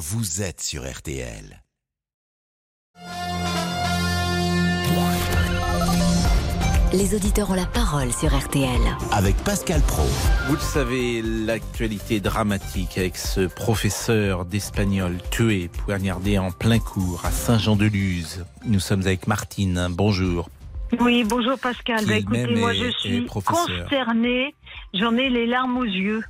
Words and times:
vous 0.00 0.40
êtes 0.40 0.62
sur 0.62 0.90
RTL. 0.90 1.62
Les 6.92 7.14
auditeurs 7.14 7.50
ont 7.50 7.54
la 7.54 7.66
parole 7.66 8.12
sur 8.12 8.36
RTL. 8.36 8.80
Avec 9.12 9.36
Pascal 9.44 9.80
Pro. 9.82 10.02
Vous 10.48 10.54
le 10.54 10.60
savez, 10.60 11.22
l'actualité 11.22 12.18
dramatique 12.18 12.98
avec 12.98 13.16
ce 13.16 13.46
professeur 13.46 14.44
d'espagnol 14.44 15.18
tué, 15.30 15.68
poignardé 15.84 16.38
en 16.38 16.50
plein 16.50 16.80
cours 16.80 17.22
à 17.24 17.30
Saint-Jean-de-Luz. 17.30 18.44
Nous 18.66 18.80
sommes 18.80 19.02
avec 19.02 19.28
Martine. 19.28 19.86
Bonjour. 19.90 20.48
Oui, 20.98 21.22
bonjour 21.24 21.56
Pascal. 21.60 22.04
Bah, 22.06 22.16
écoutez, 22.16 22.56
moi 22.56 22.74
est- 22.74 22.78
je 22.78 22.90
suis 22.98 23.20
professeur. 23.22 23.64
consternée. 23.66 24.56
J'en 24.92 25.14
ai 25.16 25.30
les 25.30 25.46
larmes 25.46 25.76
aux 25.76 25.84
yeux. 25.84 26.24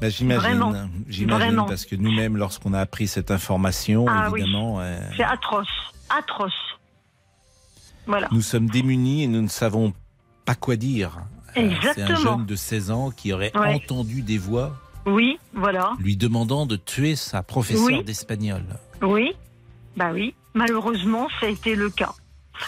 Bah, 0.00 0.08
j'imagine, 0.08 0.88
j'imagine, 1.08 1.56
parce 1.66 1.86
que 1.86 1.96
nous-mêmes, 1.96 2.36
lorsqu'on 2.36 2.74
a 2.74 2.80
appris 2.80 3.06
cette 3.08 3.30
information, 3.30 4.06
Ah 4.08 4.28
oui. 4.30 4.40
évidemment, 4.40 4.80
euh, 4.80 4.98
C'est 5.16 5.22
atroce. 5.24 5.68
Atroce. 6.10 6.52
Voilà. 8.06 8.28
nous 8.32 8.42
sommes 8.42 8.68
démunis 8.68 9.22
et 9.22 9.26
nous 9.28 9.40
ne 9.40 9.48
savons 9.48 9.94
pas 10.44 10.54
quoi 10.54 10.76
dire. 10.76 11.12
Euh, 11.20 11.52
C'est 11.54 11.60
un 11.62 11.70
Exactement. 11.70 12.16
jeune 12.18 12.46
de 12.46 12.54
16 12.56 12.90
ans 12.90 13.10
qui 13.10 13.32
aurait 13.32 13.56
Ouais. 13.56 13.74
entendu 13.74 14.20
des 14.20 14.36
voix 14.36 14.76
Oui, 15.06 15.38
voilà. 15.54 15.92
lui 16.00 16.16
demandant 16.18 16.66
de 16.66 16.76
tuer 16.76 17.16
sa 17.16 17.42
professeure 17.42 17.86
Oui. 17.86 18.04
d'espagnol. 18.04 18.62
Oui. 19.00 19.32
Bah 19.96 20.10
oui. 20.12 20.34
Malheureusement, 20.52 21.28
ça 21.40 21.46
a 21.46 21.48
été 21.48 21.74
le 21.76 21.88
cas. 21.88 22.12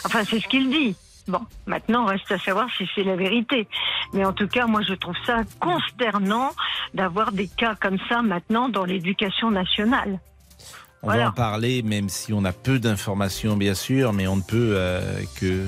Enfin, 0.04 0.24
c'est 0.24 0.40
ce 0.40 0.48
qu'il 0.48 0.70
dit. 0.70 0.96
Bon, 1.28 1.40
maintenant, 1.66 2.06
reste 2.06 2.30
à 2.30 2.38
savoir 2.38 2.68
si 2.76 2.88
c'est 2.94 3.02
la 3.02 3.16
vérité. 3.16 3.66
Mais 4.12 4.24
en 4.24 4.32
tout 4.32 4.46
cas, 4.46 4.66
moi, 4.66 4.82
je 4.82 4.94
trouve 4.94 5.16
ça 5.24 5.42
consternant 5.60 6.50
d'avoir 6.94 7.32
des 7.32 7.48
cas 7.48 7.74
comme 7.74 7.98
ça 8.08 8.22
maintenant 8.22 8.68
dans 8.68 8.84
l'éducation 8.84 9.50
nationale. 9.50 10.20
On 11.02 11.08
va 11.08 11.28
en 11.28 11.32
parler, 11.32 11.82
même 11.82 12.08
si 12.08 12.32
on 12.32 12.44
a 12.44 12.52
peu 12.52 12.78
d'informations, 12.78 13.56
bien 13.56 13.74
sûr, 13.74 14.12
mais 14.12 14.26
on 14.26 14.36
ne 14.36 14.42
peut 14.42 14.74
euh, 14.76 15.22
que, 15.36 15.64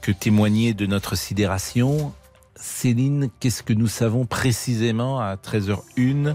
que 0.00 0.12
témoigner 0.12 0.74
de 0.74 0.86
notre 0.86 1.16
sidération. 1.16 2.12
Céline, 2.54 3.30
qu'est-ce 3.40 3.62
que 3.62 3.72
nous 3.72 3.88
savons 3.88 4.26
précisément 4.26 5.18
à 5.18 5.34
13h01 5.34 6.34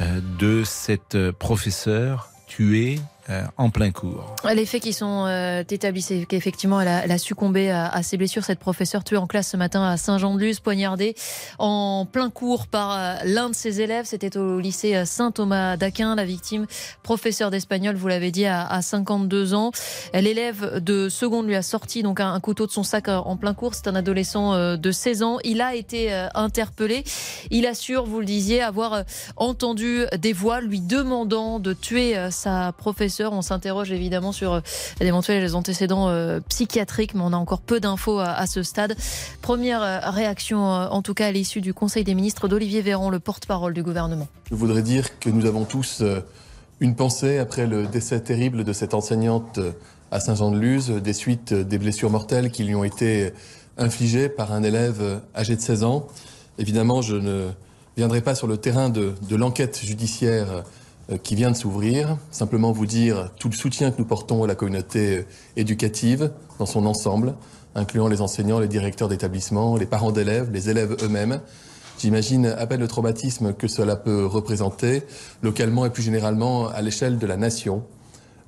euh, 0.00 0.20
de 0.38 0.64
cette 0.64 1.14
euh, 1.14 1.32
professeure 1.32 2.30
tuée 2.46 3.00
euh, 3.28 3.42
en 3.56 3.70
plein 3.70 3.90
cours 3.90 4.34
Les 4.54 4.66
faits 4.66 4.82
qui 4.82 4.92
sont 4.92 5.26
euh, 5.26 5.62
établis, 5.68 6.02
c'est 6.02 6.24
qu'effectivement, 6.26 6.80
elle 6.80 6.88
elle 7.02 7.10
a 7.10 7.18
succombé 7.18 7.70
à, 7.70 7.88
à 7.88 8.02
ses 8.02 8.16
blessures. 8.16 8.44
Cette 8.44 8.58
professeure 8.58 9.04
tuée 9.04 9.16
en 9.16 9.26
classe 9.26 9.50
ce 9.50 9.56
matin 9.56 9.82
à 9.82 9.96
Saint-Jean-de-Luz, 9.96 10.60
poignardée 10.60 11.14
en 11.58 12.06
plein 12.10 12.30
cours 12.30 12.66
par 12.66 12.92
euh, 12.92 13.14
l'un 13.24 13.50
de 13.50 13.54
ses 13.54 13.80
élèves. 13.80 14.06
C'était 14.06 14.36
au 14.36 14.60
lycée 14.60 14.94
euh, 14.96 15.04
Saint-Thomas 15.04 15.76
d'Aquin. 15.76 16.14
La 16.16 16.24
victime, 16.24 16.66
professeur 17.02 17.50
d'espagnol, 17.50 17.96
vous 17.96 18.08
l'avez 18.08 18.30
dit, 18.30 18.46
à, 18.46 18.66
à 18.66 18.82
52 18.82 19.54
ans. 19.54 19.70
L'élève 20.14 20.80
de 20.82 21.08
seconde 21.08 21.46
lui 21.46 21.56
a 21.56 21.62
sorti 21.62 22.02
donc 22.02 22.20
un, 22.20 22.32
un 22.32 22.40
couteau 22.40 22.66
de 22.66 22.72
son 22.72 22.82
sac 22.82 23.08
euh, 23.08 23.16
en 23.16 23.36
plein 23.36 23.54
cours. 23.54 23.74
C'est 23.74 23.88
un 23.88 23.94
adolescent 23.94 24.54
euh, 24.54 24.76
de 24.76 24.90
16 24.90 25.22
ans. 25.22 25.38
Il 25.44 25.60
a 25.60 25.74
été 25.74 26.12
interpellé. 26.34 27.04
Il 27.50 27.66
assure, 27.66 28.04
vous 28.04 28.20
le 28.20 28.26
disiez, 28.26 28.62
avoir 28.62 29.04
entendu 29.36 30.04
des 30.18 30.32
voix 30.32 30.60
lui 30.60 30.80
demandant 30.80 31.58
de 31.58 31.72
tuer 31.72 32.16
sa 32.30 32.72
professeure. 32.72 33.21
On 33.30 33.42
s'interroge 33.42 33.92
évidemment 33.92 34.32
sur 34.32 34.54
euh, 34.54 34.60
d'éventuels 35.00 35.54
antécédents 35.54 36.08
euh, 36.08 36.40
psychiatriques, 36.48 37.14
mais 37.14 37.22
on 37.22 37.32
a 37.32 37.36
encore 37.36 37.60
peu 37.60 37.80
d'infos 37.80 38.18
à, 38.18 38.46
ce 38.46 38.62
stade. 38.62 38.96
Première 39.42 39.82
euh, 39.82 39.98
réaction, 40.02 40.74
euh, 40.74 40.88
en 40.88 41.02
tout 41.02 41.14
cas 41.14 41.26
à 41.26 41.32
l'issue 41.32 41.60
du 41.60 41.74
Conseil 41.74 42.04
des 42.04 42.14
ministres 42.14 42.48
d'Olivier 42.48 42.82
Véran, 42.82 43.10
le 43.10 43.20
porte-parole 43.20 43.74
du 43.74 43.82
gouvernement. 43.82 44.28
Je 44.50 44.54
voudrais 44.54 44.82
dire 44.82 45.18
que 45.18 45.30
nous 45.30 45.46
avons 45.46 45.64
tous 45.64 46.00
euh, 46.00 46.20
une 46.80 46.96
pensée 46.96 47.38
après 47.38 47.66
le 47.66 47.86
décès 47.86 48.20
terrible 48.20 48.64
de 48.64 48.72
cette 48.72 48.94
enseignante 48.94 49.58
euh, 49.58 49.72
à 50.10 50.20
Saint-Jean-de-Luz, 50.20 50.90
euh, 50.90 51.00
des 51.00 51.12
suites 51.12 51.52
euh, 51.52 51.64
des 51.64 51.78
blessures 51.78 52.10
mortelles 52.10 52.50
qui 52.50 52.64
lui 52.64 52.74
ont 52.74 52.84
été 52.84 53.32
infligées 53.78 54.28
par 54.28 54.52
un 54.52 54.62
élève 54.62 54.98
euh, 55.00 55.18
âgé 55.34 55.56
de 55.56 55.60
16 55.60 55.84
ans. 55.84 56.06
Évidemment, 56.58 57.02
je 57.02 57.16
ne 57.16 57.48
viendrai 57.96 58.20
pas 58.20 58.34
sur 58.34 58.46
le 58.46 58.56
terrain 58.56 58.90
de, 58.90 59.14
l'enquête 59.30 59.80
judiciaire 59.82 60.50
euh, 60.50 60.62
qui 61.22 61.34
vient 61.34 61.50
de 61.50 61.56
s'ouvrir. 61.56 62.16
Simplement 62.30 62.72
vous 62.72 62.86
dire 62.86 63.30
tout 63.38 63.48
le 63.48 63.54
soutien 63.54 63.90
que 63.90 63.98
nous 63.98 64.04
portons 64.04 64.44
à 64.44 64.46
la 64.46 64.54
communauté 64.54 65.18
euh, 65.18 65.22
éducative 65.56 66.30
dans 66.58 66.66
son 66.66 66.86
ensemble, 66.86 67.34
incluant 67.74 68.08
les 68.08 68.20
enseignants, 68.20 68.60
les 68.60 68.68
directeurs 68.68 69.08
d'établissement, 69.08 69.76
les 69.76 69.86
parents 69.86 70.12
d'élèves, 70.12 70.50
les 70.52 70.70
élèves 70.70 70.96
eux-mêmes. 71.02 71.40
J'imagine 71.98 72.46
à 72.46 72.66
peine 72.66 72.80
le 72.80 72.88
traumatisme 72.88 73.52
que 73.52 73.68
cela 73.68 73.96
peut 73.96 74.26
représenter 74.26 75.02
localement 75.42 75.86
et 75.86 75.90
plus 75.90 76.02
généralement 76.02 76.68
à 76.68 76.82
l'échelle 76.82 77.18
de 77.18 77.26
la 77.26 77.36
nation. 77.36 77.84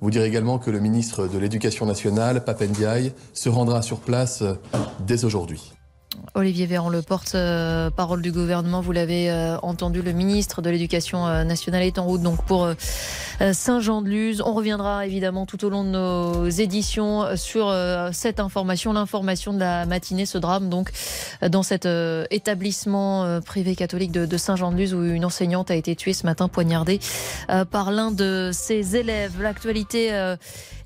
Vous 0.00 0.10
dire 0.10 0.22
également 0.22 0.58
que 0.58 0.70
le 0.70 0.80
ministre 0.80 1.28
de 1.28 1.38
l'Éducation 1.38 1.86
nationale, 1.86 2.44
Papendiaï, 2.44 3.12
se 3.32 3.48
rendra 3.48 3.82
sur 3.82 4.00
place 4.00 4.42
euh, 4.42 4.54
dès 5.06 5.24
aujourd'hui. 5.24 5.72
Olivier 6.34 6.66
Véran, 6.66 6.88
le 6.88 7.02
porte-parole 7.02 8.20
du 8.20 8.32
gouvernement, 8.32 8.80
vous 8.80 8.92
l'avez 8.92 9.30
euh, 9.30 9.56
entendu, 9.58 10.02
le 10.02 10.12
ministre 10.12 10.62
de 10.62 10.70
l'Éducation 10.70 11.26
euh, 11.26 11.44
nationale 11.44 11.82
est 11.82 11.98
en 11.98 12.04
route 12.04 12.22
donc 12.22 12.44
pour 12.44 12.64
euh, 12.64 12.74
Saint-Jean-de-Luz. 13.52 14.42
On 14.44 14.52
reviendra 14.52 15.06
évidemment 15.06 15.46
tout 15.46 15.64
au 15.64 15.70
long 15.70 15.84
de 15.84 15.90
nos 15.90 16.48
éditions 16.48 17.36
sur 17.36 17.74
cette 18.12 18.40
information, 18.40 18.92
l'information 18.92 19.52
de 19.52 19.58
la 19.58 19.86
matinée, 19.86 20.26
ce 20.26 20.38
drame 20.38 20.68
donc 20.68 20.90
dans 21.42 21.62
cet 21.62 21.88
établissement 22.30 23.40
privé 23.40 23.74
catholique 23.74 24.12
de, 24.12 24.24
de 24.24 24.36
Saint-Jean-de-Luz 24.36 24.94
où 24.94 25.02
une 25.04 25.24
enseignante 25.24 25.70
a 25.70 25.74
été 25.74 25.96
tuée 25.96 26.12
ce 26.12 26.26
matin, 26.26 26.48
poignardée 26.48 27.00
par 27.70 27.90
l'un 27.90 28.12
de 28.12 28.50
ses 28.52 28.96
élèves. 28.96 29.32
L'actualité 29.40 30.36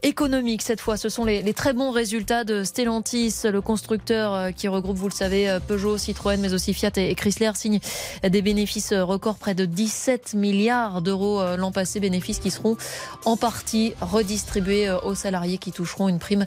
économique 0.03 0.63
cette 0.63 0.81
fois, 0.81 0.97
ce 0.97 1.09
sont 1.09 1.25
les, 1.25 1.53
très 1.53 1.75
bons 1.75 1.91
résultats 1.91 2.45
de 2.45 2.65
Stellantis, 2.65 3.35
le 3.45 3.61
constructeur 3.61 4.55
qui 4.55 4.69
regroupe, 4.69 4.97
vous 4.97 5.09
le 5.09 5.15
savez, 5.19 5.49
euh, 5.49 5.61
Peugeot, 5.61 5.99
Citroën, 5.99 6.39
mais 6.41 6.55
aussi 6.55 6.73
Fiat 6.73 6.93
et 6.97 7.15
Chrysler 7.15 7.51
signe 7.55 7.81
des 8.23 8.43
bénéfices 8.43 8.93
euh, 8.93 9.05
records, 9.05 9.37
près 9.37 9.55
de 9.55 9.65
17 9.65 10.35
milliards 10.35 11.03
d'euros 11.03 11.41
euh, 11.41 11.57
l'an 11.57 11.73
passé, 11.73 11.99
bénéfices 11.99 12.39
qui 12.39 12.51
seront 12.51 12.77
en 13.25 13.37
partie 13.37 13.95
redistribués 14.01 14.91
aux 15.03 15.15
salariés 15.15 15.59
qui 15.59 15.73
toucheront 15.73 16.09
une 16.09 16.19
prime 16.19 16.47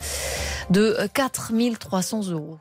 de 0.70 0.96
euh, 1.00 1.08
4 1.14 1.52
300 1.80 2.30
euros. 2.30 2.60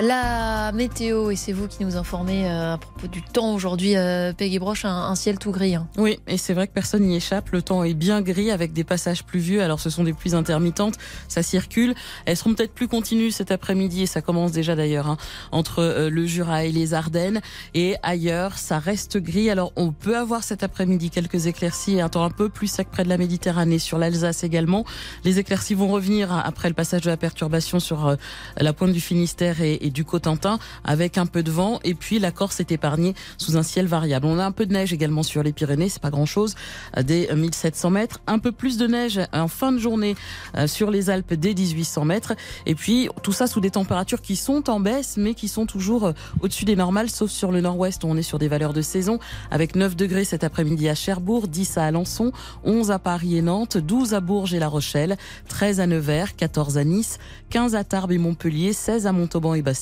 La 0.00 0.70
météo, 0.70 1.32
et 1.32 1.36
c'est 1.36 1.52
vous 1.52 1.66
qui 1.66 1.84
nous 1.84 1.96
informez 1.96 2.48
euh, 2.48 2.74
à 2.74 2.78
propos 2.78 3.08
du 3.08 3.20
temps 3.20 3.52
aujourd'hui, 3.52 3.96
euh, 3.96 4.32
Peggy 4.32 4.60
Broche, 4.60 4.84
un, 4.84 4.90
un 4.90 5.16
ciel 5.16 5.40
tout 5.40 5.50
gris. 5.50 5.74
hein. 5.74 5.88
Oui, 5.96 6.20
et 6.28 6.36
c'est 6.36 6.54
vrai 6.54 6.68
que 6.68 6.72
personne 6.72 7.02
n'y 7.02 7.16
échappe. 7.16 7.50
Le 7.50 7.62
temps 7.62 7.82
est 7.82 7.94
bien 7.94 8.22
gris 8.22 8.52
avec 8.52 8.72
des 8.72 8.84
passages 8.84 9.24
pluvieux. 9.24 9.60
Alors 9.60 9.80
ce 9.80 9.90
sont 9.90 10.04
des 10.04 10.12
pluies 10.12 10.36
intermittentes, 10.36 10.94
ça 11.26 11.42
circule. 11.42 11.96
Elles 12.26 12.36
seront 12.36 12.54
peut-être 12.54 12.74
plus 12.74 12.86
continues 12.86 13.32
cet 13.32 13.50
après-midi 13.50 14.02
et 14.02 14.06
ça 14.06 14.22
commence 14.22 14.52
déjà 14.52 14.76
d'ailleurs 14.76 15.08
hein, 15.08 15.16
entre 15.50 15.80
euh, 15.80 16.10
le 16.10 16.26
Jura 16.26 16.64
et 16.64 16.70
les 16.70 16.94
Ardennes. 16.94 17.40
Et 17.74 17.96
ailleurs, 18.04 18.56
ça 18.56 18.78
reste 18.78 19.18
gris. 19.18 19.50
Alors 19.50 19.72
on 19.74 19.90
peut 19.90 20.16
avoir 20.16 20.44
cet 20.44 20.62
après-midi 20.62 21.10
quelques 21.10 21.48
éclaircies 21.48 21.96
et 21.96 22.02
un 22.02 22.08
temps 22.08 22.22
un 22.22 22.30
peu 22.30 22.48
plus 22.48 22.68
sec 22.68 22.88
près 22.88 23.02
de 23.02 23.08
la 23.08 23.18
Méditerranée, 23.18 23.80
sur 23.80 23.98
l'Alsace 23.98 24.44
également. 24.44 24.84
Les 25.24 25.40
éclaircies 25.40 25.74
vont 25.74 25.88
revenir 25.88 26.30
après 26.32 26.68
le 26.68 26.74
passage 26.74 27.00
de 27.00 27.10
la 27.10 27.16
perturbation 27.16 27.80
sur 27.80 28.16
la 28.56 28.72
pointe 28.72 28.92
du 28.92 29.00
Finistère 29.00 29.60
et, 29.60 29.87
du 29.90 30.04
Cotentin 30.04 30.58
avec 30.84 31.18
un 31.18 31.26
peu 31.26 31.42
de 31.42 31.50
vent. 31.50 31.80
Et 31.84 31.94
puis 31.94 32.18
la 32.18 32.30
Corse 32.30 32.60
est 32.60 32.72
épargnée 32.72 33.14
sous 33.36 33.56
un 33.56 33.62
ciel 33.62 33.86
variable. 33.86 34.26
On 34.26 34.38
a 34.38 34.44
un 34.44 34.52
peu 34.52 34.66
de 34.66 34.72
neige 34.72 34.92
également 34.92 35.22
sur 35.22 35.42
les 35.42 35.52
Pyrénées, 35.52 35.88
c'est 35.88 36.02
pas 36.02 36.10
grand-chose, 36.10 36.54
à 36.92 37.02
des 37.02 37.28
1700 37.34 37.90
mètres. 37.90 38.20
Un 38.26 38.38
peu 38.38 38.52
plus 38.52 38.76
de 38.76 38.86
neige 38.86 39.20
en 39.32 39.48
fin 39.48 39.72
de 39.72 39.78
journée 39.78 40.16
euh, 40.56 40.66
sur 40.66 40.90
les 40.90 41.10
Alpes 41.10 41.34
dès 41.34 41.54
1800 41.54 42.04
mètres. 42.04 42.34
Et 42.66 42.74
puis 42.74 43.08
tout 43.22 43.32
ça 43.32 43.46
sous 43.46 43.60
des 43.60 43.70
températures 43.70 44.22
qui 44.22 44.36
sont 44.36 44.70
en 44.70 44.80
baisse, 44.80 45.16
mais 45.16 45.34
qui 45.34 45.48
sont 45.48 45.66
toujours 45.66 46.06
euh, 46.06 46.12
au-dessus 46.40 46.64
des 46.64 46.76
normales, 46.76 47.10
sauf 47.10 47.30
sur 47.30 47.52
le 47.52 47.60
nord-ouest 47.60 48.04
où 48.04 48.08
on 48.08 48.16
est 48.16 48.22
sur 48.22 48.38
des 48.38 48.48
valeurs 48.48 48.72
de 48.72 48.82
saison, 48.82 49.18
avec 49.50 49.76
9 49.76 49.96
degrés 49.96 50.24
cet 50.24 50.44
après-midi 50.44 50.88
à 50.88 50.94
Cherbourg, 50.94 51.48
10 51.48 51.78
à 51.78 51.84
Alençon, 51.84 52.32
11 52.64 52.90
à 52.90 52.98
Paris 52.98 53.36
et 53.36 53.42
Nantes, 53.42 53.78
12 53.78 54.14
à 54.14 54.20
Bourges 54.20 54.54
et 54.54 54.58
La 54.58 54.68
Rochelle, 54.68 55.16
13 55.48 55.80
à 55.80 55.86
Nevers, 55.86 56.36
14 56.36 56.78
à 56.78 56.84
Nice, 56.84 57.18
15 57.50 57.74
à 57.74 57.84
Tarbes 57.84 58.12
et 58.12 58.18
Montpellier, 58.18 58.72
16 58.72 59.06
à 59.06 59.12
Montauban 59.12 59.54
et 59.54 59.62
Bastia, 59.62 59.77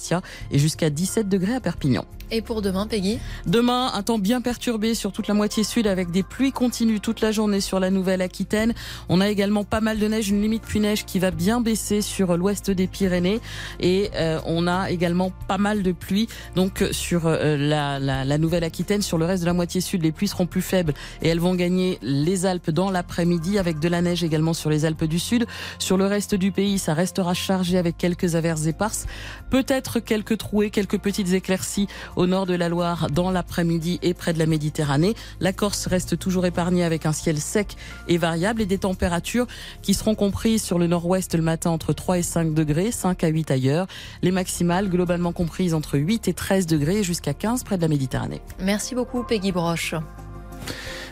et 0.51 0.59
jusqu'à 0.59 0.91
17 0.91 1.29
degrés 1.29 1.55
à 1.55 1.61
Perpignan. 1.61 2.05
Et 2.33 2.43
pour 2.43 2.61
demain, 2.61 2.89
Peggy 2.89 3.21
Demain, 3.47 3.93
un 3.95 4.03
temps 4.03 4.19
bien 4.19 4.41
perturbé 4.41 4.95
sur 4.95 5.13
toute 5.13 5.29
la 5.29 5.35
moitié 5.35 5.63
sud 5.63 5.87
avec 5.87 6.11
des 6.11 6.25
pluies 6.25 6.51
continues 6.51 6.99
toute 6.99 7.21
la 7.21 7.31
journée 7.31 7.61
sur 7.61 7.79
la 7.79 7.91
Nouvelle-Aquitaine. 7.91 8.75
On 9.09 9.21
a 9.21 9.29
également 9.29 9.63
pas 9.63 9.81
mal 9.81 10.01
de 10.01 10.09
neige, 10.09 10.29
une 10.31 10.43
limite 10.43 10.63
pluie-neige 10.63 11.05
qui 11.05 11.21
va 11.21 11.31
bien 11.31 11.61
baisser 11.61 12.03
sur 12.03 12.37
l'ouest 12.37 12.73
des 12.73 12.89
Pyrénées. 12.89 13.41
Et 13.79 14.11
euh, 14.17 14.41
on 14.45 14.67
a 14.67 14.91
également 14.91 15.31
pas 15.47 15.59
mal 15.59 15.85
de 15.85 15.93
pluie 15.93 16.27
donc 16.57 16.85
sur 16.91 17.27
euh, 17.27 17.57
la, 17.57 18.01
la, 18.01 18.39
Nouvelle-Aquitaine. 18.39 19.03
Sur 19.03 19.19
le 19.19 19.25
reste 19.25 19.43
de 19.43 19.47
la 19.47 19.53
moitié 19.53 19.81
sud, 19.81 20.03
les 20.03 20.11
pluies 20.11 20.27
seront 20.27 20.47
plus 20.47 20.63
faibles 20.63 20.95
et 21.23 21.29
elles 21.29 21.39
vont 21.39 21.55
gagner 21.55 22.01
les 22.03 22.45
Alpes 22.45 22.71
dans 22.71 22.91
l'après-midi 22.91 23.57
avec 23.57 23.79
de 23.79 23.89
la 23.89 24.03
neige 24.03 24.25
également 24.25 24.53
sur 24.53 24.69
les 24.69 24.85
Alpes 24.85 25.05
du 25.05 25.21
Sud. 25.21 25.47
Sur 25.79 25.97
le 25.97 26.07
reste 26.07 26.35
du 26.35 26.51
pays, 26.51 26.81
ça 26.81 26.93
restera 26.93 27.35
chargé 27.35 27.79
avec 27.79 27.97
quelques 27.97 28.35
averses 28.35 28.67
éparses. 28.67 29.07
Peut-être 29.49 30.01
quelques 30.01 30.39
trouées, 30.39 30.71
quelques 30.71 30.99
petites 30.99 31.33
éclaircies 31.33 31.87
au 32.17 32.27
nord 32.27 32.47
de 32.47 32.55
la 32.55 32.69
Loire 32.69 33.09
dans 33.11 33.31
l'après-midi 33.31 33.99
et 34.03 34.15
près 34.15 34.33
de 34.33 34.39
la 34.39 34.47
Méditerranée. 34.47 35.15
La 35.41 35.53
Corse 35.53 35.87
reste 35.87 36.19
toujours 36.19 36.47
épargnée 36.47 36.85
avec 36.85 37.07
un 37.07 37.13
ciel 37.13 37.39
sec 37.39 37.77
et 38.09 38.19
variable 38.19 38.63
et 38.63 38.67
des 38.67 38.79
températures 38.79 39.47
qui 39.83 39.95
seront 39.95 40.15
comprises 40.15 40.63
sur 40.63 40.79
le 40.79 40.87
nord-ouest 40.87 41.35
le 41.35 41.43
matin 41.43 41.71
entre 41.71 41.93
3 41.93 42.19
et 42.19 42.23
5 42.23 42.55
degrés, 42.55 42.91
5 42.91 43.23
à 43.23 43.29
8 43.29 43.51
ailleurs. 43.51 43.87
Les 44.23 44.33
maximales 44.33 44.89
globalement 44.89 45.33
comprises 45.33 45.75
entre 45.75 45.99
8 45.99 46.29
et 46.29 46.35
13 46.35 46.67
degrés 46.67 47.03
jusqu'à 47.03 47.35
15 47.35 47.65
près 47.65 47.77
de 47.77 47.83
la 47.83 47.89
Méditerranée. 47.89 48.41
Merci 48.61 48.95
beaucoup 48.95 49.23
Peggy 49.23 49.53
Broche. 49.53 49.95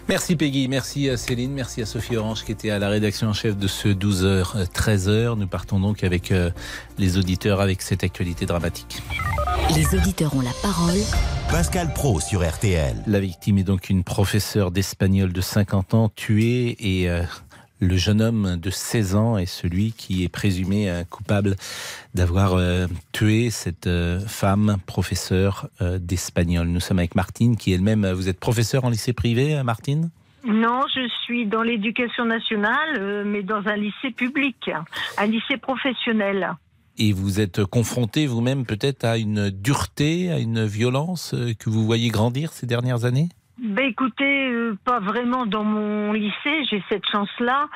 Merci 0.07 0.37
Peggy, 0.37 0.69
merci 0.69 1.09
à 1.09 1.17
Céline, 1.17 1.53
merci 1.53 1.81
à 1.81 1.87
Sophie 1.87 2.17
Orange 2.17 2.45
qui 2.45 2.53
était 2.53 2.69
à 2.69 2.79
la 2.79 2.91
rédaction 2.91 3.29
en 3.29 3.33
chef 3.33 3.57
de 3.57 3.67
ce 3.67 3.89
12h, 3.89 4.71
13h. 4.71 5.39
Nous 5.39 5.47
partons 5.47 5.81
donc 5.81 6.05
avec 6.05 6.31
euh, 6.31 6.51
les 6.99 7.17
auditeurs 7.17 7.63
avec 7.63 7.81
cette 7.81 8.05
actualité 8.05 8.45
dramatique. 8.45 9.03
Les 9.75 9.99
auditeurs 9.99 10.37
ont 10.37 10.43
la 10.43 10.53
parole. 10.63 10.99
Pascal 11.51 11.93
Pro 11.95 12.21
sur 12.21 12.47
RTL. 12.47 13.03
La 13.07 13.19
victime 13.19 13.57
est 13.59 13.65
donc 13.65 13.89
une 13.89 14.05
professeure 14.05 14.71
d'espagnol 14.71 15.33
de 15.33 15.41
50 15.41 15.95
ans 15.95 16.11
tuée 16.15 16.77
et 16.81 17.09
euh, 17.09 17.23
le 17.85 17.97
jeune 17.97 18.21
homme 18.21 18.57
de 18.57 18.71
16 18.71 19.15
ans 19.15 19.39
est 19.39 19.47
celui 19.47 19.93
qui 19.93 20.25
est 20.25 20.29
présumé 20.29 20.91
euh, 20.91 21.05
coupable 21.05 21.57
d'avoir 22.15 22.55
euh, 22.55 22.87
tué 23.13 23.51
cette 23.51 23.87
euh, 23.87 24.21
femme 24.21 24.77
professeure 24.87 25.69
d'espagnol. 25.81 26.69
Nous 26.69 26.81
sommes 26.81 26.99
avec 26.99 27.15
Martine 27.15 27.57
qui 27.57 27.73
elle-même, 27.73 28.11
vous 28.13 28.29
êtes 28.29 28.41
professeur 28.41 28.85
en 28.85 28.91
lycée 28.91 29.13
privé, 29.13 29.63
Martine? 29.63 30.11
Non, 30.47 30.83
je 30.95 31.09
suis 31.25 31.47
dans 31.47 31.63
l'éducation 31.63 32.25
nationale, 32.25 33.25
mais 33.25 33.43
dans 33.43 33.67
un 33.67 33.77
lycée 33.77 34.11
public, 34.11 34.71
un 35.19 35.27
lycée 35.27 35.57
professionnel. 35.57 36.51
Et 36.99 37.13
vous 37.13 37.41
êtes 37.41 37.65
confronté 37.65 38.27
vous-même 38.27 38.67
peut-être 38.67 39.05
à 39.05 39.17
une 39.17 39.51
dureté, 39.51 40.31
à 40.31 40.39
une 40.39 40.65
violence 40.65 41.35
que 41.59 41.71
vous 41.71 41.85
voyez 41.85 42.09
grandir 42.09 42.53
ces 42.53 42.67
dernières 42.67 43.05
années? 43.05 43.29
Ben 43.65 43.87
écoutez, 43.87 44.51
euh, 44.51 44.79
pas 44.85 45.01
vraiment 45.01 45.47
dans 45.47 45.65
mon 45.65 46.13
lycée, 46.13 46.65
j'ai 46.71 46.83
cette 46.89 47.07
chance-là. 47.07 47.69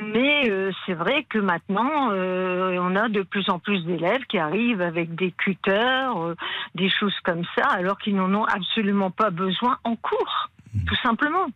Mais 0.00 0.50
euh, 0.50 0.72
c'est 0.84 0.94
vrai 0.94 1.24
que 1.24 1.38
maintenant, 1.38 2.10
euh, 2.10 2.76
on 2.80 2.96
a 2.96 3.08
de 3.08 3.22
plus 3.22 3.48
en 3.48 3.58
plus 3.58 3.84
d'élèves 3.84 4.24
qui 4.28 4.38
arrivent 4.38 4.80
avec 4.80 5.14
des 5.14 5.30
cutters, 5.32 6.34
des 6.74 6.90
choses 6.90 7.14
comme 7.24 7.44
ça, 7.54 7.66
alors 7.68 7.98
qu'ils 7.98 8.16
n'en 8.16 8.32
ont 8.34 8.44
absolument 8.44 9.10
pas 9.10 9.30
besoin 9.30 9.78
en 9.84 9.96
cours, 9.96 10.50
mmh. 10.74 10.84
tout 10.86 10.96
simplement. 10.96 11.46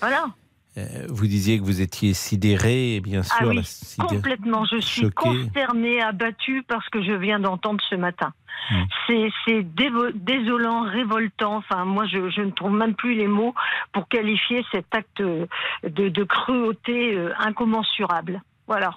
Voilà. 0.00 0.26
Vous 1.08 1.26
disiez 1.26 1.58
que 1.58 1.64
vous 1.64 1.80
étiez 1.80 2.14
sidéré, 2.14 3.00
bien 3.00 3.22
ah 3.30 3.38
sûr. 3.38 3.48
oui, 3.48 3.62
complètement. 4.08 4.64
Je 4.64 4.78
suis 4.78 5.10
consternée, 5.10 6.00
abattue 6.00 6.62
parce 6.66 6.88
que 6.88 7.02
je 7.02 7.12
viens 7.12 7.40
d'entendre 7.40 7.80
ce 7.88 7.96
matin. 7.96 8.32
Mm. 8.70 9.28
C'est 9.46 9.66
désolant, 10.14 10.82
révoltant. 10.82 11.56
Enfin, 11.56 11.84
moi, 11.84 12.06
je, 12.06 12.40
ne 12.40 12.50
trouve 12.50 12.72
même 12.72 12.94
plus 12.94 13.14
les 13.14 13.26
mots 13.26 13.54
pour 13.92 14.08
qualifier 14.08 14.64
cet 14.72 14.86
acte 14.94 15.22
de, 15.22 16.24
cruauté 16.24 17.14
euh, 17.16 17.32
incommensurable. 17.38 18.42
Voilà. 18.66 18.94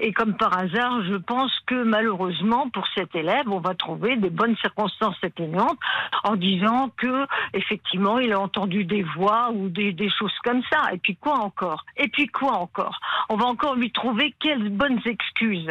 Et 0.00 0.12
comme 0.12 0.34
par 0.36 0.56
hasard, 0.56 1.02
je 1.04 1.16
pense 1.16 1.52
que 1.66 1.82
malheureusement 1.82 2.68
pour 2.70 2.86
cet 2.94 3.14
élève, 3.14 3.48
on 3.48 3.60
va 3.60 3.74
trouver 3.74 4.16
des 4.16 4.30
bonnes 4.30 4.56
circonstances 4.56 5.16
atténuantes 5.22 5.78
en 6.24 6.36
disant 6.36 6.90
que 6.96 7.26
effectivement 7.54 8.18
il 8.18 8.32
a 8.32 8.40
entendu 8.40 8.84
des 8.84 9.02
voix 9.02 9.50
ou 9.52 9.68
des, 9.68 9.94
choses 10.18 10.32
comme 10.44 10.62
ça. 10.70 10.92
Et 10.92 10.98
puis 10.98 11.16
quoi 11.16 11.38
encore? 11.38 11.84
Et 11.96 12.08
puis 12.08 12.26
quoi 12.26 12.52
encore? 12.52 12.98
On 13.28 13.36
va 13.36 13.46
encore 13.46 13.74
lui 13.74 13.90
trouver 13.92 14.34
quelles 14.40 14.70
bonnes 14.70 15.00
excuses? 15.04 15.70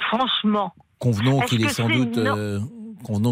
Franchement. 0.00 0.74
Convenons 0.98 1.40
qu'il 1.40 1.64
est, 1.64 1.68
sans 1.68 1.88
doute. 1.88 2.18
Euh, 2.18 2.60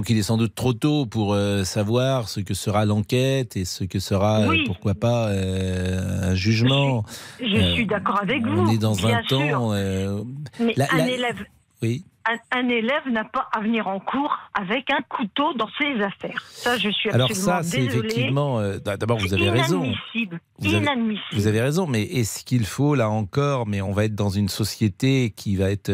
qu'il 0.05 0.19
est 0.19 0.23
sans 0.23 0.37
doute 0.37 0.55
trop 0.55 0.73
tôt 0.73 1.06
pour 1.06 1.35
euh, 1.35 1.65
savoir 1.65 2.29
ce 2.29 2.41
que 2.41 2.55
sera 2.55 2.85
l'enquête 2.85 3.56
et 3.56 3.65
ce 3.65 3.85
que 3.85 3.99
sera, 3.99 4.41
euh, 4.41 4.56
pourquoi 4.67 4.94
pas, 4.94 5.29
un 5.29 6.35
jugement. 6.35 7.05
Je 7.41 7.73
suis, 7.75 7.87
d'accord 7.87 8.20
avec 8.23 8.47
vous. 8.47 8.61
On 8.61 8.70
est 8.70 8.79
dans 8.79 9.06
un 9.06 9.23
temps. 9.23 9.73
Mais 10.61 10.75
un 10.91 11.06
élève. 11.06 11.44
Oui. 11.82 12.05
Un, 12.50 12.69
élève 12.69 13.09
n'a 13.11 13.25
pas 13.25 13.49
à 13.53 13.61
venir 13.61 13.88
en 13.88 14.00
cours 14.00 14.37
avec 14.53 14.91
un 14.91 15.00
couteau 15.09 15.55
dans 15.55 15.69
ses 15.79 16.03
affaires. 16.03 16.44
Ça, 16.50 16.76
je 16.76 16.91
suis 16.91 17.09
absolument 17.09 17.25
Alors 17.25 17.31
ça, 17.35 17.62
c'est 17.62 17.82
effectivement. 17.82 18.61
D'abord, 18.85 19.19
vous 19.19 19.32
avez 19.32 19.49
raison. 19.49 19.81
Vous 20.59 20.69
inadmissible. 20.69 21.20
vous 21.32 21.47
avez 21.47 21.61
raison, 21.62 21.87
mais 21.87 22.03
est-ce 22.03 22.44
qu'il 22.44 22.67
faut 22.67 22.94
là 22.94 23.09
encore 23.09 23.67
Mais 23.67 23.81
on 23.81 23.93
va 23.93 24.05
être 24.05 24.15
dans 24.15 24.29
une 24.29 24.49
société 24.49 25.32
qui 25.35 25.56
va 25.56 25.70
être 25.70 25.91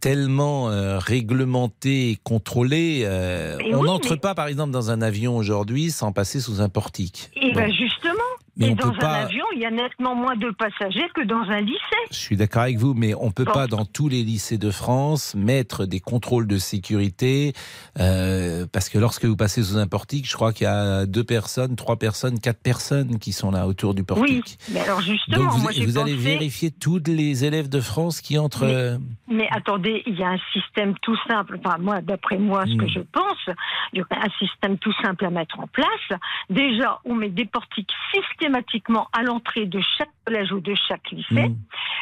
tellement 0.00 0.70
euh, 0.70 0.98
réglementé 0.98 2.10
et 2.10 2.18
contrôlé. 2.22 3.02
Euh, 3.04 3.58
on 3.72 3.84
n'entre 3.84 4.16
pas, 4.16 4.34
par 4.34 4.46
exemple, 4.46 4.72
dans 4.72 4.90
un 4.90 5.02
avion 5.02 5.36
aujourd'hui 5.36 5.90
sans 5.90 6.12
passer 6.12 6.40
sous 6.40 6.60
un 6.60 6.68
portique. 6.68 7.30
Et 7.36 7.52
bien 7.52 7.68
justement. 7.70 8.14
Mais 8.58 8.70
et 8.70 8.74
dans 8.74 8.88
un 8.88 9.12
avion, 9.12 9.44
il 9.54 9.60
y 9.60 9.66
a 9.66 9.70
nettement 9.70 10.16
moins 10.16 10.34
de 10.34 10.50
passagers 10.50 11.08
que 11.14 11.22
dans 11.22 11.42
un 11.42 11.60
lycée. 11.60 11.78
Je 12.10 12.16
suis 12.16 12.36
d'accord 12.36 12.62
avec 12.62 12.76
vous, 12.76 12.92
mais 12.92 13.14
on 13.14 13.26
ne 13.26 13.32
peut 13.32 13.44
pas, 13.44 13.68
dans 13.68 13.84
tous 13.84 14.08
les 14.08 14.24
lycées 14.24 14.58
de 14.58 14.72
France, 14.72 15.36
mettre 15.36 15.86
des 15.86 16.00
contrôles 16.00 16.48
de 16.48 16.58
sécurité, 16.58 17.52
euh, 18.00 18.66
parce 18.72 18.88
que 18.88 18.98
lorsque 18.98 19.24
vous 19.24 19.36
passez 19.36 19.62
sous 19.62 19.78
un 19.78 19.86
portique, 19.86 20.28
je 20.28 20.34
crois 20.34 20.52
qu'il 20.52 20.64
y 20.64 20.70
a 20.70 21.06
deux 21.06 21.22
personnes, 21.22 21.76
trois 21.76 21.96
personnes, 21.96 22.40
quatre 22.40 22.60
personnes 22.60 23.20
qui 23.20 23.32
sont 23.32 23.52
là 23.52 23.68
autour 23.68 23.94
du 23.94 24.02
portique. 24.02 24.58
Oui, 24.68 24.74
mais 24.74 24.80
alors 24.80 25.02
justement, 25.02 25.44
Donc 25.44 25.52
vous, 25.52 25.62
moi, 25.62 25.70
vous 25.76 25.98
allez 25.98 26.16
vérifier 26.16 26.72
tous 26.72 27.00
les 27.06 27.44
élèves 27.44 27.68
de 27.68 27.80
France 27.80 28.20
qui 28.20 28.38
entrent. 28.38 28.66
Mais, 28.66 29.36
mais, 29.36 29.48
attendez, 29.52 30.02
il 30.06 30.18
y 30.18 30.24
a 30.24 30.30
un 30.30 30.38
système 30.52 30.94
tout 31.02 31.16
simple. 31.28 31.60
Enfin, 31.64 31.76
moi, 31.78 32.00
d'après 32.00 32.38
moi, 32.38 32.64
ce 32.66 32.74
que 32.76 32.86
hmm. 32.86 32.88
je 32.88 33.00
pense, 33.12 33.56
il 33.92 34.00
y 34.00 34.02
a 34.02 34.06
un 34.10 34.30
système 34.44 34.78
tout 34.78 34.92
simple 35.00 35.26
à 35.26 35.30
mettre 35.30 35.60
en 35.60 35.68
place. 35.68 36.20
Déjà, 36.50 36.98
on 37.04 37.14
met 37.14 37.28
des 37.28 37.44
portiques 37.44 37.92
systématiques 38.12 38.47
systématiquement 38.48 39.08
à 39.12 39.22
l'entrée 39.22 39.66
de 39.66 39.80
chaque 39.96 40.10
collège 40.24 40.52
ou 40.52 40.60
de 40.60 40.74
chaque 40.88 41.10
lycée. 41.10 41.48
Mmh. 41.48 41.56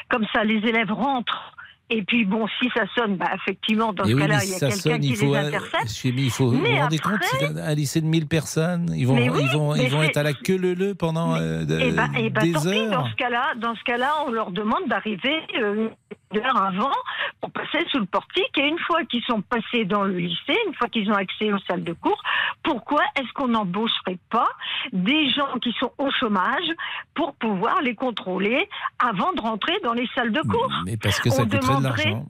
Comme 0.09 0.27
ça, 0.33 0.45
les 0.45 0.59
élèves 0.69 0.93
rentrent 0.93 1.57
et 1.89 2.03
puis 2.03 2.25
bon, 2.25 2.49
si 2.61 2.69
ça 2.75 2.85
sonne, 2.97 3.17
bah 3.17 3.31
effectivement, 3.37 3.93
dans 3.93 4.05
ce 4.05 4.13
cas-là, 4.13 4.41
il 4.43 4.51
y 4.51 4.55
a 4.55 4.59
quelqu'un 4.59 4.99
qui 4.99 5.13
les 5.13 5.37
intercepte. 5.37 6.05
il 6.05 6.31
faut, 6.31 6.51
vous 6.51 6.59
vous 6.59 6.77
rendez 6.77 6.99
compte, 6.99 7.21
un 7.57 7.75
lycée 7.75 8.01
de 8.01 8.07
1000 8.07 8.27
personnes, 8.27 8.93
ils 8.97 9.07
vont, 9.07 9.17
ils 9.17 9.31
vont, 9.31 9.75
ils 9.77 9.89
vont 9.89 10.03
être 10.03 10.17
à 10.17 10.25
la 10.25 10.33
queue 10.33 10.57
leu 10.57 10.75
leu 10.75 10.97
pendant 10.97 11.37
euh, 11.37 11.63
et 11.63 11.93
bah, 11.93 12.09
et 12.19 12.31
bah, 12.31 12.41
des 12.41 12.53
tant 12.53 12.67
heures. 12.67 12.73
Pis, 12.73 12.91
dans 12.91 13.07
ce 13.07 13.15
cas-là, 13.15 13.55
dans 13.59 13.77
ce 13.77 13.85
cas-là, 13.85 14.15
on 14.27 14.33
leur 14.33 14.51
demande 14.51 14.89
d'arriver 14.89 15.37
euh, 15.61 15.89
une 16.37 16.45
heure 16.45 16.63
avant 16.63 16.93
pour 17.41 17.51
passer 17.51 17.85
sous 17.91 17.99
le 17.99 18.07
portique. 18.07 18.57
Et 18.59 18.67
une 18.67 18.79
fois 18.81 19.05
qu'ils 19.05 19.23
sont 19.25 19.43
passés 19.43 19.85
dans 19.85 20.05
le 20.05 20.17
lycée, 20.17 20.59
une 20.67 20.75
fois 20.75 20.89
qu'ils 20.89 21.11
ont 21.11 21.15
accès 21.15 21.53
aux 21.53 21.59
salles 21.61 21.85
de 21.85 21.93
cours, 21.93 22.21
pourquoi 22.63 23.03
est-ce 23.19 23.33
qu'on 23.33 23.49
n'embaucherait 23.49 24.19
pas 24.31 24.49
des 24.93 25.31
gens 25.31 25.59
qui 25.63 25.73
sont 25.79 25.93
au 25.99 26.11
chômage 26.11 26.71
pour 27.15 27.35
pouvoir 27.35 27.81
les 27.83 27.95
contrôler 27.95 28.69
avant 28.99 29.33
de 29.33 29.41
rentrer 29.41 29.75
dans 29.83 29.95
les 29.95 30.09
salles 30.15 30.33
de 30.33 30.43
cours? 30.43 30.73
Mais 30.85 30.97
parce 30.97 31.21
que 31.21 31.31
ça 31.31 31.45
coûterait 31.45 31.79
de 31.79 31.83
l'argent. 31.85 32.27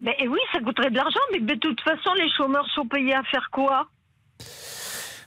Mais 0.00 0.16
oui, 0.28 0.38
ça 0.52 0.60
coûterait 0.60 0.90
de 0.90 0.96
l'argent, 0.96 1.20
mais 1.32 1.40
de 1.40 1.54
toute 1.54 1.80
façon, 1.80 2.12
les 2.14 2.30
chômeurs 2.36 2.66
sont 2.74 2.86
payés 2.86 3.14
à 3.14 3.22
faire 3.24 3.48
quoi? 3.50 3.88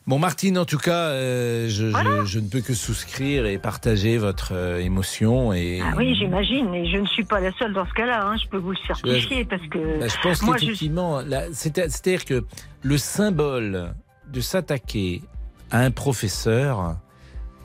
Bon, 0.07 0.17
Martine, 0.17 0.57
en 0.57 0.65
tout 0.65 0.77
cas, 0.77 1.09
euh, 1.09 1.67
je, 1.69 2.39
ne 2.39 2.49
peux 2.49 2.61
que 2.61 2.73
souscrire 2.73 3.45
et 3.45 3.57
partager 3.57 4.17
votre 4.17 4.53
euh, 4.53 4.79
émotion. 4.79 5.53
Et... 5.53 5.81
Ah 5.83 5.93
oui, 5.97 6.15
j'imagine. 6.15 6.73
Et 6.73 6.89
je 6.89 6.97
ne 6.97 7.05
suis 7.05 7.23
pas 7.23 7.39
la 7.39 7.51
seule 7.53 7.73
dans 7.73 7.85
ce 7.85 7.93
cas-là. 7.93 8.25
Hein, 8.25 8.37
je 8.37 8.47
peux 8.47 8.57
vous 8.57 8.71
le 8.71 8.77
certifier 8.87 9.45
parce 9.45 9.61
que. 9.67 9.99
Bah, 9.99 10.07
je 10.07 10.21
pense 10.21 10.41
qu'effectivement, 10.41 11.21
c'est-à-dire 11.51 12.25
que 12.25 12.43
le 12.81 12.97
symbole 12.97 13.93
de 14.31 14.41
s'attaquer 14.41 15.21
à 15.69 15.81
un 15.81 15.91
professeur, 15.91 16.97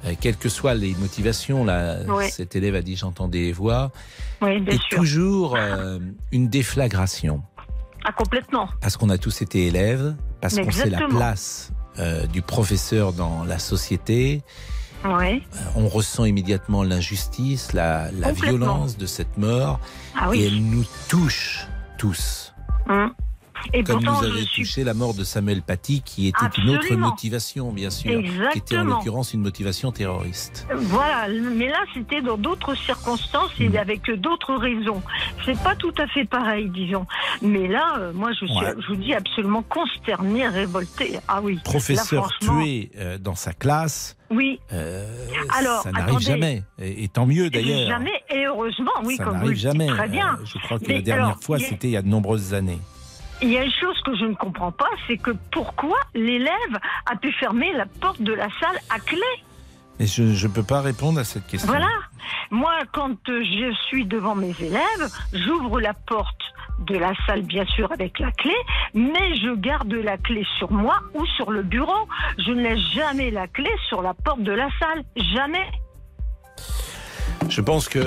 euh, 0.05 0.13
quelles 0.21 0.37
que 0.37 0.49
soient 0.49 0.75
les 0.75 0.95
motivations, 0.97 1.65
là, 1.65 1.99
cet 2.29 2.57
élève 2.57 2.75
a 2.75 2.83
dit 2.83 2.97
j'entends 2.97 3.29
des 3.29 3.53
voix, 3.53 3.91
est 4.43 4.91
toujours 4.91 5.57
une 6.33 6.49
déflagration. 6.49 7.43
Ah, 8.05 8.13
complètement. 8.13 8.69
Parce 8.83 8.99
qu'on 8.99 9.09
a 9.09 9.17
tous 9.17 9.41
été 9.41 9.67
élèves, 9.67 10.15
parce 10.43 10.57
qu'on 10.59 10.71
sait 10.71 10.91
la 10.91 11.07
place 11.09 11.73
euh, 11.99 12.27
du 12.27 12.43
professeur 12.43 13.13
dans 13.13 13.45
la 13.45 13.59
société. 13.59 14.43
Euh, 15.05 15.39
on 15.77 15.87
ressent 15.87 16.25
immédiatement 16.25 16.83
l'injustice, 16.83 17.73
la, 17.73 18.11
violence 18.33 18.97
de 18.97 19.07
cette 19.07 19.37
mort, 19.37 19.79
ah 20.17 20.31
et 20.33 20.47
elle 20.47 20.65
nous 20.65 20.85
touche 21.09 21.67
tous. 21.99 22.55
Hum. 22.89 23.13
Et 23.73 23.83
Comme 23.83 24.05
vous 24.05 24.25
avez 24.25 24.45
touché 24.55 24.85
la 24.85 24.95
mort 24.95 25.15
de 25.15 25.25
Samuel 25.25 25.63
Paty, 25.63 26.03
qui 26.03 26.29
était 26.29 26.47
une 26.59 26.71
autre 26.71 26.95
motivation, 26.95 27.73
bien 27.73 27.91
sûr, 27.91 28.21
qui 28.53 28.59
était 28.59 28.79
en 28.79 28.85
l'occurrence 28.85 29.33
une 29.35 29.41
motivation 29.43 29.93
terroriste. 29.93 30.67
Voilà, 30.75 31.29
mais 31.29 31.69
là 31.69 31.81
c'était 31.95 32.23
dans 32.23 32.37
d'autres 32.37 32.75
circonstances 32.75 33.53
et 33.59 33.69
hmm. 33.69 33.77
avec 33.77 34.11
d'autres 34.21 34.55
raisons. 34.55 35.03
C'est 35.45 35.59
pas 35.63 35.75
tout 35.75 35.95
à 35.99 36.07
fait 36.07 36.25
pareil, 36.25 36.69
disons. 36.71 37.07
Mais 37.43 37.69
là, 37.69 37.97
euh, 37.99 38.13
moi 38.13 38.31
je 38.33 38.47
suis, 38.47 38.67
je 38.81 38.87
vous 38.89 38.97
dis 38.97 39.15
absolument 39.15 39.63
consterné, 39.63 40.49
révolté. 40.49 41.19
Ah 41.29 41.41
oui. 41.43 41.59
Professeur 41.65 42.29
tué 42.41 42.91
euh, 42.97 43.19
dans 43.19 43.35
sa 43.35 43.53
classe. 43.53 44.17
Oui. 44.31 44.61
Euh, 44.73 45.07
Alors, 45.57 45.83
ça 45.83 45.93
n'arrive 45.93 46.19
jamais. 46.19 46.63
Et, 46.81 47.09
tant 47.09 47.27
mieux 47.27 47.51
d'ailleurs. 47.51 47.89
Jamais, 47.89 48.23
et 48.31 48.47
heureusement, 48.47 48.93
oui, 49.05 49.17
ça 49.17 49.25
comme 49.25 49.41
vous 49.41 49.55
jamais. 49.55 49.87
Très 49.87 50.09
bien. 50.09 50.39
je 50.45 50.59
crois 50.59 50.79
que 50.79 50.91
la 50.91 51.03
dernière 51.03 51.41
fois, 51.41 51.59
c'était 51.59 51.89
il 51.89 51.93
y 51.93 51.97
a 51.97 52.03
de 52.03 52.09
nombreuses 52.09 52.55
années. 52.55 52.81
Il 53.45 53.53
y 53.53 53.59
a 53.59 53.65
une 53.65 53.73
chose 53.73 54.01
que 54.01 54.17
je 54.17 54.25
ne 54.25 54.35
comprends 54.35 54.73
pas, 54.73 54.89
c'est 55.07 55.19
que 55.19 55.33
pourquoi 55.53 55.99
l'élève 56.15 56.79
a 57.05 57.15
pu 57.17 57.31
fermer 57.33 57.73
la 57.75 57.85
porte 58.01 58.23
de 58.23 58.33
la 58.33 58.49
salle 58.59 58.79
à 58.89 58.99
clé 58.99 59.21
Et 60.01 60.07
je 60.07 60.23
ne 60.23 60.53
peux 60.53 60.63
pas 60.63 60.81
répondre 60.81 61.21
à 61.21 61.25
cette 61.25 61.47
question. 61.47 61.69
Voilà. 61.69 61.91
Moi, 62.51 62.73
quand 62.93 63.29
euh, 63.29 63.45
je 63.45 63.75
suis 63.87 64.07
devant 64.07 64.35
mes 64.35 64.55
élèves, 64.61 65.11
j'ouvre 65.35 65.79
la 65.79 65.93
porte 65.93 66.41
de 66.87 66.97
la 66.97 67.13
salle, 67.27 67.43
bien 67.43 67.67
sûr, 67.67 67.93
avec 67.93 68.19
la 68.19 68.33
clé, 68.33 68.55
mais 68.95 69.37
je 69.37 69.55
garde 69.55 69.93
la 69.93 70.17
clé 70.17 70.45
sur 70.59 70.73
moi 70.73 70.97
ou 71.13 71.27
sur 71.27 71.51
le 71.51 71.63
bureau. 71.63 72.09
Je 72.39 72.51
ne 72.51 72.63
laisse 72.63 72.81
jamais 72.95 73.31
la 73.31 73.47
clé 73.47 73.71
sur 73.89 74.01
la 74.01 74.15
porte 74.15 74.41
de 74.41 74.53
la 74.53 74.69
salle. 74.81 75.05
Jamais. 75.17 75.71
Je 77.49 77.61
pense 77.61 77.89
qu'on 77.89 78.01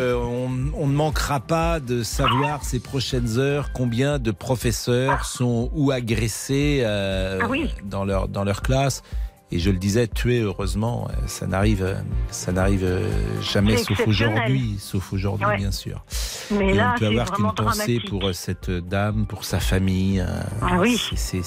on 0.73 0.87
ne 0.87 0.93
manquera 0.93 1.39
pas 1.39 1.79
de 1.79 2.03
savoir 2.03 2.63
ces 2.63 2.79
prochaines 2.79 3.37
heures 3.37 3.71
combien 3.73 4.19
de 4.19 4.31
professeurs 4.31 5.25
sont 5.25 5.69
ou 5.73 5.91
agressés 5.91 6.81
euh, 6.83 7.39
Ah 7.43 7.47
oui. 7.49 7.69
dans, 7.83 8.03
leur, 8.03 8.27
dans 8.27 8.43
leur 8.43 8.61
classe. 8.61 9.03
Et 9.49 9.59
je 9.59 9.69
le 9.71 9.77
disais, 9.77 10.07
tués, 10.07 10.41
heureusement, 10.41 11.07
euh, 11.09 11.13
ça 11.25 11.47
n'arrive, 11.47 11.81
euh, 11.81 11.95
ça 12.29 12.51
n'arrive 12.51 12.83
euh, 12.83 13.07
jamais, 13.41 13.77
sauf 13.77 14.05
aujourd'hui, 14.05 14.75
sauf 14.77 15.13
aujourd'hui, 15.13 15.45
Ouais. 15.45 15.55
bien 15.55 15.71
sûr. 15.71 16.03
Mais 16.51 16.71
Et 16.71 16.73
là, 16.73 16.89
on 16.89 16.93
ne 16.95 16.99
peut 16.99 17.05
avoir 17.07 17.31
qu'une 17.31 17.51
pensée 17.53 18.01
pour 18.09 18.29
cette 18.33 18.69
dame, 18.69 19.25
pour 19.25 19.45
sa 19.45 19.61
famille. 19.61 20.21
Ah 20.61 20.79
oui. 20.81 20.97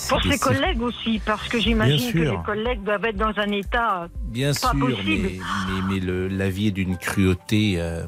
Pour 0.09 0.23
ses 0.23 0.39
collègues 0.39 0.81
aussi, 0.81 1.21
parce 1.27 1.47
que 1.49 1.59
j'imagine 1.61 2.11
que 2.13 2.19
les 2.19 2.39
collègues 2.45 2.83
doivent 2.85 3.05
être 3.05 3.17
dans 3.19 3.37
un 3.37 3.53
état. 3.53 4.09
Bien 4.25 4.53
pas 4.53 4.71
sûr, 4.71 4.75
mais, 4.75 4.95
possible. 4.95 5.45
mais, 5.69 5.95
mais 5.95 6.01
le, 6.01 6.29
la 6.29 6.49
vie 6.49 6.69
est 6.69 6.73
d'une 6.73 6.97
cruauté. 6.97 7.75
euh, 7.79 8.05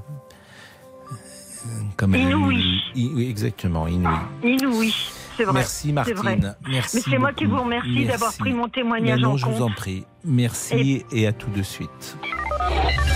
comme 1.97 2.15
Inouïe. 2.15 2.81
Exactement, 3.29 3.87
inouïe. 3.87 4.17
inouï. 4.43 4.95
C'est 5.37 5.45
vrai. 5.45 5.55
Merci 5.55 5.93
Martine. 5.93 6.15
vrai. 6.17 6.39
Merci. 6.69 6.97
Mais 6.97 7.03
c'est 7.13 7.19
moi 7.19 7.33
qui 7.33 7.45
vous 7.45 7.61
remercie 7.63 8.05
d'avoir 8.07 8.33
pris 8.35 8.53
mon 8.53 8.69
témoignage 8.69 9.21
non, 9.21 9.33
en 9.33 9.37
je 9.37 9.47
vous 9.47 9.63
en 9.63 9.71
prie. 9.71 10.05
Merci 10.25 11.05
et 11.13 11.27
à 11.27 11.33
tout 11.33 11.51
de 11.51 11.63
suite. 11.63 12.17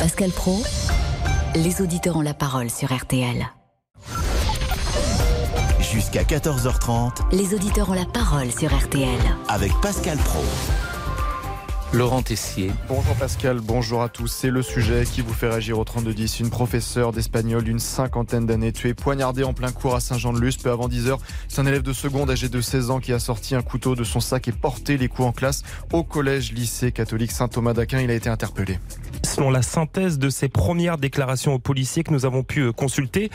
Pascal 0.00 0.30
Pro, 0.30 0.62
les 1.54 1.80
auditeurs 1.82 2.16
ont 2.16 2.22
la 2.22 2.34
parole 2.34 2.70
sur 2.70 2.92
RTL. 2.94 3.46
Jusqu'à 5.80 6.22
14h30 6.24 7.32
Les 7.32 7.54
auditeurs 7.54 7.90
ont 7.90 7.94
la 7.94 8.04
parole 8.04 8.50
sur 8.50 8.76
RTL. 8.76 9.08
avec 9.48 9.72
Pascal 9.80 10.18
Pro. 10.18 10.42
Laurent 11.96 12.20
Tessier. 12.20 12.70
Bonjour 12.88 13.14
Pascal, 13.14 13.60
bonjour 13.62 14.02
à 14.02 14.10
tous. 14.10 14.26
C'est 14.26 14.50
le 14.50 14.60
sujet 14.60 15.04
qui 15.10 15.22
vous 15.22 15.32
fait 15.32 15.48
réagir 15.48 15.78
au 15.78 15.84
3210. 15.84 16.40
Une 16.40 16.50
professeure 16.50 17.10
d'espagnol 17.10 17.64
d'une 17.64 17.78
cinquantaine 17.78 18.44
d'années 18.44 18.72
tuée, 18.72 18.92
poignardée 18.92 19.44
en 19.44 19.54
plein 19.54 19.72
cours 19.72 19.94
à 19.94 20.00
Saint-Jean-de-Luz 20.00 20.58
peu 20.58 20.70
avant 20.70 20.88
10h. 20.88 21.16
C'est 21.48 21.62
un 21.62 21.66
élève 21.66 21.80
de 21.80 21.94
seconde 21.94 22.30
âgé 22.30 22.50
de 22.50 22.60
16 22.60 22.90
ans 22.90 23.00
qui 23.00 23.14
a 23.14 23.18
sorti 23.18 23.54
un 23.54 23.62
couteau 23.62 23.94
de 23.94 24.04
son 24.04 24.20
sac 24.20 24.46
et 24.46 24.52
porté 24.52 24.98
les 24.98 25.08
coups 25.08 25.28
en 25.28 25.32
classe 25.32 25.62
au 25.90 26.04
collège 26.04 26.52
lycée 26.52 26.92
catholique 26.92 27.32
Saint-Thomas 27.32 27.72
d'Aquin. 27.72 28.02
Il 28.02 28.10
a 28.10 28.14
été 28.14 28.28
interpellé. 28.28 28.78
Selon 29.22 29.50
la 29.50 29.62
synthèse 29.62 30.18
de 30.18 30.28
ses 30.28 30.48
premières 30.48 30.98
déclarations 30.98 31.54
aux 31.54 31.58
policiers 31.58 32.02
que 32.04 32.12
nous 32.12 32.26
avons 32.26 32.42
pu 32.42 32.60
euh, 32.60 32.72
consulter, 32.72 33.30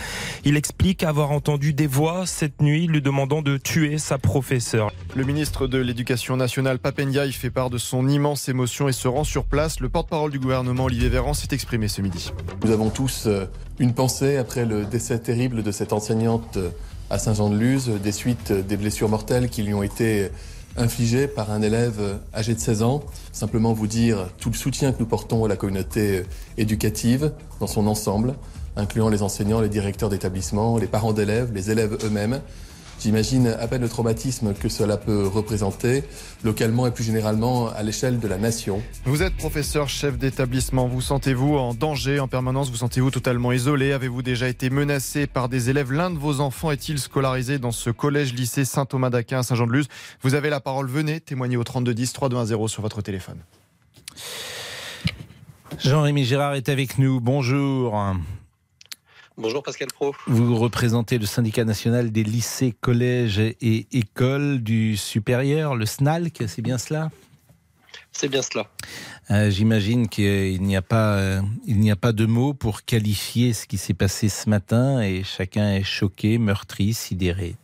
il 0.45 0.55
explique 0.55 1.03
avoir 1.03 1.31
entendu 1.31 1.73
des 1.73 1.87
voix 1.87 2.27
cette 2.27 2.61
nuit 2.61 2.85
lui 2.85 3.01
demandant 3.01 3.41
de 3.41 3.57
tuer 3.57 3.97
sa 3.97 4.19
professeure. 4.19 4.91
Le 5.15 5.23
ministre 5.23 5.65
de 5.65 5.79
l'Éducation 5.79 6.37
nationale, 6.37 6.77
Papendia, 6.77 7.25
il 7.25 7.33
fait 7.33 7.49
part 7.49 7.71
de 7.71 7.79
son 7.79 8.07
immense 8.07 8.50
émotion 8.51 8.87
et 8.87 8.91
se 8.91 9.07
rend 9.07 9.23
sur 9.23 9.45
place. 9.45 9.79
Le 9.79 9.89
porte-parole 9.89 10.29
du 10.29 10.39
gouvernement, 10.39 10.85
Olivier 10.85 11.09
Véran, 11.09 11.33
s'est 11.33 11.47
exprimé 11.51 11.87
ce 11.87 12.01
midi. 12.01 12.31
Nous 12.63 12.71
avons 12.71 12.89
tous 12.89 13.23
euh, 13.25 13.45
une 13.79 13.93
pensée 13.93 14.37
après 14.37 14.65
le 14.65 14.85
décès 14.85 15.17
terrible 15.17 15.63
de 15.63 15.71
cette 15.71 15.93
enseignante 15.93 16.57
euh, 16.57 16.69
à 17.09 17.17
Saint-Jean-de-Luz, 17.17 17.89
euh, 17.89 17.97
des 17.97 18.11
suites 18.11 18.51
des 18.51 18.77
blessures 18.77 19.09
mortelles 19.09 19.49
qui 19.49 19.63
lui 19.63 19.73
ont 19.73 19.81
été 19.81 20.29
infligées 20.77 21.27
par 21.27 21.51
un 21.51 21.61
élève 21.61 22.19
âgé 22.33 22.53
de 22.53 22.59
16 22.59 22.83
ans. 22.83 23.03
Simplement 23.31 23.73
vous 23.73 23.87
dire 23.87 24.29
tout 24.37 24.49
le 24.49 24.55
soutien 24.55 24.91
que 24.91 24.99
nous 24.99 25.07
portons 25.07 25.43
à 25.45 25.47
la 25.47 25.55
communauté 25.55 26.23
éducative 26.57 27.31
dans 27.59 27.67
son 27.67 27.87
ensemble, 27.87 28.35
incluant 28.75 29.09
les 29.09 29.23
enseignants, 29.23 29.59
les 29.59 29.69
directeurs 29.69 30.09
d'établissement, 30.09 30.77
les 30.77 30.87
parents 30.87 31.11
d'élèves, 31.11 31.51
les 31.53 31.71
élèves 31.71 31.97
eux-mêmes. 32.03 32.39
J'imagine 33.01 33.47
à 33.47 33.67
peine 33.67 33.81
le 33.81 33.89
traumatisme 33.89 34.53
que 34.53 34.69
cela 34.69 34.95
peut 34.95 35.25
représenter, 35.25 36.03
localement 36.43 36.85
et 36.85 36.91
plus 36.91 37.03
généralement 37.03 37.67
à 37.69 37.81
l'échelle 37.81 38.19
de 38.19 38.27
la 38.27 38.37
nation. 38.37 38.79
Vous 39.05 39.23
êtes 39.23 39.35
professeur, 39.35 39.89
chef 39.89 40.19
d'établissement. 40.19 40.87
Vous 40.87 41.01
sentez-vous 41.01 41.57
en 41.57 41.73
danger 41.73 42.19
en 42.19 42.27
permanence? 42.27 42.69
Vous 42.69 42.77
sentez-vous 42.77 43.09
totalement 43.09 43.51
isolé? 43.51 43.91
Avez-vous 43.91 44.21
déjà 44.21 44.47
été 44.47 44.69
menacé 44.69 45.25
par 45.25 45.49
des 45.49 45.71
élèves? 45.71 45.91
L'un 45.91 46.11
de 46.11 46.19
vos 46.19 46.41
enfants 46.41 46.69
est-il 46.69 46.99
scolarisé 46.99 47.57
dans 47.57 47.71
ce 47.71 47.89
collège-lycée 47.89 48.65
Saint-Thomas 48.65 49.09
d'Aquin 49.09 49.39
à 49.39 49.43
Saint-Jean-de-Luz? 49.43 49.87
Vous 50.21 50.35
avez 50.35 50.51
la 50.51 50.59
parole. 50.59 50.87
Venez 50.87 51.21
témoigner 51.21 51.57
au 51.57 51.63
3210 51.63 52.13
3210 52.13 52.67
sur 52.67 52.83
votre 52.83 53.01
téléphone. 53.01 53.39
Jean-Rémy 55.79 56.23
Gérard 56.23 56.53
est 56.53 56.69
avec 56.69 56.99
nous. 56.99 57.19
Bonjour. 57.19 57.99
Bonjour 59.37 59.63
Pascal 59.63 59.87
Pro. 59.87 60.13
Vous 60.27 60.57
représentez 60.57 61.17
le 61.17 61.25
syndicat 61.25 61.63
national 61.63 62.11
des 62.11 62.23
lycées, 62.23 62.73
collèges 62.79 63.39
et 63.39 63.87
écoles 63.91 64.61
du 64.61 64.97
supérieur, 64.97 65.75
le 65.75 65.85
SNALC, 65.85 66.43
c'est 66.47 66.61
bien 66.61 66.77
cela? 66.77 67.09
C'est 68.11 68.27
bien 68.27 68.41
cela. 68.41 68.69
Euh, 69.31 69.49
J'imagine 69.49 70.09
qu'il 70.09 70.61
n'y 70.61 70.75
a 70.75 70.81
pas, 70.81 71.15
euh, 71.15 71.41
il 71.65 71.79
n'y 71.79 71.91
a 71.91 71.95
pas 71.95 72.11
de 72.11 72.25
mots 72.25 72.53
pour 72.53 72.83
qualifier 72.83 73.53
ce 73.53 73.65
qui 73.65 73.77
s'est 73.77 73.93
passé 73.93 74.27
ce 74.27 74.49
matin 74.49 75.01
et 75.01 75.23
chacun 75.23 75.71
est 75.75 75.83
choqué, 75.83 76.37
meurtri, 76.37 76.93
sidéré. 76.93 77.55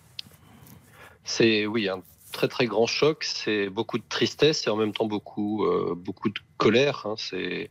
C'est 1.25 1.65
oui 1.65 1.89
un 1.89 2.01
très 2.31 2.47
très 2.47 2.65
grand 2.65 2.87
choc. 2.87 3.25
C'est 3.25 3.69
beaucoup 3.69 3.97
de 3.97 4.05
tristesse 4.07 4.65
et 4.67 4.69
en 4.69 4.77
même 4.77 4.93
temps 4.93 5.05
beaucoup 5.05 5.65
euh, 5.65 5.93
beaucoup 5.97 6.29
de 6.29 6.39
colère. 6.57 7.01
hein. 7.05 7.15
C'est 7.17 7.69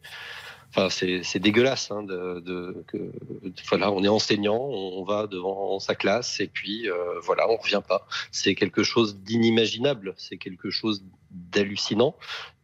C'est 0.91 1.39
dégueulasse. 1.39 1.91
Hein, 1.91 2.03
de, 2.03 2.85
que, 2.87 3.13
on 3.73 4.05
est 4.05 4.09
enseignant, 4.09 4.59
on 4.59 5.05
va 5.05 5.27
devant 5.27 5.79
sa 5.79 5.95
classe 5.95 6.41
et 6.41 6.47
puis 6.47 6.89
euh, 6.89 6.95
voilà, 7.23 7.49
on 7.49 7.57
revient 7.57 7.83
pas. 7.87 8.07
C'est 8.31 8.55
quelque 8.55 8.83
chose 8.83 9.17
d'inimaginable. 9.19 10.15
C'est 10.17 10.37
quelque 10.37 10.71
chose 10.71 11.03
d'hallucinant. 11.31 12.15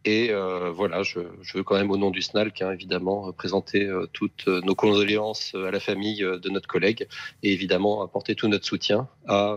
Et 0.05 0.31
euh, 0.31 0.69
voilà, 0.71 1.01
je, 1.03 1.19
veux 1.53 1.63
quand 1.63 1.75
même 1.75 1.89
au 1.89 1.97
nom 1.97 2.11
du 2.11 2.21
SNALC, 2.21 2.61
hein, 2.61 2.71
évidemment, 2.71 3.31
présenter 3.31 3.85
euh, 3.85 4.05
toutes 4.11 4.47
nos 4.47 4.75
condoléances 4.75 5.53
euh, 5.55 5.67
à 5.67 5.71
la 5.71 5.79
famille 5.79 6.21
de 6.21 6.49
notre 6.49 6.67
collègue 6.67 7.07
et 7.41 7.53
évidemment 7.53 8.03
apporter 8.03 8.35
tout 8.35 8.49
notre 8.49 8.65
soutien 8.65 9.07
à 9.27 9.55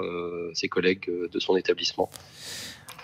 ses 0.55 0.69
collègues 0.69 1.11
de 1.11 1.41
son 1.41 1.57
établissement. 1.57 2.11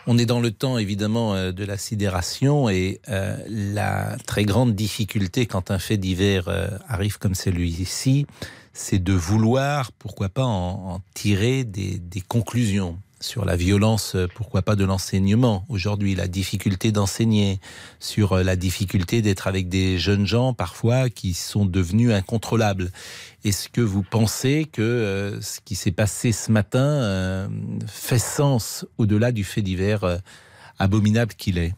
On 0.07 0.19
est 0.19 0.27
dans 0.27 0.41
le 0.41 0.51
temps 0.51 0.79
évidemment 0.79 1.35
euh, 1.35 1.53
de 1.53 1.65
la 1.65 1.77
sidération 1.77 2.69
et 2.69 3.01
euh, 3.09 3.37
la 3.49 4.17
très 4.27 4.45
grande 4.45 4.75
difficulté 4.75 5.47
quand 5.47 5.71
un 5.71 5.79
fait 5.79 5.97
divers 5.97 6.49
euh, 6.49 6.69
arrive 6.89 7.19
comme 7.19 7.35
celui-ci, 7.35 8.27
c'est 8.73 8.99
de 8.99 9.13
vouloir, 9.13 9.93
pourquoi 9.93 10.29
pas, 10.29 10.45
en, 10.45 11.01
tirer 11.15 11.63
des 11.65 12.01
conclusions 12.27 12.99
sur 13.23 13.45
la 13.45 13.57
violence, 13.57 14.15
euh, 14.15 14.27
pourquoi 14.35 14.63
pas, 14.63 14.77
de 14.77 14.85
l'enseignement 14.85 15.65
aujourd'hui, 15.69 16.15
la 16.15 16.29
difficulté 16.29 16.93
d'enseigner, 16.93 17.61
sur 18.01 18.33
euh, 18.33 18.43
la 18.43 18.57
difficulté 18.57 19.23
d'être 19.23 19.47
avec 19.47 19.69
des 19.69 19.99
jeunes 19.99 20.27
gens 20.27 20.53
parfois 20.53 21.09
qui 21.09 21.35
sont 21.35 21.65
devenus 21.65 22.13
incontrôlables. 22.13 22.91
Est-ce 23.45 23.69
que 23.69 23.81
vous 23.81 24.03
pensez 24.03 24.67
que 24.71 24.83
euh, 24.83 25.41
ce 25.41 25.61
qui 25.61 25.75
s'est 25.75 25.93
passé 25.93 26.33
ce 26.33 26.51
matin 26.51 27.49
fait 27.87 28.19
sens 28.19 28.87
au-delà 28.99 29.33
du 29.33 29.45
fait 29.45 29.63
divers 29.63 30.19
abominable 30.79 31.35
qu'il 31.35 31.59
est? 31.59 31.75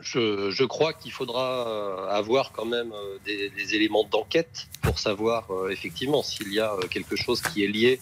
Je, 0.00 0.64
crois 0.64 0.92
qu'il 0.92 1.12
faudra 1.12 2.10
avoir 2.10 2.52
quand 2.52 2.66
même 2.66 2.92
des, 3.24 3.74
éléments 3.74 4.04
d'enquête 4.04 4.68
pour 4.82 4.98
savoir 4.98 5.48
effectivement 5.70 6.22
s'il 6.22 6.52
y 6.52 6.60
a 6.60 6.72
quelque 6.90 7.16
chose 7.16 7.40
qui 7.40 7.64
est 7.64 7.68
lié 7.68 8.00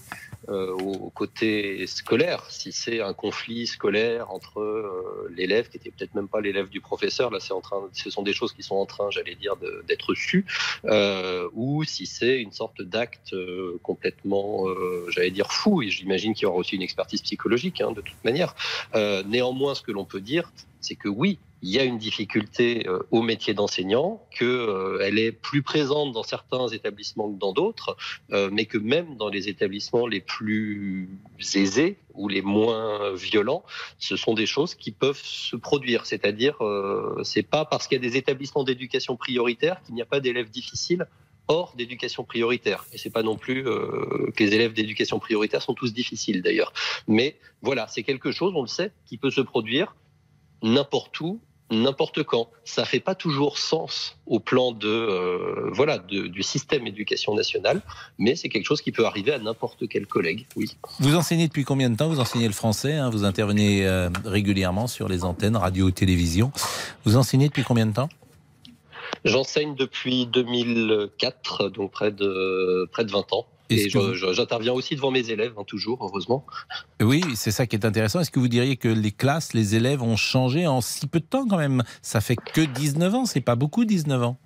au 0.48 1.10
côté 1.10 1.86
scolaire, 1.86 2.44
si 2.48 2.72
c'est 2.72 3.00
un 3.00 3.12
conflit 3.12 3.66
scolaire 3.66 4.30
entre 4.30 4.60
euh, 4.60 5.32
l'élève 5.34 5.68
qui 5.68 5.76
était 5.76 5.90
peut-être 5.90 6.14
même 6.14 6.28
pas 6.28 6.40
l'élève 6.40 6.68
du 6.68 6.80
professeur, 6.80 7.30
là 7.30 7.38
c'est 7.40 7.52
en 7.52 7.60
train, 7.60 7.82
ce 7.92 8.10
sont 8.10 8.22
des 8.22 8.32
choses 8.32 8.52
qui 8.52 8.62
sont 8.62 8.76
en 8.76 8.86
train, 8.86 9.10
j'allais 9.10 9.34
dire, 9.34 9.54
d'être 9.86 10.14
sues, 10.14 10.44
euh, 10.84 11.48
ou 11.54 11.84
si 11.84 12.06
c'est 12.06 12.40
une 12.40 12.52
sorte 12.52 12.82
d'acte 12.82 13.32
euh, 13.32 13.78
complètement, 13.82 14.68
euh, 14.68 15.06
j'allais 15.10 15.30
dire 15.30 15.52
fou, 15.52 15.82
et 15.82 15.90
j'imagine 15.90 16.34
qu'il 16.34 16.44
y 16.44 16.46
aura 16.46 16.58
aussi 16.58 16.76
une 16.76 16.82
expertise 16.82 17.22
psychologique 17.22 17.80
hein, 17.80 17.92
de 17.92 18.00
toute 18.00 18.22
manière. 18.24 18.54
Euh, 18.94 19.22
néanmoins, 19.24 19.74
ce 19.74 19.82
que 19.82 19.92
l'on 19.92 20.04
peut 20.04 20.20
dire, 20.20 20.52
c'est 20.80 20.96
que 20.96 21.08
oui, 21.08 21.38
il 21.62 21.70
y 21.70 21.78
a 21.78 21.84
une 21.84 21.98
difficulté 21.98 22.88
euh, 22.88 22.98
au 23.12 23.22
métier 23.22 23.54
d'enseignant, 23.54 24.26
que 24.36 24.44
euh, 24.44 25.16
est 25.16 25.30
plus 25.30 25.62
présente 25.62 26.12
dans 26.12 26.24
certains 26.24 26.68
établissements 26.68 27.32
que 27.32 27.38
dans 27.38 27.52
d'autres, 27.52 27.96
euh, 28.32 28.50
mais 28.52 28.66
que 28.66 28.78
même 28.78 29.16
dans 29.16 29.28
les 29.28 29.48
établissements 29.48 30.06
les 30.08 30.20
plus 30.20 31.08
aisés 31.54 31.98
ou 32.14 32.28
les 32.28 32.42
moins 32.42 33.14
violents, 33.14 33.64
ce 33.98 34.16
sont 34.16 34.34
des 34.34 34.46
choses 34.46 34.74
qui 34.74 34.90
peuvent 34.90 35.22
se 35.22 35.54
produire. 35.54 36.04
C'est-à-dire, 36.04 36.58
c'est 37.22 37.42
pas 37.42 37.64
parce 37.64 37.86
qu'il 37.86 38.02
y 38.02 38.06
a 38.06 38.10
des 38.10 38.16
établissements 38.16 38.64
d'éducation 38.64 39.16
prioritaire 39.16 39.80
qu'il 39.82 39.94
n'y 39.94 40.02
a 40.02 40.06
pas 40.06 40.20
d'élèves 40.20 40.50
difficiles 40.50 41.06
hors 41.48 41.74
d'éducation 41.74 42.24
prioritaire. 42.24 42.84
Et 42.92 42.98
c'est 42.98 43.10
pas 43.10 43.22
non 43.22 43.36
plus 43.36 43.64
que 43.64 44.42
les 44.42 44.54
élèves 44.54 44.74
d'éducation 44.74 45.18
prioritaire 45.18 45.62
sont 45.62 45.74
tous 45.74 45.94
difficiles 45.94 46.42
d'ailleurs. 46.42 46.72
Mais 47.08 47.38
voilà, 47.62 47.86
c'est 47.88 48.02
quelque 48.02 48.30
chose, 48.30 48.52
on 48.54 48.62
le 48.62 48.68
sait, 48.68 48.92
qui 49.06 49.16
peut 49.16 49.30
se 49.30 49.40
produire 49.40 49.94
n'importe 50.62 51.18
où, 51.20 51.40
n'importe 51.72 52.22
quand. 52.22 52.48
Ça 52.64 52.84
fait 52.84 53.00
pas 53.00 53.14
toujours 53.14 53.58
sens 53.58 54.16
au 54.26 54.38
plan 54.40 54.72
de 54.72 54.88
euh, 54.88 55.70
voilà 55.72 55.98
du 55.98 56.42
système 56.42 56.86
éducation 56.86 57.34
nationale, 57.34 57.82
mais 58.18 58.36
c'est 58.36 58.48
quelque 58.48 58.66
chose 58.66 58.82
qui 58.82 58.92
peut 58.92 59.06
arriver 59.06 59.32
à 59.32 59.38
n'importe 59.38 59.88
quel 59.88 60.06
collègue. 60.06 60.46
Oui. 60.56 60.76
Vous 61.00 61.16
enseignez 61.16 61.48
depuis 61.48 61.64
combien 61.64 61.90
de 61.90 61.96
temps? 61.96 62.08
Vous 62.08 62.20
enseignez 62.20 62.46
le 62.46 62.52
français. 62.52 62.94
Hein? 62.94 63.10
Vous 63.10 63.24
intervenez 63.24 63.86
euh, 63.86 64.08
régulièrement 64.24 64.86
sur 64.86 65.08
les 65.08 65.24
antennes 65.24 65.56
radio, 65.56 65.90
télévision. 65.90 66.52
Vous 67.04 67.16
enseignez 67.16 67.48
depuis 67.48 67.64
combien 67.64 67.86
de 67.86 67.92
temps? 67.92 68.08
J'enseigne 69.24 69.74
depuis 69.76 70.26
2004, 70.26 71.68
donc 71.68 71.92
près 71.92 72.10
de, 72.10 72.88
près 72.90 73.04
de 73.04 73.10
20 73.10 73.32
ans. 73.32 73.46
Et 73.72 73.88
j'interviens 74.32 74.72
aussi 74.72 74.96
devant 74.96 75.10
mes 75.10 75.30
élèves, 75.30 75.54
hein, 75.58 75.64
toujours, 75.66 75.98
heureusement. 76.02 76.44
Oui, 77.00 77.22
c'est 77.34 77.50
ça 77.50 77.66
qui 77.66 77.76
est 77.76 77.84
intéressant. 77.84 78.20
Est-ce 78.20 78.30
que 78.30 78.40
vous 78.40 78.48
diriez 78.48 78.76
que 78.76 78.88
les 78.88 79.12
classes, 79.12 79.54
les 79.54 79.74
élèves 79.74 80.02
ont 80.02 80.16
changé 80.16 80.66
en 80.66 80.80
si 80.80 81.06
peu 81.06 81.20
de 81.20 81.24
temps 81.24 81.46
quand 81.46 81.58
même? 81.58 81.82
Ça 82.02 82.20
fait 82.20 82.36
que 82.36 82.60
19 82.60 83.14
ans, 83.14 83.24
c'est 83.26 83.40
pas 83.40 83.56
beaucoup 83.56 83.84
19 83.84 84.22
ans 84.22 84.38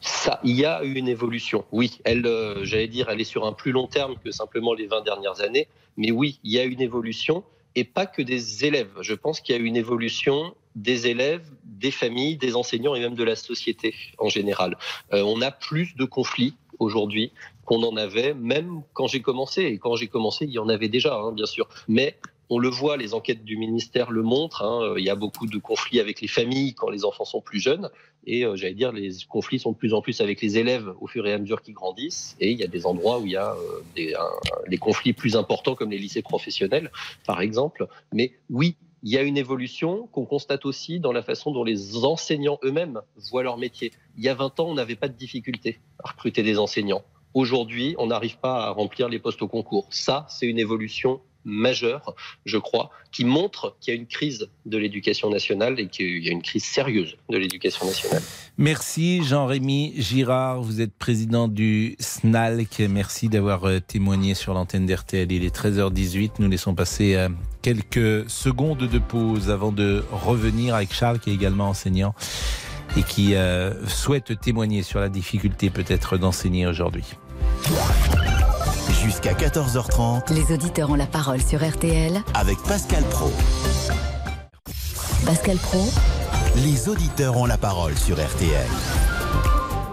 ça, 0.00 0.40
il 0.42 0.56
y 0.56 0.64
a 0.64 0.82
eu 0.84 0.94
une 0.94 1.08
évolution. 1.08 1.64
Oui, 1.70 2.00
elle, 2.04 2.26
euh, 2.26 2.64
j'allais 2.64 2.88
dire, 2.88 3.08
elle 3.08 3.20
est 3.20 3.24
sur 3.24 3.46
un 3.46 3.52
plus 3.52 3.70
long 3.70 3.86
terme 3.86 4.16
que 4.22 4.32
simplement 4.32 4.74
les 4.74 4.86
20 4.86 5.02
dernières 5.02 5.40
années. 5.40 5.68
Mais 5.96 6.10
oui, 6.10 6.40
il 6.42 6.52
y 6.52 6.58
a 6.58 6.64
une 6.64 6.80
évolution 6.80 7.44
et 7.74 7.84
pas 7.84 8.06
que 8.06 8.20
des 8.20 8.64
élèves. 8.64 8.90
Je 9.00 9.14
pense 9.14 9.40
qu'il 9.40 9.54
y 9.54 9.58
a 9.58 9.62
eu 9.62 9.64
une 9.64 9.76
évolution 9.76 10.54
des 10.74 11.06
élèves, 11.06 11.46
des 11.64 11.90
familles, 11.90 12.36
des 12.36 12.56
enseignants 12.56 12.94
et 12.94 13.00
même 13.00 13.14
de 13.14 13.24
la 13.24 13.36
société 13.36 13.94
en 14.18 14.28
général. 14.28 14.76
Euh, 15.12 15.22
on 15.22 15.40
a 15.40 15.50
plus 15.50 15.94
de 15.96 16.04
conflits 16.04 16.54
aujourd'hui 16.78 17.32
qu'on 17.64 17.82
en 17.82 17.96
avait, 17.96 18.34
même 18.34 18.82
quand 18.92 19.06
j'ai 19.06 19.20
commencé. 19.20 19.62
Et 19.62 19.78
quand 19.78 19.96
j'ai 19.96 20.08
commencé, 20.08 20.44
il 20.44 20.52
y 20.52 20.58
en 20.58 20.68
avait 20.68 20.88
déjà, 20.88 21.16
hein, 21.16 21.32
bien 21.32 21.46
sûr. 21.46 21.68
Mais 21.88 22.16
on 22.50 22.58
le 22.58 22.68
voit, 22.68 22.96
les 22.96 23.14
enquêtes 23.14 23.44
du 23.44 23.56
ministère 23.56 24.10
le 24.10 24.22
montrent. 24.22 24.62
Hein, 24.62 24.94
il 24.98 25.04
y 25.04 25.10
a 25.10 25.14
beaucoup 25.14 25.46
de 25.46 25.58
conflits 25.58 26.00
avec 26.00 26.20
les 26.20 26.28
familles 26.28 26.74
quand 26.74 26.90
les 26.90 27.04
enfants 27.04 27.24
sont 27.24 27.40
plus 27.40 27.60
jeunes. 27.60 27.88
Et 28.26 28.44
euh, 28.44 28.56
j'allais 28.56 28.74
dire, 28.74 28.92
les 28.92 29.10
conflits 29.28 29.58
sont 29.58 29.72
de 29.72 29.76
plus 29.76 29.94
en 29.94 30.02
plus 30.02 30.20
avec 30.20 30.40
les 30.42 30.58
élèves 30.58 30.92
au 31.00 31.06
fur 31.06 31.26
et 31.26 31.32
à 31.32 31.38
mesure 31.38 31.62
qu'ils 31.62 31.74
grandissent. 31.74 32.36
Et 32.40 32.50
il 32.50 32.58
y 32.58 32.64
a 32.64 32.66
des 32.66 32.86
endroits 32.86 33.20
où 33.20 33.26
il 33.26 33.32
y 33.32 33.36
a 33.36 33.52
euh, 33.52 33.80
des, 33.96 34.14
des 34.68 34.78
conflits 34.78 35.12
plus 35.12 35.36
importants, 35.36 35.74
comme 35.74 35.90
les 35.90 35.98
lycées 35.98 36.22
professionnels, 36.22 36.90
par 37.26 37.40
exemple. 37.40 37.86
Mais 38.12 38.32
oui, 38.50 38.76
il 39.02 39.10
y 39.10 39.18
a 39.18 39.22
une 39.22 39.36
évolution 39.36 40.06
qu'on 40.12 40.24
constate 40.24 40.64
aussi 40.64 41.00
dans 41.00 41.12
la 41.12 41.22
façon 41.22 41.50
dont 41.50 41.64
les 41.64 42.04
enseignants 42.04 42.58
eux-mêmes 42.62 43.00
voient 43.30 43.42
leur 43.42 43.58
métier. 43.58 43.92
Il 44.16 44.22
y 44.22 44.28
a 44.28 44.34
20 44.34 44.60
ans, 44.60 44.68
on 44.68 44.74
n'avait 44.74 44.96
pas 44.96 45.08
de 45.08 45.16
difficulté 45.16 45.80
à 46.04 46.10
recruter 46.10 46.42
des 46.42 46.58
enseignants. 46.58 47.02
Aujourd'hui, 47.34 47.94
on 47.98 48.06
n'arrive 48.06 48.38
pas 48.38 48.66
à 48.66 48.70
remplir 48.70 49.08
les 49.08 49.18
postes 49.18 49.42
au 49.42 49.48
concours. 49.48 49.86
Ça, 49.90 50.26
c'est 50.28 50.46
une 50.46 50.58
évolution 50.58 51.20
majeure, 51.44 52.14
je 52.44 52.58
crois, 52.58 52.90
qui 53.10 53.24
montre 53.24 53.76
qu'il 53.80 53.94
y 53.94 53.96
a 53.96 54.00
une 54.00 54.06
crise 54.06 54.48
de 54.66 54.78
l'éducation 54.78 55.30
nationale 55.30 55.80
et 55.80 55.88
qu'il 55.88 56.24
y 56.24 56.28
a 56.28 56.32
une 56.32 56.42
crise 56.42 56.64
sérieuse 56.64 57.16
de 57.28 57.36
l'éducation 57.36 57.86
nationale. 57.86 58.22
Merci 58.58 59.24
Jean-Rémy 59.24 59.94
Girard, 59.96 60.62
vous 60.62 60.80
êtes 60.80 60.94
président 60.94 61.48
du 61.48 61.96
SNALC. 61.98 62.80
Merci 62.88 63.28
d'avoir 63.28 63.64
euh, 63.64 63.80
témoigné 63.80 64.34
sur 64.34 64.54
l'antenne 64.54 64.86
d'RTL. 64.86 65.32
Il 65.32 65.44
est 65.44 65.54
13h18, 65.54 66.32
nous 66.38 66.48
laissons 66.48 66.74
passer 66.74 67.16
euh, 67.16 67.28
quelques 67.60 68.28
secondes 68.30 68.86
de 68.86 68.98
pause 68.98 69.50
avant 69.50 69.72
de 69.72 70.04
revenir 70.12 70.74
avec 70.74 70.92
Charles 70.92 71.18
qui 71.18 71.30
est 71.30 71.34
également 71.34 71.68
enseignant 71.68 72.14
et 72.96 73.02
qui 73.02 73.34
euh, 73.34 73.86
souhaite 73.86 74.40
témoigner 74.40 74.82
sur 74.82 75.00
la 75.00 75.08
difficulté 75.08 75.70
peut-être 75.70 76.18
d'enseigner 76.18 76.66
aujourd'hui. 76.66 77.04
Jusqu'à 79.02 79.32
14h30, 79.32 80.32
les 80.32 80.54
auditeurs 80.54 80.90
ont 80.90 80.94
la 80.94 81.06
parole 81.06 81.40
sur 81.40 81.66
RTL 81.66 82.22
avec 82.34 82.58
Pascal 82.62 83.02
Pro. 83.04 83.32
Pascal 85.26 85.56
Pro, 85.56 85.88
les 86.56 86.88
auditeurs 86.88 87.36
ont 87.36 87.46
la 87.46 87.58
parole 87.58 87.96
sur 87.96 88.16
RTL. 88.16 89.11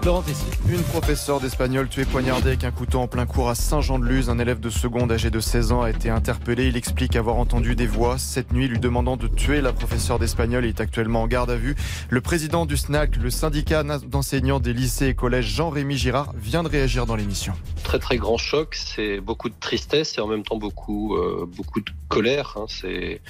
Laurent 0.06 0.24
Une 0.70 0.82
professeure 0.84 1.41
d'espagnol 1.41 1.89
tuée 1.89 2.06
poignardée 2.06 2.50
avec 2.50 2.63
un 2.63 2.71
couteau 2.71 3.00
en 3.00 3.08
plein 3.08 3.26
cours 3.26 3.50
à 3.50 3.56
Saint-Jean-de-Luz. 3.56 4.30
Un 4.30 4.39
élève 4.39 4.60
de 4.60 4.69
seconde 4.69 5.12
âgé 5.12 5.30
de 5.30 5.39
16 5.39 5.71
ans 5.73 5.82
a 5.82 5.89
été 5.89 6.10
interpellé. 6.10 6.67
Il 6.67 6.78
explique 6.78 7.15
avoir 7.15 7.36
entendu 7.36 7.76
des 7.76 7.88
voix 7.88 8.17
cette 8.17 8.54
nuit 8.54 8.67
lui 8.67 8.80
demandant 8.80 9.17
de 9.17 9.28
tuer 9.28 9.60
la 9.62 9.73
professeure 9.73 10.17
d'espagnol. 10.17 10.63
Il 10.63 10.69
est 10.69 10.80
actuellement 10.80 11.23
en 11.23 11.28
garde 11.28 11.52
à 11.52 11.58
vue. 11.58 11.76
Le 12.10 12.21
président 12.21 12.65
du 12.65 12.78
SNAC, 12.78 13.17
le 13.17 13.30
syndicat 13.30 13.84
d'enseignants 13.84 14.60
des 14.60 14.73
lycées 14.73 15.08
et 15.08 15.15
collèges, 15.15 15.47
Jean-Rémy 15.47 15.97
Girard, 15.97 16.34
vient 16.38 16.63
de 16.63 16.69
réagir 16.69 17.06
dans 17.06 17.15
l'émission. 17.15 17.54
Très 17.84 18.00
très 18.00 18.17
grand 18.17 18.38
choc. 18.38 18.76
C'est 18.76 19.19
beaucoup 19.19 19.50
de 19.50 19.56
tristesse 19.60 20.17
et 20.17 20.21
en 20.21 20.28
même 20.28 20.43
temps 20.43 20.58
beaucoup, 20.58 21.15
euh, 21.17 21.45
beaucoup 21.58 21.82
de 21.82 21.91
colère. 22.08 22.56
Hein. 22.58 22.65
C'est 22.67 23.21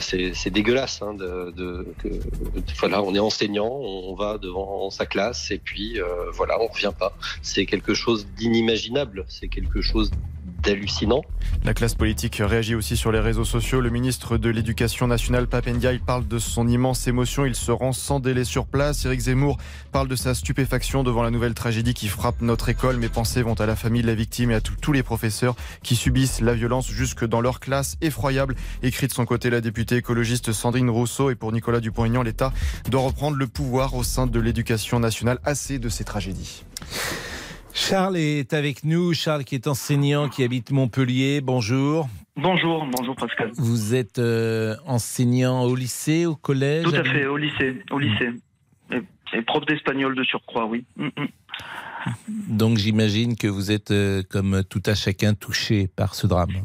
c'est 0.00 0.50
dégueulasse. 0.50 1.02
Hein, 1.02 1.14
de, 1.14 1.86
voilà, 2.78 3.02
on 3.02 3.14
est 3.14 3.18
enseignant, 3.18 3.68
on 3.68 4.14
va 4.14 4.38
devant 4.38 4.90
sa 4.90 5.06
classe 5.06 5.50
et 5.50 5.58
puis 5.58 6.00
euh, 6.00 6.30
voilà, 6.32 6.60
on 6.60 6.66
revient 6.66 6.92
pas. 6.98 7.16
C'est 7.42 7.66
quelque 7.66 7.94
chose 7.94 8.26
d'inimaginable. 8.36 9.24
C'est 9.28 9.48
quelque 9.48 9.80
chose 9.80 10.10
d'hallucinant. 10.62 11.22
La 11.64 11.74
classe 11.74 11.94
politique 11.94 12.40
réagit 12.44 12.74
aussi 12.74 12.96
sur 12.96 13.12
les 13.12 13.20
réseaux 13.20 13.44
sociaux. 13.44 13.80
Le 13.80 13.90
ministre 13.90 14.38
de 14.38 14.48
l'Éducation 14.48 15.06
nationale, 15.06 15.46
Papendia, 15.46 15.90
parle 16.04 16.26
de 16.26 16.38
son 16.38 16.68
immense 16.68 17.06
émotion. 17.06 17.44
Il 17.44 17.54
se 17.54 17.70
rend 17.70 17.92
sans 17.92 18.20
délai 18.20 18.44
sur 18.44 18.66
place. 18.66 19.04
Éric 19.04 19.20
Zemmour 19.20 19.58
parle 19.92 20.08
de 20.08 20.16
sa 20.16 20.34
stupéfaction 20.34 21.02
devant 21.02 21.22
la 21.22 21.30
nouvelle 21.30 21.54
tragédie 21.54 21.94
qui 21.94 22.08
frappe 22.08 22.40
notre 22.40 22.68
école. 22.68 22.96
Mes 22.96 23.08
pensées 23.08 23.42
vont 23.42 23.54
à 23.54 23.66
la 23.66 23.76
famille 23.76 24.02
de 24.02 24.06
la 24.06 24.14
victime 24.14 24.50
et 24.50 24.54
à 24.54 24.60
tous 24.60 24.92
les 24.92 25.02
professeurs 25.02 25.56
qui 25.82 25.96
subissent 25.96 26.40
la 26.40 26.54
violence 26.54 26.88
jusque 26.88 27.24
dans 27.24 27.40
leur 27.40 27.60
classe. 27.60 27.96
Effroyable, 28.00 28.54
écrit 28.82 29.06
de 29.06 29.12
son 29.12 29.24
côté 29.24 29.50
la 29.50 29.60
députée 29.60 29.96
écologiste 29.96 30.52
Sandrine 30.52 30.90
Rousseau. 30.90 31.30
Et 31.30 31.34
pour 31.34 31.52
Nicolas 31.52 31.80
Dupont-Aignan, 31.80 32.22
l'État 32.22 32.52
doit 32.88 33.02
reprendre 33.02 33.36
le 33.36 33.46
pouvoir 33.46 33.94
au 33.94 34.02
sein 34.02 34.26
de 34.26 34.40
l'éducation 34.40 35.00
nationale. 35.00 35.38
Assez 35.44 35.78
de 35.78 35.88
ces 35.88 36.04
tragédies. 36.04 36.64
Charles 37.78 38.16
est 38.16 38.54
avec 38.54 38.82
nous. 38.82 39.14
Charles 39.14 39.44
qui 39.44 39.54
est 39.54 39.68
enseignant, 39.68 40.28
qui 40.28 40.42
habite 40.42 40.72
Montpellier. 40.72 41.40
Bonjour. 41.40 42.08
Bonjour, 42.36 42.84
bonjour 42.84 43.14
Pascal. 43.14 43.52
Vous 43.56 43.94
êtes 43.94 44.18
euh, 44.18 44.74
enseignant 44.84 45.62
au 45.62 45.76
lycée, 45.76 46.26
au 46.26 46.34
collège? 46.34 46.84
Tout 46.84 46.96
à 46.96 47.04
fait, 47.04 47.26
au 47.26 47.36
lycée, 47.36 47.80
au 47.92 47.98
lycée. 48.00 48.30
Et, 48.90 49.42
prof 49.42 49.64
d'espagnol 49.64 50.16
de 50.16 50.24
surcroît, 50.24 50.66
oui. 50.66 50.84
Mm, 50.96 51.06
mm. 51.06 51.28
Donc 52.48 52.78
j'imagine 52.78 53.36
que 53.36 53.46
vous 53.46 53.70
êtes, 53.70 53.92
euh, 53.92 54.22
comme 54.28 54.64
tout 54.68 54.82
à 54.84 54.94
chacun, 54.94 55.34
touché 55.34 55.86
par 55.86 56.16
ce 56.16 56.26
drame. 56.26 56.64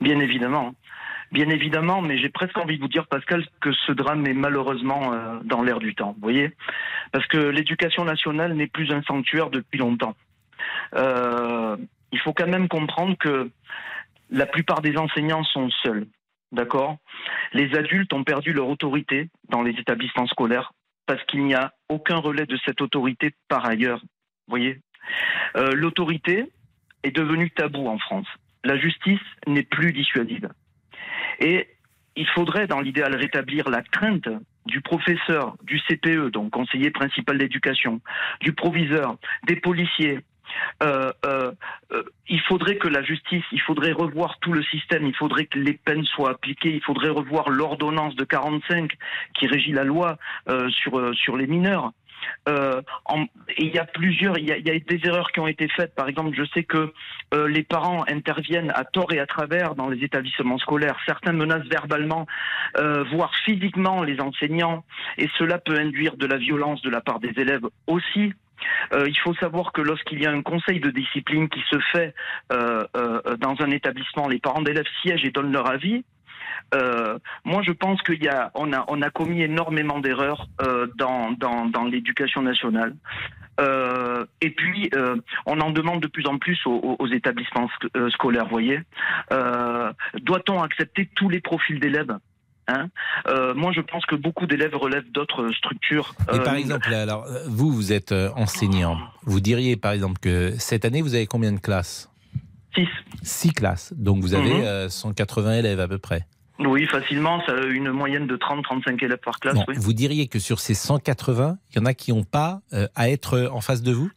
Bien 0.00 0.20
évidemment. 0.20 0.72
Bien 1.32 1.48
évidemment, 1.48 2.00
mais 2.00 2.16
j'ai 2.16 2.28
presque 2.28 2.56
envie 2.56 2.76
de 2.76 2.82
vous 2.82 2.88
dire, 2.88 3.08
Pascal, 3.08 3.44
que 3.60 3.72
ce 3.72 3.92
drame 3.92 4.24
est 4.26 4.34
malheureusement 4.34 5.12
euh, 5.12 5.40
dans 5.44 5.62
l'air 5.62 5.80
du 5.80 5.96
temps. 5.96 6.12
Vous 6.12 6.22
voyez? 6.22 6.52
Parce 7.10 7.26
que 7.26 7.38
l'éducation 7.38 8.04
nationale 8.04 8.54
n'est 8.54 8.68
plus 8.68 8.92
un 8.92 9.02
sanctuaire 9.02 9.50
depuis 9.50 9.78
longtemps. 9.78 10.14
Euh, 10.94 11.76
il 12.12 12.18
faut 12.20 12.32
quand 12.32 12.46
même 12.46 12.68
comprendre 12.68 13.16
que 13.18 13.50
la 14.30 14.46
plupart 14.46 14.82
des 14.82 14.96
enseignants 14.96 15.44
sont 15.44 15.70
seuls. 15.82 16.06
D'accord? 16.52 16.98
Les 17.52 17.74
adultes 17.74 18.12
ont 18.12 18.24
perdu 18.24 18.52
leur 18.52 18.68
autorité 18.68 19.28
dans 19.48 19.62
les 19.62 19.72
établissements 19.72 20.26
scolaires 20.26 20.72
parce 21.06 21.22
qu'il 21.24 21.44
n'y 21.44 21.54
a 21.54 21.72
aucun 21.88 22.16
relais 22.16 22.46
de 22.46 22.58
cette 22.64 22.80
autorité 22.80 23.34
par 23.48 23.66
ailleurs. 23.66 24.00
Vous 24.00 24.50
voyez? 24.50 24.80
Euh, 25.56 25.72
L'autorité 25.72 26.46
est 27.02 27.10
devenue 27.10 27.50
tabou 27.50 27.88
en 27.88 27.98
France. 27.98 28.26
La 28.62 28.78
justice 28.78 29.20
n'est 29.46 29.64
plus 29.64 29.92
dissuasive. 29.92 30.48
Et 31.40 31.68
il 32.16 32.26
faudrait, 32.28 32.66
dans 32.66 32.80
l'idéal, 32.80 33.14
rétablir 33.14 33.68
la 33.68 33.82
crainte 33.82 34.28
du 34.66 34.80
professeur, 34.80 35.56
du 35.62 35.80
CPE, 35.80 36.30
donc 36.30 36.50
conseiller 36.50 36.90
principal 36.90 37.36
d'éducation, 37.36 38.00
du 38.40 38.52
proviseur, 38.52 39.16
des 39.46 39.56
policiers, 39.56 40.20
il 40.82 42.40
faudrait 42.48 42.76
que 42.76 42.88
la 42.88 43.02
justice, 43.02 43.44
il 43.52 43.60
faudrait 43.60 43.92
revoir 43.92 44.38
tout 44.40 44.52
le 44.52 44.62
système, 44.64 45.06
il 45.06 45.14
faudrait 45.14 45.46
que 45.46 45.58
les 45.58 45.74
peines 45.74 46.04
soient 46.04 46.30
appliquées, 46.30 46.74
il 46.74 46.82
faudrait 46.82 47.10
revoir 47.10 47.50
l'ordonnance 47.50 48.16
de 48.16 48.24
45 48.24 48.92
qui 49.34 49.46
régit 49.46 49.72
la 49.72 49.84
loi 49.84 50.18
sur, 50.68 51.14
sur 51.14 51.36
les 51.36 51.46
mineurs. 51.46 51.92
il 52.46 53.68
y 53.74 53.78
a 53.78 53.84
plusieurs, 53.84 54.38
il 54.38 54.48
y 54.48 54.52
a, 54.52 54.56
il 54.56 54.66
y 54.66 54.70
a, 54.70 54.78
des 54.78 55.00
erreurs 55.06 55.30
qui 55.32 55.40
ont 55.40 55.46
été 55.46 55.68
faites. 55.68 55.94
Par 55.94 56.08
exemple, 56.08 56.34
je 56.36 56.44
sais 56.54 56.64
que 56.64 56.92
les 57.46 57.62
parents 57.62 58.04
interviennent 58.08 58.72
à 58.74 58.84
tort 58.84 59.12
et 59.12 59.18
à 59.18 59.26
travers 59.26 59.74
dans 59.74 59.88
les 59.88 60.02
établissements 60.04 60.58
scolaires. 60.58 60.96
Certains 61.06 61.32
menacent 61.32 61.68
verbalement, 61.68 62.26
voire 63.12 63.34
physiquement 63.44 64.02
les 64.02 64.20
enseignants, 64.20 64.84
et 65.18 65.28
cela 65.38 65.58
peut 65.58 65.78
induire 65.78 66.16
de 66.16 66.26
la 66.26 66.36
violence 66.36 66.82
de 66.82 66.90
la 66.90 67.00
part 67.00 67.20
des 67.20 67.32
élèves 67.36 67.66
aussi. 67.86 68.32
Euh, 68.92 69.08
il 69.08 69.18
faut 69.18 69.34
savoir 69.34 69.72
que 69.72 69.80
lorsqu'il 69.80 70.20
y 70.22 70.26
a 70.26 70.30
un 70.30 70.42
conseil 70.42 70.80
de 70.80 70.90
discipline 70.90 71.48
qui 71.48 71.62
se 71.70 71.78
fait 71.92 72.14
euh, 72.52 72.84
euh, 72.96 73.20
dans 73.38 73.56
un 73.60 73.70
établissement, 73.70 74.28
les 74.28 74.38
parents 74.38 74.62
d'élèves 74.62 74.86
siègent 75.02 75.24
et 75.24 75.30
donnent 75.30 75.52
leur 75.52 75.68
avis. 75.70 76.04
moi, 77.44 77.62
je 77.62 77.72
pense 77.72 78.02
qu'il 78.02 78.22
y 78.22 78.28
a, 78.28 78.50
on 78.54 78.72
a, 78.72 78.84
on 78.88 79.00
a 79.02 79.10
commis 79.10 79.42
énormément 79.42 80.00
d'erreurs 80.00 80.46
dans, 80.96 81.30
dans, 81.32 81.66
dans 81.66 81.84
l'éducation 81.84 82.42
nationale. 82.42 82.94
Euh, 83.60 84.24
et 84.40 84.50
puis, 84.50 84.90
euh, 84.94 85.16
on 85.46 85.60
en 85.60 85.70
demande 85.70 86.00
de 86.00 86.08
plus 86.08 86.26
en 86.26 86.38
plus 86.38 86.58
aux, 86.66 86.96
aux 86.98 87.06
établissements 87.06 87.66
sc- 87.66 87.88
euh, 87.96 88.10
scolaires, 88.10 88.48
voyez. 88.48 88.80
Euh, 89.32 89.92
Doit-on 90.22 90.62
accepter 90.62 91.08
tous 91.14 91.28
les 91.28 91.40
profils 91.40 91.78
d'élèves? 91.78 92.16
Hein 92.68 92.88
Euh, 93.28 93.54
moi, 93.54 93.72
je 93.74 93.80
pense 93.80 94.06
que 94.06 94.14
beaucoup 94.14 94.46
d'élèves 94.46 94.74
relèvent 94.74 95.10
d'autres 95.12 95.50
structures. 95.52 96.14
Et 96.32 96.36
Euh, 96.36 96.44
par 96.44 96.54
exemple, 96.54 96.92
alors, 96.94 97.24
euh, 97.24 97.44
vous, 97.46 97.70
vous 97.72 97.92
êtes 97.92 98.12
euh, 98.12 98.30
enseignant. 98.36 98.98
Vous 99.24 99.40
diriez, 99.40 99.76
par 99.76 99.92
exemple, 99.92 100.18
que 100.20 100.54
cette 100.58 100.84
année, 100.84 101.02
vous 101.02 101.14
avez 101.14 101.26
combien 101.26 101.52
de 101.52 101.60
classes? 101.60 102.10
Six. 102.74 102.88
Six 103.22 103.52
classes. 103.52 103.92
Donc, 103.96 104.20
vous 104.22 104.34
avez 104.34 104.54
Mhm. 104.54 104.62
euh, 104.64 104.88
180 104.88 105.54
élèves 105.58 105.80
à 105.80 105.88
peu 105.88 105.98
près. 105.98 106.26
Oui, 106.60 106.86
facilement, 106.86 107.42
ça 107.46 107.52
a 107.52 107.64
une 107.66 107.90
moyenne 107.90 108.26
de 108.28 108.36
30-35 108.36 109.02
élèves 109.02 109.18
par 109.24 109.40
classe. 109.40 109.54
Bon, 109.54 109.64
oui. 109.68 109.74
Vous 109.76 109.92
diriez 109.92 110.28
que 110.28 110.38
sur 110.38 110.60
ces 110.60 110.74
180, 110.74 111.58
il 111.72 111.78
y 111.78 111.82
en 111.82 111.84
a 111.84 111.94
qui 111.94 112.12
n'ont 112.12 112.22
pas 112.24 112.60
euh, 112.72 112.86
à 112.94 113.10
être 113.10 113.50
en 113.52 113.60
face 113.60 113.82
de 113.82 113.92
vous? 113.92 114.10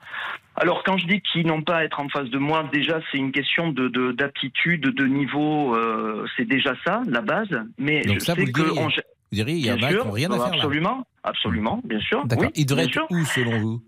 Alors, 0.60 0.84
quand 0.84 0.98
je 0.98 1.06
dis 1.06 1.22
qu'ils 1.22 1.46
n'ont 1.46 1.62
pas 1.62 1.78
à 1.78 1.84
être 1.84 2.00
en 2.00 2.10
face 2.10 2.30
de 2.30 2.38
moi, 2.40 2.68
déjà, 2.74 3.00
c'est 3.12 3.18
une 3.20 3.32
question 3.32 3.70
de 3.72 3.88
de- 3.90 4.12
d'aptitude, 4.12 4.82
de, 4.82 5.06
niveau. 5.06 5.76
euh, 5.76 6.26
c'est 6.36 6.46
déjà 6.46 6.74
ça, 6.86 7.02
la 7.08 7.22
base. 7.22 7.48
Mais 7.78 8.02
Donc 8.04 8.20
je 8.20 8.26
ça, 8.26 8.34
sais 8.36 8.42
vous 8.44 8.52
que 8.52 8.62
diriez. 8.64 8.80
on- 8.80 8.88
Vous 8.88 8.92
diriez, 9.34 9.56
il 9.58 9.66
y 9.66 9.72
en 9.72 9.76
a 9.84 9.90
qui 9.90 9.96
n'ont 9.96 10.12
rien 10.12 10.32
à 10.32 10.36
faire 10.36 10.50
là. 10.50 10.56
Absolument, 10.56 11.08
absolument, 11.24 11.82
bien 11.84 12.00
sûr. 12.00 12.26
D'accord. 12.26 12.46
Oui, 12.46 12.52
Ils 12.56 12.66
devraient 12.66 12.86
être 12.86 12.92
sûr. 12.92 13.06
où 13.12 13.24
selon 13.26 13.60
vous? 13.60 13.82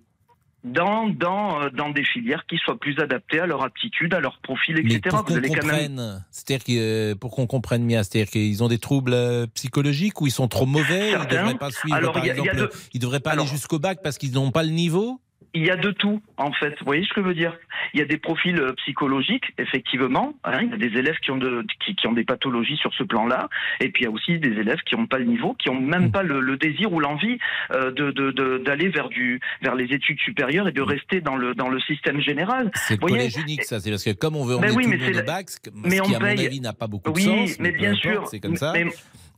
Dans, 0.65 1.07
dans, 1.07 1.61
euh, 1.63 1.69
dans 1.69 1.89
des 1.89 2.03
filières 2.03 2.45
qui 2.45 2.57
soient 2.57 2.77
plus 2.77 2.99
adaptées 2.99 3.39
à 3.39 3.45
leur 3.47 3.63
aptitude, 3.63 4.13
à 4.13 4.19
leur 4.19 4.37
profil, 4.39 4.75
Mais 4.75 4.81
etc. 4.81 4.99
pour 5.09 5.19
Vous 5.19 5.23
qu'on 5.23 5.33
quand 5.33 5.41
même. 5.41 5.59
comprenne, 5.95 6.25
c'est-à-dire 6.31 6.65
que, 6.65 6.71
euh, 7.13 7.15
pour 7.15 7.31
qu'on 7.31 7.47
comprenne 7.47 7.87
bien, 7.87 8.03
c'est-à-dire 8.03 8.29
qu'ils 8.29 8.61
ont 8.61 8.67
des 8.67 8.77
troubles 8.77 9.13
euh, 9.13 9.47
psychologiques 9.55 10.19
ou 10.21 10.27
ils 10.27 10.31
sont 10.31 10.49
trop 10.49 10.65
mauvais, 10.65 11.11
ils 11.13 11.17
ne 11.17 11.25
devraient 11.25 11.55
pas 11.57 11.71
suivre, 11.71 11.95
Alors, 11.95 12.11
par 12.11 12.23
a- 12.23 12.27
exemple, 12.27 12.69
ils 12.93 12.99
devraient 12.99 13.21
pas 13.21 13.31
Alors- 13.31 13.45
aller 13.45 13.51
jusqu'au 13.53 13.79
bac 13.79 13.99
parce 14.03 14.17
qu'ils 14.17 14.33
n'ont 14.33 14.51
pas 14.51 14.63
le 14.63 14.69
niveau? 14.71 15.21
Il 15.55 15.65
y 15.65 15.71
a 15.71 15.75
de 15.75 15.89
tout, 15.91 16.21
en 16.37 16.51
fait. 16.51 16.69
Vous 16.79 16.85
voyez 16.85 17.03
ce 17.03 17.13
que 17.13 17.21
je 17.21 17.25
veux 17.27 17.33
dire? 17.33 17.57
Il 17.93 17.99
y 17.99 18.03
a 18.03 18.05
des 18.05 18.17
profils 18.17 18.55
euh, 18.59 18.73
psychologiques, 18.73 19.45
effectivement. 19.57 20.33
hein, 20.43 20.59
il 20.61 20.69
y 20.69 20.73
a 20.73 20.77
des 20.77 20.97
élèves 20.99 21.17
qui 21.23 21.31
ont, 21.31 21.37
de, 21.37 21.65
qui, 21.83 21.95
qui 21.95 22.05
ont 22.07 22.11
des 22.13 22.23
pathologies 22.23 22.77
sur 22.77 22.93
ce 22.93 23.03
plan-là. 23.03 23.49
Et 23.79 23.89
puis 23.89 24.03
il 24.03 24.05
y 24.05 24.07
a 24.07 24.11
aussi 24.11 24.37
des 24.37 24.51
élèves 24.59 24.79
qui 24.85 24.95
n'ont 24.95 25.07
pas 25.07 25.17
le 25.17 25.25
niveau, 25.25 25.55
qui 25.55 25.69
n'ont 25.69 25.79
même 25.81 26.11
pas 26.11 26.21
le, 26.21 26.39
le 26.39 26.55
désir 26.57 26.93
ou 26.93 26.99
l'envie 26.99 27.39
euh, 27.71 27.91
de, 27.91 28.11
de, 28.11 28.29
de- 28.31 28.57
d'aller 28.59 28.89
vers, 28.89 29.09
du, 29.09 29.39
vers 29.63 29.73
les 29.75 29.85
études 29.85 30.19
supérieures 30.19 30.67
et 30.67 30.71
de 30.71 30.81
rester 30.83 31.19
dans 31.21 31.35
le, 31.35 31.55
dans 31.55 31.69
le 31.69 31.79
système 31.81 32.21
général. 32.21 32.69
C'est 32.75 32.99
collège 32.99 33.37
unique, 33.37 33.63
ça. 33.63 33.79
C'est 33.79 33.89
parce 33.89 34.03
que 34.03 34.11
comme 34.11 34.35
on 34.35 34.45
veut 34.45 34.57
Ben 34.59 34.71
emmener 34.71 34.75
oui, 34.77 34.83
tout 34.83 34.89
mais 34.91 34.97
le 34.97 35.03
monde 35.05 35.13
au 35.13 35.17
la- 35.17 35.23
bac, 35.23 35.49
ce 35.49 35.57
mais 35.73 35.89
qui, 35.95 36.01
on 36.01 36.05
à 36.15 36.19
mon 36.19 36.25
paye- 36.35 36.45
avis, 36.45 36.61
n'a 36.61 36.73
pas 36.73 36.87
beaucoup 36.87 37.11
Oui, 37.11 37.25
de 37.25 37.29
sens. 37.47 37.59
mais 37.59 37.71
peu 37.71 37.77
bien 37.79 37.93
sûr. 37.95 38.27
C'est 38.27 38.39
comme 38.39 38.55
ça. 38.55 38.71
Mais- 38.73 38.85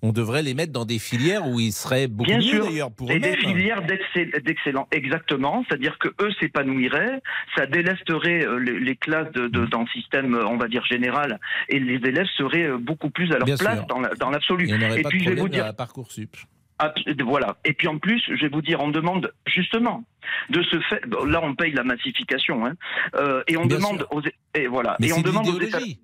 On 0.04 0.12
devrait 0.12 0.42
les 0.42 0.54
mettre 0.56 0.72
dans 0.72 0.86
des 0.86 0.98
filières 0.98 1.48
où 1.48 1.60
ils 1.60 1.72
seraient 1.72 2.08
beaucoup 2.08 2.30
Bien 2.30 2.40
mieux 2.40 2.60
d'ailleurs 2.62 2.92
pour 2.92 3.12
et 3.12 3.20
des 3.20 3.28
eux-mêmes. 3.30 3.40
filières 3.40 3.82
d'excell- 3.84 4.42
d'excellents, 4.44 4.88
exactement. 4.92 5.64
C'est-à-dire 5.68 6.00
que 6.00 6.08
eux 6.22 6.32
s'épanouiraient, 6.40 7.22
ça 7.56 7.68
délesterait 7.68 8.46
euh, 8.46 8.58
les, 8.58 8.80
les 8.80 8.96
classes 8.96 9.32
de, 9.34 9.44
Mm. 9.44 9.50
de- 9.52 9.66
dans 9.68 9.82
le 9.82 9.88
système, 9.88 10.34
euh, 10.34 10.46
on 10.48 10.58
va 10.58 10.68
dire 10.68 10.84
général, 10.86 11.40
et 11.70 11.80
les 11.80 11.96
élèves 12.08 12.26
seraient 12.36 12.68
euh, 12.68 12.78
beaucoup 12.78 13.12
plus 13.12 13.32
à 13.32 13.38
leur 13.38 13.46
Bien 13.46 13.58
place 13.58 13.78
sûr. 13.78 13.86
dans 13.88 14.00
la- 14.00 14.14
dans 14.16 14.32
l'absolu. 14.32 14.68
Et 14.70 15.02
pas 15.04 15.10
puis 15.10 15.20
de 15.20 15.24
je 15.26 15.30
vais 15.30 15.36
vous 15.42 15.50
dire, 15.50 15.66
à 15.66 15.74
Parcoursup. 15.74 16.36
voilà. 17.24 17.58
Et 17.64 17.74
puis 17.74 17.88
en 17.88 18.00
plus, 18.00 18.22
je 18.28 18.42
vais 18.42 18.50
vous 18.50 18.64
dire, 18.64 18.82
on 18.82 18.90
demande 18.90 19.32
justement 19.46 20.04
de 20.50 20.64
ce 20.64 20.80
fait. 20.82 21.02
là, 21.28 21.42
on 21.44 21.54
paye 21.54 21.74
la 21.74 21.84
massification, 21.84 22.66
hein, 22.66 22.74
euh, 23.16 23.44
et 23.48 23.56
on 23.58 23.66
Bien 23.68 23.78
demande 23.78 23.98
sûr. 24.00 24.08
aux, 24.12 24.22
et 24.56 24.66
voilà, 24.66 24.98
Mais 25.00 25.10
et 25.10 25.14
on 25.14 25.22
demande 25.22 25.48
aux 25.48 25.60
l'idéologie. 25.60 26.00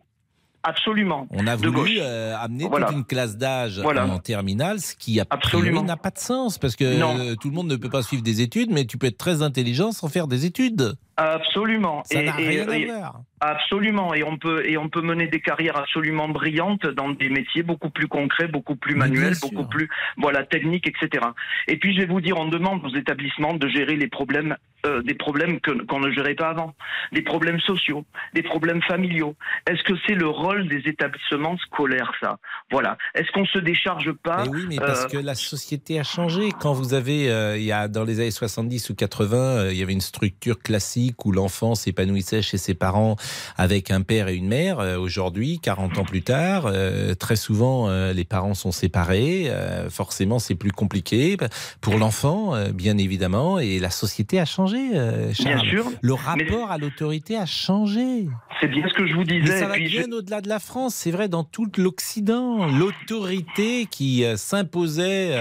Absolument. 0.67 1.27
On 1.31 1.47
a 1.47 1.55
voulu 1.55 1.97
euh, 1.99 2.37
amener 2.37 2.67
Voilà. 2.67 2.87
toute 2.87 2.97
une 2.97 3.05
classe 3.05 3.37
d'âge 3.37 3.79
Voilà. 3.79 4.05
en 4.05 4.19
terminale, 4.19 4.81
ce 4.81 4.95
qui 4.95 5.19
a 5.21 5.25
Absolument. 5.29 5.81
n'a 5.81 5.95
pas 5.95 6.09
de 6.11 6.19
sens 6.19 6.57
parce 6.57 6.75
que 6.75 6.99
Non. 6.99 7.35
tout 7.39 7.47
le 7.49 7.55
monde 7.55 7.67
ne 7.69 7.77
peut 7.77 7.89
pas 7.89 8.03
suivre 8.03 8.21
des 8.21 8.41
études, 8.41 8.69
mais 8.71 8.85
tu 8.85 8.97
peux 8.97 9.07
être 9.07 9.17
très 9.17 9.41
intelligent 9.41 9.93
sans 9.93 10.09
faire 10.09 10.27
des 10.27 10.45
études. 10.45 10.95
Absolument. 11.17 12.03
Ça 12.05 12.21
Et- 12.21 12.25
n'a 12.25 12.39
et- 12.39 12.47
rien 12.49 12.69
à 12.69 12.77
et- 12.77 12.85
voir. 12.85 13.21
Absolument, 13.39 14.15
et 14.15 14.23
on 14.23 14.35
peut 14.37 14.67
et 14.67 14.79
on 14.79 14.89
peut 14.89 15.01
mener 15.03 15.27
des 15.27 15.39
carrières 15.41 15.77
absolument 15.77 16.27
brillantes 16.27 16.87
dans 16.87 17.09
des 17.09 17.29
métiers 17.29 17.61
beaucoup 17.61 17.91
plus 17.91 18.07
concrets, 18.07 18.47
beaucoup 18.47 18.75
plus 18.75 18.95
manuels, 18.95 19.35
beaucoup 19.39 19.65
plus 19.65 19.87
voilà 20.17 20.43
techniques, 20.43 20.87
etc. 20.87 21.23
Et 21.67 21.77
puis 21.77 21.93
je 21.93 21.99
vais 22.01 22.07
vous 22.07 22.19
dire, 22.19 22.35
on 22.39 22.47
demande 22.47 22.83
aux 22.83 22.95
établissements 22.95 23.53
de 23.53 23.67
gérer 23.67 23.95
les 23.95 24.07
problèmes, 24.07 24.57
euh, 24.87 25.03
des 25.03 25.13
problèmes 25.13 25.59
qu'on 25.87 25.99
ne 25.99 26.09
gérait 26.11 26.33
pas 26.33 26.49
avant, 26.49 26.73
des 27.11 27.21
problèmes 27.21 27.59
sociaux, 27.59 28.05
des 28.33 28.41
problèmes 28.41 28.81
familiaux. 28.81 29.35
Est-ce 29.69 29.83
que 29.83 29.93
c'est 30.07 30.15
le 30.15 30.27
rôle 30.27 30.67
des 30.67 30.87
établissements 30.89 31.57
scolaires 31.59 32.13
ça? 32.19 32.39
Voilà. 32.71 32.97
Est-ce 33.13 33.31
qu'on 33.33 33.45
se 33.45 33.59
décharge 33.59 34.13
pas 34.13 34.45
Mais 34.45 34.49
oui, 34.49 34.65
mais 34.67 34.77
parce 34.77 35.05
euh, 35.05 35.09
que 35.09 35.17
la 35.17 35.35
société 35.35 35.99
a 35.99 36.03
changé. 36.03 36.49
Quand 36.59 36.73
vous 36.73 36.95
avez, 36.95 37.29
euh, 37.29 37.55
il 37.55 37.65
y 37.65 37.71
a, 37.71 37.87
dans 37.87 38.03
les 38.03 38.19
années 38.19 38.31
70 38.31 38.89
ou 38.89 38.95
80, 38.95 39.37
euh, 39.37 39.71
il 39.71 39.77
y 39.77 39.83
avait 39.83 39.93
une 39.93 40.01
structure 40.01 40.57
classique 40.57 41.06
où 41.25 41.31
l'enfant 41.31 41.75
s'épanouissait 41.75 42.41
chez 42.41 42.57
ses 42.57 42.73
parents 42.73 43.15
avec 43.57 43.91
un 43.91 44.01
père 44.01 44.27
et 44.27 44.35
une 44.35 44.47
mère. 44.47 44.79
Euh, 44.79 44.97
Aujourd'hui, 44.97 45.59
40 45.61 45.97
ans 45.99 46.03
plus 46.05 46.21
tard, 46.21 46.63
euh, 46.65 47.13
très 47.15 47.35
souvent, 47.35 47.89
euh, 47.89 48.13
les 48.13 48.23
parents 48.25 48.53
sont 48.53 48.71
séparés. 48.71 49.51
Forcément, 49.89 50.39
c'est 50.39 50.55
plus 50.55 50.71
compliqué 50.71 51.37
pour 51.81 51.97
l'enfant, 51.97 52.53
bien 52.73 52.97
évidemment. 52.97 53.59
Et 53.59 53.79
la 53.79 53.89
société 53.89 54.39
a 54.39 54.45
changé, 54.45 54.77
euh, 54.93 55.31
Bien 55.39 55.55
Charles. 55.57 55.69
sûr. 55.69 55.91
Le 56.01 56.13
Mais 56.13 56.19
rapport 56.19 56.71
à 56.71 56.77
l'autorité 56.77 57.37
a 57.37 57.45
changé. 57.45 58.27
c'est 58.61 58.67
bien 58.67 58.87
ce 58.89 58.93
que 58.93 59.07
je 59.07 59.13
vous 59.13 59.23
Mais 59.27 59.39
disais. 59.41 59.59
ça 59.59 59.67
va 59.67 59.75
puis 59.75 59.87
je- 59.89 59.99
bien 60.03 60.11
au-delà 60.17 60.41
de 60.41 60.49
la 60.49 60.59
France, 60.59 60.95
c'est 60.95 61.11
vrai 61.11 61.27
dans 61.29 61.43
tout 61.43 61.67
l'Occident. 61.77 62.65
L'autorité 62.67 63.85
qui 63.89 64.23
s'imposait, 64.35 65.35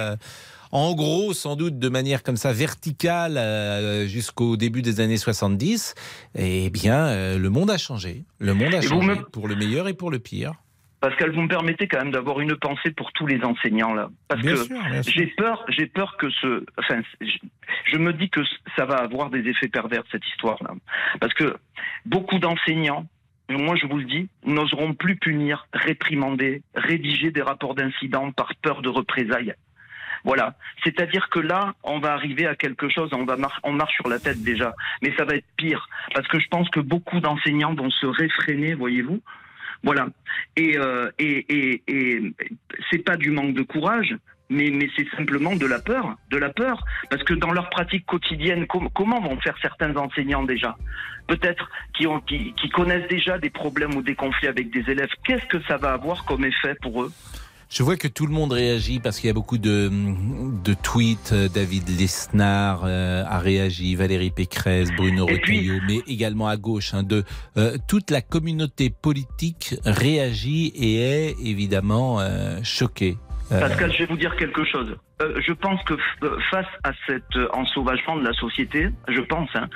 en 0.76 0.94
gros, 0.94 1.32
sans 1.32 1.56
doute 1.56 1.78
de 1.78 1.88
manière 1.88 2.22
comme 2.22 2.36
ça 2.36 2.52
verticale 2.52 3.38
euh, 3.38 4.06
jusqu'au 4.06 4.58
début 4.58 4.82
des 4.82 5.00
années 5.00 5.16
70, 5.16 5.94
eh 6.36 6.68
bien, 6.68 7.06
euh, 7.06 7.38
le 7.38 7.48
monde 7.48 7.70
a 7.70 7.78
changé. 7.78 8.24
Le 8.38 8.52
monde 8.52 8.74
a 8.74 8.78
Et 8.78 8.82
changé 8.82 9.06
me- 9.08 9.22
pour 9.30 9.48
le 9.48 9.56
meilleur 9.56 9.88
et 9.88 9.94
pour 9.94 10.10
le 10.10 10.18
pire. 10.18 10.52
Pascal, 11.00 11.32
vous 11.34 11.40
me 11.42 11.48
permettez 11.48 11.88
quand 11.88 11.98
même 11.98 12.10
d'avoir 12.10 12.40
une 12.40 12.56
pensée 12.56 12.90
pour 12.90 13.10
tous 13.12 13.26
les 13.26 13.42
enseignants 13.42 13.94
là, 13.94 14.10
parce 14.28 14.42
Bien 14.42 14.54
que 14.54 15.10
j'ai 15.10 15.26
peur, 15.28 15.64
j'ai 15.68 15.86
peur 15.86 16.16
que 16.18 16.28
ce, 16.30 16.64
enfin, 16.78 17.00
je, 17.20 17.36
je 17.92 17.96
me 17.98 18.12
dis 18.12 18.28
que 18.28 18.40
ça 18.76 18.84
va 18.86 18.96
avoir 18.96 19.30
des 19.30 19.40
effets 19.48 19.68
pervers 19.68 20.02
cette 20.12 20.26
histoire 20.26 20.58
là, 20.62 20.70
parce 21.20 21.32
que 21.34 21.56
beaucoup 22.06 22.38
d'enseignants, 22.38 23.06
moi 23.50 23.76
je 23.80 23.86
vous 23.86 23.98
le 23.98 24.04
dis, 24.04 24.28
n'oseront 24.44 24.94
plus 24.94 25.16
punir, 25.16 25.66
réprimander, 25.72 26.62
rédiger 26.74 27.30
des 27.30 27.42
rapports 27.42 27.74
d'incidents 27.74 28.32
par 28.32 28.54
peur 28.62 28.82
de 28.82 28.88
représailles. 28.88 29.54
Voilà. 30.26 30.54
C'est-à-dire 30.82 31.28
que 31.30 31.38
là, 31.38 31.74
on 31.84 32.00
va 32.00 32.12
arriver 32.12 32.46
à 32.46 32.56
quelque 32.56 32.88
chose, 32.88 33.10
on 33.12 33.24
va 33.24 33.36
mar- 33.36 33.60
on 33.62 33.72
marche 33.72 33.94
sur 33.94 34.08
la 34.08 34.18
tête 34.18 34.42
déjà, 34.42 34.74
mais 35.00 35.14
ça 35.16 35.24
va 35.24 35.36
être 35.36 35.46
pire 35.56 35.88
parce 36.14 36.26
que 36.26 36.38
je 36.40 36.48
pense 36.48 36.68
que 36.68 36.80
beaucoup 36.80 37.20
d'enseignants 37.20 37.74
vont 37.74 37.90
se 37.90 38.06
réfréner, 38.06 38.74
voyez-vous. 38.74 39.22
Voilà. 39.84 40.08
Et, 40.56 40.76
euh, 40.76 41.10
et, 41.20 41.46
et, 41.48 41.82
et 41.86 42.22
c'est 42.90 43.04
pas 43.04 43.16
du 43.16 43.30
manque 43.30 43.54
de 43.54 43.62
courage, 43.62 44.16
mais, 44.50 44.70
mais 44.70 44.88
c'est 44.96 45.08
simplement 45.16 45.54
de 45.54 45.66
la 45.66 45.78
peur, 45.78 46.16
de 46.30 46.38
la 46.38 46.50
peur, 46.50 46.84
parce 47.08 47.22
que 47.22 47.34
dans 47.34 47.52
leur 47.52 47.70
pratique 47.70 48.04
quotidienne, 48.06 48.66
com- 48.66 48.88
comment 48.92 49.20
vont 49.20 49.38
faire 49.40 49.56
certains 49.62 49.94
enseignants 49.96 50.42
déjà? 50.42 50.76
Peut-être 51.28 51.70
qui, 51.94 52.06
ont, 52.08 52.20
qui, 52.20 52.52
qui 52.54 52.68
connaissent 52.70 53.08
déjà 53.08 53.38
des 53.38 53.50
problèmes 53.50 53.94
ou 53.94 54.02
des 54.02 54.16
conflits 54.16 54.48
avec 54.48 54.70
des 54.70 54.90
élèves. 54.90 55.10
Qu'est-ce 55.24 55.46
que 55.46 55.60
ça 55.68 55.76
va 55.76 55.92
avoir 55.92 56.24
comme 56.24 56.44
effet 56.44 56.74
pour 56.82 57.04
eux? 57.04 57.12
Je 57.68 57.82
vois 57.82 57.96
que 57.96 58.06
tout 58.08 58.26
le 58.26 58.32
monde 58.32 58.52
réagit 58.52 59.00
parce 59.00 59.18
qu'il 59.18 59.26
y 59.26 59.30
a 59.30 59.34
beaucoup 59.34 59.58
de, 59.58 59.90
de 60.64 60.74
tweets. 60.74 61.32
Euh, 61.32 61.48
David 61.48 61.88
Lesnar 61.98 62.82
euh, 62.84 63.24
a 63.26 63.38
réagi, 63.40 63.96
Valérie 63.96 64.30
Pécresse, 64.30 64.88
Bruno 64.96 65.26
Retailleau, 65.26 65.80
mais 65.86 65.98
également 66.06 66.46
à 66.48 66.56
gauche. 66.56 66.94
hein, 66.94 67.02
de 67.02 67.24
euh, 67.56 67.76
toute 67.88 68.10
la 68.10 68.22
communauté 68.22 68.88
politique 68.90 69.74
réagit 69.84 70.68
et 70.76 70.94
est 71.00 71.36
évidemment 71.42 72.20
euh, 72.20 72.60
choquée. 72.62 73.18
Euh, 73.52 73.60
Pascal, 73.60 73.92
je 73.92 73.98
vais 73.98 74.06
vous 74.06 74.16
dire 74.16 74.34
quelque 74.36 74.64
chose. 74.64 74.96
Euh, 75.22 75.40
je 75.46 75.52
pense 75.52 75.82
que 75.84 75.94
euh, 75.94 76.38
face 76.50 76.66
à 76.82 76.92
cet 77.06 77.24
ensauvagement 77.52 78.16
de 78.16 78.24
la 78.24 78.32
société, 78.32 78.88
je 79.08 79.20
pense, 79.20 79.48
hein, 79.54 79.68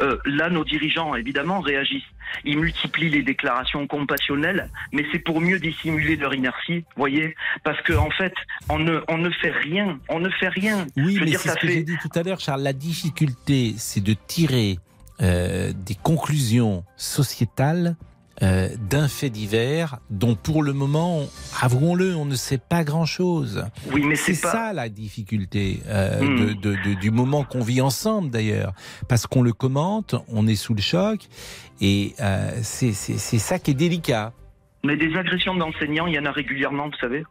euh, 0.00 0.16
là, 0.24 0.48
nos 0.48 0.64
dirigeants, 0.64 1.14
évidemment, 1.14 1.60
réagissent. 1.60 2.02
Ils 2.44 2.58
multiplient 2.58 3.10
les 3.10 3.22
déclarations 3.22 3.86
compassionnelles, 3.86 4.70
mais 4.92 5.04
c'est 5.12 5.18
pour 5.18 5.40
mieux 5.40 5.58
dissimuler 5.58 6.16
leur 6.16 6.34
inertie, 6.34 6.84
voyez 6.96 7.34
Parce 7.64 7.80
qu'en 7.82 8.06
en 8.06 8.10
fait, 8.10 8.34
on 8.68 8.78
ne, 8.78 9.00
on 9.08 9.18
ne 9.18 9.30
fait 9.30 9.50
rien. 9.50 9.98
On 10.08 10.20
ne 10.20 10.30
fait 10.30 10.48
rien. 10.48 10.86
Oui, 10.96 11.14
je 11.14 11.20
veux 11.20 11.26
mais 11.26 11.32
c'est 11.32 11.50
ce 11.50 11.56
que 11.56 11.68
j'ai 11.68 11.82
dit 11.82 11.96
tout 12.00 12.18
à 12.18 12.22
l'heure, 12.22 12.40
Charles. 12.40 12.62
La 12.62 12.72
difficulté, 12.72 13.74
c'est 13.76 14.02
de 14.02 14.14
tirer 14.26 14.78
euh, 15.20 15.72
des 15.74 15.96
conclusions 15.96 16.84
sociétales 16.96 17.96
euh, 18.42 18.68
d'un 18.88 19.08
fait 19.08 19.30
divers 19.30 19.98
dont, 20.10 20.34
pour 20.36 20.62
le 20.62 20.72
moment, 20.72 21.18
on- 21.22 21.28
avouons-le, 21.60 22.14
on 22.14 22.24
ne 22.24 22.36
sait 22.36 22.58
pas 22.58 22.84
grand-chose. 22.84 23.64
Oui, 23.92 24.04
mais 24.06 24.14
C'est 24.16 24.40
pas... 24.40 24.52
ça 24.52 24.72
la 24.72 24.88
difficulté 24.88 25.82
euh, 25.86 26.20
Hmm. 26.20 26.36
de, 26.38 26.52
de- 26.54 26.76
de- 26.90 26.94
du 26.94 27.10
moment 27.10 27.42
qu'on 27.44 27.62
vit 27.62 27.80
ensemble 27.80 28.30
d'ailleurs, 28.30 28.72
parce 29.08 29.26
qu'on 29.26 29.42
le 29.42 29.52
commente, 29.52 30.14
on 30.28 30.46
est 30.46 30.54
sous 30.54 30.74
le 30.74 30.80
choc, 30.82 31.20
et 31.80 32.14
euh, 32.20 32.50
c'est 32.62 32.92
ça 32.92 33.58
qui 33.58 33.72
est 33.72 33.74
délicat. 33.74 34.32
Mais 34.84 34.96
des 34.96 35.14
agressions 35.16 35.56
d'enseignants, 35.56 36.06
il 36.06 36.14
y 36.14 36.18
en 36.18 36.24
a 36.26 36.30
régulièrement, 36.30 36.86
vous 36.86 36.98
savez 37.00 37.24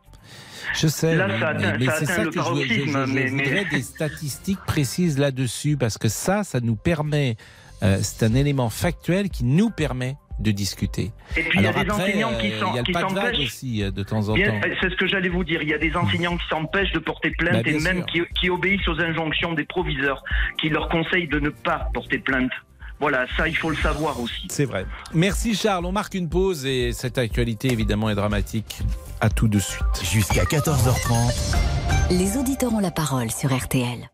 Je 0.73 0.87
sais, 0.87 1.15
Là, 1.15 1.27
mais, 1.29 1.39
ça 1.39 1.47
atteint- 1.49 1.77
mais 1.79 1.85
ça 1.85 1.95
c'est 1.99 2.05
ça 2.07 2.23
le 2.25 2.29
que 2.31 2.35
je, 2.35 2.39
je- 2.39 2.43
je- 2.43 2.43
paroxysme, 2.43 3.05
je 3.07 3.13
mais- 3.13 3.31
mais- 3.31 3.43
voudrais 3.45 3.65
des 3.65 3.81
statistiques 3.81 4.59
précises 4.67 5.17
là-dessus, 5.17 5.77
parce 5.77 5.97
que 5.97 6.09
ça, 6.09 6.43
ça 6.43 6.59
nous 6.59 6.75
permet, 6.75 7.37
euh, 7.83 7.99
c'est 8.01 8.25
un 8.25 8.33
élément 8.35 8.69
factuel 8.69 9.29
qui 9.29 9.45
nous 9.45 9.69
permet 9.69 10.17
de 10.39 10.51
discuter. 10.51 11.11
Et 11.35 11.41
puis 11.43 11.59
il 11.59 11.63
y 11.63 11.67
a 11.67 11.73
des 11.73 11.79
après, 11.79 11.91
enseignants 12.03 12.33
qui 12.39 12.51
euh, 12.53 12.59
s'en- 12.59 12.73
il 12.73 12.75
y 12.75 12.79
a 12.79 12.83
qui 12.83 12.91
le 12.91 12.99
pas 12.99 13.03
de 13.07 13.13
vague 13.13 13.23
s'empêchent. 13.33 13.47
aussi, 13.47 13.83
euh, 13.83 13.91
de 13.91 14.03
temps 14.03 14.29
en 14.29 14.35
temps. 14.35 14.41
C'est 14.81 14.89
ce 14.91 14.95
que 14.95 15.07
j'allais 15.07 15.29
vous 15.29 15.43
dire. 15.43 15.61
Il 15.63 15.69
y 15.69 15.73
a 15.73 15.77
des 15.79 15.95
enseignants 15.95 16.37
qui 16.37 16.47
s'empêchent 16.47 16.91
de 16.91 16.99
porter 16.99 17.31
plainte 17.31 17.63
Bah, 17.63 17.71
et 17.71 17.79
même 17.79 18.05
qui, 18.05 18.21
qui 18.39 18.49
obéissent 18.49 18.87
aux 18.87 18.99
injonctions 19.01 19.53
des 19.53 19.65
proviseurs 19.65 20.23
qui 20.61 20.69
leur 20.69 20.89
conseillent 20.89 21.27
de 21.27 21.39
ne 21.39 21.49
pas 21.49 21.89
porter 21.93 22.19
plainte. 22.19 22.51
Voilà, 22.99 23.25
ça, 23.37 23.47
il 23.47 23.55
faut 23.55 23.69
le 23.69 23.75
savoir 23.75 24.19
aussi. 24.19 24.47
C'est 24.49 24.65
vrai. 24.65 24.85
Merci 25.13 25.53
Charles, 25.55 25.85
on 25.85 25.91
marque 25.91 26.15
une 26.15 26.29
pause 26.29 26.65
et 26.65 26.93
cette 26.93 27.17
actualité 27.19 27.71
évidemment 27.71 28.09
est 28.09 28.15
dramatique. 28.15 28.79
À 29.21 29.29
tout 29.29 29.47
de 29.47 29.57
suite. 29.59 29.83
Jusqu'à 30.11 30.43
14h30. 30.43 31.55
Les 32.11 32.37
auditeurs 32.37 32.73
ont 32.73 32.79
la 32.79 32.91
parole 32.91 33.31
sur 33.31 33.55
RTL. 33.55 34.09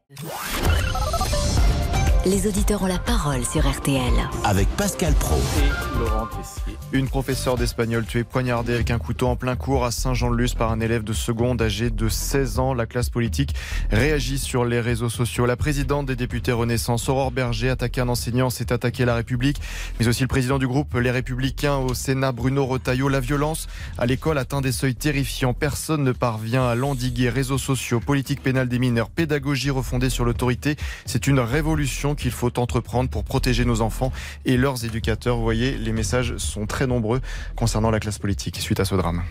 Les 2.25 2.47
auditeurs 2.47 2.81
ont 2.81 2.87
la 2.87 2.99
parole 2.99 3.43
sur 3.43 3.69
RTL. 3.69 4.13
Avec 4.45 4.69
Pascal 4.77 5.13
Pro. 5.13 5.35
Et 5.35 5.99
Laurent 5.99 6.27
Tessier. 6.27 6.77
Une 6.93 7.09
professeure 7.09 7.57
d'espagnol 7.57 8.05
tuée 8.05 8.23
poignardée 8.23 8.73
avec 8.73 8.91
un 8.91 8.97
couteau 8.97 9.27
en 9.27 9.35
plein 9.35 9.57
cours 9.57 9.83
à 9.83 9.91
Saint-Jean-de-Luz 9.91 10.53
par 10.53 10.71
un 10.71 10.79
élève 10.79 11.03
de 11.03 11.11
seconde 11.11 11.61
âgé 11.61 11.89
de 11.89 12.07
16 12.07 12.59
ans. 12.59 12.73
La 12.73 12.85
classe 12.85 13.09
politique 13.09 13.55
réagit 13.91 14.39
sur 14.39 14.63
les 14.63 14.79
réseaux 14.79 15.09
sociaux. 15.09 15.45
La 15.45 15.57
présidente 15.57 16.05
des 16.05 16.15
députés 16.15 16.53
Renaissance, 16.53 17.09
Aurore 17.09 17.31
Berger, 17.31 17.71
attaqué 17.71 17.99
un 17.99 18.07
enseignant, 18.07 18.49
s'est 18.49 18.71
attaqué 18.71 19.03
la 19.03 19.15
République, 19.15 19.59
mais 19.99 20.07
aussi 20.07 20.21
le 20.21 20.29
président 20.29 20.59
du 20.59 20.67
groupe 20.67 20.93
Les 20.93 21.11
Républicains 21.11 21.75
au 21.75 21.93
Sénat, 21.93 22.31
Bruno 22.31 22.65
Retailleau. 22.65 23.09
La 23.09 23.19
violence 23.19 23.67
à 23.97 24.05
l'école 24.05 24.37
atteint 24.37 24.61
des 24.61 24.71
seuils 24.71 24.95
terrifiants. 24.95 25.53
Personne 25.53 26.05
ne 26.05 26.13
parvient 26.13 26.65
à 26.65 26.75
l'endiguer. 26.75 27.27
Réseaux 27.27 27.57
sociaux, 27.57 27.99
politique 27.99 28.41
pénale 28.41 28.69
des 28.69 28.79
mineurs, 28.79 29.09
pédagogie 29.09 29.71
refondée 29.71 30.09
sur 30.09 30.23
l'autorité. 30.23 30.77
C'est 31.05 31.27
une 31.27 31.41
révolution 31.41 32.12
qu'il 32.15 32.31
faut 32.31 32.57
entreprendre 32.59 33.09
pour 33.09 33.23
protéger 33.23 33.65
nos 33.65 33.81
enfants 33.81 34.11
et 34.45 34.57
leurs 34.57 34.85
éducateurs. 34.85 35.37
Vous 35.37 35.43
voyez, 35.43 35.77
les 35.77 35.91
messages 35.91 36.37
sont 36.37 36.65
très 36.65 36.87
nombreux 36.87 37.21
concernant 37.55 37.91
la 37.91 37.99
classe 37.99 38.19
politique 38.19 38.57
suite 38.57 38.79
à 38.79 38.85
ce 38.85 38.95
drame. 38.95 39.23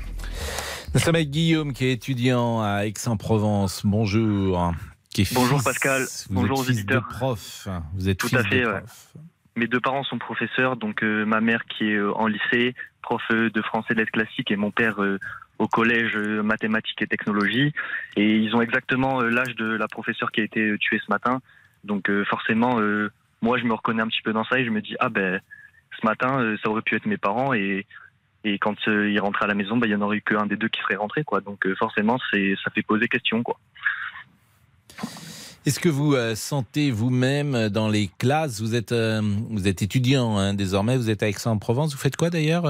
Nous 0.95 1.01
sommes 1.01 1.15
avec 1.15 1.31
Guillaume 1.31 1.73
qui 1.73 1.87
est 1.87 1.93
étudiant 1.93 2.61
à 2.63 2.85
Aix-en-Provence. 2.87 3.83
Bonjour. 3.85 4.73
Qui 5.15 5.23
est 5.23 5.35
Bonjour 5.35 5.59
fils- 5.59 5.65
Pascal. 5.65 6.03
Vous 6.31 6.35
Bonjour 6.35 6.63
êtes 6.63 6.69
aux 6.71 6.73
fils. 6.73 6.87
De 6.87 6.99
prof. 6.99 7.69
Vous 7.95 8.09
êtes 8.09 8.19
Tout 8.19 8.29
fils 8.29 8.39
à 8.39 8.45
fait, 8.45 8.61
de 8.63 8.67
ouais. 8.67 8.79
prof. 8.81 9.07
Mes 9.57 9.67
deux 9.67 9.81
parents 9.81 10.05
sont 10.05 10.19
professeurs, 10.19 10.77
donc 10.77 11.03
euh, 11.05 11.27
ma 11.27 11.43
mère 11.43 11.65
qui 11.67 11.85
est 11.85 11.97
euh, 11.97 12.13
en 12.17 12.27
lycée, 12.27 12.75
prof 13.03 13.21
euh, 13.31 13.51
de 13.51 13.61
français 13.63 13.93
lettres 13.93 14.13
classiques, 14.13 14.51
et 14.51 14.57
mon 14.57 14.71
père 14.71 15.03
euh, 15.03 15.19
au 15.59 15.69
collège 15.69 16.13
euh, 16.17 16.43
mathématiques 16.43 17.03
et 17.03 17.07
technologie. 17.07 17.75
Et 18.17 18.37
ils 18.37 18.55
ont 18.57 18.63
exactement 18.63 19.21
euh, 19.21 19.29
l'âge 19.29 19.55
de 19.57 19.67
la 19.67 19.89
professeure 19.89 20.33
qui 20.33 20.41
a 20.41 20.45
été 20.45 20.61
euh, 20.61 20.79
tuée 20.79 21.01
ce 21.05 21.11
matin. 21.11 21.43
Donc 21.85 22.09
euh, 22.09 22.25
forcément, 22.25 22.79
euh, 22.81 23.11
moi 23.41 23.59
je 23.59 23.65
me 23.65 23.75
reconnais 23.75 24.03
un 24.03 24.09
petit 24.09 24.23
peu 24.23 24.33
dans 24.33 24.45
ça 24.45 24.59
et 24.59 24.65
je 24.65 24.71
me 24.71 24.81
dis 24.81 24.95
ah 25.01 25.09
ben 25.09 25.41
ce 26.01 26.07
matin 26.07 26.41
euh, 26.41 26.57
ça 26.63 26.71
aurait 26.71 26.83
pu 26.83 26.97
être 26.97 27.07
mes 27.07 27.17
parents 27.17 27.53
et 27.53 27.87
quand 28.61 28.75
ils 28.87 29.21
rentraient 29.21 29.45
à 29.45 29.49
la 29.49 29.55
maison, 29.55 29.77
bah, 29.77 29.87
il 29.87 29.91
y 29.91 29.95
en 29.95 30.01
aurait 30.01 30.17
eu 30.17 30.23
qu'un 30.23 30.47
des 30.47 30.57
deux 30.57 30.69
qui 30.69 30.81
serait 30.81 30.97
rentré 30.97 31.23
quoi. 31.23 31.41
Donc 31.41 31.67
forcément 31.79 32.19
c'est 32.31 32.55
ça 32.65 32.71
fait 32.71 32.83
poser 32.83 33.09
question 33.09 33.43
quoi. 33.43 33.59
Est-ce 35.65 35.79
que 35.79 35.89
vous 35.89 36.17
sentez 36.35 36.91
vous-même 36.91 37.69
dans 37.69 37.89
les 37.89 38.11
classes 38.19 38.61
Vous 38.61 38.75
êtes, 38.75 38.93
vous 38.93 39.69
êtes 39.69 39.83
étudiant 39.83 40.37
hein, 40.37 40.55
désormais. 40.55 40.97
Vous 40.97 41.09
êtes 41.09 41.23
à 41.23 41.29
Aix-en-Provence. 41.29 41.93
Vous 41.93 42.01
faites 42.01 42.17
quoi 42.17 42.31
d'ailleurs 42.31 42.65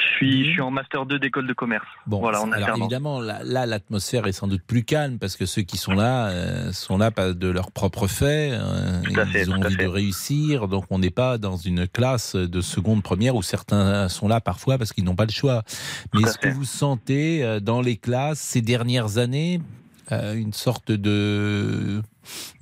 Je 0.00 0.06
suis 0.16 0.44
je 0.46 0.50
suis 0.52 0.60
en 0.60 0.70
master 0.70 1.06
2 1.06 1.18
d'école 1.18 1.46
de 1.46 1.52
commerce. 1.52 1.86
Bon, 2.06 2.20
voilà, 2.20 2.38
alors 2.52 2.76
évidemment, 2.78 3.20
là, 3.20 3.40
l'atmosphère 3.66 4.26
est 4.28 4.32
sans 4.32 4.46
doute 4.46 4.62
plus 4.66 4.84
calme 4.84 5.18
parce 5.18 5.36
que 5.36 5.44
ceux 5.44 5.62
qui 5.62 5.76
sont 5.76 5.92
là 5.94 6.28
euh, 6.28 6.72
sont 6.72 6.98
là 6.98 7.10
de 7.10 7.48
leur 7.48 7.72
propre 7.72 8.06
fait. 8.06 8.50
euh, 8.52 9.02
Tout 9.02 9.18
à 9.18 9.26
fait, 9.26 9.42
ils 9.42 9.50
ont 9.50 9.56
tout 9.56 9.62
à 9.62 9.66
envie 9.66 9.76
fait. 9.76 9.82
de 9.84 9.88
réussir, 9.88 10.68
donc 10.68 10.84
on 10.90 10.98
n'est 11.00 11.10
pas 11.10 11.36
dans 11.38 11.56
une 11.56 11.88
classe 11.88 12.36
de 12.36 12.60
seconde 12.60 13.02
première 13.02 13.34
où 13.34 13.42
certains 13.42 14.08
sont 14.08 14.28
là 14.28 14.40
parfois 14.40 14.78
parce 14.78 14.92
qu'ils 14.92 15.04
n'ont 15.04 15.16
pas 15.16 15.26
le 15.26 15.32
choix. 15.32 15.62
Mais 16.14 16.22
est-ce 16.22 16.38
que 16.38 16.48
vous 16.48 16.64
sentez 16.64 17.42
euh, 17.44 17.58
dans 17.60 17.80
les 17.80 17.96
classes 17.96 18.38
ces 18.40 18.62
dernières 18.62 19.18
années 19.18 19.60
euh, 20.12 20.34
une 20.34 20.52
sorte 20.52 20.90
de 20.92 22.02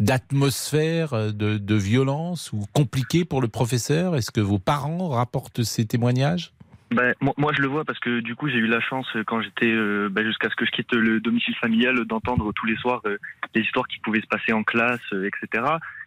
d'atmosphère 0.01 1.33
de, 1.33 1.59
de 1.59 1.75
violence 1.75 2.53
ou 2.53 2.65
compliquée 2.73 3.25
pour 3.25 3.41
le 3.43 3.49
professeur? 3.49 4.17
Est-ce 4.17 4.31
que 4.31 4.41
vos 4.41 4.59
parents 4.59 5.09
rapportent 5.11 5.63
ces 5.63 5.85
témoignages? 5.87 6.53
Ben, 6.93 7.15
moi, 7.21 7.53
je 7.53 7.63
le 7.63 7.69
vois 7.69 7.85
parce 7.85 7.99
que 7.99 8.21
du 8.21 8.37
coup, 8.37 8.49
j'ai 8.49 8.59
eu 8.59 8.69
la 8.69 8.81
chance 8.81 9.09
euh, 9.17 9.25
quand 9.27 9.41
j'étais 9.41 9.73
euh, 9.73 10.09
ben, 10.09 10.25
jusqu'à 10.25 10.49
ce 10.49 10.55
que 10.55 10.65
je 10.65 10.71
quitte 10.71 10.93
le 10.95 11.21
domicile 11.21 11.57
familial 11.57 12.05
d'entendre 12.05 12.53
tous 12.53 12.67
les 12.67 12.77
soirs 12.77 13.01
euh, 13.07 13.19
des 13.55 13.63
histoires 13.63 13.89
qui 13.89 13.99
pouvaient 13.99 14.21
se 14.21 14.27
passer 14.29 14.53
en 14.53 14.63
classe, 14.63 15.01
euh, 15.13 15.29
etc. 15.29 15.65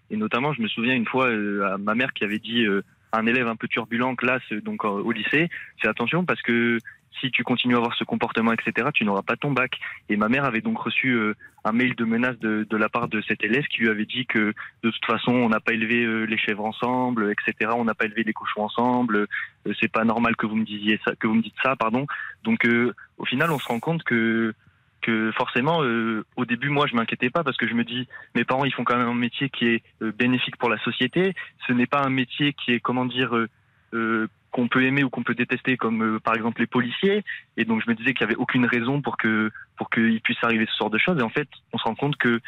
Et 0.10 0.16
notamment, 0.16 0.54
je 0.54 0.62
me 0.62 0.68
souviens 0.70 0.96
une 0.96 1.06
fois 1.06 1.28
euh, 1.28 1.74
à 1.74 1.78
ma 1.78 1.96
mère 1.96 2.14
qui 2.14 2.24
avait 2.24 2.40
dit 2.40 2.66
euh, 2.66 2.82
à 3.12 3.20
un 3.20 3.26
élève 3.26 3.48
un 3.48 3.58
peu 3.58 3.68
turbulent 3.68 4.08
en 4.10 4.16
classe, 4.16 4.42
euh, 4.54 4.62
donc 4.62 4.86
euh, 4.86 4.88
au 4.88 5.12
lycée, 5.12 5.50
fais 5.82 5.88
attention 5.90 6.24
parce 6.24 6.42
que 6.42 6.80
si 7.20 7.32
tu 7.32 7.44
continues 7.44 7.76
à 7.76 7.78
avoir 7.78 7.96
ce 7.96 8.04
comportement, 8.04 8.54
etc., 8.54 8.88
tu 8.94 9.06
n'auras 9.06 9.22
pas 9.22 9.36
ton 9.36 9.52
bac. 9.52 9.80
Et 10.10 10.18
ma 10.18 10.30
mère 10.30 10.46
avait 10.46 10.62
donc 10.62 10.80
reçu 10.80 11.10
euh, 11.12 11.34
un 11.64 11.72
mail 11.72 11.96
de 11.96 12.06
menace 12.06 12.38
de, 12.40 12.66
de 12.70 12.78
la 12.78 12.90
part 12.90 13.08
de 13.08 13.22
cet 13.22 13.44
élève 13.44 13.66
qui 13.66 13.82
lui 13.82 13.90
avait 13.90 14.06
dit 14.06 14.26
que 14.26 14.54
de 14.84 14.90
toute 14.92 15.06
façon, 15.06 15.32
on 15.32 15.50
n'a 15.50 15.60
pas 15.60 15.74
élevé 15.74 16.04
euh, 16.04 16.24
les 16.24 16.38
chèvres 16.38 16.66
ensemble, 16.66 17.32
etc. 17.32 17.72
On 17.76 17.84
n'a 17.86 17.94
pas 17.94 18.06
élevé 18.06 18.24
les 18.24 18.34
cochons 18.34 18.64
ensemble. 18.64 19.28
euh, 19.68 19.74
c'est 19.80 19.92
pas 19.92 20.04
normal 20.04 20.36
que 20.36 20.46
vous 20.46 20.56
me 20.56 20.66
disiez 20.66 21.00
ça, 21.04 21.16
que 21.16 21.28
vous 21.28 21.36
me 21.36 21.42
dites 21.42 21.56
ça, 21.64 21.76
pardon. 21.76 22.06
Donc, 22.44 22.66
euh, 22.66 22.94
au 23.18 23.26
final, 23.26 23.52
on 23.52 23.60
se 23.60 23.68
rend 23.68 23.80
compte 23.80 24.04
que 24.04 24.54
que 25.02 25.32
forcément, 25.32 25.82
euh, 25.84 26.26
au 26.36 26.46
début, 26.46 26.70
moi, 26.70 26.88
je 26.88 26.96
m'inquiétais 26.96 27.30
pas 27.30 27.44
parce 27.44 27.58
que 27.58 27.68
je 27.68 27.74
me 27.74 27.84
dis, 27.84 28.08
mes 28.36 28.44
parents, 28.44 28.66
ils 28.66 28.74
font 28.74 28.84
quand 28.84 28.98
même 28.98 29.08
un 29.08 29.14
métier 29.14 29.50
qui 29.50 29.68
est 29.68 29.84
euh, 30.02 30.12
bénéfique 30.12 30.58
pour 30.58 30.70
la 30.70 30.78
société. 30.80 31.34
Ce 31.68 31.74
n'est 31.74 31.86
pas 31.88 32.02
un 32.02 32.10
métier 32.10 32.54
qui 32.54 32.74
est, 32.74 32.80
comment 32.80 33.06
dire, 33.06 33.36
euh, 33.36 33.48
euh, 33.94 34.28
qu'on 34.52 34.68
peut 34.68 34.84
aimer 34.84 35.04
ou 35.04 35.10
qu'on 35.10 35.24
peut 35.24 35.36
détester, 35.36 35.78
comme 35.78 36.02
euh, 36.04 36.20
par 36.20 36.36
exemple 36.36 36.62
les 36.62 36.68
policiers. 36.68 37.24
Et 37.58 37.66
donc, 37.66 37.82
je 37.84 37.90
me 37.90 37.96
disais 37.96 38.14
qu'il 38.14 38.22
y 38.22 38.24
avait 38.24 38.36
aucune 38.36 38.66
raison 38.66 39.02
pour 39.02 39.18
que 39.18 39.52
pour 39.78 39.90
qu'il 39.90 40.20
puisse 40.22 40.44
arriver 40.44 40.66
ce 40.66 40.78
genre 40.78 40.90
de 40.90 40.98
choses. 40.98 41.20
Et 41.20 41.24
en 41.24 41.30
fait, 41.30 41.48
on 41.74 41.78
se 41.78 41.84
rend 41.84 41.96
compte 41.96 42.18
que 42.18 42.40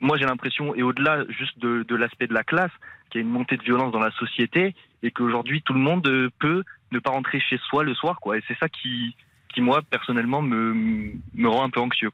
moi, 0.00 0.18
j'ai 0.18 0.24
l'impression, 0.24 0.74
et 0.74 0.82
au-delà 0.82 1.24
juste 1.28 1.58
de, 1.60 1.84
de 1.84 1.94
l'aspect 1.94 2.26
de 2.26 2.34
la 2.34 2.42
classe, 2.42 2.72
qu'il 3.08 3.20
y 3.20 3.24
a 3.24 3.26
une 3.26 3.32
montée 3.32 3.56
de 3.56 3.62
violence 3.62 3.92
dans 3.92 4.00
la 4.00 4.10
société 4.12 4.74
et 5.04 5.10
qu'aujourd'hui, 5.12 5.62
tout 5.62 5.74
le 5.74 5.78
monde 5.78 6.06
euh, 6.08 6.28
peut 6.40 6.64
ne 6.90 6.98
pas 6.98 7.10
rentrer 7.10 7.40
chez 7.40 7.58
soi 7.68 7.84
le 7.84 7.94
soir. 7.94 8.18
Et 8.34 8.42
c'est 8.48 8.58
ça 8.58 8.68
qui, 8.68 9.14
qui 9.54 9.60
moi, 9.60 9.80
personnellement, 9.88 10.42
me, 10.42 10.74
me 11.34 11.48
rend 11.48 11.64
un 11.64 11.70
peu 11.70 11.80
anxieux. 11.80 12.10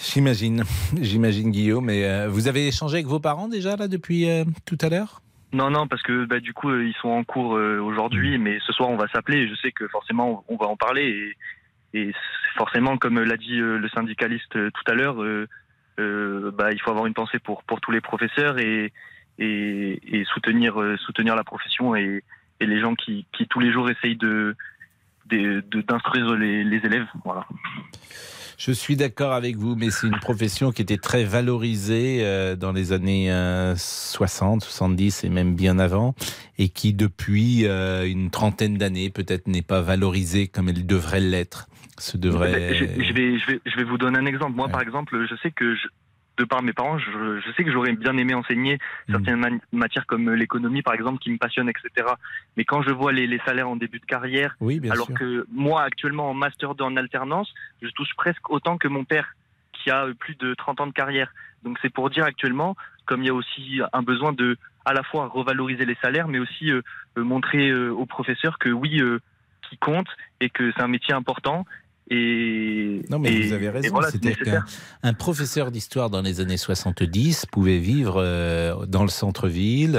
J'imagine, 0.00 0.64
j'imagine 1.00 1.50
Guillaume. 1.50 1.84
Mais 1.84 2.04
euh, 2.04 2.28
vous 2.28 2.48
avez 2.48 2.66
échangé 2.66 2.94
avec 2.94 3.06
vos 3.06 3.20
parents 3.20 3.48
déjà 3.48 3.76
là 3.76 3.86
depuis 3.86 4.26
tout 4.64 4.78
à 4.80 4.88
l'heure? 4.88 5.20
Non, 5.54 5.70
non, 5.70 5.86
parce 5.86 6.02
que 6.02 6.24
bah, 6.24 6.40
du 6.40 6.52
coup, 6.52 6.68
euh, 6.70 6.84
ils 6.84 6.94
sont 6.94 7.08
en 7.10 7.22
cours 7.22 7.56
euh, 7.56 7.78
aujourd'hui, 7.78 8.38
mais 8.38 8.58
ce 8.66 8.72
soir, 8.72 8.90
on 8.90 8.96
va 8.96 9.06
s'appeler. 9.08 9.38
et 9.42 9.48
Je 9.48 9.54
sais 9.54 9.70
que 9.72 9.86
forcément, 9.88 10.44
on 10.48 10.56
va 10.56 10.66
en 10.66 10.76
parler. 10.76 11.34
Et, 11.92 12.00
et 12.08 12.12
forcément, 12.56 12.96
comme 12.98 13.20
l'a 13.22 13.36
dit 13.36 13.60
euh, 13.60 13.78
le 13.78 13.88
syndicaliste 13.88 14.56
euh, 14.56 14.70
tout 14.72 14.90
à 14.90 14.94
l'heure, 14.94 15.22
euh, 15.22 15.46
euh, 16.00 16.50
bah, 16.50 16.72
il 16.72 16.80
faut 16.80 16.90
avoir 16.90 17.06
une 17.06 17.14
pensée 17.14 17.38
pour, 17.38 17.62
pour 17.62 17.80
tous 17.80 17.92
les 17.92 18.00
professeurs 18.00 18.58
et, 18.58 18.92
et, 19.38 20.18
et 20.20 20.24
soutenir, 20.24 20.80
euh, 20.80 20.96
soutenir 20.96 21.36
la 21.36 21.44
profession 21.44 21.94
et, 21.94 22.24
et 22.58 22.66
les 22.66 22.80
gens 22.80 22.96
qui, 22.96 23.26
qui 23.32 23.46
tous 23.46 23.60
les 23.60 23.72
jours 23.72 23.88
essayent 23.88 24.16
de 24.16 24.56
de- 25.26 25.62
de- 25.70 25.80
d'instruire 25.80 26.34
les, 26.34 26.64
les 26.64 26.84
élèves. 26.84 27.06
Voilà. 27.24 27.46
Je 28.58 28.72
suis 28.72 28.96
d'accord 28.96 29.32
avec 29.32 29.56
vous, 29.56 29.74
mais 29.74 29.90
c'est 29.90 30.06
une 30.06 30.18
profession 30.18 30.72
qui 30.72 30.82
était 30.82 30.96
très 30.96 31.24
valorisée 31.24 32.20
euh, 32.22 32.56
dans 32.56 32.72
les 32.72 32.92
années 32.92 33.32
euh, 33.32 33.74
60, 33.76 34.62
70 34.62 35.24
et 35.24 35.28
même 35.28 35.54
bien 35.54 35.78
avant, 35.78 36.14
et 36.58 36.68
qui 36.68 36.94
depuis 36.94 37.66
euh, 37.66 38.06
une 38.06 38.30
trentaine 38.30 38.76
d'années 38.76 39.10
peut-être 39.10 39.46
n'est 39.48 39.62
pas 39.62 39.80
valorisée 39.80 40.48
comme 40.48 40.68
elle 40.68 40.86
devrait 40.86 41.20
l'être. 41.20 41.68
Ce 41.98 42.16
devrait. 42.16 42.74
Je, 42.74 42.84
je 42.84 43.12
vais, 43.12 43.38
je, 43.38 43.46
vais, 43.46 43.60
je 43.64 43.76
vais 43.76 43.84
vous 43.84 43.98
donner 43.98 44.18
un 44.18 44.26
exemple. 44.26 44.56
Moi, 44.56 44.68
par 44.68 44.80
exemple, 44.80 45.26
je 45.30 45.36
sais 45.36 45.52
que, 45.52 45.76
je, 45.76 45.86
de 46.36 46.44
par 46.44 46.62
mes 46.62 46.72
parents, 46.72 46.98
je, 46.98 47.40
je 47.40 47.52
sais 47.52 47.64
que 47.64 47.70
j'aurais 47.70 47.92
bien 47.92 48.16
aimé 48.16 48.34
enseigner 48.34 48.78
certaines 49.08 49.36
ma- 49.36 49.48
matières 49.72 50.06
comme 50.06 50.30
l'économie, 50.32 50.82
par 50.82 50.94
exemple, 50.94 51.18
qui 51.20 51.30
me 51.30 51.38
passionnent, 51.38 51.68
etc. 51.68 52.08
Mais 52.56 52.64
quand 52.64 52.82
je 52.82 52.90
vois 52.90 53.12
les, 53.12 53.26
les 53.26 53.38
salaires 53.46 53.68
en 53.68 53.76
début 53.76 54.00
de 54.00 54.04
carrière, 54.04 54.56
Oui, 54.60 54.80
bien 54.80 54.90
alors 54.92 55.06
sûr. 55.06 55.14
que 55.16 55.46
moi, 55.52 55.82
actuellement, 55.82 56.30
en 56.30 56.34
Master 56.34 56.74
2 56.74 56.84
en 56.84 56.96
alternance, 56.96 57.52
je 57.82 57.88
touche 57.88 58.14
presque 58.16 58.50
autant 58.50 58.78
que 58.78 58.88
mon 58.88 59.04
père, 59.04 59.34
qui 59.72 59.90
a 59.90 60.06
euh, 60.06 60.14
plus 60.14 60.34
de 60.36 60.54
30 60.54 60.80
ans 60.80 60.86
de 60.86 60.92
carrière. 60.92 61.32
Donc 61.62 61.78
c'est 61.82 61.92
pour 61.92 62.10
dire 62.10 62.24
actuellement, 62.24 62.76
comme 63.06 63.22
il 63.22 63.26
y 63.26 63.30
a 63.30 63.34
aussi 63.34 63.80
un 63.92 64.02
besoin 64.02 64.32
de 64.32 64.56
à 64.84 64.92
la 64.92 65.02
fois 65.02 65.28
revaloriser 65.28 65.84
les 65.86 65.96
salaires, 66.02 66.28
mais 66.28 66.38
aussi 66.38 66.70
euh, 66.70 66.82
euh, 67.16 67.22
montrer 67.24 67.70
euh, 67.70 67.90
aux 67.90 68.06
professeurs 68.06 68.58
que 68.58 68.68
oui, 68.68 69.00
euh, 69.00 69.18
qui 69.68 69.78
compte 69.78 70.08
et 70.40 70.50
que 70.50 70.72
c'est 70.72 70.82
un 70.82 70.88
métier 70.88 71.14
important 71.14 71.64
Et, 72.10 73.00
non, 73.08 73.18
mais 73.18 73.32
et- 73.32 73.46
vous 73.46 73.52
avez 73.54 73.70
raison. 73.70 73.88
voilà, 73.92 74.10
C'est-à-dire 74.10 74.38
qu'un 74.44 74.64
un 75.02 75.12
professeur 75.14 75.70
d'histoire 75.70 76.10
dans 76.10 76.20
les 76.22 76.40
années 76.40 76.56
70 76.58 77.46
pouvait 77.50 77.78
vivre 77.78 78.16
euh, 78.18 78.86
dans 78.86 79.02
le 79.02 79.08
centre-ville, 79.08 79.96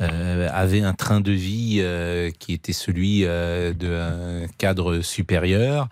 euh, 0.00 0.48
avait 0.50 0.80
un 0.82 0.94
train 0.94 1.20
de 1.20 1.32
vie 1.32 1.78
euh, 1.80 2.30
qui 2.38 2.52
était 2.54 2.72
celui 2.72 3.22
d'un 3.22 4.46
cadre 4.58 5.00
supérieur 5.00 5.88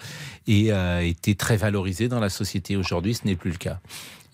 et 0.47 0.71
était 1.03 1.35
très 1.35 1.57
valorisé 1.57 2.09
dans 2.09 2.21
la 2.21 2.31
société. 2.31 2.77
Aujourd'hui, 2.77 3.15
ce 3.15 3.27
n'est 3.27 3.37
plus 3.37 3.51
le 3.51 3.59
cas. 3.59 3.81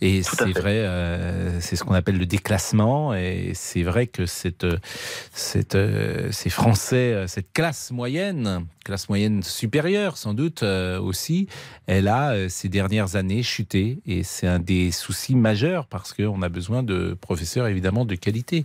Et 0.00 0.22
c'est 0.22 0.52
vrai, 0.52 0.78
euh, 0.78 1.60
c'est 1.60 1.76
ce 1.76 1.84
qu'on 1.84 1.94
appelle 1.94 2.18
le 2.18 2.26
déclassement. 2.26 3.14
Et 3.14 3.52
c'est 3.54 3.82
vrai 3.82 4.06
que 4.06 4.26
cette, 4.26 4.66
cette, 5.32 5.74
euh, 5.74 6.30
ces 6.32 6.50
Français, 6.50 7.12
euh, 7.12 7.26
cette 7.26 7.52
classe 7.52 7.90
moyenne, 7.90 8.66
classe 8.84 9.08
moyenne 9.08 9.42
supérieure 9.42 10.16
sans 10.16 10.34
doute 10.34 10.62
euh, 10.62 11.00
aussi, 11.00 11.46
elle 11.86 12.08
a 12.08 12.48
ces 12.48 12.68
dernières 12.68 13.16
années 13.16 13.42
chuté. 13.42 14.00
Et 14.06 14.22
c'est 14.24 14.46
un 14.46 14.58
des 14.58 14.90
soucis 14.90 15.34
majeurs 15.34 15.86
parce 15.86 16.12
qu'on 16.12 16.42
a 16.42 16.48
besoin 16.48 16.82
de 16.82 17.16
professeurs 17.20 17.66
évidemment 17.66 18.04
de 18.04 18.14
qualité. 18.14 18.64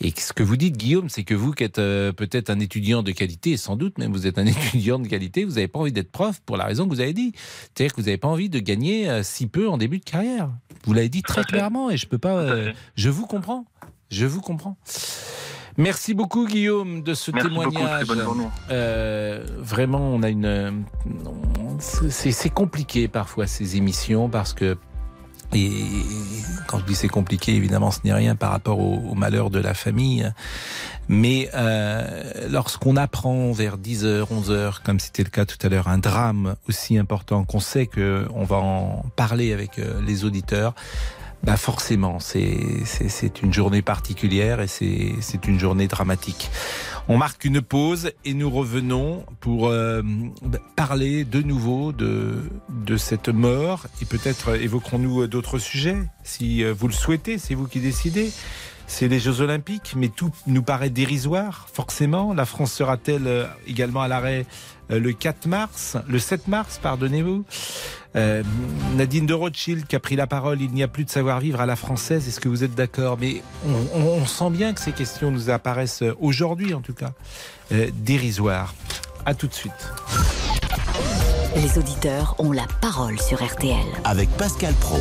Et 0.00 0.12
ce 0.16 0.32
que 0.32 0.42
vous 0.42 0.56
dites, 0.56 0.76
Guillaume, 0.76 1.08
c'est 1.08 1.24
que 1.24 1.34
vous 1.34 1.52
qui 1.52 1.64
êtes 1.64 1.76
peut-être 1.76 2.50
un 2.50 2.60
étudiant 2.60 3.02
de 3.02 3.12
qualité, 3.12 3.56
sans 3.56 3.76
doute 3.76 3.98
même 3.98 4.12
vous 4.12 4.26
êtes 4.26 4.38
un 4.38 4.46
étudiant 4.46 4.98
de 4.98 5.08
qualité, 5.08 5.44
vous 5.44 5.54
n'avez 5.54 5.68
pas 5.68 5.78
envie 5.78 5.92
d'être 5.92 6.10
prof 6.10 6.40
pour 6.44 6.56
la 6.56 6.64
raison 6.64 6.84
que 6.84 6.94
vous 6.94 7.00
avez 7.00 7.12
dit. 7.12 7.32
C'est-à-dire 7.74 7.94
que 7.94 8.00
vous 8.00 8.06
n'avez 8.06 8.18
pas 8.18 8.28
envie 8.28 8.48
de 8.48 8.58
gagner 8.58 9.22
si 9.22 9.46
peu 9.46 9.68
en 9.68 9.78
début 9.78 9.98
de 9.98 10.04
carrière. 10.04 10.50
Vous 10.84 10.92
l'avez 10.92 11.08
dit 11.08 11.22
très 11.22 11.42
clairement 11.44 11.90
et 11.90 11.96
je 11.96 12.06
peux 12.06 12.18
pas. 12.18 12.36
euh, 12.36 12.72
je 12.96 13.10
vous 13.10 13.26
comprends. 13.26 13.64
Je 14.10 14.26
vous 14.26 14.40
comprends. 14.40 14.76
Merci 15.78 16.14
beaucoup 16.14 16.46
Guillaume 16.46 17.02
de 17.02 17.12
ce 17.12 17.30
Merci 17.30 17.48
beaucoup, 17.50 17.70
témoignage. 17.70 18.06
journée. 18.06 18.46
Euh, 18.70 19.44
vraiment, 19.58 19.98
on 20.00 20.22
a 20.22 20.30
une. 20.30 20.46
euh, 20.46 20.70
c'est 21.78 22.50
compliqué 22.50 23.08
parfois 23.08 23.46
ces 23.46 23.76
émissions 23.76 24.28
parce 24.28 24.52
que. 24.54 24.76
Et 25.54 25.70
quand 26.66 26.78
je 26.78 26.84
dis 26.84 26.94
c'est 26.94 27.08
compliqué, 27.08 27.54
évidemment, 27.54 27.90
ce 27.90 28.00
n'est 28.04 28.12
rien 28.12 28.34
par 28.34 28.50
rapport 28.50 28.78
au, 28.78 29.14
malheur 29.14 29.50
de 29.50 29.58
la 29.58 29.74
famille. 29.74 30.30
Mais 31.08 31.48
euh, 31.54 32.48
lorsqu'on 32.50 32.96
apprend 32.96 33.52
vers 33.52 33.78
10h, 33.78 34.26
11h, 34.26 34.82
comme 34.82 34.98
c'était 34.98 35.22
le 35.22 35.30
cas 35.30 35.44
tout 35.44 35.58
à 35.62 35.68
l'heure, 35.68 35.88
un 35.88 35.98
drame 35.98 36.56
aussi 36.68 36.98
important 36.98 37.44
qu'on 37.44 37.60
sait 37.60 37.86
que 37.86 38.26
on 38.34 38.44
va 38.44 38.56
en 38.56 39.04
parler 39.14 39.52
avec 39.52 39.78
euh, 39.78 40.00
les 40.04 40.24
auditeurs, 40.24 40.74
bah 41.42 41.56
forcément, 41.56 42.18
c'est 42.18 43.42
une 43.42 43.52
journée 43.52 43.82
particulière 43.82 44.60
et 44.60 44.66
c'est 44.66 45.46
une 45.46 45.60
journée 45.60 45.86
dramatique. 45.86 46.50
On 47.08 47.18
marque 47.18 47.44
une 47.44 47.62
pause 47.62 48.10
et 48.24 48.34
nous 48.34 48.50
revenons 48.50 49.24
pour 49.38 49.68
euh, 49.68 50.02
parler 50.74 51.24
de 51.24 51.42
nouveau 51.42 51.92
de, 51.92 52.50
de 52.68 52.96
cette 52.96 53.28
mort 53.28 53.86
et 54.02 54.06
peut-être 54.06 54.60
évoquerons-nous 54.60 55.28
d'autres 55.28 55.58
sujets 55.58 55.98
si 56.24 56.64
euh, 56.64 56.74
vous 56.76 56.88
le 56.88 56.92
souhaitez, 56.92 57.38
c'est 57.38 57.54
vous 57.54 57.68
qui 57.68 57.78
décidez. 57.78 58.32
C'est 58.88 59.08
les 59.08 59.18
Jeux 59.20 59.40
Olympiques, 59.40 59.94
mais 59.96 60.08
tout 60.08 60.30
nous 60.46 60.62
paraît 60.62 60.90
dérisoire, 60.90 61.66
forcément. 61.72 62.32
La 62.32 62.44
France 62.46 62.72
sera-t-elle 62.72 63.26
euh, 63.26 63.46
également 63.66 64.00
à 64.02 64.08
l'arrêt 64.08 64.46
euh, 64.90 64.98
le 65.00 65.12
4 65.12 65.46
mars, 65.46 65.96
le 66.08 66.18
7 66.18 66.48
mars, 66.48 66.78
pardonnez-vous? 66.82 67.44
Euh, 68.14 68.42
Nadine 68.94 69.26
de 69.26 69.34
Rothschild 69.34 69.86
qui 69.86 69.96
a 69.96 70.00
pris 70.00 70.16
la 70.16 70.26
parole, 70.26 70.62
il 70.62 70.70
n'y 70.70 70.82
a 70.82 70.88
plus 70.88 71.04
de 71.04 71.10
savoir-vivre 71.10 71.60
à 71.60 71.66
la 71.66 71.76
française, 71.76 72.26
est-ce 72.28 72.40
que 72.40 72.48
vous 72.48 72.64
êtes 72.64 72.74
d'accord? 72.74 73.18
Mais 73.20 73.42
on, 73.66 73.98
on- 74.00 74.06
on 74.22 74.24
sent 74.26 74.50
bien 74.50 74.72
que 74.72 74.80
ces 74.80 74.92
questions 74.92 75.30
nous 75.30 75.50
apparaissent 75.50 76.04
aujourd'hui 76.20 76.72
en 76.72 76.80
tout 76.80 76.94
cas 76.94 77.10
euh, 77.72 77.90
dérisoires. 77.92 78.74
À 79.26 79.34
tout 79.34 79.48
de 79.48 79.54
suite. 79.54 79.72
Les 81.56 81.76
auditeurs 81.78 82.36
ont 82.38 82.52
la 82.52 82.66
parole 82.80 83.20
sur 83.20 83.44
RTL. 83.44 83.76
Avec 84.04 84.30
Pascal 84.38 84.72
Pro. 84.74 85.00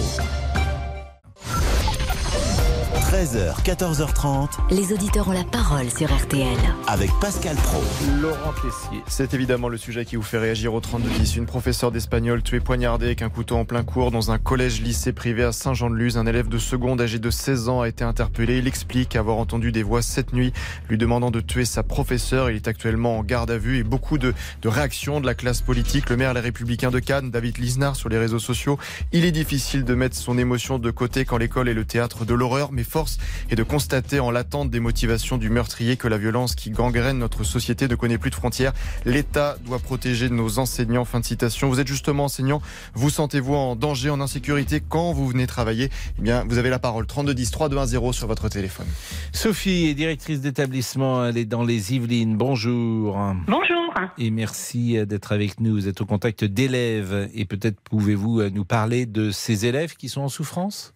13h, 3.16 3.64
14h30. 3.64 4.50
Les 4.72 4.92
auditeurs 4.92 5.30
ont 5.30 5.32
la 5.32 5.46
parole 5.46 5.90
sur 5.90 6.14
RTL. 6.14 6.58
Avec 6.86 7.10
Pascal 7.22 7.56
Pro. 7.56 7.82
Laurent 8.20 8.52
Tessier. 8.56 9.02
C'est 9.08 9.34
évidemment 9.34 9.70
le 9.70 9.78
sujet 9.78 10.04
qui 10.04 10.18
vous 10.18 10.22
fait 10.22 10.38
réagir 10.38 10.74
au 10.74 10.82
3210. 10.82 11.38
Une 11.38 11.46
professeure 11.46 11.94
d'espagnol 11.94 12.44
tuée 12.44 12.60
poignardée 12.60 13.06
avec 13.06 13.22
un 13.22 13.30
couteau 13.30 13.56
en 13.56 13.64
plein 13.64 13.84
cours 13.84 14.12
dans 14.12 14.32
un 14.32 14.38
collège-lycée 14.38 15.14
privé 15.14 15.46
à 15.46 15.54
Saint-Jean-de-Luz. 15.54 16.18
Un 16.18 16.26
élève 16.26 16.50
de 16.50 16.58
seconde 16.58 17.00
âgé 17.00 17.18
de 17.18 17.30
16 17.30 17.70
ans 17.70 17.80
a 17.80 17.88
été 17.88 18.04
interpellé. 18.04 18.58
Il 18.58 18.68
explique 18.68 19.16
avoir 19.16 19.38
entendu 19.38 19.72
des 19.72 19.82
voix 19.82 20.02
cette 20.02 20.34
nuit 20.34 20.52
lui 20.90 20.98
demandant 20.98 21.32
de 21.32 21.40
tuer 21.40 21.64
sa 21.64 21.84
professeure. 21.84 22.50
Il 22.50 22.58
est 22.58 22.68
actuellement 22.68 23.20
en 23.20 23.24
garde 23.24 23.50
à 23.50 23.58
vue 23.58 23.78
et 23.78 23.84
beaucoup 23.84 24.18
de, 24.18 24.34
de 24.62 24.68
réactions 24.68 25.22
de 25.22 25.26
la 25.26 25.36
classe 25.36 25.62
politique. 25.62 26.10
Le 26.10 26.18
maire 26.18 26.34
Les 26.34 26.42
Républicains 26.42 26.92
de 26.92 27.00
Cannes, 27.00 27.32
David 27.32 27.60
Lisnard, 27.60 27.96
sur 27.96 28.10
les 28.10 28.18
réseaux 28.18 28.40
sociaux. 28.40 28.78
Il 29.14 29.24
est 29.24 29.32
difficile 29.32 29.86
de 29.86 29.96
mettre 29.96 30.18
son 30.18 30.38
émotion 30.38 30.80
de 30.80 30.92
côté 30.92 31.24
quand 31.24 31.38
l'école 31.38 31.70
est 31.70 31.74
le 31.74 31.86
théâtre 31.86 32.26
de 32.26 32.34
l'horreur, 32.34 32.74
mais 32.74 32.84
force 33.06 33.18
est 33.52 33.56
de 33.56 33.64
constater 33.64 34.20
en 34.20 34.32
l'attente 34.32 34.70
des 34.72 34.80
motivations 34.80 35.38
du 35.38 35.50
meurtrier 35.50 35.96
que 35.98 36.08
la 36.08 36.18
violence 36.18 36.56
qui 36.56 36.72
gangrène 36.72 37.20
notre 37.20 37.44
société 37.44 37.88
ne 37.88 37.96
connaît 37.96 38.18
plus 38.18 38.32
de 38.32 38.36
frontières. 38.36 38.74
L'État 39.06 39.58
doit 39.66 39.80
protéger 39.80 40.30
nos 40.30 40.58
enseignants. 40.60 41.06
Fin 41.06 41.20
de 41.20 41.26
citation. 41.26 41.70
Vous 41.70 41.80
êtes 41.80 41.88
justement 41.88 42.26
enseignant. 42.26 42.62
Vous 42.94 43.10
sentez-vous 43.10 43.54
en 43.54 43.76
danger, 43.76 44.10
en 44.10 44.22
insécurité 44.22 44.82
quand 44.88 45.14
vous 45.14 45.28
venez 45.28 45.46
travailler? 45.46 45.90
Eh 46.18 46.22
bien, 46.22 46.44
vous 46.48 46.58
avez 46.58 46.70
la 46.70 46.80
parole. 46.80 47.06
3210 47.06 47.52
3210 47.52 48.12
sur 48.12 48.28
votre 48.28 48.50
téléphone. 48.50 48.88
Sophie 49.32 49.86
est 49.86 49.94
directrice 49.94 50.42
d'établissement, 50.42 51.26
elle 51.26 51.38
est 51.38 51.46
dans 51.46 51.64
les 51.64 51.94
Yvelines. 51.94 52.38
Bonjour. 52.38 53.20
Bonjour. 53.48 53.94
Et 54.18 54.32
merci 54.32 54.98
d'être 55.06 55.32
avec 55.32 55.60
nous. 55.60 55.74
Vous 55.74 55.88
êtes 55.88 56.02
au 56.02 56.06
contact 56.06 56.44
d'élèves 56.44 57.30
et 57.34 57.46
peut-être 57.46 57.80
pouvez-vous 57.82 58.50
nous 58.50 58.66
parler 58.66 59.06
de 59.06 59.32
ces 59.32 59.66
élèves 59.66 59.96
qui 59.96 60.10
sont 60.10 60.22
en 60.22 60.30
souffrance? 60.30 60.95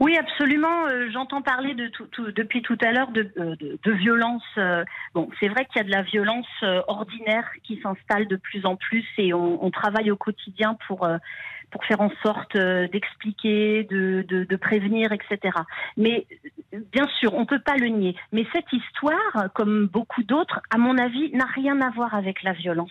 Oui, 0.00 0.16
absolument. 0.16 0.86
Euh, 0.86 1.10
J'entends 1.12 1.42
parler 1.42 1.74
de 1.74 1.88
tout, 1.88 2.08
depuis 2.32 2.62
tout 2.62 2.78
à 2.82 2.90
l'heure 2.90 3.10
de, 3.10 3.30
euh, 3.38 3.54
de, 3.60 3.92
violence. 3.92 4.42
euh, 4.56 4.82
bon, 5.14 5.28
c'est 5.38 5.48
vrai 5.48 5.66
qu'il 5.66 5.76
y 5.76 5.80
a 5.80 5.84
de 5.84 5.90
la 5.90 6.02
violence 6.02 6.46
ordinaire 6.88 7.46
qui 7.62 7.78
s'installe 7.82 8.26
de 8.26 8.36
plus 8.36 8.64
en 8.64 8.76
plus 8.76 9.04
et 9.18 9.34
on, 9.34 9.70
travaille 9.70 10.10
au 10.10 10.16
quotidien 10.16 10.76
pour 10.86 11.06
pour 11.70 11.84
faire 11.84 12.00
en 12.00 12.10
sorte 12.22 12.56
euh, 12.56 12.88
d'expliquer, 12.88 13.84
de, 13.84 14.24
de, 14.28 14.44
de 14.44 14.56
prévenir, 14.56 15.12
etc. 15.12 15.56
Mais 15.96 16.26
bien 16.92 17.06
sûr, 17.18 17.34
on 17.34 17.46
peut 17.46 17.60
pas 17.60 17.76
le 17.76 17.88
nier. 17.88 18.16
Mais 18.32 18.46
cette 18.52 18.72
histoire, 18.72 19.52
comme 19.54 19.86
beaucoup 19.86 20.22
d'autres, 20.22 20.60
à 20.70 20.78
mon 20.78 20.98
avis, 20.98 21.30
n'a 21.32 21.46
rien 21.46 21.80
à 21.80 21.90
voir 21.90 22.14
avec 22.14 22.42
la 22.42 22.52
violence. 22.52 22.90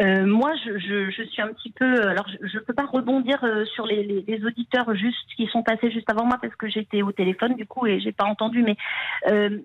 Euh, 0.00 0.26
moi, 0.26 0.52
je, 0.64 0.78
je, 0.78 1.10
je 1.10 1.22
suis 1.24 1.42
un 1.42 1.48
petit 1.48 1.70
peu. 1.70 2.08
Alors, 2.08 2.26
je 2.28 2.58
ne 2.58 2.62
peux 2.62 2.74
pas 2.74 2.86
rebondir 2.86 3.42
euh, 3.44 3.64
sur 3.64 3.86
les, 3.86 4.02
les, 4.02 4.24
les 4.26 4.44
auditeurs 4.44 4.94
juste 4.94 5.16
qui 5.36 5.46
sont 5.46 5.62
passés 5.62 5.90
juste 5.90 6.10
avant 6.10 6.24
moi 6.26 6.38
parce 6.40 6.54
que 6.56 6.68
j'étais 6.68 7.02
au 7.02 7.12
téléphone 7.12 7.54
du 7.54 7.66
coup 7.66 7.86
et 7.86 8.00
j'ai 8.00 8.12
pas 8.12 8.24
entendu. 8.24 8.62
Mais 8.62 8.76
euh, 9.28 9.58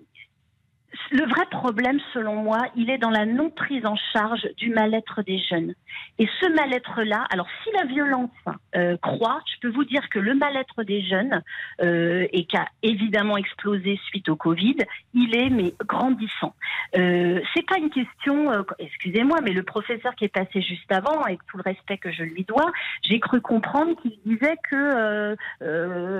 le 1.10 1.26
vrai 1.26 1.46
problème, 1.50 1.98
selon 2.12 2.36
moi, 2.36 2.58
il 2.76 2.90
est 2.90 2.98
dans 2.98 3.10
la 3.10 3.26
non 3.26 3.50
prise 3.50 3.86
en 3.86 3.96
charge 4.12 4.46
du 4.56 4.70
mal-être 4.70 5.22
des 5.22 5.38
jeunes. 5.38 5.74
Et 6.18 6.28
ce 6.40 6.46
mal-être-là, 6.54 7.26
alors 7.30 7.48
si 7.62 7.70
la 7.72 7.84
violence 7.84 8.30
euh, 8.76 8.96
croît, 8.98 9.40
je 9.46 9.60
peux 9.60 9.68
vous 9.68 9.84
dire 9.84 10.08
que 10.10 10.18
le 10.18 10.34
mal-être 10.34 10.82
des 10.84 11.02
jeunes, 11.02 11.42
euh, 11.80 12.26
et 12.32 12.44
qui 12.44 12.56
a 12.56 12.66
évidemment 12.82 13.36
explosé 13.36 13.98
suite 14.06 14.28
au 14.28 14.36
Covid, 14.36 14.76
il 15.14 15.36
est 15.36 15.50
mais 15.50 15.74
grandissant. 15.86 16.54
Euh, 16.96 17.40
c'est 17.54 17.66
pas 17.66 17.78
une 17.78 17.90
question, 17.90 18.50
euh, 18.52 18.62
excusez-moi, 18.78 19.38
mais 19.42 19.52
le 19.52 19.62
professeur 19.62 20.14
qui 20.14 20.24
est 20.24 20.34
passé 20.34 20.60
juste 20.60 20.90
avant, 20.90 21.22
avec 21.22 21.40
tout 21.46 21.56
le 21.56 21.62
respect 21.62 21.98
que 21.98 22.12
je 22.12 22.22
lui 22.22 22.44
dois, 22.44 22.70
j'ai 23.02 23.20
cru 23.20 23.40
comprendre 23.40 24.00
qu'il 24.00 24.18
disait 24.26 24.56
que 24.70 25.36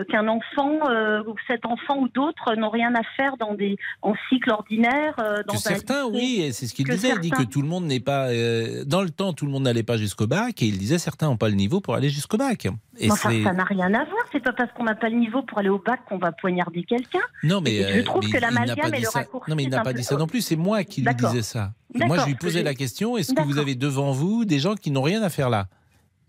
qu'un 0.05 0.29
enfant, 0.29 0.79
ou 1.27 1.35
cet 1.47 1.67
enfant 1.67 1.99
ou 1.99 2.09
d'autres 2.09 2.55
n'ont 2.55 2.71
rien 2.71 2.95
à 2.95 3.03
faire 3.17 3.37
dans 3.37 3.55
des 3.55 3.77
en 4.03 4.15
cycle 4.29 4.51
ordinaire. 4.63 5.15
euh, 5.19 5.43
dans 5.47 5.55
Que 5.55 5.61
certains, 5.61 6.07
oui, 6.07 6.51
c'est 6.53 6.67
ce 6.67 6.75
qu'il 6.75 6.87
disait. 6.89 7.11
Il 7.15 7.21
dit 7.21 7.31
que 7.31 7.43
tout 7.43 7.63
le 7.63 7.69
monde 7.69 7.85
n'est 7.85 8.01
pas. 8.01 8.29
euh, 8.29 8.85
dans 8.85 9.03
le 9.03 9.11
temps, 9.11 9.33
tout 9.33 9.45
le 9.47 9.53
monde 9.53 9.65
n'allait 9.65 9.83
pas 9.83 9.97
jusqu'au 9.97 10.27
bac, 10.27 10.63
et 10.63 10.67
il 10.67 10.79
disait 10.79 10.99
certains 10.99 11.27
n'ont 11.27 11.37
pas 11.37 11.49
le 11.49 11.55
niveau 11.55 11.81
pour 11.81 11.95
aller 11.95 12.09
jusqu'au 12.09 12.37
bac. 12.37 12.67
Et 12.99 13.11
ça 13.11 13.31
n'a 13.31 13.65
rien 13.65 13.93
à 13.95 14.05
voir. 14.05 14.23
C'est 14.33 14.41
pas 14.43 14.53
parce 14.53 14.73
qu'on 14.73 14.85
n'a 14.85 14.95
pas 14.95 15.09
le 15.09 15.17
niveau 15.19 15.43
pour 15.43 15.59
aller 15.59 15.69
au 15.69 15.79
bac 15.79 16.01
qu'on 16.09 16.19
va 16.19 16.33
poignarder 16.33 16.85
quelqu'un. 16.85 17.21
Non, 17.43 17.61
mais 17.61 17.75
Et 17.75 17.83
je 17.95 17.99
euh, 18.01 18.05
trouve 18.05 18.25
mais 18.25 18.31
que 18.31 18.39
l'amalgame 18.39 18.95
et 18.95 19.01
le 19.01 19.09
raccourci 19.09 19.51
Non, 19.51 19.57
mais 19.57 19.65
il 19.65 19.71
n'a 19.71 19.83
pas 19.83 19.93
dit 19.93 20.05
ça 20.05 20.17
non 20.17 20.27
plus. 20.27 20.41
C'est 20.41 20.57
moi 20.57 20.85
qui 20.85 21.03
lui 21.03 21.15
disais 21.15 21.43
ça. 21.43 21.73
Moi, 21.95 22.19
je 22.19 22.27
lui 22.27 22.35
posais 22.35 22.63
la 22.63 22.75
question 22.75 23.17
est-ce 23.17 23.33
que 23.35 23.43
vous 23.43 23.59
avez 23.59 23.75
devant 23.75 24.13
vous 24.13 24.45
des 24.45 24.59
gens 24.59 24.75
qui 24.75 24.91
n'ont 24.91 25.03
rien 25.03 25.23
à 25.23 25.29
faire 25.29 25.51
là? 25.51 25.67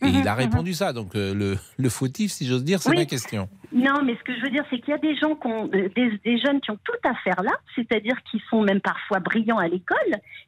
Et 0.01 0.07
Mhm, 0.07 0.19
il 0.21 0.27
a 0.27 0.33
mhm. 0.33 0.39
répondu 0.39 0.73
ça. 0.73 0.91
Donc 0.91 1.15
euh, 1.15 1.33
le, 1.33 1.57
le 1.77 1.89
fautif, 1.89 2.31
si 2.33 2.45
j'ose 2.45 2.65
dire, 2.65 2.81
c'est 2.81 2.89
Oui. 2.89 2.97
ma 2.97 3.05
question. 3.05 3.47
Non, 3.73 4.03
mais 4.03 4.15
ce 4.15 4.23
que 4.23 4.35
je 4.35 4.41
veux 4.41 4.49
dire, 4.49 4.63
c'est 4.69 4.79
qu'il 4.79 4.89
y 4.91 4.93
a 4.93 4.99
des 4.99 5.15
gens 5.15 5.35
qui 5.35 5.47
ont, 5.47 5.65
euh, 5.73 5.89
des, 5.95 6.17
des 6.23 6.37
jeunes 6.37 6.61
qui 6.61 6.69
ont 6.71 6.77
tout 6.83 7.07
à 7.09 7.15
faire 7.15 7.41
là, 7.43 7.51
c'est-à-dire 7.75 8.15
qui 8.29 8.41
sont 8.49 8.61
même 8.61 8.81
parfois 8.81 9.19
brillants 9.19 9.57
à 9.57 9.67
l'école 9.67 9.97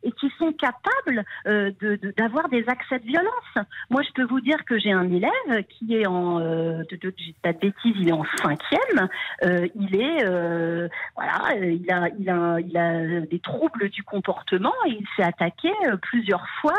et 0.03 0.11
qui 0.11 0.31
sont 0.37 0.53
capables 0.53 1.23
euh, 1.47 1.71
de- 1.81 1.95
de- 1.95 2.13
d'avoir 2.17 2.49
des 2.49 2.63
accès 2.67 2.99
de 2.99 3.05
violence. 3.05 3.65
Moi, 3.89 4.03
je 4.03 4.11
peux 4.13 4.25
vous 4.25 4.41
dire 4.41 4.63
que 4.65 4.77
j'ai 4.77 4.91
un 4.91 5.09
élève 5.11 5.63
qui 5.69 5.95
est 5.95 6.05
en, 6.07 6.39
euh, 6.39 6.83
de, 6.91 6.97
de, 6.97 7.13
pas 7.41 7.53
de 7.53 7.57
bêtises, 7.59 7.95
il 7.99 8.09
est 8.09 8.11
en 8.13 8.25
cinquième. 8.43 9.07
Euh, 9.43 9.67
il 9.75 9.95
est, 9.99 10.23
euh, 10.25 10.87
voilà, 11.15 11.55
euh, 11.55 11.71
il 11.71 11.91
a, 11.91 12.09
il 12.19 12.29
a, 12.29 12.59
il 12.59 12.77
a 12.77 13.21
des 13.21 13.39
troubles 13.39 13.89
du 13.89 14.03
comportement. 14.03 14.73
Et 14.87 14.91
il 14.99 15.07
s'est 15.15 15.23
attaqué 15.23 15.69
plusieurs 16.01 16.45
fois. 16.61 16.73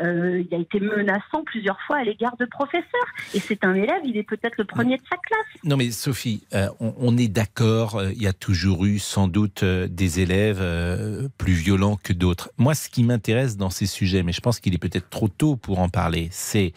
il 0.00 0.48
a 0.52 0.56
été 0.58 0.80
menaçant 0.80 1.42
plusieurs 1.44 1.80
fois 1.82 1.98
à 1.98 2.04
l'égard 2.04 2.36
de 2.38 2.46
professeurs. 2.46 2.84
Et 3.34 3.38
c'est 3.40 3.64
un 3.64 3.74
élève, 3.74 4.00
il 4.04 4.16
est 4.16 4.22
peut-être 4.28 4.56
le 4.58 4.64
premier 4.64 4.96
de 4.96 5.02
sa 5.10 5.16
classe. 5.16 5.73
Mais 5.76 5.90
Sophie, 5.90 6.42
euh, 6.54 6.68
on, 6.80 6.94
on 6.98 7.16
est 7.16 7.28
d'accord, 7.28 7.96
euh, 7.96 8.12
il 8.12 8.22
y 8.22 8.26
a 8.26 8.32
toujours 8.32 8.84
eu 8.84 8.98
sans 8.98 9.28
doute 9.28 9.62
euh, 9.62 9.88
des 9.88 10.20
élèves 10.20 10.62
plus 11.38 11.52
violents 11.52 11.96
que 11.96 12.12
d'autres. 12.12 12.50
Moi, 12.58 12.74
ce 12.74 12.88
qui 12.88 13.02
m'intéresse 13.02 13.56
dans 13.56 13.70
ces 13.70 13.86
sujets, 13.86 14.22
mais 14.22 14.32
je 14.32 14.40
pense 14.40 14.60
qu'il 14.60 14.74
est 14.74 14.78
peut-être 14.78 15.10
trop 15.10 15.28
tôt 15.28 15.56
pour 15.56 15.78
en 15.78 15.88
parler, 15.88 16.28
c'est 16.30 16.72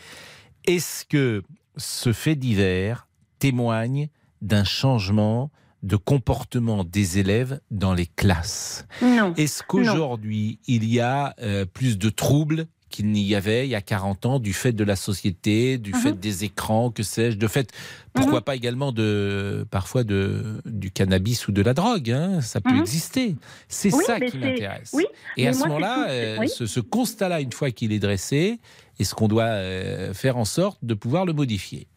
est-ce 0.65 1.05
que 1.05 1.43
ce 1.75 2.13
fait 2.13 2.35
divers 2.35 3.07
témoigne 3.39 4.09
d'un 4.41 4.63
changement 4.63 5.51
de 5.83 5.95
comportement 5.95 6.83
des 6.83 7.19
élèves 7.19 7.59
dans 7.71 7.93
les 7.93 8.07
classes? 8.07 8.85
Non. 9.01 9.33
Est-ce 9.37 9.63
qu'aujourd'hui, 9.63 10.59
il 10.67 10.85
y 10.85 10.99
a 10.99 11.35
plus 11.73 11.97
de 11.97 12.09
troubles 12.09 12.67
qu'il 12.89 13.07
n'y 13.11 13.35
avait 13.35 13.67
il 13.67 13.69
y 13.69 13.75
a 13.75 13.81
40 13.81 14.25
ans 14.25 14.39
du 14.39 14.53
fait 14.53 14.71
de 14.71 14.83
la 14.83 14.95
société, 14.95 15.77
du 15.77 15.91
Mhm. 15.91 15.97
fait 15.99 16.19
des 16.19 16.43
écrans, 16.43 16.89
que 16.91 17.03
sais-je, 17.03 17.37
de 17.37 17.47
fait, 17.47 17.71
pourquoi 18.13 18.41
pas 18.41 18.55
également 18.55 18.91
de 18.91 19.65
parfois 19.71 20.03
de 20.03 20.61
du 20.65 20.91
cannabis 20.91 21.47
ou 21.47 21.51
de 21.51 21.61
la 21.61 21.73
drogue, 21.73 22.11
hein, 22.11 22.41
ça 22.41 22.61
peut 22.61 22.73
Mhm. 22.73 22.79
exister. 22.79 23.35
C'est 23.67 23.93
Oui, 23.93 24.03
ça 24.05 24.19
qui 24.19 24.37
m'intéresse. 24.37 24.91
oui, 24.93 25.05
Et 25.37 25.47
à 25.47 25.53
ce 25.53 25.59
moment-là, 25.63 26.09
euh, 26.09 26.37
oui. 26.39 26.49
ce, 26.49 26.65
ce 26.65 26.79
constat-là, 26.79 27.41
une 27.41 27.51
fois 27.51 27.71
qu'il 27.71 27.91
est 27.91 27.99
dressé, 27.99 28.59
est-ce 28.99 29.13
qu'on 29.13 29.27
doit 29.27 29.43
euh, 29.43 30.13
faire 30.13 30.37
en 30.37 30.45
sorte 30.45 30.79
de 30.83 30.93
pouvoir 30.93 31.25
le 31.25 31.33
modifier? 31.33 31.87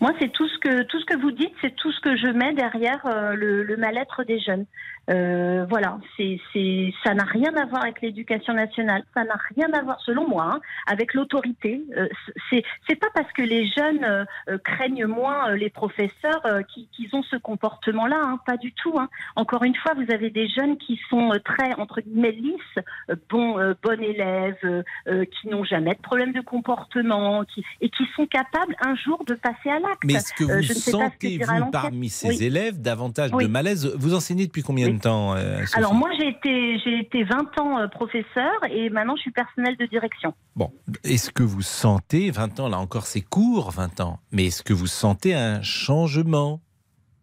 Moi, 0.00 0.12
c'est 0.20 0.30
tout 0.30 0.46
ce 0.48 0.58
que 0.58 0.82
tout 0.84 1.00
ce 1.00 1.04
que 1.06 1.20
vous 1.20 1.32
dites, 1.32 1.52
c'est 1.60 1.74
tout 1.74 1.90
ce 1.90 2.00
que 2.00 2.16
je 2.16 2.28
mets 2.28 2.54
derrière 2.54 3.00
euh, 3.06 3.34
le, 3.34 3.64
le 3.64 3.76
mal-être 3.76 4.22
des 4.24 4.38
jeunes. 4.38 4.64
Euh, 5.10 5.66
voilà, 5.68 5.98
c'est 6.16 6.38
c'est 6.52 6.92
ça 7.02 7.14
n'a 7.14 7.24
rien 7.24 7.52
à 7.56 7.64
voir 7.66 7.82
avec 7.82 8.00
l'éducation 8.00 8.52
nationale, 8.54 9.02
ça 9.14 9.24
n'a 9.24 9.38
rien 9.56 9.68
à 9.72 9.82
voir, 9.82 10.00
selon 10.02 10.28
moi, 10.28 10.50
hein, 10.54 10.60
avec 10.86 11.14
l'autorité. 11.14 11.82
Euh, 11.96 12.06
c'est 12.48 12.62
c'est 12.88 12.94
pas 12.96 13.08
parce 13.14 13.30
que 13.32 13.42
les 13.42 13.66
jeunes 13.66 14.04
euh, 14.04 14.24
euh, 14.48 14.58
craignent 14.58 15.06
moins 15.06 15.50
euh, 15.50 15.56
les 15.56 15.70
professeurs 15.70 16.40
euh, 16.46 16.62
qui- 16.62 16.88
qu'ils 16.92 17.08
ont 17.14 17.22
ce 17.24 17.36
comportement-là, 17.36 18.18
hein, 18.22 18.38
pas 18.46 18.56
du 18.56 18.72
tout. 18.72 18.94
hein. 18.98 19.08
Encore 19.36 19.64
une 19.64 19.74
fois, 19.74 19.94
vous 19.94 20.12
avez 20.12 20.30
des 20.30 20.48
jeunes 20.48 20.76
qui 20.78 21.00
sont 21.08 21.32
euh, 21.32 21.38
très 21.44 21.74
entre 21.74 22.00
guillemets 22.02 22.32
lisses, 22.32 22.84
euh, 23.10 23.16
bons 23.28 23.58
euh, 23.58 23.74
bons 23.82 24.00
élèves, 24.00 24.56
euh, 24.64 24.82
euh, 25.08 25.24
qui 25.24 25.48
n'ont 25.48 25.64
jamais 25.64 25.94
de 25.94 26.00
problème 26.00 26.32
de 26.32 26.40
comportement, 26.40 27.44
qui 27.44 27.64
et 27.80 27.88
qui 27.90 28.04
sont 28.14 28.26
capables 28.26 28.76
un 28.80 28.94
jour 28.94 29.24
de 29.26 29.34
passer 29.34 29.70
à 29.70 29.80
l'acte. 29.80 30.04
Mais 30.04 30.14
est-ce 30.14 30.32
que 30.34 30.44
vous 30.44 30.62
je 30.62 30.72
ne 30.72 30.78
sais 30.78 30.92
pas 30.92 30.98
ce 30.98 31.02
que 31.04 31.12
sentez, 31.12 31.38
dira 31.38 31.54
vous, 31.54 31.58
l'ancienne. 31.60 31.72
parmi 31.72 32.08
ces 32.08 32.28
Oui. 32.28 32.44
élèves, 32.44 32.80
davantage 32.80 33.30
Oui. 33.32 33.44
de 33.44 33.48
malaise? 33.50 33.92
Vous 33.98 34.14
enseignez 34.14 34.46
depuis 34.46 34.62
combien 34.62 34.88
de 34.88 34.99
temps 35.00 35.34
euh, 35.34 35.64
Alors 35.74 35.94
moi 35.94 36.08
j'ai 36.18 36.28
été 36.28 36.78
j'ai 36.84 36.98
été 37.00 37.24
20 37.24 37.58
ans 37.60 37.78
euh, 37.78 37.88
professeur 37.88 38.52
et 38.70 38.90
maintenant 38.90 39.16
je 39.16 39.22
suis 39.22 39.30
personnel 39.32 39.76
de 39.76 39.86
direction. 39.86 40.34
Bon, 40.56 40.70
est-ce 41.04 41.30
que 41.30 41.42
vous 41.42 41.62
sentez, 41.62 42.30
20 42.30 42.60
ans, 42.60 42.68
là 42.68 42.78
encore 42.78 43.06
c'est 43.06 43.20
court, 43.20 43.70
20 43.70 44.00
ans, 44.00 44.18
mais 44.32 44.46
est-ce 44.46 44.62
que 44.62 44.72
vous 44.72 44.86
sentez 44.86 45.34
un 45.34 45.62
changement? 45.62 46.60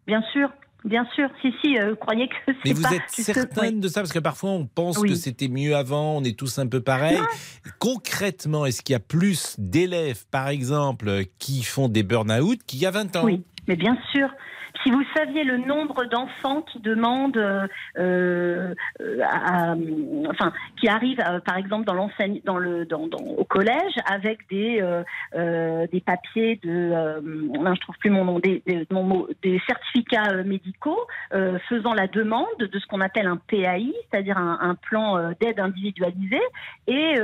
Bien 0.06 0.22
sûr, 0.32 0.48
bien 0.84 1.06
sûr. 1.14 1.28
Si 1.42 1.52
si, 1.62 1.78
euh, 1.78 1.94
croyez 1.94 2.28
que 2.28 2.34
c'est 2.46 2.54
Mais 2.64 2.72
vous 2.72 2.82
pas 2.82 2.94
êtes 2.94 3.02
certaine 3.10 3.74
oui. 3.76 3.80
de 3.80 3.88
ça? 3.88 4.00
Parce 4.00 4.12
que 4.12 4.18
parfois 4.18 4.50
on 4.50 4.66
pense 4.66 4.98
Oui. 4.98 5.10
que 5.10 5.14
c'était 5.14 5.48
mieux 5.48 5.76
avant, 5.76 6.16
on 6.16 6.24
est 6.24 6.38
tous 6.38 6.58
un 6.58 6.66
peu 6.66 6.80
pareils. 6.80 7.20
Concrètement, 7.78 8.66
est-ce 8.66 8.82
qu'il 8.82 8.94
y 8.94 8.96
a 8.96 9.00
plus 9.00 9.54
d'élèves, 9.58 10.24
par 10.30 10.48
exemple, 10.48 11.24
qui 11.38 11.62
font 11.62 11.88
des 11.88 12.02
burn-out 12.02 12.58
qu'il 12.66 12.80
y 12.80 12.86
a 12.86 12.90
20 12.90 13.16
ans? 13.16 13.24
Oui, 13.24 13.42
mais 13.66 13.76
bien 13.76 13.96
sûr. 14.12 14.28
Si 14.82 14.90
vous 14.90 15.02
saviez 15.16 15.44
le 15.44 15.58
nombre 15.58 16.04
d'enfants 16.04 16.62
qui 16.62 16.78
demandent, 16.80 17.36
euh, 17.36 17.66
euh, 17.98 18.74
à- 19.22 19.72
à- 19.72 19.76
enfin, 20.28 20.52
qui 20.80 20.88
arrivent, 20.88 21.20
euh, 21.28 21.40
par 21.40 21.56
exemple, 21.56 21.84
dans 21.84 21.94
l'enseigne, 21.94 22.40
dans 22.44 22.58
le, 22.58 22.84
dans, 22.86 23.06
dans- 23.06 23.18
au 23.18 23.44
collège, 23.44 23.94
avec 24.10 24.48
des 24.48 24.80
euh, 25.34 25.86
des 25.92 26.00
papiers 26.00 26.60
de, 26.62 27.20
non, 27.20 27.74
je 27.74 27.80
trouve 27.80 27.96
plus 27.98 28.10
mon 28.10 28.24
nom, 28.24 28.38
des, 28.38 28.62
des, 28.66 28.86
mon 28.90 29.02
mot, 29.02 29.28
des 29.42 29.60
certificats 29.66 30.42
médicaux 30.44 30.98
faisant 31.68 31.94
la 31.94 32.06
demande 32.06 32.46
de 32.58 32.78
ce 32.78 32.86
qu'on 32.86 33.00
appelle 33.00 33.26
un 33.26 33.36
PAI, 33.36 33.92
c'est-à-dire 34.10 34.38
un, 34.38 34.58
un 34.60 34.74
plan 34.74 35.32
d'aide 35.40 35.60
individualisé, 35.60 36.40
et 36.86 37.14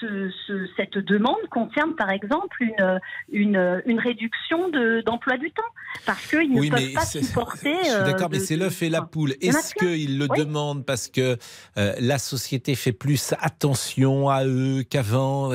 ce, 0.00 0.30
ce- 0.46 0.66
cette 0.76 0.98
demande 0.98 1.40
concerne, 1.50 1.94
par 1.94 2.10
exemple, 2.10 2.56
une 2.62 3.00
une, 3.30 3.82
une 3.86 3.98
réduction 4.00 4.68
de- 4.68 5.00
d'emploi 5.02 5.36
du 5.36 5.50
temps, 5.50 5.62
parce 6.06 6.26
qu'ils 6.28 6.52
ne 6.52 6.60
Oui, 6.60 6.70
peuvent 6.70 6.80
mais 6.80 6.94
pas 7.02 7.06
c'est- 7.06 7.22
supporter. 7.22 7.74
Je 7.82 7.84
suis 7.88 7.94
euh, 7.94 8.04
d'accord, 8.04 8.28
mais 8.30 8.40
c'est 8.40 8.56
l'œuf 8.56 8.82
et 8.82 8.88
la 8.88 9.02
poule. 9.02 9.34
Est-ce 9.40 9.74
qu'ils 9.74 10.18
le 10.18 10.26
Oui. 10.30 10.38
demandent 10.38 10.84
parce 10.84 11.08
que 11.08 11.36
euh, 11.78 11.94
la 12.00 12.18
société 12.18 12.74
fait 12.74 12.92
plus 12.92 13.34
attention 13.40 14.28
à 14.28 14.44
eux 14.44 14.84
qu'avant? 14.88 15.52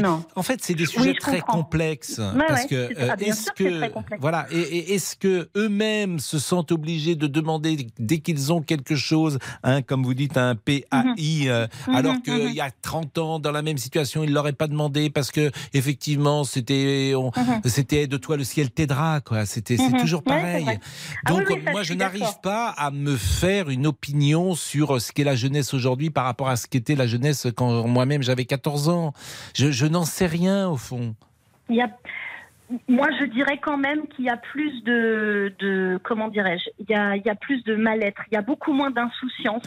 Non. 0.00 0.24
En 0.36 0.42
fait, 0.42 0.60
c'est 0.62 0.74
des 0.74 0.84
Oui, 0.86 0.92
sujets 0.92 1.14
je 1.14 1.20
très 1.20 1.40
comprends. 1.40 1.62
complexes. 1.62 2.20
Parce 2.48 2.62
ouais, 2.62 2.68
que 2.68 2.74
euh, 2.98 3.16
est-ce 3.18 3.50
que 3.52 3.90
voilà, 4.20 4.46
et, 4.50 4.58
et 4.60 4.94
est-ce 4.94 5.16
que 5.16 5.48
eux-mêmes 5.56 6.18
se 6.20 6.38
sentent 6.38 6.72
obligés 6.72 7.16
de 7.16 7.26
demander 7.26 7.86
dès 7.98 8.18
qu'ils 8.18 8.52
ont 8.52 8.62
quelque 8.62 8.96
chose, 8.96 9.38
hein, 9.62 9.82
comme 9.82 10.04
vous 10.04 10.14
dites, 10.14 10.36
un 10.36 10.54
PAI, 10.54 10.84
euh, 11.48 11.66
Mhm, 11.86 11.94
alors 11.94 12.22
qu'il 12.22 12.32
mhm. 12.34 12.52
y 12.52 12.60
a 12.60 12.70
30 12.70 13.18
ans 13.18 13.38
dans 13.38 13.52
la 13.52 13.62
même 13.62 13.78
situation, 13.78 14.22
ils 14.24 14.32
l'auraient 14.32 14.52
pas 14.52 14.66
demandé 14.66 15.10
parce 15.10 15.30
que 15.30 15.50
effectivement 15.72 16.44
c'était 16.44 17.12
c'était 17.64 18.06
de 18.06 18.16
toi 18.16 18.36
le 18.36 18.44
ciel 18.44 18.70
t'aidera 18.70 19.20
quoi. 19.20 19.46
C'était 19.46 19.76
c'est 19.76 19.96
toujours 19.98 20.22
Ouais, 20.26 20.78
Ah 21.24 21.30
Donc 21.30 21.44
oui, 21.48 21.54
oui, 21.56 21.62
ça, 21.64 21.70
moi 21.72 21.82
je 21.82 21.94
n'arrive 21.94 22.40
pas 22.42 22.68
à 22.68 22.90
me 22.90 23.16
faire 23.16 23.70
une 23.70 23.86
opinion 23.86 24.54
sur 24.54 25.00
ce 25.00 25.12
qu'est 25.12 25.24
la 25.24 25.36
jeunesse 25.36 25.74
aujourd'hui 25.74 26.10
par 26.10 26.24
rapport 26.24 26.48
à 26.48 26.56
ce 26.56 26.66
qu'était 26.66 26.94
la 26.94 27.06
jeunesse 27.06 27.46
quand 27.56 27.86
moi-même 27.86 28.22
j'avais 28.22 28.44
14 28.44 28.88
ans. 28.88 29.12
Je, 29.54 29.70
je 29.70 29.86
n'en 29.86 30.04
sais 30.04 30.26
rien 30.26 30.68
au 30.68 30.76
fond. 30.76 31.14
Il 31.68 31.76
y 31.76 31.82
a, 31.82 31.88
moi, 32.88 33.08
je 33.18 33.24
dirais 33.26 33.58
quand 33.62 33.76
même 33.76 34.06
qu'il 34.08 34.24
y 34.26 34.28
a 34.30 34.36
plus 34.36 34.82
de, 34.84 35.52
de 35.58 35.98
comment 36.02 36.28
dirais-je, 36.28 36.70
il 36.78 36.86
y 36.90 36.94
a, 36.94 37.16
il 37.16 37.22
y 37.24 37.28
a 37.30 37.34
plus 37.34 37.62
de 37.64 37.74
mal-être, 37.76 38.22
il 38.30 38.34
y 38.34 38.38
a 38.38 38.42
beaucoup 38.42 38.72
moins 38.72 38.90
d'insouciance, 38.90 39.64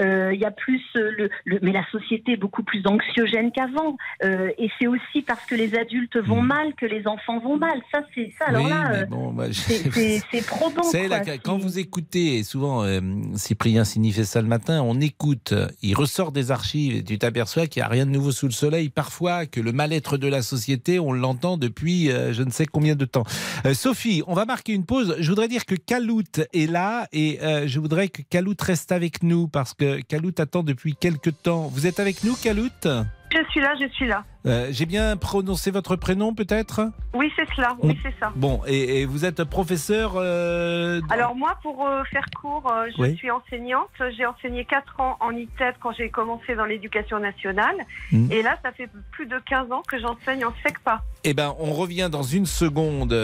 euh, 0.00 0.30
il 0.32 0.40
y 0.40 0.44
a 0.44 0.50
plus 0.50 0.82
euh, 0.96 1.10
le, 1.16 1.30
le- 1.44 1.58
mais 1.62 1.72
la 1.72 1.84
société 1.90 2.32
est 2.32 2.36
beaucoup 2.36 2.62
plus 2.62 2.82
anxiogène 2.86 3.52
qu'avant, 3.52 3.96
Euh, 4.22 4.50
et 4.58 4.68
c'est 4.78 4.86
aussi 4.86 5.22
parce 5.26 5.44
que 5.46 5.54
les 5.54 5.74
adultes 5.76 6.16
vont 6.18 6.42
mal 6.42 6.74
que 6.74 6.86
les 6.86 7.06
enfants 7.06 7.38
vont 7.38 7.56
mal. 7.56 7.80
Ça, 7.92 8.02
c'est 8.14 8.32
ça. 8.38 8.46
Alors 8.48 8.64
oui, 8.64 8.70
là, 8.70 9.04
bon, 9.06 9.34
je- 9.48 9.52
c'est- 9.52 10.46
probant. 10.46 10.82
Quoi. 10.82 11.36
quand 11.42 11.58
vous 11.58 11.78
écoutez, 11.78 12.38
et 12.38 12.42
souvent 12.42 12.84
euh, 12.84 13.00
Cyprien 13.34 13.84
Signy 13.84 14.12
fait 14.12 14.24
ça 14.24 14.40
le 14.42 14.48
matin, 14.48 14.82
on 14.82 15.00
écoute, 15.00 15.54
il 15.82 15.94
ressort 15.94 16.32
des 16.32 16.50
archives 16.50 16.96
et 16.96 17.02
tu 17.04 17.18
t'aperçois 17.18 17.66
qu'il 17.66 17.80
n'y 17.80 17.86
a 17.86 17.88
rien 17.88 18.06
de 18.06 18.10
nouveau 18.10 18.32
sous 18.32 18.46
le 18.46 18.52
soleil. 18.52 18.88
Parfois, 18.88 19.46
que 19.46 19.60
le 19.60 19.72
mal-être 19.72 20.16
de 20.18 20.28
la 20.28 20.42
société, 20.42 20.98
on 20.98 21.12
l'entend 21.12 21.56
depuis 21.56 22.10
je 22.40 22.44
ne 22.44 22.50
sais 22.50 22.64
combien 22.64 22.96
de 22.96 23.04
temps. 23.04 23.24
Euh, 23.66 23.74
Sophie, 23.74 24.22
on 24.26 24.34
va 24.34 24.46
marquer 24.46 24.72
une 24.72 24.86
pause. 24.86 25.14
Je 25.18 25.28
voudrais 25.28 25.48
dire 25.48 25.66
que 25.66 25.74
Kalout 25.74 26.40
est 26.54 26.70
là 26.70 27.06
et 27.12 27.38
euh, 27.42 27.66
je 27.66 27.78
voudrais 27.78 28.08
que 28.08 28.22
Kalout 28.22 28.56
reste 28.62 28.92
avec 28.92 29.22
nous 29.22 29.46
parce 29.46 29.74
que 29.74 30.00
Kalout 30.00 30.32
attend 30.38 30.62
depuis 30.62 30.94
quelques 30.98 31.42
temps. 31.42 31.68
Vous 31.68 31.86
êtes 31.86 32.00
avec 32.00 32.24
nous, 32.24 32.34
Kalout? 32.34 32.70
Je 32.82 33.50
suis 33.50 33.60
là, 33.60 33.74
je 33.78 33.86
suis 33.88 34.08
là. 34.08 34.24
Euh, 34.46 34.68
J'ai 34.70 34.86
bien 34.86 35.16
prononcé 35.16 35.70
votre 35.70 35.96
prénom 35.96 36.34
peut-être? 36.34 36.80
Oui, 37.12 37.30
c'est 37.36 37.46
cela, 37.54 37.76
oui, 37.82 37.98
c'est 38.02 38.14
ça. 38.18 38.32
Bon, 38.36 38.60
et, 38.66 39.00
et 39.02 39.04
vous 39.04 39.24
êtes 39.24 39.44
professeur 39.44 40.12
euh, 40.16 41.00
Alors 41.10 41.34
moi, 41.34 41.58
pour 41.62 41.86
euh, 41.86 42.02
faire 42.04 42.24
court, 42.40 42.72
je 42.96 43.02
Oui. 43.02 43.16
suis 43.16 43.30
enseignante. 43.30 43.88
J'ai 44.16 44.24
enseigné 44.24 44.64
4 44.64 45.00
ans 45.00 45.16
en 45.20 45.32
ITEP 45.32 45.74
quand 45.82 45.92
j'ai 45.92 46.08
commencé 46.08 46.54
dans 46.54 46.64
l'éducation 46.64 47.18
nationale. 47.18 47.76
Mhm. 48.12 48.30
Et 48.32 48.42
là, 48.42 48.56
ça 48.62 48.72
fait 48.72 48.88
plus 49.12 49.26
de 49.26 49.36
15 49.46 49.70
ans 49.72 49.82
que 49.86 49.98
j'enseigne 50.00 50.44
en 50.46 50.54
SECPA. 50.64 51.02
Eh 51.24 51.34
ben, 51.34 51.54
on 51.58 51.72
revient 51.74 52.08
dans 52.10 52.22
une 52.22 52.46
seconde 52.46 53.14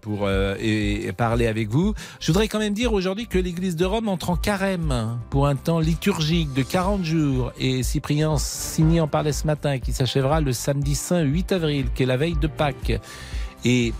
pour 0.00 0.28
et, 0.28 1.06
et 1.06 1.12
parler 1.12 1.46
avec 1.46 1.68
vous. 1.68 1.94
Je 2.18 2.32
voudrais 2.32 2.48
quand 2.48 2.58
même 2.58 2.74
dire 2.74 2.92
aujourd'hui 2.92 3.28
que 3.28 3.38
l'Église 3.38 3.76
de 3.76 3.84
Rome 3.84 4.08
entre 4.08 4.30
en 4.30 4.36
carême 4.36 5.18
pour 5.30 5.46
un 5.46 5.54
temps 5.54 5.78
liturgique 5.78 6.52
de 6.52 6.62
40 6.62 7.04
jours. 7.04 7.52
Et 7.60 7.84
Cyprien 7.84 8.38
Signy 8.38 9.00
en 9.00 9.06
parlait 9.06 9.30
ce 9.32 9.46
matin, 9.46 9.78
qui 9.78 9.92
s'achèvera 9.92 10.40
le 10.40 10.52
samedi 10.64 10.94
saint 10.94 11.20
8 11.20 11.52
avril, 11.52 11.86
qui 11.94 12.04
est 12.04 12.06
la 12.06 12.16
veille 12.16 12.38
de 12.40 12.46
Pâques. 12.46 12.98
Et 13.66 13.92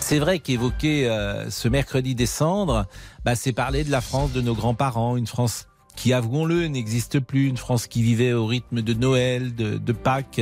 c'est 0.00 0.18
vrai 0.18 0.38
qu'évoquer 0.38 1.10
euh, 1.10 1.50
ce 1.50 1.68
mercredi 1.68 2.14
des 2.14 2.24
cendres, 2.24 2.86
bah, 3.26 3.34
c'est 3.34 3.52
parler 3.52 3.84
de 3.84 3.90
la 3.90 4.00
France 4.00 4.32
de 4.32 4.40
nos 4.40 4.54
grands-parents, 4.54 5.18
une 5.18 5.26
France 5.26 5.66
qui, 5.96 6.14
avouons-le, 6.14 6.68
n'existe 6.68 7.20
plus. 7.20 7.48
Une 7.48 7.58
France 7.58 7.86
qui 7.86 8.02
vivait 8.02 8.32
au 8.32 8.46
rythme 8.46 8.80
de 8.80 8.94
Noël, 8.94 9.54
de, 9.54 9.76
de 9.76 9.92
Pâques 9.92 10.40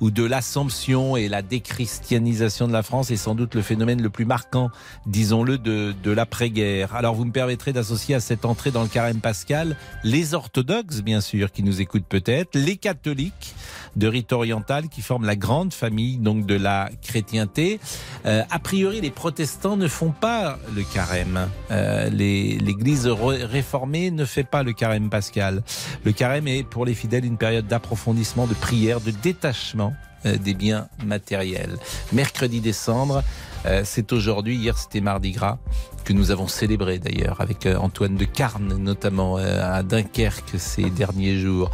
ou 0.00 0.10
de 0.10 0.24
l'Assomption 0.24 1.16
et 1.16 1.28
la 1.28 1.42
déchristianisation 1.42 2.68
de 2.68 2.72
la 2.72 2.82
France 2.82 3.10
est 3.10 3.16
sans 3.16 3.34
doute 3.34 3.54
le 3.54 3.62
phénomène 3.62 4.02
le 4.02 4.10
plus 4.10 4.24
marquant, 4.24 4.70
disons-le, 5.06 5.58
de, 5.58 5.94
de 6.02 6.10
l'après-guerre. 6.10 6.94
Alors 6.94 7.14
vous 7.14 7.24
me 7.24 7.32
permettrez 7.32 7.72
d'associer 7.72 8.14
à 8.14 8.20
cette 8.20 8.44
entrée 8.44 8.70
dans 8.70 8.82
le 8.82 8.88
carême 8.88 9.20
pascal 9.20 9.76
les 10.04 10.34
orthodoxes, 10.34 11.02
bien 11.02 11.20
sûr, 11.20 11.52
qui 11.52 11.62
nous 11.62 11.80
écoutent 11.80 12.06
peut-être, 12.08 12.50
les 12.54 12.76
catholiques 12.76 13.54
de 13.96 14.06
rite 14.06 14.32
oriental 14.32 14.88
qui 14.88 15.02
forment 15.02 15.24
la 15.24 15.36
grande 15.36 15.72
famille 15.72 16.18
donc 16.18 16.46
de 16.46 16.54
la 16.54 16.90
chrétienté. 17.02 17.80
Euh, 18.26 18.42
a 18.50 18.58
priori, 18.58 19.00
les 19.00 19.10
protestants 19.10 19.76
ne 19.76 19.88
font 19.88 20.10
pas 20.10 20.58
le 20.74 20.82
carême. 20.82 21.48
Euh, 21.70 22.08
L'Église 22.10 23.06
réformée 23.06 24.10
ne 24.10 24.24
fait 24.24 24.44
pas 24.44 24.62
le 24.62 24.72
carême 24.72 25.10
pascal. 25.10 25.62
Le 26.04 26.12
carême 26.12 26.46
est 26.46 26.62
pour 26.62 26.84
les 26.84 26.94
fidèles 26.94 27.24
une 27.24 27.38
période 27.38 27.66
d'approfondissement, 27.66 28.46
de 28.46 28.54
prière, 28.54 29.00
de 29.00 29.10
détachement 29.10 29.87
euh, 30.26 30.36
des 30.36 30.54
biens 30.54 30.88
matériels. 31.04 31.78
Mercredi 32.12 32.60
décembre, 32.60 33.22
euh, 33.66 33.82
c'est 33.84 34.12
aujourd'hui, 34.12 34.56
hier 34.56 34.76
c'était 34.76 35.00
mardi 35.00 35.30
gras, 35.30 35.58
que 36.04 36.12
nous 36.12 36.30
avons 36.30 36.48
célébré 36.48 36.98
d'ailleurs 36.98 37.40
avec 37.40 37.66
euh, 37.66 37.76
Antoine 37.76 38.16
de 38.16 38.24
Carne, 38.24 38.76
notamment 38.78 39.36
à 39.36 39.82
Dunkerque 39.82 40.58
ces 40.58 40.90
derniers 40.90 41.38
jours. 41.38 41.70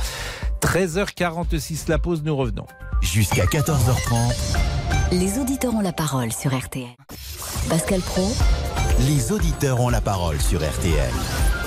13h46, 0.60 1.88
la 1.88 1.98
pause, 1.98 2.22
nous 2.22 2.36
revenons. 2.36 2.66
Jusqu'à 3.00 3.44
14h30. 3.44 4.34
Les 5.12 5.38
auditeurs 5.38 5.74
ont 5.74 5.80
la 5.80 5.92
parole 5.92 6.32
sur 6.32 6.56
RTL. 6.56 6.96
Pascal 7.68 8.00
Pro. 8.00 8.30
Les 9.00 9.32
auditeurs 9.32 9.80
ont 9.80 9.90
la 9.90 10.00
parole 10.00 10.40
sur 10.40 10.60
RTL. 10.60 11.63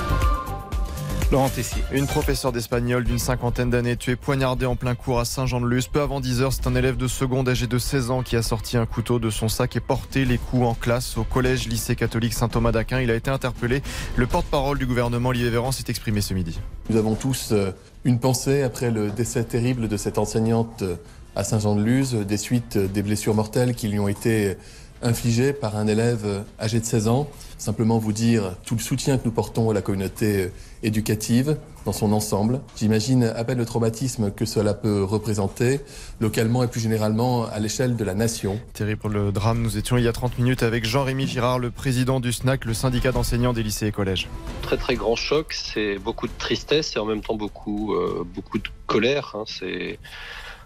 Laurent 1.29 1.49
Tessier. 1.49 1.83
Une 1.91 2.07
professeure 2.07 2.53
d'espagnol 2.53 3.03
d'une 3.03 3.19
cinquantaine 3.19 3.69
d'années 3.69 3.97
tuée 3.97 4.15
poignardée 4.15 4.65
en 4.65 4.77
plein 4.77 4.95
cours 4.95 5.19
à 5.19 5.25
Saint-Jean-de-Luz. 5.25 5.87
Peu 5.87 5.99
avant 5.99 6.21
10 6.21 6.41
heures, 6.41 6.53
c'est 6.53 6.67
un 6.67 6.75
élève 6.75 6.95
de 6.95 7.07
seconde 7.07 7.49
âgé 7.49 7.67
de 7.67 7.77
16 7.77 8.11
ans 8.11 8.23
qui 8.23 8.37
a 8.37 8.41
sorti 8.41 8.77
un 8.77 8.85
couteau 8.85 9.19
de 9.19 9.29
son 9.29 9.49
sac 9.49 9.75
et 9.75 9.81
porté 9.81 10.23
les 10.23 10.37
coups 10.37 10.65
en 10.65 10.73
classe 10.73 11.17
au 11.17 11.25
collège 11.25 11.67
lycée 11.67 11.97
catholique 11.97 12.33
Saint-Thomas 12.33 12.71
d'Aquin. 12.71 13.01
Il 13.01 13.11
a 13.11 13.15
été 13.15 13.29
interpellé. 13.29 13.81
Le 14.15 14.25
porte-parole 14.25 14.79
du 14.79 14.85
gouvernement, 14.85 15.29
Olivier 15.29 15.49
Véran, 15.49 15.73
s'est 15.73 15.83
exprimé 15.89 16.21
ce 16.21 16.33
midi. 16.33 16.61
Nous 16.89 16.95
avons 16.95 17.15
tous 17.15 17.49
euh, 17.51 17.71
une 18.05 18.19
pensée 18.19 18.63
après 18.63 18.89
le 18.89 19.09
décès 19.09 19.43
terrible 19.43 19.89
de 19.89 19.97
cette 19.97 20.19
enseignante 20.19 20.83
euh, 20.83 20.95
à 21.35 21.43
Saint-Jean-de-Luz, 21.43 22.13
des 22.25 22.37
suites 22.37 22.77
des 22.77 23.03
blessures 23.03 23.35
mortelles 23.35 23.75
qui 23.75 23.89
lui 23.89 23.99
ont 23.99 24.07
été 24.07 24.55
infligées 25.03 25.51
par 25.51 25.75
un 25.75 25.87
élève 25.87 26.43
âgé 26.59 26.79
de 26.79 26.85
16 26.85 27.09
ans. 27.09 27.27
Simplement 27.57 27.99
vous 27.99 28.13
dire 28.13 28.55
tout 28.65 28.75
le 28.75 28.81
soutien 28.81 29.17
que 29.17 29.25
nous 29.25 29.31
portons 29.31 29.69
à 29.69 29.73
la 29.73 29.81
communauté 29.81 30.51
éducative 30.83 31.57
dans 31.85 31.93
son 31.93 32.11
ensemble. 32.11 32.61
J'imagine 32.75 33.23
à 33.23 33.43
peine 33.43 33.57
le 33.57 33.65
traumatisme 33.65 34.31
que 34.31 34.45
cela 34.45 34.73
peut 34.73 35.03
représenter 35.03 35.79
localement 36.19 36.63
et 36.63 36.67
plus 36.67 36.81
généralement 36.81 37.45
à 37.45 37.59
l'échelle 37.59 37.95
de 37.95 38.03
la 38.03 38.13
nation. 38.13 38.59
Terrible 38.73 39.07
le 39.07 39.31
drame. 39.31 39.61
Nous 39.61 39.77
étions 39.77 39.97
il 39.97 40.03
y 40.03 40.07
a 40.07 40.13
30 40.13 40.37
minutes 40.37 40.63
avec 40.63 40.85
Jean-Rémy 40.85 41.27
Girard, 41.27 41.59
le 41.59 41.71
président 41.71 42.19
du 42.19 42.33
SNAC, 42.33 42.65
le 42.65 42.73
syndicat 42.73 43.11
d'enseignants 43.11 43.53
des 43.53 43.63
lycées 43.63 43.87
et 43.87 43.91
collèges. 43.91 44.27
Très 44.61 44.77
très 44.77 44.95
grand 44.95 45.15
choc, 45.15 45.53
c'est 45.53 45.97
beaucoup 45.97 46.27
de 46.27 46.33
tristesse 46.37 46.95
et 46.95 46.99
en 46.99 47.05
même 47.05 47.21
temps 47.21 47.35
beaucoup, 47.35 47.93
euh, 47.93 48.25
beaucoup 48.35 48.57
de 48.57 48.67
colère. 48.85 49.33
Hein. 49.35 49.43
C'est 49.45 49.99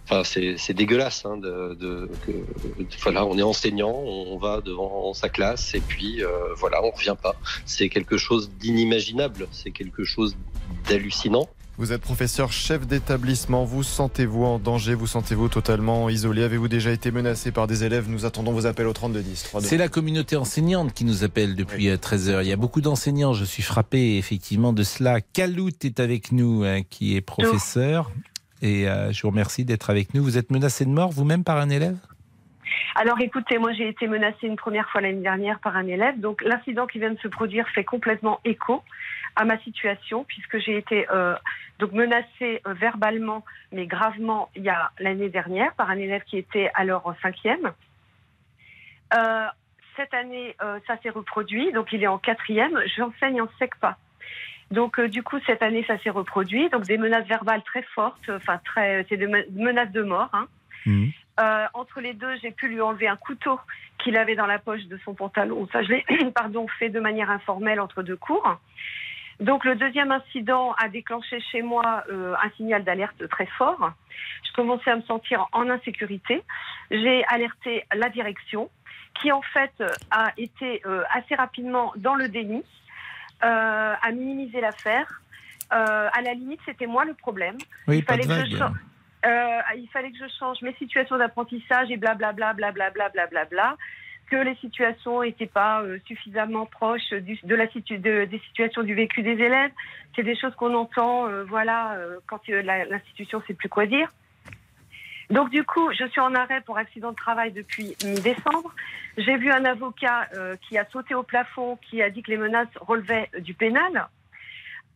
Enfin, 0.06 0.24
c'est 0.24 0.74
dégueulasse. 0.74 1.26
Hein, 1.26 1.38
de, 1.38 1.76
de, 1.80 2.10
que, 2.26 2.32
voilà, 3.02 3.26
on 3.26 3.38
est 3.38 3.43
enseignant, 3.43 3.93
on 3.93 4.38
va 4.38 4.62
devant 4.62 5.14
sa 5.14 5.30
classe 5.30 5.74
et 5.74 5.82
puis 5.82 6.24
euh, 6.24 6.30
voilà, 6.58 6.84
on 6.84 6.91
revient 6.91 7.16
pas. 7.22 7.36
C'est 7.66 7.89
quelque 7.89 8.18
chose 8.18 8.52
d'inimaginable, 8.60 9.47
c'est 9.52 9.72
quelque 9.72 10.04
chose 10.04 10.36
d'hallucinant. 10.88 11.47
Vous 11.78 11.93
êtes 11.93 12.02
professeur 12.02 12.52
chef 12.52 12.86
d'établissement, 12.86 13.64
vous 13.64 13.82
sentez-vous 13.82 14.43
en 14.43 14.60
danger, 14.60 14.93
vous 14.93 15.08
sentez-vous 15.08 15.47
totalement 15.47 16.10
isolé? 16.10 16.43
Avez-vous 16.43 16.68
déjà 16.68 16.91
été 16.91 17.10
menacé 17.10 17.52
par 17.52 17.66
des 17.66 17.84
élèves? 17.84 18.08
Nous 18.10 18.26
attendons 18.26 18.52
vos 18.52 18.68
appels 18.68 18.86
au 18.86 18.93
3210. 18.93 19.54
C'est 19.62 19.78
la 19.78 19.88
communauté 19.88 20.36
enseignante 20.36 20.93
qui 20.93 21.06
nous 21.06 21.24
appelle 21.24 21.56
depuis 21.56 21.97
13 21.97 22.30
heures. 22.30 22.41
Il 22.41 22.49
y 22.49 22.52
a 22.52 22.58
beaucoup 22.58 22.82
d'enseignants, 22.82 23.34
je 23.34 23.45
suis 23.45 23.64
frappé 23.64 24.18
effectivement 24.18 24.74
de 24.74 24.84
cela. 24.84 25.22
Kalout 25.22 25.84
est 25.84 25.99
avec 25.99 26.32
nous, 26.32 26.64
hein, 26.64 26.82
qui 26.88 27.16
est 27.16 27.22
professeur. 27.22 28.12
Et 28.62 28.88
euh, 28.88 29.12
je 29.12 29.22
vous 29.22 29.30
remercie 29.30 29.66
d'être 29.66 29.89
avec 29.89 30.14
nous. 30.14 30.24
Vous 30.24 30.38
êtes 30.38 30.51
menacé 30.51 30.86
de 30.86 30.89
mort 30.89 31.12
vous-même 31.12 31.43
par 31.43 31.57
un 31.57 31.70
élève? 31.70 31.97
Alors 32.95 33.20
écoutez, 33.20 33.57
moi 33.57 33.72
j'ai 33.74 33.88
été 33.88 34.07
menacée 34.07 34.47
une 34.47 34.55
première 34.55 34.89
fois 34.89 35.01
l'année 35.01 35.22
dernière 35.22 35.59
par 35.59 35.76
un 35.76 35.88
élève. 35.88 36.20
Donc 36.20 36.41
l'incident 36.41 36.88
qui 36.88 36.99
vient 36.99 37.12
de 37.12 37.20
se 37.20 37.28
produire 37.28 37.68
fait 37.70 37.84
complètement 37.84 38.39
écho 38.45 38.84
à 39.36 39.45
ma 39.45 39.57
situation 39.59 40.26
puisque 40.26 40.59
j'ai 40.59 40.78
été 40.78 41.07
euh, 41.09 41.36
donc 41.80 41.93
menacée 41.93 42.62
euh, 42.68 42.74
verbalement 42.74 43.45
mais 43.72 43.88
gravement 43.88 44.49
il 44.55 44.64
y 44.64 44.70
a 44.70 44.91
l'année 44.99 45.30
dernière 45.30 45.74
par 45.76 45.89
un 45.89 45.97
élève 45.97 46.24
qui 46.24 46.38
était 46.38 46.70
alors 46.74 47.07
en 47.07 47.16
cinquième. 47.22 47.72
Euh, 49.14 49.45
cette 49.97 50.14
année, 50.14 50.55
ça 50.88 50.97
s'est 51.03 51.09
reproduit, 51.09 51.74
donc 51.74 51.91
il 51.91 52.01
est 52.01 52.07
en 52.07 52.18
quatrième. 52.18 52.80
J'enseigne 52.95 53.41
en 53.41 53.49
SECPA. 53.59 53.97
Donc 54.72 55.00
euh, 55.00 55.08
du 55.08 55.22
coup 55.22 55.38
cette 55.46 55.62
année 55.62 55.84
ça 55.86 55.98
s'est 56.00 56.10
reproduit, 56.10 56.70
donc 56.70 56.84
des 56.84 56.98
menaces 56.98 57.28
verbales 57.28 57.64
très 57.64 57.84
fortes, 57.84 58.30
enfin 58.30 58.60
très, 58.64 59.06
c'est 59.10 59.18
des 59.18 59.28
menaces 59.28 59.92
de 59.92 60.02
mort. 60.02 60.30
Hein. 60.34 60.48
Mmh. 60.86 61.10
Euh, 61.40 61.66
entre 61.74 62.02
les 62.02 62.14
deux, 62.14 62.36
j'ai 62.42 62.52
pu 62.52 62.68
lui 62.68 62.82
enlever 62.82 63.08
un 63.08 63.16
couteau 63.16 63.60
qu'il 63.98 64.18
avait 64.18 64.36
dans 64.36 64.46
la 64.46 64.60
poche 64.60 64.84
de 64.86 64.98
son 65.06 65.14
pantalon. 65.14 65.68
Ça, 65.72 65.82
je 65.84 65.90
l'ai, 65.90 66.06
pardon, 66.36 66.68
fait 66.80 66.90
de 66.90 67.00
manière 67.00 67.30
informelle 67.32 67.80
entre 67.80 68.04
deux 68.04 68.18
cours. 68.18 68.58
Donc 69.40 69.66
le 69.66 69.76
deuxième 69.76 70.12
incident 70.12 70.74
a 70.74 70.88
déclenché 70.88 71.40
chez 71.52 71.64
moi 71.64 72.04
euh, 72.12 72.36
un 72.44 72.50
signal 72.58 72.84
d'alerte 72.84 73.28
très 73.28 73.48
fort. 73.48 73.92
Je 74.48 74.54
commençais 74.54 74.92
à 74.92 74.96
me 74.96 75.02
sentir 75.02 75.48
en 75.52 75.68
insécurité. 75.70 76.44
J'ai 76.92 77.24
alerté 77.28 77.86
la 77.96 78.10
direction, 78.10 78.70
qui 79.20 79.32
en 79.32 79.42
fait 79.42 79.74
a 80.12 80.32
été 80.38 80.82
euh, 80.86 81.04
assez 81.12 81.34
rapidement 81.34 81.92
dans 81.96 82.14
le 82.14 82.28
déni 82.28 82.58
euh, 82.60 82.64
à 83.42 84.12
minimiser 84.12 84.62
l'affaire. 84.62 85.22
Euh, 85.74 86.10
à 86.12 86.22
la 86.22 86.34
limite, 86.34 86.60
c'était 86.66 86.88
moi 86.88 87.06
le 87.06 87.14
problème. 87.14 87.58
Oui, 87.88 88.00
il, 88.00 88.04
fallait 88.04 88.24
que 88.24 88.46
je 88.46 88.64
euh, 89.26 89.62
il 89.78 89.88
fallait 89.94 90.12
que 90.12 90.18
je 90.18 90.30
change 90.38 90.62
mes 90.62 90.74
situations 90.74 91.18
d'apprentissage 91.18 91.89
et 91.92 91.98
blablabla, 91.98 92.54
blablabla, 92.54 93.10
blablabla, 93.10 93.78
que 94.30 94.36
les 94.36 94.56
situations 94.56 95.22
n'étaient 95.22 95.46
pas 95.46 95.82
euh, 95.82 96.00
suffisamment 96.08 96.66
proches 96.66 97.14
du, 97.14 97.39
de 97.44 97.56
la 97.56 97.70
situ 97.70 98.00
de, 98.00 98.26
des 98.26 98.39
situations 98.39 98.84
du 98.84 98.96
vécu 98.96 99.22
des 99.22 99.32
élèves. 99.32 99.72
C'est 100.16 100.24
des 100.24 100.36
choses 100.36 100.56
qu'on 100.56 100.74
entend, 100.74 101.28
euh, 101.28 101.44
voilà, 101.46 101.94
euh, 101.94 102.18
quand 102.28 102.46
l'institution 102.48 103.39
ne 103.39 103.44
sait 103.46 103.54
plus 103.54 103.70
quoi 103.70 103.86
dire. 103.86 104.12
Donc 105.32 105.50
du 105.50 105.64
coup, 105.64 105.92
je 105.94 106.06
suis 106.08 106.22
en 106.22 106.36
arrêt 106.36 106.62
pour 106.62 106.78
accident 106.78 107.12
de 107.12 107.16
travail 107.16 107.52
depuis 107.52 107.96
mi-décembre. 108.04 108.74
J'ai 109.18 109.38
vu 109.38 109.50
un 109.52 109.66
avocat 109.66 110.28
euh, 110.36 110.56
qui 110.68 110.78
a 110.78 110.86
sauté 110.92 111.16
au 111.16 111.24
plafond, 111.24 111.78
qui 111.90 112.02
a 112.02 112.10
dit 112.10 112.22
que 112.22 112.32
les 112.32 112.38
menaces 112.38 112.68
relevaient 112.82 113.30
du 113.40 113.54
pénal. 113.54 114.10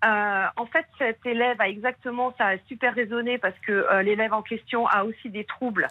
Euh, 0.04 0.46
en 0.58 0.66
fait, 0.66 0.86
cet 0.98 1.26
élève 1.26 1.60
a 1.60 1.70
exactement, 1.70 2.34
ça 2.38 2.48
a 2.48 2.58
super 2.68 2.94
résonné 2.94 3.38
parce 3.38 3.58
que 3.66 3.72
euh, 3.72 4.02
l'élève 4.04 4.34
en 4.34 4.42
question 4.42 4.88
a 4.88 5.04
aussi 5.04 5.30
des 5.30 5.46
troubles 5.46 5.88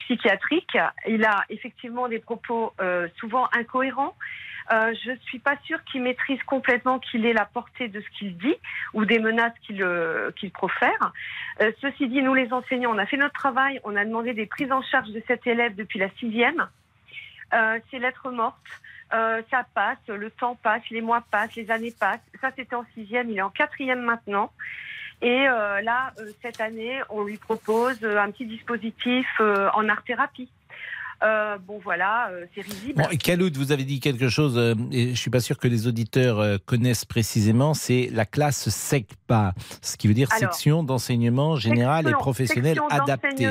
psychiatriques. 0.00 0.76
Il 1.06 1.24
a 1.24 1.44
effectivement 1.48 2.08
des 2.08 2.18
propos 2.18 2.72
euh, 2.80 3.08
souvent 3.18 3.48
incohérents. 3.52 4.14
Euh, 4.72 4.94
je 5.04 5.12
suis 5.26 5.38
pas 5.38 5.56
sûre 5.64 5.82
qu'il 5.84 6.02
maîtrise 6.02 6.42
complètement 6.44 6.98
qu'il 6.98 7.26
ait 7.26 7.32
la 7.32 7.44
portée 7.44 7.88
de 7.88 8.00
ce 8.00 8.08
qu'il 8.18 8.36
dit 8.36 8.56
ou 8.94 9.04
des 9.04 9.18
menaces 9.18 9.52
qu'il 9.66 9.82
euh, 9.82 10.30
profère. 10.52 11.12
Euh, 11.60 11.72
ceci 11.80 12.08
dit, 12.08 12.22
nous 12.22 12.34
les 12.34 12.52
enseignants, 12.52 12.92
on 12.94 12.98
a 12.98 13.06
fait 13.06 13.16
notre 13.16 13.34
travail, 13.34 13.80
on 13.84 13.94
a 13.96 14.04
demandé 14.04 14.32
des 14.32 14.46
prises 14.46 14.72
en 14.72 14.82
charge 14.82 15.10
de 15.10 15.22
cet 15.26 15.46
élève 15.46 15.74
depuis 15.74 15.98
la 15.98 16.08
sixième. 16.18 16.68
C'est 17.90 18.00
lettres 18.00 18.32
mortes. 18.32 18.56
Ça 19.12 19.64
passe, 19.74 19.98
le 20.08 20.28
temps 20.28 20.56
passe, 20.56 20.82
les 20.90 21.02
mois 21.02 21.22
passent, 21.30 21.54
les 21.54 21.70
années 21.70 21.94
passent. 21.96 22.18
Ça, 22.40 22.50
c'était 22.56 22.74
en 22.74 22.84
sixième, 22.94 23.30
il 23.30 23.38
est 23.38 23.42
en 23.42 23.50
quatrième 23.50 24.00
maintenant. 24.00 24.50
Et 25.22 25.44
là, 25.44 26.12
cette 26.42 26.60
année, 26.60 27.00
on 27.10 27.22
lui 27.22 27.36
propose 27.36 28.04
un 28.04 28.28
petit 28.32 28.46
dispositif 28.46 29.40
en 29.40 29.88
art-thérapie. 29.88 30.50
Euh, 31.24 31.56
bon 31.58 31.80
voilà, 31.82 32.28
euh, 32.30 32.44
c'est 32.54 32.60
risible. 32.60 32.94
Bon, 32.96 33.50
vous 33.54 33.72
avez 33.72 33.84
dit 33.84 34.00
quelque 34.00 34.28
chose, 34.28 34.58
euh, 34.58 34.74
et 34.92 35.10
je 35.10 35.20
suis 35.20 35.30
pas 35.30 35.40
sûr 35.40 35.56
que 35.58 35.68
les 35.68 35.86
auditeurs 35.86 36.58
connaissent 36.66 37.04
précisément, 37.04 37.72
c'est 37.72 38.10
la 38.12 38.26
classe 38.26 38.68
SECPA, 38.68 39.54
ce 39.80 39.96
qui 39.96 40.08
veut 40.08 40.14
dire 40.14 40.28
Alors, 40.32 40.52
section 40.52 40.82
d'enseignement 40.82 41.56
général 41.56 42.08
et 42.08 42.12
professionnel 42.12 42.78
adapté. 42.90 43.48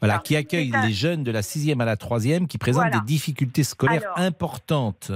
Voilà, 0.00 0.18
qui 0.18 0.36
accueille 0.36 0.72
les 0.82 0.92
jeunes 0.92 1.22
de 1.22 1.30
la 1.30 1.42
sixième 1.42 1.80
à 1.80 1.84
la 1.84 1.96
troisième 1.96 2.46
qui 2.48 2.58
présentent 2.58 2.86
Voilà. 2.86 3.00
des 3.00 3.06
difficultés 3.06 3.62
scolaires 3.62 4.02
Alors, 4.14 4.26
importantes. 4.26 5.12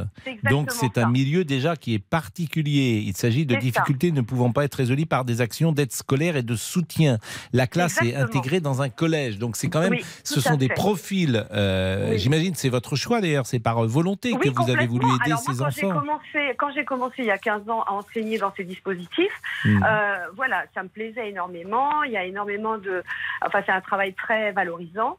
Donc 0.48 0.70
c'est 0.70 0.98
un 0.98 1.08
milieu 1.10 1.44
déjà 1.44 1.76
qui 1.76 1.94
est 1.94 1.98
particulier. 1.98 3.02
Il 3.04 3.16
s'agit 3.16 3.46
de 3.46 3.54
ça. 3.54 3.60
difficultés 3.60 4.12
ne 4.12 4.20
pouvant 4.20 4.52
pas 4.52 4.64
être 4.64 4.76
résolues 4.76 5.06
par 5.06 5.24
des 5.24 5.40
actions 5.40 5.72
d'aide 5.72 5.92
scolaire 5.92 6.36
et 6.36 6.42
de 6.42 6.54
soutien. 6.54 7.18
La 7.52 7.66
classe 7.66 8.00
est 8.02 8.14
intégrée 8.14 8.60
dans 8.60 8.82
un 8.82 8.88
collège, 8.88 9.38
donc 9.38 9.56
c'est 9.56 9.68
quand 9.68 9.80
même, 9.80 9.92
Oui, 9.92 10.04
ce 10.22 10.40
sont 10.40 10.56
des 10.56 10.68
profils 10.68 11.46
euh, 11.52 12.16
j'imagine 12.16 12.54
c'est 12.54 12.68
votre 12.68 12.96
choix 12.96 13.20
d'ailleurs, 13.20 13.46
c'est 13.46 13.58
par 13.60 13.82
volonté 13.84 14.32
que 14.32 14.48
vous 14.48 14.70
avez 14.70 14.86
voulu 14.86 15.06
aider 15.06 15.32
Alors, 15.32 15.38
ces 15.40 15.56
quand 15.58 15.66
enfants. 15.66 16.00
commencé, 16.00 16.54
quand 16.58 16.72
j'ai 16.74 16.84
commencé 16.84 17.14
il 17.18 17.24
y 17.26 17.30
a 17.30 17.38
15 17.38 17.68
ans 17.70 17.82
à 17.82 17.92
enseigner 17.92 18.38
dans 18.38 18.52
ces 18.56 18.64
dispositifs, 18.64 19.32
Hmm. 19.64 19.82
euh, 19.82 20.16
voilà, 20.36 20.64
ça 20.74 20.82
me 20.84 20.88
plaisait 20.88 21.30
énormément. 21.30 22.02
Il 22.04 22.12
y 22.12 22.16
a 22.16 22.24
énormément 22.24 22.78
de, 22.78 23.02
enfin, 23.44 23.60
c'est 23.66 23.72
un 23.72 23.80
travail 23.80 24.14
très 24.14 24.52
valorisant. 24.52 25.16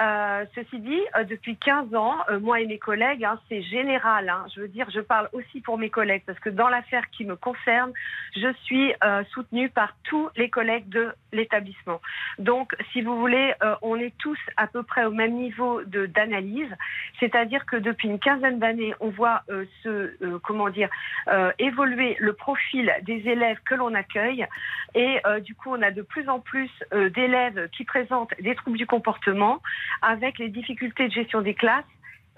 Euh, 0.00 0.46
ceci 0.54 0.78
dit, 0.78 1.00
euh, 1.16 1.24
depuis 1.24 1.56
15 1.56 1.94
ans, 1.94 2.16
euh, 2.30 2.40
moi 2.40 2.60
et 2.60 2.66
mes 2.66 2.78
collègues, 2.78 3.24
hein, 3.24 3.38
c'est 3.48 3.60
général. 3.62 4.30
hein. 4.30 4.46
je 4.54 4.62
veux 4.62 4.68
dire, 4.68 4.88
je 4.90 5.00
parle 5.00 5.28
aussi 5.32 5.60
pour 5.60 5.76
mes 5.76 5.90
collègues 5.90 6.22
parce 6.26 6.38
que 6.38 6.48
dans 6.48 6.68
l'affaire 6.68 7.10
qui 7.10 7.24
me 7.26 7.36
concerne, 7.36 7.92
je 8.34 8.50
suis 8.64 8.94
euh, 9.04 9.22
soutenue 9.32 9.68
par 9.68 9.94
tous 10.04 10.30
les 10.36 10.48
collègues 10.48 10.88
de 10.88 11.12
l'établissement. 11.32 12.00
Donc, 12.38 12.74
si 12.92 13.02
vous 13.02 13.18
voulez, 13.18 13.52
euh, 13.62 13.74
on 13.82 13.96
est 13.96 14.16
tous 14.18 14.38
à 14.56 14.66
peu 14.66 14.82
près 14.82 15.04
au 15.04 15.10
même 15.10 15.34
niveau 15.34 15.82
de 15.84 16.06
d'analyse, 16.06 16.74
c'est-à-dire 17.18 17.66
que 17.66 17.76
depuis 17.76 18.08
une 18.08 18.18
quinzaine 18.18 18.58
d'années, 18.58 18.94
on 19.00 19.10
voit 19.10 19.42
se, 19.82 20.38
comment 20.38 20.70
dire, 20.70 20.88
évoluer 21.58 22.16
le 22.18 22.32
profil 22.32 22.92
des 23.02 23.28
élèves 23.28 23.58
que 23.64 23.74
l'on 23.74 23.94
accueille, 23.94 24.46
et 24.94 25.18
du 25.42 25.54
coup, 25.54 25.70
on 25.70 25.82
a 25.82 25.90
de 25.90 26.02
plus 26.02 26.28
en 26.28 26.40
plus 26.40 26.70
d'élèves 26.90 27.68
qui 27.70 27.84
présentent 27.84 28.32
des 28.40 28.54
troubles 28.54 28.78
du 28.78 28.86
comportement, 28.86 29.60
avec 30.02 30.38
les 30.38 30.48
difficultés 30.48 31.08
de 31.08 31.12
gestion 31.12 31.40
des 31.40 31.54
classes. 31.54 31.84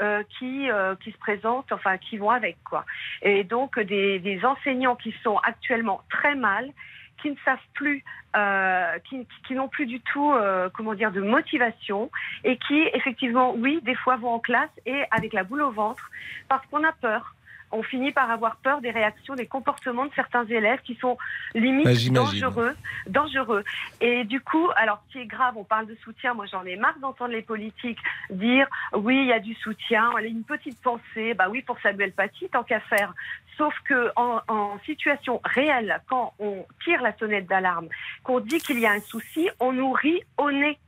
euh, 0.00 0.24
qui, 0.38 0.70
euh, 0.70 0.96
qui 0.96 1.12
se 1.12 1.18
présentent, 1.18 1.70
enfin 1.70 1.96
qui 1.98 2.16
vont 2.16 2.30
avec 2.30 2.56
quoi. 2.64 2.84
Et 3.20 3.44
donc 3.44 3.78
des, 3.78 4.40
enseignants 4.42 4.96
qui 4.96 5.14
sont 5.22 5.36
actuellement 5.36 6.00
très 6.08 6.34
mal, 6.34 6.72
qui 7.20 7.30
ne 7.30 7.36
savent 7.44 7.68
plus, 7.74 8.02
euh, 8.34 8.98
qui, 9.08 9.28
qui 9.46 9.54
n'ont 9.54 9.68
plus 9.68 9.86
du 9.86 10.00
tout, 10.00 10.34
comment 10.74 10.94
dire, 10.94 11.12
de 11.12 11.20
motivation 11.20 12.10
et 12.42 12.56
qui, 12.56 12.80
effectivement, 12.94 13.54
oui, 13.54 13.80
des 13.82 13.94
fois 13.94 14.16
vont 14.16 14.30
en 14.30 14.40
classe 14.40 14.70
et 14.86 15.04
avec 15.10 15.34
la 15.34 15.44
boule 15.44 15.62
au 15.62 15.70
ventre 15.70 16.10
parce 16.48 16.66
qu'on 16.66 16.82
a 16.82 16.92
peur. 16.92 17.34
On 17.72 17.82
finit 17.82 18.12
par 18.12 18.30
avoir 18.30 18.56
peur 18.56 18.80
des 18.80 18.90
réactions, 18.90 19.34
des 19.34 19.46
comportements 19.46 20.06
de 20.06 20.12
certains 20.14 20.44
élèves 20.46 20.80
qui 20.82 20.94
sont 20.96 21.16
limite 21.54 21.84
Bah, 21.84 22.20
dangereux, 22.20 22.76
dangereux. 23.06 23.64
Et 24.00 24.24
du 24.24 24.40
coup, 24.40 24.68
alors 24.76 25.02
ce 25.08 25.12
qui 25.12 25.18
est 25.20 25.26
grave, 25.26 25.54
on 25.56 25.64
parle 25.64 25.86
de 25.86 25.96
soutien. 26.04 26.34
Moi, 26.34 26.46
j'en 26.46 26.64
ai 26.64 26.76
marre 26.76 26.98
d'entendre 27.00 27.32
les 27.32 27.42
politiques 27.42 27.98
dire 28.30 28.68
oui, 28.92 29.18
il 29.22 29.26
y 29.26 29.32
a 29.32 29.40
du 29.40 29.54
soutien. 29.54 30.10
Une 30.22 30.44
petite 30.44 30.80
pensée, 30.80 31.34
bah 31.34 31.48
oui, 31.50 31.62
pour 31.62 31.80
Samuel 31.80 32.12
Paty, 32.12 32.48
tant 32.50 32.62
qu'à 32.62 32.80
faire. 32.80 33.14
Sauf 33.56 33.74
que 33.84 34.10
en, 34.16 34.40
en 34.48 34.78
situation 34.86 35.40
réelle, 35.44 36.00
quand 36.08 36.34
on 36.38 36.64
tire 36.84 37.02
la 37.02 37.16
sonnette 37.18 37.46
d'alarme, 37.46 37.88
qu'on 38.22 38.40
dit 38.40 38.58
qu'il 38.58 38.78
y 38.78 38.86
a 38.86 38.92
un 38.92 39.00
souci, 39.00 39.48
on 39.60 39.72
nous 39.72 39.92
rit 39.92 40.22
au 40.38 40.50
nez. 40.50 40.78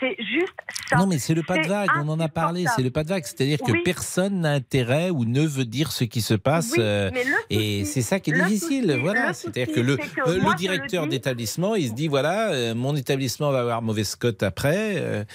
C'est 0.00 0.16
juste 0.18 0.52
ça. 0.88 0.96
Non, 0.96 1.06
mais 1.06 1.18
c'est 1.18 1.34
le 1.34 1.42
pas 1.42 1.58
de 1.58 1.68
vague, 1.68 1.90
on 2.02 2.08
en 2.08 2.18
a 2.20 2.28
parlé, 2.28 2.64
c'est 2.74 2.82
le 2.82 2.90
pas 2.90 3.04
de 3.04 3.08
vague. 3.10 3.22
C'est-à-dire 3.24 3.58
que 3.58 3.82
personne 3.84 4.40
n'a 4.40 4.52
intérêt 4.52 5.10
ou 5.10 5.24
ne 5.24 5.42
veut 5.46 5.66
dire 5.66 5.92
ce 5.92 6.04
qui 6.04 6.20
se 6.22 6.34
passe. 6.34 6.70
Oui, 6.72 6.78
euh, 6.80 7.10
et 7.50 7.84
c'est 7.84 8.00
ça 8.02 8.18
qui 8.18 8.30
est 8.30 8.34
le 8.34 8.44
difficile. 8.44 8.86
souci- 8.90 9.00
voilà. 9.00 9.32
C'est-à-dire 9.34 9.74
que 9.74 9.80
le, 9.80 9.96
que 9.98 10.02
euh, 10.26 10.38
le 10.38 10.56
directeur 10.56 11.06
d'établissement, 11.06 11.74
il 11.76 11.88
se 11.88 11.92
dit 11.92 12.08
voilà, 12.08 12.50
euh, 12.50 12.74
mon 12.74 12.96
établissement 12.96 13.50
va 13.50 13.60
avoir 13.60 13.82
mauvaise 13.82 14.16
cote 14.16 14.42
après, 14.42 15.26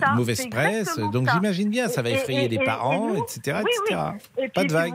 ça, 0.00 0.12
mauvaise 0.14 0.46
presse. 0.48 0.98
Donc 1.12 1.28
j'imagine 1.30 1.68
bien, 1.68 1.88
ça 1.88 2.00
va 2.02 2.10
effrayer 2.10 2.44
et- 2.44 2.48
les 2.48 2.56
et 2.56 2.64
parents, 2.64 3.08
nous- 3.08 3.24
etc. 3.24 3.58
etc. 3.88 4.00
Et 4.38 4.48
Pas 4.48 4.64
de 4.64 4.72
vague. 4.72 4.94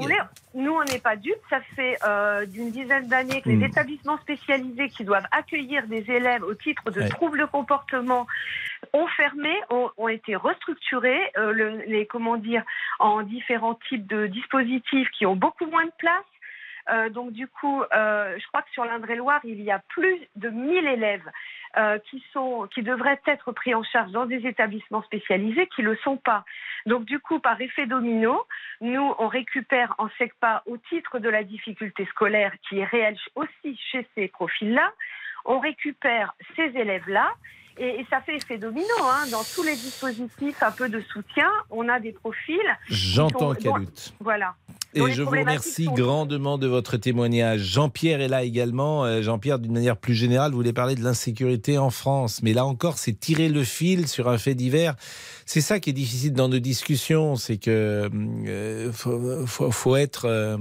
Nous, 0.58 0.74
on 0.74 0.84
n'est 0.84 0.99
pas 0.99 1.16
dupes. 1.16 1.36
Ça 1.49 1.62
fait 1.76 1.97
euh, 2.05 2.45
d'une 2.45 2.72
dizaine 2.72 3.08
d'années 3.08 3.41
que 3.41 3.49
Hmm. 3.49 3.60
les 3.60 3.66
établissements 3.68 4.18
spécialisés 4.18 4.89
qui 4.89 5.03
doivent 5.05 5.28
accueillir 5.32 5.88
des 5.88 6.03
élèves 6.12 6.43
au 6.43 6.53
titre 6.55 6.89
de 6.91 7.01
Ouais. 7.01 7.10
troubles 7.10 7.39
de 7.39 7.45
comportement 7.45 8.28
ont 8.93 9.08
fermé, 9.08 9.53
ont, 9.70 9.89
ont 9.97 10.08
été 10.08 10.36
restructurés, 10.36 11.22
euh, 11.38 11.51
le- 11.53 11.84
les 11.88 12.05
comment 12.05 12.38
dire, 12.38 12.64
en 12.99 13.22
différents 13.22 13.76
types 13.89 14.05
de 14.08 14.28
dispositifs 14.28 15.10
qui 15.12 15.26
ont 15.26 15.36
beaucoup 15.36 15.66
moins 15.68 15.86
de 15.86 15.91
place. 15.97 16.26
Euh, 16.89 17.09
donc 17.09 17.31
du 17.31 17.47
coup, 17.47 17.81
euh, 17.81 18.38
je 18.39 18.47
crois 18.47 18.61
que 18.61 18.71
sur 18.71 18.85
l'Indre-et-Loire, 18.85 19.41
il 19.43 19.61
y 19.61 19.71
a 19.71 19.79
plus 19.89 20.19
de 20.35 20.49
1000 20.49 20.88
élèves 20.88 21.29
euh, 21.77 21.99
qui 22.09 22.23
sont, 22.31 22.67
qui 22.73 22.81
devraient 22.81 23.19
être 23.25 23.51
pris 23.51 23.75
en 23.75 23.83
charge 23.83 24.11
dans 24.11 24.25
des 24.25 24.47
établissements 24.47 25.03
spécialisés, 25.03 25.67
qui 25.67 25.81
le 25.81 25.95
sont 25.97 26.17
pas. 26.17 26.45
Donc 26.85 27.05
du 27.05 27.19
coup, 27.19 27.39
par 27.39 27.59
effet 27.59 27.85
domino, 27.85 28.41
nous 28.81 29.13
on 29.19 29.27
récupère 29.27 29.95
en 29.97 30.07
SECPA 30.17 30.63
au 30.65 30.77
titre 30.77 31.19
de 31.19 31.29
la 31.29 31.43
difficulté 31.43 32.05
scolaire 32.05 32.53
qui 32.67 32.79
est 32.79 32.85
réelle 32.85 33.17
aussi 33.35 33.77
chez 33.91 34.07
ces 34.15 34.27
profils-là, 34.27 34.93
on 35.45 35.59
récupère 35.59 36.33
ces 36.55 36.71
élèves-là. 36.75 37.33
Et, 37.80 37.99
et 38.01 38.05
ça 38.09 38.21
fait 38.21 38.36
effet 38.36 38.57
domino, 38.57 38.86
hein. 39.03 39.25
dans 39.32 39.43
tous 39.55 39.61
les 39.63 39.75
dispositifs 39.75 40.61
un 40.63 40.71
peu 40.71 40.89
de 40.89 41.01
soutien, 41.13 41.47
on 41.69 41.88
a 41.89 41.99
des 41.99 42.11
profils. 42.11 42.57
J'entends, 42.89 43.53
Caloute. 43.53 44.13
Voilà. 44.19 44.55
Et 44.93 45.11
je 45.11 45.21
vous 45.21 45.30
remercie 45.30 45.86
sont- 45.86 45.93
grandement 45.93 46.57
de 46.57 46.65
votre 46.65 46.97
témoignage. 46.97 47.59
Jean-Pierre 47.61 48.19
est 48.21 48.28
là 48.30 48.43
également. 48.43 49.05
Euh, 49.05 49.21
Jean-Pierre, 49.21 49.59
d'une 49.59 49.73
manière 49.73 49.97
plus 49.97 50.15
générale, 50.15 50.53
voulait 50.53 50.73
parler 50.73 50.95
de 50.95 51.03
l'insécurité 51.03 51.78
en 51.78 51.91
France. 51.91 52.41
Mais 52.41 52.53
là 52.53 52.65
encore, 52.65 52.97
c'est 52.97 53.13
tirer 53.13 53.49
le 53.49 53.63
fil 53.63 54.07
sur 54.07 54.28
un 54.28 54.38
fait 54.39 54.55
divers. 54.55 54.95
C'est 55.45 55.61
ça 55.61 55.80
qui 55.80 55.91
est 55.91 55.93
difficile 55.93 56.34
dans 56.34 56.49
nos 56.49 56.59
discussions. 56.59 57.36
C'est 57.36 57.57
que 57.57 58.09
euh, 58.47 58.91
faut, 58.91 59.45
faut- 59.45 59.71
faut 59.71 59.95
être, 59.97 60.25
euh, 60.25 60.57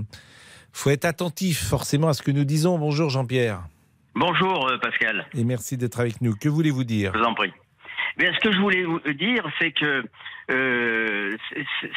faut 0.73 0.91
être 0.91 1.07
attentif 1.07 1.65
forcément 1.67 2.09
à 2.09 2.13
ce 2.15 2.21
que 2.23 2.31
nous 2.31 2.45
disons. 2.45 2.79
Bonjour 2.79 3.09
Jean-Pierre. 3.09 3.63
Bonjour 4.19 4.67
euh, 4.69 4.79
Pascal, 4.79 5.27
Et 5.35 5.45
merci 5.45 5.77
d'être 5.77 6.01
avec 6.01 6.23
nous. 6.23 6.35
Que 6.35 6.49
voulez-vous 6.49 6.85
dire 6.85 7.13
je 7.15 7.19
vous 7.19 7.25
en 7.27 7.35
prie. 7.35 7.53
Bien, 8.17 8.33
ce 8.33 8.41
que 8.41 8.51
je 8.51 8.59
voulais 8.59 8.83
vous 8.83 8.99
dire, 9.13 9.45
c'est 9.61 9.73
que 9.73 10.03
euh, 10.51 11.37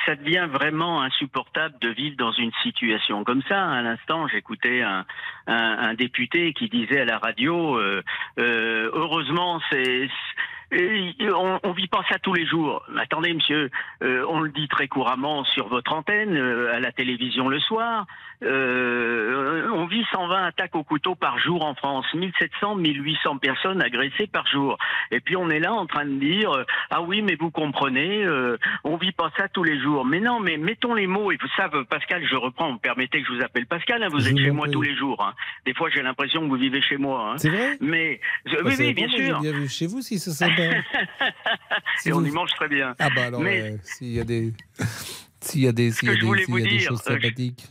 ça 0.06 0.16
devient 0.16 0.50
vraiment 0.52 1.02
insupportable 1.02 1.76
de 1.80 1.88
vivre 1.90 2.18
dans 2.18 2.34
une 2.34 2.52
situation 2.62 3.24
comme 3.24 3.42
ça. 3.48 3.70
À 3.72 3.82
l'instant, 3.82 4.28
j'écoutais 4.28 4.82
un, 4.82 5.06
un, 5.48 5.56
un 5.56 5.94
député 5.94 6.52
qui 6.52 6.68
disait 6.68 7.00
à 7.00 7.06
la 7.06 7.20
radio, 7.20 7.78
euh, 7.78 8.04
euh, 8.38 8.92
heureusement, 8.94 9.62
c'est 9.72 10.10
on, 10.72 11.60
on 11.64 11.72
vit 11.74 11.88
pas 11.88 12.04
ça 12.10 12.20
tous 12.20 12.34
les 12.34 12.46
jours. 12.46 12.84
Mais 12.94 13.02
Attendez, 13.02 13.34
monsieur, 13.34 13.70
euh, 14.04 14.26
on 14.30 14.42
le 14.42 14.50
dit 14.52 14.68
très 14.68 14.88
couramment 14.88 15.44
sur 15.46 15.68
votre 15.68 15.94
antenne, 15.94 16.36
euh, 16.36 16.74
à 16.76 16.80
la 16.80 16.92
télévision 16.92 17.48
le 17.50 17.60
soir. 17.60 18.06
Euh, 18.44 19.68
on 19.74 19.86
vit 19.86 20.04
120 20.14 20.46
attaques 20.46 20.76
au 20.76 20.84
couteau 20.84 21.16
par 21.16 21.38
jour 21.40 21.66
en 21.66 21.76
France, 21.76 22.06
1700, 22.14 22.76
1800 22.76 23.38
personnes 23.38 23.82
agressées 23.82 24.28
par 24.28 24.48
jour. 24.48 24.78
Et 25.12 25.20
puis 25.20 25.36
on 25.36 25.50
est 25.50 25.60
là 25.60 25.74
en 25.74 25.86
train 25.86 26.06
de 26.06 26.20
dire 26.20 26.52
euh, 26.52 26.64
ah 26.90 27.02
oui, 27.02 27.22
mais 27.22 27.36
vous 27.40 27.52
comprenez, 27.52 28.24
euh, 28.26 28.58
on 28.84 28.98
vit 28.98 29.12
pas 29.12 29.32
ça 29.38 29.48
tous 29.50 29.64
les 29.64 29.80
jours. 29.82 30.06
Mais 30.06 30.20
non, 30.20 30.40
mais 30.40 30.58
mettons 30.58 30.94
les 30.94 31.08
mots. 31.08 31.32
Et 31.32 31.38
vous 31.42 31.48
savez, 31.58 31.84
Pascal, 31.90 32.26
je 32.30 32.36
reprends. 32.36 32.68
Vous 32.68 32.74
me 32.76 32.80
permettez 32.80 33.22
que 33.22 33.28
je 33.28 33.34
vous 33.34 33.42
appelle 33.44 33.66
Pascal. 33.66 34.04
hein, 34.04 34.08
vous 34.10 34.20
Je 34.20 34.30
êtes 34.30 34.38
chez 34.38 34.52
moi 34.52 34.68
tous 34.70 34.82
les 34.82 34.96
jours. 34.96 35.22
hein. 35.24 35.34
Des 35.66 35.74
fois, 35.74 35.90
j'ai 35.90 36.02
l'impression 36.02 36.42
que 36.42 36.48
vous 36.48 36.56
vivez 36.56 36.82
chez 36.82 36.98
moi. 36.98 37.32
hein. 37.34 37.38
C'est 37.38 37.50
vrai? 37.50 37.78
Mais 37.82 38.20
je- 38.46 38.56
Bah, 38.56 38.62
oui, 38.66 38.72
ça 38.74 38.84
oui, 38.84 38.94
bien 38.94 39.08
sûr. 39.10 39.40
Bien 39.42 39.68
chez 39.68 39.88
vous 39.88 40.02
si 40.02 40.20
c'est 40.20 40.32
sympa. 40.60 41.32
Si 42.00 42.10
Et 42.10 42.14
on 42.14 42.20
vous- 42.22 42.28
y 42.28 42.32
mange 42.32 42.52
très 42.52 42.68
bien. 42.68 42.96
Ah 43.00 43.10
bah 43.16 43.26
alors, 43.26 43.42
Mais- 43.42 43.62
euh, 43.62 43.78
s'il 43.84 44.12
y 44.14 44.20
a 44.20 44.24
des, 44.24 44.54
s'il 45.42 45.62
y 45.62 45.68
a 45.68 45.72
des, 45.72 45.92
s'il 45.92 46.08
y 46.10 46.12
a 46.12 46.16
des, 46.16 46.44
s'il 46.46 46.60
y 46.60 46.62
a 46.62 46.70
des 46.70 46.80
choses 46.80 47.02
euh, 47.08 47.16
je- 47.16 47.22
sympathiques. 47.22 47.68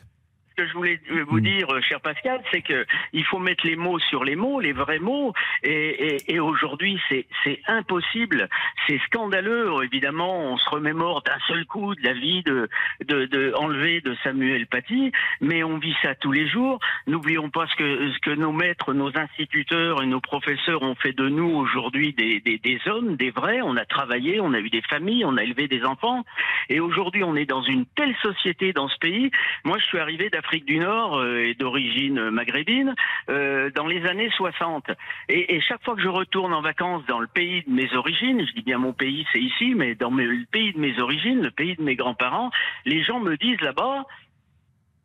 Ce 0.59 0.63
que 0.65 0.69
je 0.69 0.75
voulais 0.75 1.01
euh, 1.13 1.25
vous 1.29 1.39
Mm. 1.39 1.43
dire, 1.43 1.73
euh, 1.73 1.81
cher 1.83 2.01
Pascal, 2.01 2.43
c'est 2.51 2.63
que 2.63 2.85
il 3.13 3.25
faut 3.25 3.39
mettre 3.39 3.65
les 3.65 3.77
mots 3.77 4.01
sur 4.01 4.25
les 4.25 4.35
mots, 4.35 4.59
les 4.59 4.73
vrais 4.73 4.99
mots. 4.99 5.33
Et, 5.63 5.71
et- 6.17 6.35
et 6.35 6.41
aujourd'hui, 6.41 7.01
c'est 7.09 7.27
c'est 7.45 7.61
impossible, 7.69 8.49
c'est 8.89 8.99
scandaleux. 9.07 9.71
Évidemment, 9.85 10.53
on 10.53 10.57
se 10.57 10.69
remémore 10.69 11.23
d'un 11.23 11.39
seul 11.47 11.65
coup 11.67 11.95
de 11.95 12.03
la 12.03 12.13
vie 12.13 12.43
de, 12.43 12.69
de, 13.07 13.27
de 13.27 13.53
enlevée 13.57 14.01
de 14.01 14.17
Samuel 14.25 14.67
Paty, 14.67 15.13
mais 15.41 15.63
on 15.63 15.79
vit 15.79 15.95
ça 16.03 16.17
tous 16.17 16.33
les 16.33 16.49
jours. 16.49 16.81
N'oublions 17.07 17.51
pas 17.51 17.67
ce 17.69 17.77
que 17.77 18.11
ce 18.13 18.19
que 18.19 18.31
nos 18.31 18.51
maîtres, 18.53 18.95
nos 18.95 19.17
instituteurs 19.17 20.03
et 20.03 20.07
nos 20.07 20.21
professeurs 20.21 20.83
ont 20.83 20.97
fait 20.97 21.13
de 21.13 21.29
nous 21.29 21.51
aujourd'hui 21.55 22.15
des, 22.15 22.41
des, 22.41 22.59
des 22.59 22.81
hommes, 22.87 23.15
des 23.15 23.31
vrais. 23.31 23.61
On 23.63 23.77
a 23.77 23.85
travaillé, 23.85 24.41
on 24.41 24.53
a 24.55 24.59
eu 24.59 24.71
des 24.71 24.83
familles, 24.83 25.25
on 25.25 25.37
a 25.37 25.45
élevé 25.45 25.69
des 25.69 25.85
enfants. 25.85 26.25
Et 26.69 26.81
aujourd'hui, 26.81 27.23
on 27.23 27.37
est 27.37 27.47
dans 27.47 27.63
une 27.63 27.87
telle 27.95 28.17
société 28.23 28.73
dans 28.73 28.89
ce 28.89 28.99
pays. 28.99 29.31
Moi, 29.65 29.79
je 29.79 29.85
suis 29.85 29.99
arrivé 30.01 30.31
d'Afrique 30.31 30.48
du 30.57 30.79
Nord 30.79 31.19
euh, 31.19 31.45
et 31.45 31.55
d'origine 31.55 32.31
maghrébine 32.31 32.95
euh, 33.29 33.71
dans 33.75 33.87
les 33.87 34.07
années 34.07 34.31
60. 34.37 34.91
Et, 35.29 35.61
chaque 35.61 35.85
fois 35.85 35.95
que 35.95 36.03
je 36.03 36.09
retourne 36.09 36.55
en 36.55 36.63
vacances 36.63 37.05
dans 37.07 37.19
le 37.19 37.27
pays 37.27 37.63
de 37.67 37.73
mes 37.73 37.95
origines, 37.95 38.47
je 38.47 38.53
dis 38.55 38.63
bien 38.63 38.79
mon 38.79 38.93
pays, 38.93 39.27
c'est 39.33 39.41
ici, 39.41 39.75
mais 39.75 39.95
dans 39.95 40.11
le 40.11 40.45
pays 40.51 40.73
de 40.73 40.79
mes 40.79 40.99
origines, 41.01 41.43
le 41.43 41.51
pays 41.51 41.77
de 41.77 41.83
mes 41.83 41.97
grands-parents, 41.97 42.51
les 42.87 43.03
gens 43.03 43.21
me 43.21 43.37
disent 43.37 43.61
là-bas, 43.61 44.07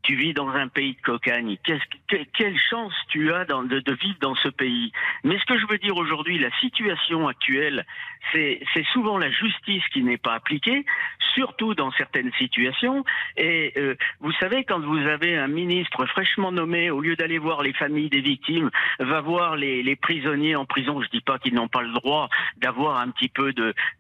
tu 0.04 0.16
vis 0.16 0.34
dans 0.34 0.50
un 0.50 0.68
pays 0.68 0.94
de 0.94 1.02
cocagne. 1.02 1.58
quelle 2.08 2.60
chance 2.70 2.94
tu 3.08 3.34
as 3.34 3.46
de, 3.46 3.94
vivre 3.94 4.18
dans 4.20 4.36
ce 4.36 4.50
pays. 4.50 4.92
Mais 5.24 5.40
ce 5.40 5.46
que 5.46 5.58
je 5.58 5.66
veux 5.68 5.78
dire 5.78 5.96
aujourd'hui, 5.96 6.38
la 6.38 6.52
situation 6.60 7.28
actuelle, 7.28 7.86
c'est 8.32 8.86
souvent 8.92 9.18
la 9.18 9.32
justice 9.32 9.84
qui 9.94 10.04
n'est 10.04 10.18
pas 10.18 10.34
appliquée, 10.34 10.86
surtout 11.34 11.74
dans 11.74 11.92
certaines 11.94 12.32
situations. 12.34 13.04
Et 13.38 13.74
euh, 13.78 13.96
vous 14.20 14.32
savez, 14.34 14.66
quand 14.66 14.80
vous 14.80 14.98
avez 14.98 15.38
un 15.38 15.48
ministre 15.48 16.06
fraîchement 16.06 16.52
nommé, 16.52 16.92
au 16.92 17.00
lieu 17.00 17.16
d'aller 17.16 17.38
voir 17.38 17.64
les 17.64 17.74
familles 17.74 18.10
des 18.10 18.22
victimes, 18.22 18.70
va 19.00 19.22
voir 19.22 19.56
les, 19.56 19.84
les 19.84 19.96
prisonniers 19.96 20.56
en 20.56 20.66
prison, 20.66 21.02
je 21.02 21.10
dis 21.10 21.22
pas 21.22 21.40
qu'ils 21.40 21.54
n'ont 21.54 21.70
pas 21.70 21.82
le 21.82 21.94
droit 21.94 22.30
d'avoir 22.58 23.00
un 23.00 23.10
petit 23.10 23.30
peu 23.30 23.54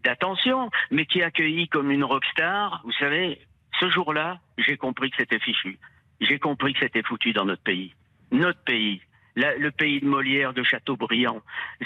d'attention, 0.03 0.69
mais 0.91 1.05
qui 1.05 1.19
est 1.19 1.23
accueilli 1.23 1.67
comme 1.69 1.91
une 1.91 2.03
rockstar, 2.03 2.81
vous 2.83 2.91
savez, 2.93 3.39
ce 3.79 3.89
jour-là, 3.89 4.39
j'ai 4.57 4.77
compris 4.77 5.09
que 5.09 5.17
c'était 5.17 5.39
fichu 5.39 5.79
j'ai 6.23 6.39
compris 6.39 6.73
que 6.73 6.79
c'était 6.79 7.03
foutu 7.03 7.33
dans 7.33 7.45
notre 7.45 7.63
pays. 7.63 7.93
Notre 8.31 8.59
pays. 8.59 9.01
le 9.35 9.69
pays 9.71 9.99
de 9.99 10.05
Molière, 10.05 10.53
de 10.53 10.63
Chateaubriand, 10.63 11.41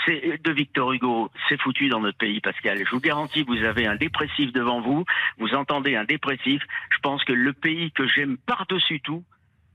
de 0.08 0.52
Victor 0.52 0.92
Hugo, 0.94 1.32
c'est 1.48 1.60
foutu 1.62 1.90
dans 1.90 2.00
notre 2.00 2.18
pays, 2.18 2.40
Pascal. 2.42 2.84
Je 2.86 2.92
vous 2.92 3.00
garantis, 3.00 3.44
vous 3.44 3.64
avez 3.64 3.86
un 3.86 3.96
dépressif 3.96 4.52
devant 4.54 4.82
vous, 4.82 5.06
vous 5.38 5.54
entendez 5.54 5.96
un 5.96 6.04
dépressif. 6.04 6.62
Je 6.90 7.00
pense 7.02 7.24
que 7.24 7.34
le 7.34 7.54
pays 7.54 7.92
que 7.92 8.08
j'aime 8.08 8.38
par-dessus 8.38 9.02
tout, 9.02 9.24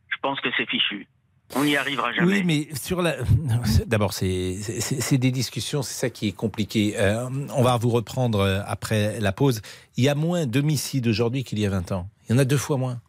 je 0.08 0.16
pense 0.20 0.40
que 0.40 0.48
c'est 0.56 0.68
fichu. 0.68 1.06
On 1.54 1.64
n'y 1.64 1.76
arrivera 1.76 2.12
jamais. 2.12 2.38
Oui, 2.38 2.42
mais 2.44 2.68
sur 2.74 3.02
la. 3.02 3.16
D'abord, 3.86 4.12
c'est 4.12 5.18
des 5.18 5.30
discussions, 5.30 5.82
c'est 5.82 5.94
ça 5.94 6.10
qui 6.10 6.28
est 6.28 6.32
compliqué. 6.32 6.94
Euh, 6.96 7.28
on 7.54 7.62
va 7.62 7.76
vous 7.76 7.90
reprendre 7.90 8.40
euh, 8.40 8.60
après 8.66 9.20
la 9.20 9.32
pause. 9.32 9.60
Il 9.96 10.04
y 10.04 10.08
a 10.08 10.14
moins 10.14 10.46
d'homicides 10.46 11.06
aujourd'hui 11.08 11.44
qu'il 11.44 11.58
y 11.58 11.66
a 11.66 11.70
20 11.70 11.92
ans. 11.92 12.08
Il 12.28 12.32
y 12.32 12.34
en 12.34 12.38
a 12.38 12.44
deux 12.44 12.56
fois 12.56 12.78
moins. 12.78 13.00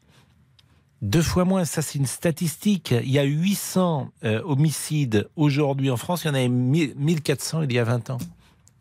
Deux 1.03 1.21
fois 1.21 1.43
moins, 1.43 1.65
ça 1.65 1.81
c'est 1.81 1.99
une 1.99 2.05
statistique. 2.05 2.91
Il 2.91 3.11
y 3.11 3.19
a 3.19 3.23
800 3.23 4.09
euh, 4.23 4.41
homicides 4.45 5.27
aujourd'hui 5.35 5.91
en 5.91 5.97
France, 5.97 6.23
il 6.23 6.27
y 6.27 6.29
en 6.29 6.33
avait 6.33 6.47
1400 6.47 7.63
il 7.63 7.73
y 7.73 7.77
a 7.77 7.83
20 7.83 8.11
ans. 8.11 8.19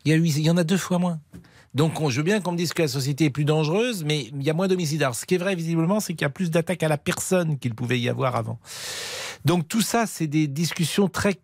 Il 0.05 0.11
y, 0.11 0.15
a, 0.15 0.17
il 0.17 0.39
y 0.39 0.49
en 0.49 0.55
a 0.55 0.63
deux 0.63 0.77
fois 0.77 0.99
moins. 0.99 1.19
Donc 1.75 2.09
je 2.09 2.17
veux 2.17 2.23
bien 2.23 2.39
qu'on 2.39 2.51
me 2.51 2.57
dise 2.57 2.73
que 2.73 2.83
la 2.83 2.87
société 2.87 3.25
est 3.25 3.29
plus 3.29 3.45
dangereuse, 3.45 4.03
mais 4.03 4.27
il 4.33 4.43
y 4.43 4.49
a 4.49 4.53
moins 4.53 4.67
d'homicides. 4.67 5.01
Alors 5.01 5.15
ce 5.15 5.25
qui 5.25 5.35
est 5.35 5.39
vrai 5.39 5.55
visiblement, 5.55 5.99
c'est 5.99 6.13
qu'il 6.13 6.21
y 6.21 6.25
a 6.25 6.29
plus 6.29 6.51
d'attaques 6.51 6.83
à 6.83 6.87
la 6.87 6.97
personne 6.97 7.57
qu'il 7.57 7.73
pouvait 7.73 7.99
y 7.99 8.09
avoir 8.09 8.35
avant. 8.35 8.59
Donc 9.45 9.67
tout 9.67 9.81
ça, 9.81 10.05
c'est 10.05 10.27
des 10.27 10.47
discussions 10.47 11.09
très, 11.09 11.35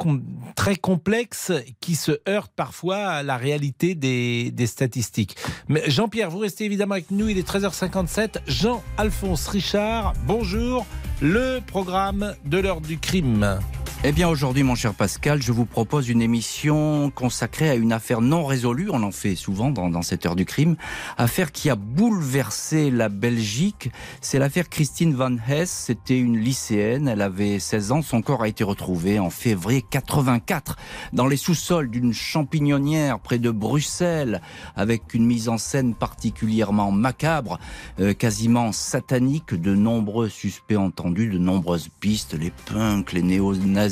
très 0.55 0.75
complexes 0.75 1.51
qui 1.81 1.95
se 1.95 2.19
heurtent 2.27 2.53
parfois 2.55 2.97
à 2.97 3.23
la 3.23 3.37
réalité 3.37 3.95
des, 3.95 4.51
des 4.51 4.67
statistiques. 4.67 5.35
Mais 5.67 5.89
Jean-Pierre, 5.89 6.29
vous 6.29 6.39
restez 6.39 6.65
évidemment 6.65 6.93
avec 6.93 7.11
nous, 7.11 7.27
il 7.27 7.37
est 7.37 7.47
13h57. 7.47 8.41
Jean-Alphonse 8.47 9.47
Richard, 9.47 10.13
bonjour. 10.25 10.85
Le 11.21 11.59
programme 11.59 12.35
de 12.45 12.59
l'heure 12.59 12.79
du 12.79 12.97
crime. 12.97 13.59
Eh 14.05 14.13
bien 14.13 14.29
aujourd'hui, 14.29 14.63
mon 14.63 14.75
cher 14.75 14.93
Pascal, 14.93 15.41
je 15.41 15.51
vous 15.51 15.65
propose 15.65 16.07
une 16.07 16.21
émission 16.21 17.11
consacrée 17.13 17.69
à 17.69 17.75
une 17.75 17.91
affaire 17.91 18.21
non 18.21 18.45
résolue, 18.45 18.87
on 18.89 19.03
en 19.03 19.11
fait 19.11 19.35
souvent 19.35 19.71
dans, 19.71 19.89
dans 19.89 20.03
cette 20.03 20.25
heure 20.25 20.37
du 20.37 20.45
crime, 20.45 20.77
affaire 21.17 21.51
qui 21.51 21.69
a 21.69 21.75
bouleversé 21.75 22.91
la 22.91 23.09
Belgique. 23.09 23.91
C'est 24.21 24.39
l'affaire 24.39 24.69
Christine 24.69 25.13
Van 25.13 25.35
Hess, 25.45 25.69
c'était 25.69 26.17
une 26.17 26.37
lycéenne, 26.37 27.09
elle 27.09 27.21
avait 27.21 27.59
16 27.59 27.91
ans, 27.91 28.01
son 28.01 28.21
corps 28.21 28.43
a 28.43 28.47
été 28.47 28.63
retrouvé 28.63 29.19
en 29.19 29.29
février 29.29 29.81
84 29.81 30.77
dans 31.11 31.27
les 31.27 31.35
sous-sols 31.35 31.89
d'une 31.89 32.13
champignonnière 32.13 33.19
près 33.19 33.37
de 33.37 33.51
Bruxelles, 33.51 34.39
avec 34.77 35.13
une 35.13 35.25
mise 35.25 35.49
en 35.49 35.57
scène 35.57 35.93
particulièrement 35.93 36.93
macabre, 36.93 37.59
euh, 37.99 38.13
quasiment 38.13 38.71
satanique, 38.71 39.53
de 39.53 39.75
nombreux 39.75 40.29
suspects 40.29 40.77
entendus, 40.77 41.27
de 41.27 41.37
nombreuses 41.37 41.89
pistes, 41.99 42.33
les 42.33 42.53
punks, 42.65 43.11
les 43.11 43.23
néo-nazis, 43.23 43.88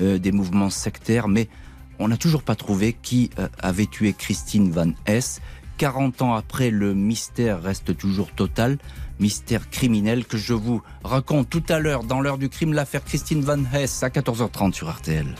euh, 0.00 0.18
des 0.18 0.32
mouvements 0.32 0.70
sectaires, 0.70 1.28
mais 1.28 1.48
on 1.98 2.08
n'a 2.08 2.16
toujours 2.16 2.42
pas 2.42 2.54
trouvé 2.54 2.92
qui 2.92 3.30
euh, 3.38 3.48
avait 3.58 3.86
tué 3.86 4.12
Christine 4.12 4.70
Van 4.70 4.90
Hess. 5.06 5.40
40 5.78 6.22
ans 6.22 6.34
après, 6.34 6.70
le 6.70 6.94
mystère 6.94 7.62
reste 7.62 7.96
toujours 7.96 8.30
total. 8.30 8.78
Mystère 9.20 9.70
criminel 9.70 10.24
que 10.24 10.36
je 10.36 10.54
vous 10.54 10.82
raconte 11.02 11.48
tout 11.50 11.62
à 11.68 11.78
l'heure 11.78 12.04
dans 12.04 12.20
l'heure 12.20 12.38
du 12.38 12.48
crime, 12.48 12.72
l'affaire 12.72 13.04
Christine 13.04 13.42
Van 13.42 13.62
Hess 13.72 14.02
à 14.02 14.08
14h30 14.08 14.72
sur 14.72 14.90
RTL. 14.90 15.34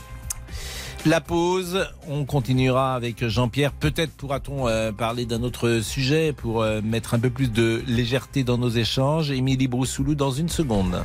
La 1.07 1.21
pause, 1.21 1.87
on 2.09 2.25
continuera 2.25 2.95
avec 2.95 3.27
Jean-Pierre. 3.29 3.73
Peut-être 3.73 4.13
pourra-t-on 4.13 4.69
euh, 4.69 4.91
parler 4.91 5.27
d'un 5.27 5.43
autre 5.43 5.81
sujet 5.81 6.33
pour 6.33 6.65
mettre 6.83 7.15
un 7.15 7.19
peu 7.19 7.31
plus 7.31 7.53
de 7.53 7.83
légèreté 7.87 8.43
dans 8.43 8.57
nos 8.57 8.71
échanges. 8.71 9.31
Émilie 9.31 9.69
Broussoulou 9.69 10.15
dans 10.15 10.31
une 10.31 10.49
seconde. 10.49 11.05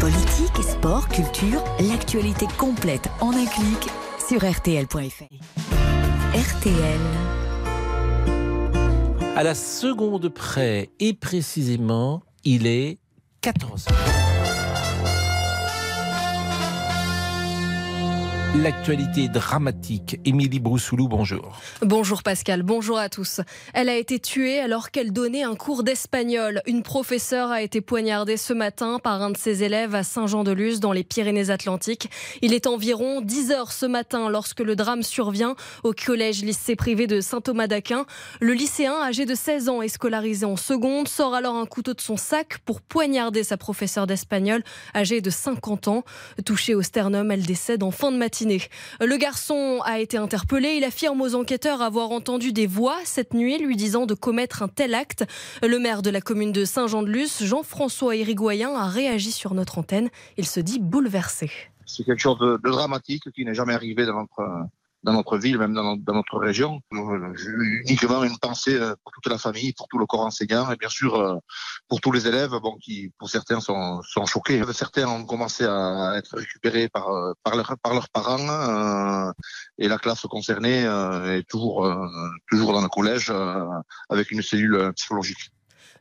Politique, 0.00 0.62
sport, 0.62 1.08
culture, 1.08 1.64
l'actualité 1.80 2.46
complète 2.58 3.08
en 3.20 3.30
un 3.30 3.46
clic 3.46 3.88
sur 4.28 4.40
rtl.fr. 4.40 5.24
RTL. 6.34 7.00
À 9.36 9.42
la 9.42 9.54
seconde 9.54 10.28
près 10.28 10.90
et 11.00 11.14
précisément, 11.14 12.22
il 12.44 12.66
est 12.66 12.98
14 13.40 13.86
L'actualité 18.56 19.28
dramatique. 19.28 20.18
Émilie 20.24 20.58
Broussoulou, 20.58 21.06
bonjour. 21.06 21.60
Bonjour 21.82 22.22
Pascal, 22.22 22.62
bonjour 22.62 22.96
à 22.96 23.10
tous. 23.10 23.42
Elle 23.74 23.90
a 23.90 23.96
été 23.96 24.18
tuée 24.18 24.58
alors 24.58 24.90
qu'elle 24.90 25.12
donnait 25.12 25.42
un 25.42 25.54
cours 25.54 25.82
d'espagnol. 25.82 26.62
Une 26.66 26.82
professeure 26.82 27.50
a 27.50 27.60
été 27.60 27.82
poignardée 27.82 28.38
ce 28.38 28.54
matin 28.54 29.00
par 29.04 29.22
un 29.22 29.30
de 29.30 29.36
ses 29.36 29.64
élèves 29.64 29.94
à 29.94 30.02
Saint-Jean-de-Luz 30.02 30.80
dans 30.80 30.92
les 30.92 31.04
Pyrénées-Atlantiques. 31.04 32.10
Il 32.40 32.54
est 32.54 32.66
environ 32.66 33.20
10 33.20 33.50
heures 33.52 33.70
ce 33.70 33.84
matin 33.84 34.30
lorsque 34.30 34.60
le 34.60 34.76
drame 34.76 35.02
survient 35.02 35.54
au 35.84 35.92
collège 35.92 36.42
lycée 36.42 36.74
privé 36.74 37.06
de 37.06 37.20
Saint-Thomas 37.20 37.66
d'Aquin. 37.66 38.06
Le 38.40 38.54
lycéen 38.54 38.94
âgé 39.02 39.26
de 39.26 39.34
16 39.34 39.68
ans 39.68 39.82
et 39.82 39.88
scolarisé 39.88 40.46
en 40.46 40.56
seconde 40.56 41.06
sort 41.06 41.34
alors 41.34 41.56
un 41.56 41.66
couteau 41.66 41.92
de 41.92 42.00
son 42.00 42.16
sac 42.16 42.58
pour 42.64 42.80
poignarder 42.80 43.44
sa 43.44 43.58
professeure 43.58 44.06
d'espagnol 44.06 44.64
âgée 44.94 45.20
de 45.20 45.30
50 45.30 45.88
ans. 45.88 46.02
Touchée 46.46 46.74
au 46.74 46.80
sternum, 46.80 47.30
elle 47.30 47.44
décède 47.44 47.82
en 47.82 47.90
fin 47.90 48.10
de 48.10 48.16
matinée 48.16 48.37
le 48.46 49.16
garçon 49.16 49.80
a 49.84 49.98
été 49.98 50.16
interpellé. 50.16 50.74
Il 50.76 50.84
affirme 50.84 51.20
aux 51.20 51.34
enquêteurs 51.34 51.82
avoir 51.82 52.10
entendu 52.10 52.52
des 52.52 52.66
voix 52.66 52.96
cette 53.04 53.34
nuit 53.34 53.58
lui 53.58 53.76
disant 53.76 54.06
de 54.06 54.14
commettre 54.14 54.62
un 54.62 54.68
tel 54.68 54.94
acte. 54.94 55.24
Le 55.62 55.78
maire 55.78 56.02
de 56.02 56.10
la 56.10 56.20
commune 56.20 56.52
de 56.52 56.64
Saint-Jean-de-Luz, 56.64 57.42
Jean-François 57.42 58.16
Irigoyen, 58.16 58.74
a 58.74 58.86
réagi 58.86 59.32
sur 59.32 59.54
notre 59.54 59.78
antenne. 59.78 60.10
Il 60.36 60.46
se 60.46 60.60
dit 60.60 60.78
bouleversé. 60.78 61.50
C'est 61.86 62.04
quelque 62.04 62.20
chose 62.20 62.38
de, 62.38 62.58
dramatique 62.62 63.30
qui 63.32 63.44
n'est 63.44 63.54
jamais 63.54 63.74
arrivé 63.74 64.04
dans 64.04 64.20
notre, 64.20 64.42
dans 65.04 65.12
notre 65.12 65.38
ville, 65.38 65.58
même 65.58 65.74
dans, 65.74 65.96
notre 66.12 66.38
région. 66.38 66.80
J'ai 66.92 67.50
uniquement 67.82 68.24
une 68.24 68.38
pensée 68.38 68.74
euh, 68.74 68.94
pour 69.02 69.12
toute 69.12 69.28
la 69.28 69.38
famille, 69.38 69.72
pour 69.72 69.88
tout 69.88 69.98
le 69.98 70.06
corps 70.06 70.26
enseignant 70.26 70.70
et 70.70 70.76
bien 70.76 70.88
sûr 70.88 71.14
euh, 71.14 71.36
pour 71.88 72.00
tous 72.00 72.12
les 72.12 72.26
élèves, 72.26 72.50
bon, 72.62 72.76
qui 72.82 73.12
pour 73.18 73.30
certains 73.30 73.60
sont, 73.60 74.02
sont 74.02 74.26
choqués. 74.26 74.62
Certains 74.72 75.06
ont 75.06 75.24
commencé 75.24 75.64
à 75.64 76.14
être 76.16 76.36
récupérés 76.36 76.88
par, 76.88 77.08
euh, 77.10 77.32
par, 77.42 77.54
par 77.78 77.94
leurs 77.94 78.08
parents 78.08 79.32
et 79.78 79.88
la 79.88 79.98
classe 79.98 80.22
concernée 80.22 80.82
est 80.82 81.48
toujours, 81.48 81.88
toujours 82.48 82.72
dans 82.72 82.80
le 82.80 82.88
collège 82.88 83.32
avec 84.08 84.30
une 84.30 84.42
cellule 84.42 84.92
psychologique. 84.94 85.50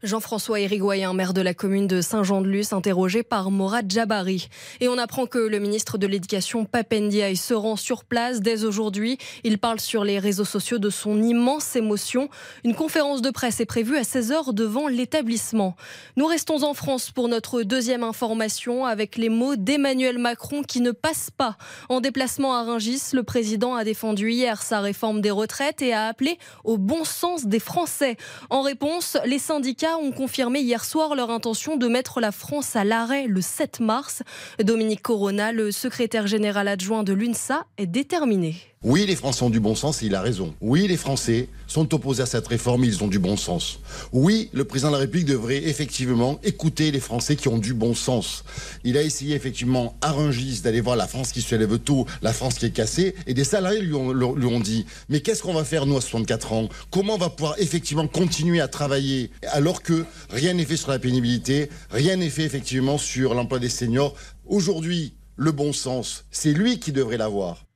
Jean-François 0.03 0.59
Érigoyen, 0.59 1.13
maire 1.13 1.33
de 1.33 1.41
la 1.41 1.55
commune 1.55 1.87
de 1.87 2.01
Saint-Jean-de-Luz, 2.01 2.71
interrogé 2.71 3.23
par 3.23 3.49
Morad 3.49 3.91
Jabari. 3.91 4.47
Et 4.79 4.87
on 4.87 4.97
apprend 4.99 5.25
que 5.25 5.39
le 5.39 5.57
ministre 5.57 5.97
de 5.97 6.05
l'Éducation, 6.05 6.65
Papendiaï, 6.65 7.35
se 7.35 7.55
rend 7.55 7.75
sur 7.75 8.03
place 8.03 8.39
dès 8.39 8.63
aujourd'hui. 8.63 9.17
Il 9.43 9.57
parle 9.57 9.79
sur 9.79 10.03
les 10.03 10.19
réseaux 10.19 10.45
sociaux 10.45 10.77
de 10.77 10.91
son 10.91 11.23
immense 11.23 11.75
émotion. 11.75 12.29
Une 12.63 12.75
conférence 12.75 13.23
de 13.23 13.31
presse 13.31 13.59
est 13.59 13.65
prévue 13.65 13.97
à 13.97 14.03
16h 14.03 14.53
devant 14.53 14.87
l'établissement. 14.87 15.75
Nous 16.15 16.27
restons 16.27 16.63
en 16.63 16.75
France 16.75 17.09
pour 17.09 17.27
notre 17.27 17.63
deuxième 17.63 18.03
information 18.03 18.85
avec 18.85 19.17
les 19.17 19.29
mots 19.29 19.55
d'Emmanuel 19.55 20.19
Macron 20.19 20.61
qui 20.61 20.81
ne 20.81 20.91
passent 20.91 21.31
pas. 21.35 21.57
En 21.89 22.01
déplacement 22.01 22.53
à 22.53 22.63
Rungis, 22.63 23.01
le 23.13 23.23
président 23.23 23.73
a 23.73 23.83
défendu 23.83 24.31
hier 24.31 24.61
sa 24.61 24.79
réforme 24.79 25.21
des 25.21 25.31
retraites 25.31 25.81
et 25.81 25.93
a 25.93 26.05
appelé 26.05 26.37
au 26.63 26.77
bon 26.77 27.03
sens 27.03 27.47
des 27.47 27.59
Français. 27.59 28.15
En 28.51 28.61
réponse, 28.61 29.17
les 29.25 29.39
syndicats 29.39 29.86
ont 29.95 30.11
confirmé 30.11 30.59
hier 30.59 30.83
soir 30.83 31.15
leur 31.15 31.31
intention 31.31 31.77
de 31.77 31.87
mettre 31.87 32.19
la 32.19 32.33
France 32.33 32.75
à 32.75 32.83
l'arrêt 32.83 33.27
le 33.27 33.41
7 33.41 33.79
mars. 33.79 34.23
Dominique 34.59 35.01
Corona, 35.01 35.53
le 35.53 35.71
secrétaire 35.71 36.27
général 36.27 36.67
adjoint 36.67 37.03
de 37.03 37.13
l'UNSA, 37.13 37.65
est 37.77 37.85
déterminé. 37.85 38.55
Oui, 38.83 39.07
les 39.07 39.15
Français 39.15 39.41
ont 39.41 39.49
du 39.49 39.59
bon 39.59 39.73
sens 39.73 40.03
et 40.03 40.05
il 40.05 40.13
a 40.13 40.21
raison. 40.21 40.53
Oui, 40.61 40.87
les 40.87 40.97
Français 40.97 41.49
sont 41.65 41.95
opposés 41.95 42.21
à 42.21 42.27
cette 42.27 42.47
réforme, 42.47 42.83
ils 42.83 43.03
ont 43.03 43.07
du 43.07 43.17
bon 43.17 43.35
sens. 43.35 43.79
Oui, 44.13 44.51
le 44.53 44.65
président 44.65 44.89
de 44.89 44.93
la 44.93 44.99
République 44.99 45.27
devrait 45.27 45.63
effectivement 45.67 46.39
écouter 46.43 46.91
les 46.91 46.99
Français 46.99 47.35
qui 47.35 47.47
ont 47.47 47.57
du 47.57 47.73
bon 47.73 47.95
sens. 47.95 48.43
Il 48.83 48.95
a 48.95 49.01
essayé 49.01 49.35
effectivement 49.35 49.97
à 50.01 50.11
Rungis 50.11 50.61
d'aller 50.61 50.79
voir 50.79 50.95
la 50.95 51.07
France 51.07 51.31
qui 51.31 51.41
se 51.41 51.55
lève 51.55 51.79
tôt, 51.79 52.05
la 52.21 52.33
France 52.33 52.59
qui 52.59 52.67
est 52.67 52.71
cassée, 52.71 53.15
et 53.25 53.33
des 53.33 53.43
salariés 53.43 53.81
lui 53.81 53.95
ont, 53.95 54.13
lui 54.13 54.45
ont 54.45 54.59
dit 54.59 54.85
mais 55.09 55.21
qu'est-ce 55.21 55.41
qu'on 55.41 55.55
va 55.55 55.63
faire 55.63 55.87
nous 55.87 55.97
à 55.97 56.01
64 56.01 56.53
ans? 56.53 56.69
Comment 56.91 57.15
on 57.15 57.17
va 57.17 57.31
pouvoir 57.31 57.55
effectivement 57.57 58.07
continuer 58.07 58.61
à 58.61 58.67
travailler 58.67 59.31
alors 59.53 59.81
que 59.81 60.05
rien 60.29 60.53
n'est 60.53 60.65
fait 60.65 60.77
sur 60.77 60.91
la 60.91 60.99
pénibilité, 60.99 61.69
rien 61.89 62.15
n'est 62.15 62.29
fait 62.29 62.43
effectivement 62.43 62.99
sur 62.99 63.33
l'emploi 63.33 63.57
des 63.57 63.69
seniors? 63.69 64.13
Aujourd'hui, 64.45 65.15
le 65.35 65.51
bon 65.51 65.73
sens, 65.73 66.25
c'est 66.29 66.53
lui 66.53 66.79
qui 66.79 66.91
devrait 66.91 67.17
l'avoir. 67.17 67.66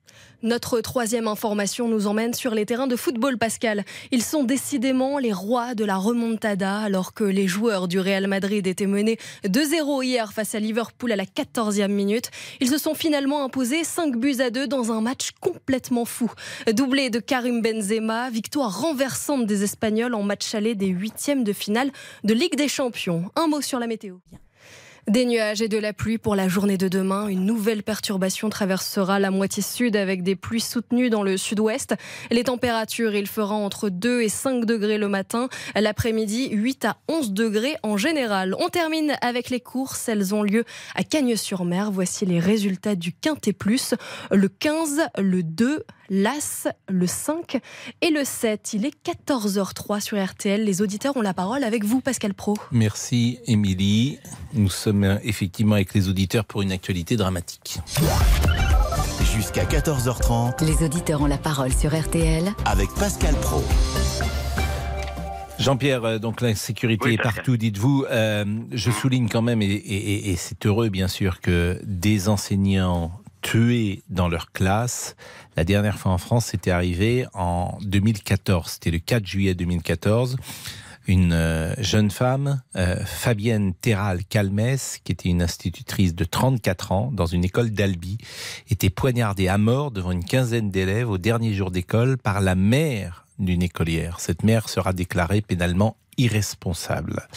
Notre 0.44 0.82
troisième 0.82 1.28
information 1.28 1.88
nous 1.88 2.08
emmène 2.08 2.34
sur 2.34 2.56
les 2.56 2.66
terrains 2.66 2.88
de 2.88 2.96
football, 2.96 3.38
Pascal. 3.38 3.86
Ils 4.10 4.24
sont 4.24 4.44
décidément 4.44 5.20
les 5.20 5.34
rois 5.34 5.76
de 5.76 5.86
la 5.86 5.98
remontada, 5.98 6.80
alors 6.80 7.14
que 7.14 7.24
les 7.24 7.48
joueurs 7.48 7.88
du 7.88 8.00
Real 8.00 8.26
Madrid 8.26 8.66
étaient 8.66 8.88
menés 8.88 9.20
2-0 9.46 10.04
hier 10.04 10.34
face 10.34 10.56
à 10.56 10.60
Liverpool 10.60 11.12
à 11.12 11.16
la 11.16 11.26
14e 11.26 11.90
minute. 11.90 12.32
Ils 12.60 12.70
se 12.70 12.80
sont 12.80 12.96
finalement 12.96 13.44
imposés 13.44 13.84
5 13.84 14.16
buts 14.16 14.38
à 14.40 14.50
2 14.50 14.68
dans 14.68 14.92
un 14.92 15.02
match 15.02 15.30
complètement 15.42 16.06
fou. 16.06 16.32
Doublé 16.74 17.12
de 17.12 17.20
Karim 17.20 17.62
Benzema, 17.62 18.32
victoire 18.32 18.82
renversante 18.82 19.46
des 19.46 19.64
Espagnols 19.64 20.16
en 20.16 20.24
match 20.24 20.56
aller 20.56 20.74
des 20.74 20.88
huitièmes 20.88 21.44
de 21.44 21.54
finale 21.54 21.92
de 22.24 22.34
Ligue 22.34 22.56
des 22.56 22.68
Champions. 22.68 23.26
Un 23.36 23.46
mot 23.46 23.62
sur 23.62 23.78
la 23.78 23.86
météo. 23.86 24.16
Des 25.08 25.26
nuages 25.26 25.64
et 25.64 25.68
de 25.68 25.80
la 25.80 25.94
pluie 25.94 26.20
pour 26.20 26.36
la 26.36 26.48
journée 26.48 26.78
de 26.78 26.88
demain. 26.88 27.28
Une 27.28 27.44
nouvelle 27.44 27.82
perturbation 27.82 28.50
traversera 28.50 29.18
la 29.18 29.32
moitié 29.32 29.64
sud 29.64 29.96
avec 29.96 30.22
des 30.22 30.36
pluies 30.36 30.62
soutenues 30.62 31.10
dans 31.10 31.24
le 31.24 31.38
sud-ouest. 31.38 31.96
Les 32.30 32.44
températures, 32.44 33.16
il 33.16 33.28
fera 33.28 33.56
entre 33.56 33.90
2 33.90 34.22
et 34.22 34.30
5 34.30 34.64
degrés 34.64 35.00
le 35.00 35.08
matin. 35.08 35.50
L'après-midi, 35.76 36.50
8 36.52 36.86
à 36.86 36.98
11 37.08 37.34
degrés 37.34 37.78
en 37.82 37.98
général. 37.98 38.56
On 38.60 38.70
termine 38.70 39.16
avec 39.22 39.50
les 39.50 39.60
courses. 39.60 40.08
Elles 40.08 40.36
ont 40.36 40.44
lieu 40.44 40.66
à 40.94 41.04
Cagnes-sur-Mer. 41.04 41.92
Voici 41.92 42.28
les 42.28 42.40
résultats 42.40 42.96
du 42.96 43.12
Quintet 43.12 43.54
Plus. 43.54 43.96
Le 44.30 44.50
15, 44.50 45.02
le 45.18 45.42
2, 45.42 45.84
l'As, 46.12 46.68
le 46.90 47.08
5 47.08 47.60
et 48.02 48.10
le 48.10 48.24
7. 48.26 48.74
Il 48.74 48.86
est 48.86 48.94
14h03 49.04 50.02
sur 50.02 50.24
RTL. 50.24 50.64
Les 50.64 50.82
auditeurs 50.82 51.16
ont 51.16 51.22
la 51.22 51.34
parole 51.34 51.64
avec 51.64 51.86
vous, 51.86 52.02
Pascal 52.02 52.34
Pro. 52.34 52.58
Merci, 52.72 53.40
Émilie. 53.48 54.20
Nous 54.54 54.70
sommes 54.70 55.20
effectivement 55.24 55.76
avec 55.76 55.94
les 55.94 56.10
auditeurs 56.10 56.44
pour 56.44 56.62
une 56.62 56.74
actualité 56.74 57.16
dramatique. 57.16 57.80
Jusqu'à 59.34 59.64
14h30. 59.64 60.66
Les 60.66 60.86
auditeurs 60.86 61.22
ont 61.22 61.28
la 61.28 61.38
parole 61.38 61.74
sur 61.74 61.98
RTL. 61.98 62.52
Avec 62.66 62.90
Pascal 63.00 63.34
Pro. 63.36 63.64
Jean-Pierre, 65.60 66.04
euh, 66.04 66.20
donc 66.20 66.42
l'insécurité 66.42 67.06
oui, 67.06 67.14
est 67.14 67.22
partout, 67.22 67.56
dites-vous. 67.56 68.06
Euh, 68.10 68.44
je 68.72 68.92
souligne 68.92 69.30
quand 69.30 69.44
même, 69.44 69.62
et, 69.62 69.68
et, 69.68 70.32
et 70.32 70.36
c'est 70.36 70.66
heureux 70.66 70.90
bien 70.90 71.08
sûr, 71.08 71.40
que 71.40 71.80
des 71.84 72.30
enseignants 72.30 73.21
tués 73.42 74.04
dans 74.10 74.30
leur 74.30 74.52
classe. 74.52 75.16
La 75.58 75.64
dernière 75.64 75.98
fois 75.98 76.12
en 76.12 76.18
France, 76.18 76.48
c'était 76.48 76.72
arrivé 76.72 77.26
en 77.34 77.78
2014. 77.82 78.72
C'était 78.72 78.92
le 78.92 79.00
4 79.00 79.26
juillet 79.26 79.54
2014 79.56 80.38
une 81.08 81.34
euh, 81.34 81.74
jeune 81.80 82.12
femme, 82.12 82.62
euh, 82.76 83.04
Fabienne 83.06 83.74
Terral 83.74 84.24
Calmès, 84.24 85.00
qui 85.04 85.12
était 85.12 85.30
une 85.30 85.42
institutrice 85.42 86.16
de 86.16 86.24
34 86.24 86.92
ans 86.92 87.12
dans 87.12 87.26
une 87.26 87.44
école 87.44 87.72
d'Albi, 87.72 88.18
était 88.70 88.90
poignardée 88.90 89.48
à 89.48 89.58
mort 89.58 89.92
devant 89.92 90.12
une 90.12 90.24
quinzaine 90.24 90.70
d'élèves 90.70 91.10
au 91.10 91.18
dernier 91.18 91.54
jour 91.54 91.72
d'école 91.72 92.18
par 92.18 92.42
la 92.42 92.56
mère 92.56 93.26
d'une 93.40 93.64
écolière. 93.64 94.20
Cette 94.20 94.44
mère 94.44 94.70
sera 94.70 94.94
déclarée 94.94 95.42
pénalement 95.42 95.98
irresponsable. 96.18 97.28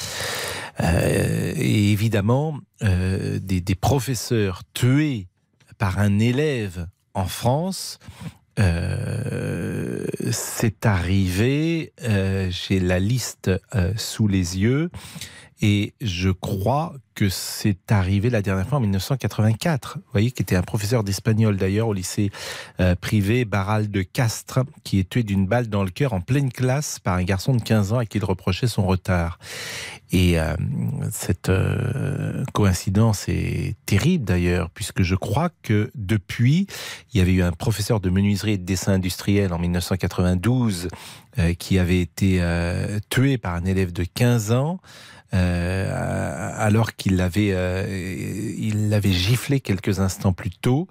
Euh, 0.81 1.53
et 1.57 1.93
évidemment, 1.93 2.59
euh, 2.83 3.39
des, 3.39 3.61
des 3.61 3.75
professeurs 3.75 4.63
tués 4.75 5.29
par 5.79 5.99
un 5.99 6.19
élève 6.19 6.87
en 7.15 7.27
France, 7.27 7.99
euh, 8.59 10.07
c'est 10.31 10.87
arrivé, 10.87 11.93
euh, 12.03 12.49
j'ai 12.51 12.81
la 12.81 13.01
liste 13.01 13.51
euh, 13.75 13.93
sous 13.97 14.29
les 14.29 14.59
yeux, 14.59 14.91
et 15.67 15.95
je 16.03 16.29
crois 16.29 16.93
que 17.15 17.31
c'est 17.31 17.91
arrivé 17.91 18.29
la 18.29 18.43
dernière 18.43 18.69
fois 18.69 18.77
en 18.77 18.83
1984. 18.83 19.95
Vous 19.97 20.03
voyez, 20.13 20.31
qui 20.31 20.43
était 20.43 20.57
un 20.57 20.63
professeur 20.63 21.05
d'espagnol 21.05 21.57
d'ailleurs 21.57 21.89
au 21.89 21.95
lycée 21.95 22.31
euh, 22.81 22.95
privé 22.95 23.47
Barral 23.47 23.91
de 23.91 24.03
Castres, 24.03 24.61
qui 24.83 24.99
est 24.99 25.09
tué 25.09 25.23
d'une 25.23 25.47
balle 25.47 25.69
dans 25.69 25.83
le 25.83 25.89
cœur 25.89 26.13
en 26.13 26.21
pleine 26.21 26.53
classe 26.53 26.99
par 26.99 27.15
un 27.15 27.23
garçon 27.23 27.55
de 27.55 27.63
15 27.63 27.95
ans 27.95 27.99
à 27.99 28.05
qui 28.05 28.19
il 28.19 28.25
reprochait 28.27 28.67
son 28.67 28.85
retard. 28.87 29.39
Et 30.13 30.39
euh, 30.39 30.55
cette 31.11 31.49
euh, 31.49 32.45
coïncidence 32.53 33.27
est 33.31 33.75
terrible 33.87 34.27
d'ailleurs, 34.27 34.69
puisque 34.69 35.03
je 35.03 35.15
crois 35.15 35.49
que 35.63 35.91
depuis, 35.95 36.67
il 37.15 37.19
y 37.19 37.21
avait 37.23 37.33
eu 37.33 37.43
un 37.43 37.53
professeur 37.53 38.01
de 38.01 38.11
menuiserie 38.11 38.53
et 38.53 38.59
de 38.59 38.65
dessin 38.65 38.93
industriel 38.93 39.55
en 39.55 39.59
1992 39.59 40.89
euh, 41.39 41.55
qui 41.55 41.79
avait 41.79 42.03
été 42.03 42.43
tué 43.09 43.39
par 43.39 43.55
un 43.55 43.65
élève 43.65 43.95
de 43.95 44.05
15 44.05 44.53
ans. 44.53 44.79
Euh, 45.33 46.53
alors 46.57 46.95
qu'il 46.95 47.17
l'avait, 47.17 47.51
euh, 47.53 48.55
il 48.57 48.89
l'avait 48.89 49.13
giflé 49.13 49.61
quelques 49.61 49.99
instants 50.01 50.33
plus 50.33 50.51
tôt. 50.51 50.87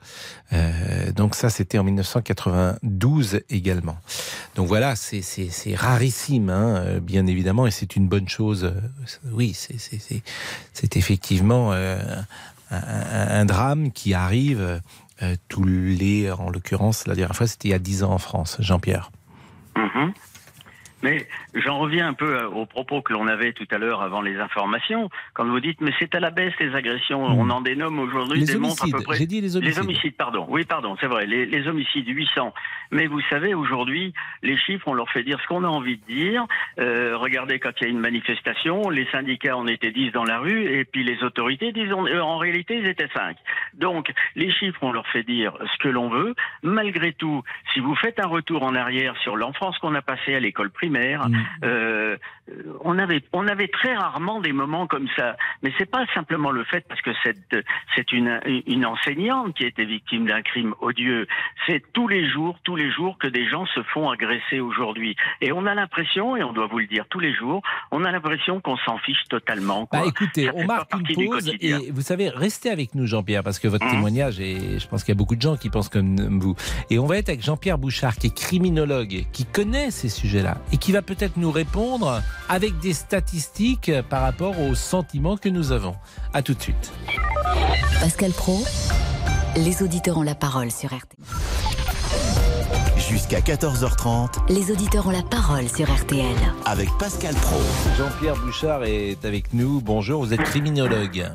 Euh, 0.51 1.11
donc 1.13 1.35
ça, 1.35 1.49
c'était 1.49 1.77
en 1.77 1.83
1992 1.83 3.41
également. 3.49 3.97
Donc 4.55 4.67
voilà, 4.67 4.95
c'est, 4.95 5.21
rarissime, 5.75 6.49
hein, 6.49 6.99
bien 7.01 7.25
évidemment, 7.27 7.67
et 7.67 7.71
c'est 7.71 7.95
une 7.95 8.07
bonne 8.07 8.27
chose. 8.27 8.73
Oui, 9.31 9.53
c'est, 9.53 10.97
effectivement 10.97 11.71
un, 12.71 13.45
drame 13.45 13.91
qui 13.91 14.13
arrive 14.13 14.81
tous 15.47 15.63
les, 15.63 16.31
en 16.31 16.49
l'occurrence, 16.49 17.07
la 17.07 17.15
dernière 17.15 17.35
fois, 17.35 17.47
c'était 17.47 17.69
il 17.69 17.71
y 17.71 17.75
a 17.75 17.79
10 17.79 18.03
ans 18.03 18.11
en 18.11 18.17
France. 18.17 18.57
Jean-Pierre. 18.59 19.11
Mmh. 19.75 20.11
Mais 21.03 21.27
j'en 21.53 21.79
reviens 21.79 22.07
un 22.07 22.13
peu 22.13 22.43
aux 22.45 22.65
propos 22.65 23.01
que 23.01 23.11
l'on 23.11 23.27
avait 23.27 23.51
tout 23.51 23.67
à 23.71 23.77
l'heure 23.77 24.01
avant 24.01 24.21
les 24.21 24.37
informations. 24.37 25.09
Quand 25.33 25.45
vous 25.45 25.59
dites, 25.59 25.81
mais 25.81 25.91
c'est 25.99 26.15
à 26.15 26.21
la 26.21 26.31
baisse 26.31 26.53
les 26.59 26.73
agressions, 26.73 27.29
mmh. 27.29 27.39
on 27.39 27.49
en 27.49 27.61
dénomme 27.61 27.99
aujourd'hui 27.99 28.45
des 28.45 28.57
montres 28.57 28.85
à 28.85 28.97
peu 28.97 29.03
près. 29.03 29.17
J'ai 29.17 29.25
dit 29.25 29.41
les 29.41 29.57
homicides. 29.57 29.75
Les 29.75 29.83
homicides, 29.83 30.15
pardon. 30.15 30.45
Oui, 30.49 30.63
pardon, 30.63 30.95
c'est 31.01 31.07
vrai. 31.07 31.25
Les, 31.25 31.45
les, 31.45 31.67
homicides, 31.67 32.07
800. 32.07 32.53
Mais 32.91 33.07
vous 33.07 33.21
savez, 33.29 33.53
aujourd'hui, 33.53 34.13
les 34.43 34.57
chiffres, 34.57 34.87
on 34.87 34.93
leur 34.93 35.09
fait 35.09 35.23
dire 35.23 35.39
ce 35.41 35.47
qu'on 35.47 35.63
a 35.63 35.67
envie 35.67 35.97
de 35.97 36.05
dire. 36.05 36.45
Euh, 36.79 37.17
regardez, 37.17 37.59
quand 37.59 37.71
il 37.81 37.83
y 37.83 37.87
a 37.87 37.89
une 37.89 37.99
manifestation, 37.99 38.89
les 38.89 39.05
syndicats 39.11 39.57
en 39.57 39.67
étaient 39.67 39.91
10 39.91 40.11
dans 40.11 40.23
la 40.23 40.39
rue, 40.39 40.63
et 40.63 40.85
puis 40.85 41.03
les 41.03 41.21
autorités 41.23 41.73
disent 41.73 41.91
euh, 41.91 42.21
en 42.21 42.37
réalité, 42.37 42.77
ils 42.77 42.87
étaient 42.87 43.09
5. 43.13 43.35
Donc, 43.73 44.11
les 44.35 44.51
chiffres, 44.51 44.79
on 44.81 44.93
leur 44.93 45.07
fait 45.07 45.23
dire 45.23 45.57
ce 45.73 45.77
que 45.83 45.89
l'on 45.89 46.09
veut. 46.09 46.33
Malgré 46.61 47.11
tout, 47.11 47.43
si 47.73 47.81
vous 47.81 47.95
faites 47.95 48.19
un 48.19 48.27
retour 48.27 48.63
en 48.63 48.75
arrière 48.75 49.17
sur 49.17 49.35
l'enfance 49.35 49.77
qu'on 49.79 49.95
a 49.95 50.01
passée 50.01 50.35
à 50.35 50.39
l'école 50.39 50.69
primaire, 50.93 51.29
Mmh. 51.29 51.35
Euh, 51.63 52.17
on 52.83 52.99
avait 52.99 53.23
on 53.31 53.47
avait 53.47 53.69
très 53.69 53.95
rarement 53.95 54.41
des 54.41 54.51
moments 54.51 54.85
comme 54.85 55.07
ça. 55.15 55.37
Mais 55.61 55.71
c'est 55.77 55.89
pas 55.89 56.05
simplement 56.13 56.51
le 56.51 56.63
fait 56.65 56.85
parce 56.87 57.01
que 57.01 57.11
c'est 57.23 57.37
c'est 57.95 58.11
une 58.11 58.41
une 58.67 58.85
enseignante 58.85 59.55
qui 59.55 59.63
a 59.63 59.67
été 59.67 59.85
victime 59.85 60.27
d'un 60.27 60.41
crime 60.41 60.75
odieux. 60.81 61.27
C'est 61.65 61.81
tous 61.93 62.07
les 62.07 62.29
jours 62.29 62.57
tous 62.63 62.75
les 62.75 62.91
jours 62.91 63.17
que 63.17 63.27
des 63.27 63.47
gens 63.47 63.65
se 63.67 63.81
font 63.83 64.09
agresser 64.09 64.59
aujourd'hui. 64.59 65.15
Et 65.41 65.51
on 65.53 65.65
a 65.65 65.73
l'impression 65.73 66.35
et 66.35 66.43
on 66.43 66.51
doit 66.51 66.67
vous 66.67 66.79
le 66.79 66.87
dire 66.87 67.05
tous 67.09 67.19
les 67.19 67.33
jours, 67.33 67.61
on 67.91 68.03
a 68.03 68.11
l'impression 68.11 68.59
qu'on 68.59 68.77
s'en 68.77 68.97
fiche 68.97 69.23
totalement. 69.29 69.85
Quoi. 69.85 70.01
Bah, 70.01 70.05
écoutez, 70.07 70.49
on 70.53 70.65
marque 70.65 70.91
une 70.93 71.27
pause 71.27 71.49
et 71.61 71.91
vous 71.91 72.01
savez 72.01 72.29
restez 72.29 72.69
avec 72.69 72.93
nous 72.93 73.07
Jean-Pierre 73.07 73.43
parce 73.43 73.59
que 73.59 73.69
votre 73.69 73.85
mmh. 73.85 73.91
témoignage 73.91 74.39
et 74.41 74.79
je 74.79 74.87
pense 74.87 75.03
qu'il 75.03 75.13
y 75.13 75.17
a 75.17 75.19
beaucoup 75.19 75.35
de 75.35 75.41
gens 75.41 75.55
qui 75.55 75.69
pensent 75.69 75.89
comme 75.89 76.39
vous. 76.39 76.55
Et 76.89 76.99
on 76.99 77.05
va 77.05 77.17
être 77.17 77.29
avec 77.29 77.41
Jean-Pierre 77.41 77.77
Bouchard 77.77 78.15
qui 78.15 78.27
est 78.27 78.35
criminologue, 78.35 79.25
qui 79.31 79.45
connaît 79.45 79.91
ces 79.91 80.09
sujets-là 80.09 80.57
et 80.73 80.77
qui 80.77 80.91
va 80.91 81.01
peut-être 81.01 81.37
nous 81.37 81.51
répondre 81.51 82.21
avec 82.49 82.79
des 82.79 82.93
statistiques 82.93 83.91
par 84.09 84.21
rapport 84.21 84.59
aux 84.59 84.75
sentiments 84.75 85.37
que 85.37 85.49
nous 85.49 85.71
avons. 85.71 85.95
À 86.33 86.41
tout 86.41 86.53
de 86.53 86.61
suite. 86.61 86.91
Pascal 87.99 88.31
Pro, 88.31 88.63
les 89.55 89.81
auditeurs 89.83 90.17
ont 90.17 90.23
la 90.23 90.35
parole 90.35 90.71
sur 90.71 90.89
RTL. 90.89 91.25
Jusqu'à 92.97 93.39
14h30. 93.39 94.51
Les 94.51 94.71
auditeurs 94.71 95.07
ont 95.07 95.11
la 95.11 95.23
parole 95.23 95.67
sur 95.67 95.93
RTL. 95.93 96.35
Avec 96.65 96.89
Pascal 96.99 97.35
Pro. 97.35 97.61
Jean-Pierre 97.97 98.35
Bouchard 98.37 98.83
est 98.85 99.23
avec 99.25 99.53
nous. 99.53 99.81
Bonjour, 99.81 100.25
vous 100.25 100.33
êtes 100.33 100.43
criminologue. 100.43 101.29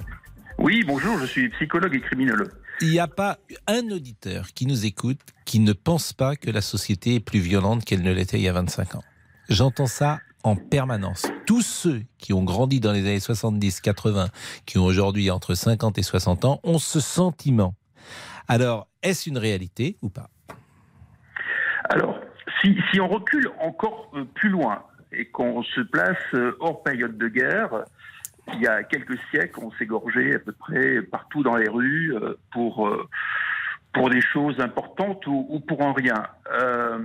Oui, 0.59 0.83
bonjour, 0.87 1.19
je 1.19 1.27
suis 1.27 1.49
psychologue 1.51 1.95
et 1.95 2.01
criminologue. 2.01 2.51
Il 2.81 2.91
n'y 2.91 2.99
a 2.99 3.09
pas 3.09 3.39
un 3.67 3.91
auditeur 3.91 4.49
qui 4.55 4.67
nous 4.67 4.87
écoute 4.87 5.21
qui 5.45 5.61
ne 5.61 5.73
pense 5.73 6.13
pas 6.13 6.37
que 6.37 6.51
la 6.51 6.61
société 6.61 7.17
est 7.17 7.21
plus 7.21 7.41
violente 7.41 7.85
qu'elle 7.85 8.03
ne 8.03 8.13
l'était 8.13 8.39
il 8.39 8.43
y 8.43 8.49
a 8.49 8.53
25 8.53 8.97
ans. 8.97 9.05
J'entends 9.49 9.87
ça 9.87 10.21
en 10.49 10.57
permanence. 10.57 11.31
Tous 11.47 11.63
ceux 11.63 12.03
qui 12.19 12.33
ont 12.33 12.43
grandi 12.43 12.81
dans 12.81 12.93
les 12.93 13.01
années 13.01 13.21
70, 13.21 13.81
80, 13.81 14.29
qui 14.67 14.79
ont 14.79 14.85
aujourd'hui 14.85 15.31
entre 15.31 15.55
50 15.55 15.99
et 15.99 16.03
60 16.03 16.45
ans, 16.45 16.61
ont 16.65 16.79
ce 16.79 17.01
sentiment. 17.01 17.75
Alors, 18.49 18.89
est-ce 19.03 19.29
une 19.29 19.39
réalité 19.39 19.97
ou 20.03 20.09
pas? 20.09 20.31
Alors, 21.91 22.19
si, 22.61 22.77
si, 22.91 23.01
on 23.01 23.09
recule 23.09 23.51
encore 23.61 24.11
euh, 24.15 24.25
plus 24.25 24.49
loin 24.49 24.83
et 25.13 25.27
qu'on 25.27 25.63
se 25.63 25.81
place 25.81 26.17
euh, 26.35 26.57
hors 26.61 26.83
période 26.83 27.17
de 27.17 27.29
guerre, 27.29 27.85
il 28.55 28.61
y 28.63 28.67
a 28.67 28.83
quelques 28.83 29.19
siècles, 29.31 29.61
on 29.63 29.71
s'égorgeait 29.73 30.37
à 30.37 30.39
peu 30.39 30.53
près 30.53 31.03
partout 31.03 31.43
dans 31.43 31.57
les 31.57 31.69
rues 31.69 32.15
euh, 32.15 32.35
pour, 32.53 32.89
pour 33.93 34.11
des 34.11 34.21
choses 34.21 34.61
importantes 34.61 35.27
ou, 35.27 35.47
ou 35.49 35.61
pour 35.61 35.81
en 35.81 35.93
rien. 35.93 36.23
Euh, 36.53 36.99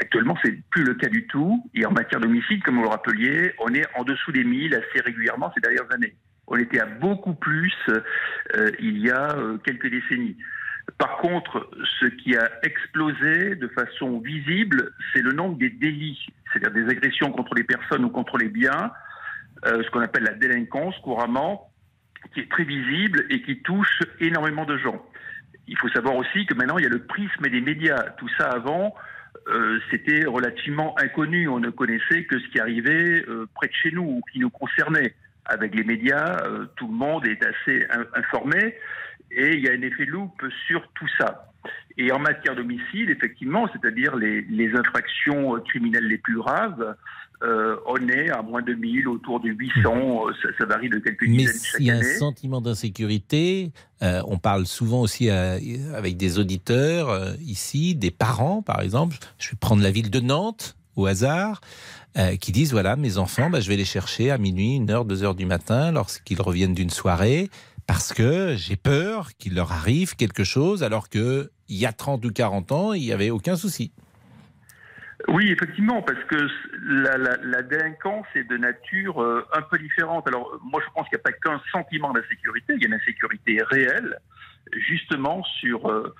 actuellement, 0.00 0.36
c'est 0.44 0.62
plus 0.70 0.84
le 0.84 0.94
cas 0.94 1.08
du 1.08 1.26
tout. 1.26 1.64
Et 1.74 1.84
en 1.86 1.92
matière 1.92 2.20
d'homicide, 2.20 2.62
comme 2.62 2.76
vous 2.76 2.82
le 2.82 2.88
rappeliez, 2.88 3.52
on 3.58 3.72
est 3.74 3.86
en 3.96 4.04
dessous 4.04 4.32
des 4.32 4.44
1000 4.44 4.74
assez 4.74 5.00
régulièrement 5.04 5.52
ces 5.54 5.60
dernières 5.60 5.92
années. 5.92 6.14
On 6.46 6.56
était 6.56 6.80
à 6.80 6.86
beaucoup 6.86 7.34
plus 7.34 7.72
euh, 7.88 8.70
il 8.80 8.98
y 8.98 9.10
a 9.10 9.36
quelques 9.64 9.88
décennies. 9.88 10.36
Par 10.98 11.18
contre, 11.18 11.70
ce 12.00 12.06
qui 12.06 12.36
a 12.36 12.50
explosé 12.62 13.54
de 13.54 13.68
façon 13.68 14.18
visible, 14.18 14.92
c'est 15.12 15.22
le 15.22 15.32
nombre 15.32 15.56
des 15.58 15.70
délits, 15.70 16.26
c'est-à-dire 16.52 16.84
des 16.84 16.90
agressions 16.90 17.30
contre 17.32 17.54
les 17.54 17.64
personnes 17.64 18.04
ou 18.04 18.10
contre 18.10 18.38
les 18.38 18.48
biens, 18.48 18.92
euh, 19.66 19.82
ce 19.82 19.90
qu'on 19.90 20.00
appelle 20.00 20.24
la 20.24 20.34
délinquance 20.34 20.96
couramment, 20.98 21.70
qui 22.34 22.40
est 22.40 22.50
très 22.50 22.64
visible 22.64 23.26
et 23.30 23.42
qui 23.42 23.60
touche 23.62 24.00
énormément 24.20 24.64
de 24.64 24.76
gens. 24.78 25.04
Il 25.70 25.78
faut 25.78 25.88
savoir 25.88 26.16
aussi 26.16 26.46
que 26.46 26.54
maintenant, 26.54 26.78
il 26.78 26.82
y 26.82 26.86
a 26.86 26.90
le 26.90 27.04
prisme 27.04 27.48
des 27.48 27.60
médias. 27.60 28.02
Tout 28.18 28.28
ça 28.36 28.50
avant, 28.50 28.92
euh, 29.46 29.78
c'était 29.88 30.26
relativement 30.26 30.98
inconnu. 30.98 31.46
On 31.46 31.60
ne 31.60 31.70
connaissait 31.70 32.24
que 32.24 32.40
ce 32.40 32.48
qui 32.48 32.58
arrivait 32.58 33.24
euh, 33.28 33.48
près 33.54 33.68
de 33.68 33.72
chez 33.72 33.92
nous 33.92 34.02
ou 34.02 34.20
qui 34.32 34.40
nous 34.40 34.50
concernait. 34.50 35.14
Avec 35.44 35.72
les 35.76 35.84
médias, 35.84 36.44
euh, 36.44 36.66
tout 36.74 36.88
le 36.88 36.92
monde 36.92 37.24
est 37.24 37.40
assez 37.44 37.86
informé 38.14 38.74
et 39.30 39.54
il 39.54 39.60
y 39.60 39.68
a 39.68 39.72
un 39.72 39.82
effet 39.82 40.06
loupe 40.06 40.44
sur 40.66 40.86
tout 40.94 41.08
ça. 41.18 41.52
Et 41.96 42.10
en 42.10 42.18
matière 42.18 42.56
d'homicide, 42.56 43.08
effectivement, 43.08 43.68
c'est-à-dire 43.72 44.16
les, 44.16 44.42
les, 44.42 44.74
infractions 44.74 45.60
criminelles 45.60 46.06
les 46.06 46.18
plus 46.18 46.36
graves, 46.36 46.96
euh, 47.42 47.76
on 47.86 47.96
est 48.08 48.28
à 48.30 48.42
moins 48.42 48.62
de 48.62 48.74
1000, 48.74 49.08
autour 49.08 49.40
de 49.40 49.48
800, 49.48 50.26
ça, 50.42 50.48
ça 50.58 50.66
varie 50.66 50.88
de 50.90 50.98
quelques 50.98 51.22
Mais 51.22 51.38
dizaines 51.38 51.54
chaque 51.62 51.80
il 51.80 51.86
y 51.86 51.90
a 51.90 51.94
un 51.94 52.00
année. 52.00 52.14
sentiment 52.18 52.60
d'insécurité. 52.60 53.72
Euh, 54.02 54.22
on 54.26 54.38
parle 54.38 54.66
souvent 54.66 55.00
aussi 55.00 55.30
euh, 55.30 55.58
avec 55.94 56.16
des 56.16 56.38
auditeurs 56.38 57.08
euh, 57.08 57.32
ici, 57.40 57.94
des 57.94 58.10
parents 58.10 58.62
par 58.62 58.80
exemple. 58.80 59.16
Je 59.38 59.50
vais 59.50 59.56
prendre 59.58 59.82
la 59.82 59.90
ville 59.90 60.10
de 60.10 60.20
Nantes 60.20 60.76
au 60.96 61.06
hasard. 61.06 61.60
euh, 62.18 62.36
qui 62.36 62.50
disent 62.52 62.72
voilà 62.72 62.96
mes 62.96 63.18
enfants 63.18 63.48
bah, 63.50 63.60
je 63.60 63.68
vais 63.68 63.76
les 63.76 63.84
chercher 63.84 64.30
à 64.32 64.36
minuit 64.38 64.74
une 64.74 64.90
heure 64.90 65.04
deux 65.04 65.22
heures 65.22 65.36
du 65.36 65.46
matin 65.46 65.92
lorsqu'ils 65.92 66.42
reviennent 66.42 66.74
d'une 66.74 66.90
soirée 66.90 67.48
parce 67.86 68.12
que 68.12 68.56
j'ai 68.56 68.74
peur 68.76 69.30
qu'il 69.38 69.54
leur 69.54 69.70
arrive 69.70 70.16
quelque 70.16 70.42
chose 70.42 70.82
alors 70.82 71.08
que 71.08 71.50
il 71.68 71.76
y 71.76 71.86
a 71.86 71.92
30 71.92 72.24
ou 72.26 72.32
40 72.32 72.72
ans 72.72 72.92
il 72.94 73.02
n'y 73.02 73.12
avait 73.12 73.30
aucun 73.30 73.54
souci 73.54 73.92
Oui, 75.28 75.50
effectivement, 75.50 76.02
parce 76.02 76.22
que 76.24 76.48
la, 76.82 77.18
la, 77.18 77.36
la 77.42 77.62
délinquance 77.62 78.26
est 78.34 78.44
de 78.44 78.56
nature 78.56 79.22
euh, 79.22 79.46
un 79.52 79.62
peu 79.62 79.78
différente. 79.78 80.26
Alors, 80.26 80.58
moi, 80.64 80.80
je 80.84 80.90
pense 80.94 81.08
qu'il 81.08 81.16
n'y 81.18 81.20
a 81.20 81.24
pas 81.24 81.32
qu'un 81.32 81.60
sentiment 81.70 82.12
d'insécurité, 82.12 82.74
il 82.74 82.82
y 82.82 82.84
a 82.84 82.88
une 82.88 82.94
insécurité 82.94 83.58
réelle, 83.62 84.18
justement 84.72 85.42
sur, 85.60 85.90
euh, 85.90 86.14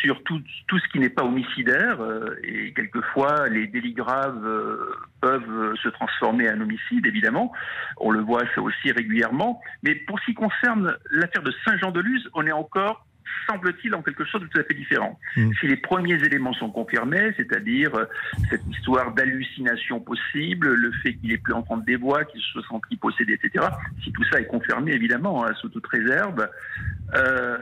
sur 0.00 0.22
tout, 0.22 0.40
tout 0.66 0.78
ce 0.78 0.88
qui 0.88 1.00
n'est 1.00 1.10
pas 1.10 1.24
homicidaire. 1.24 2.00
euh, 2.00 2.38
et 2.44 2.72
quelquefois, 2.74 3.48
les 3.48 3.66
délits 3.66 3.94
graves 3.94 4.46
euh, 4.46 4.94
peuvent 5.20 5.74
se 5.82 5.88
transformer 5.88 6.48
en 6.48 6.60
homicide, 6.60 7.06
évidemment. 7.06 7.52
On 7.96 8.12
le 8.12 8.20
voit 8.20 8.44
ça 8.54 8.60
aussi 8.60 8.92
régulièrement. 8.92 9.60
Mais 9.82 9.94
pour 9.96 10.20
ce 10.20 10.26
qui 10.26 10.34
concerne 10.34 10.96
l'affaire 11.10 11.42
de 11.42 11.52
Saint-Jean-de-Luz, 11.64 12.28
on 12.34 12.46
est 12.46 12.52
encore 12.52 13.04
semble-t-il, 13.46 13.94
en 13.94 14.02
quelque 14.02 14.24
chose 14.24 14.42
de 14.42 14.46
tout 14.46 14.58
à 14.58 14.64
fait 14.64 14.74
différent. 14.74 15.18
Si 15.60 15.66
les 15.66 15.76
premiers 15.76 16.22
éléments 16.24 16.52
sont 16.52 16.70
confirmés, 16.70 17.32
c'est-à-dire 17.36 17.94
euh, 17.94 18.04
cette 18.50 18.66
histoire 18.66 19.14
d'hallucination 19.14 20.00
possible, 20.00 20.68
le 20.68 20.92
fait 21.02 21.14
qu'il 21.14 21.32
ait 21.32 21.38
pu 21.38 21.52
entendre 21.52 21.84
des 21.84 21.96
voix, 21.96 22.24
qu'il 22.24 22.40
se 22.40 22.48
soit 22.52 22.64
senti 22.68 22.96
possédé, 22.96 23.34
etc., 23.34 23.66
si 24.02 24.12
tout 24.12 24.24
ça 24.30 24.40
est 24.40 24.46
confirmé, 24.46 24.92
évidemment, 24.92 25.44
hein, 25.44 25.52
sous 25.60 25.68
toute 25.68 25.86
réserve, 25.86 26.48
euh, 27.14 27.58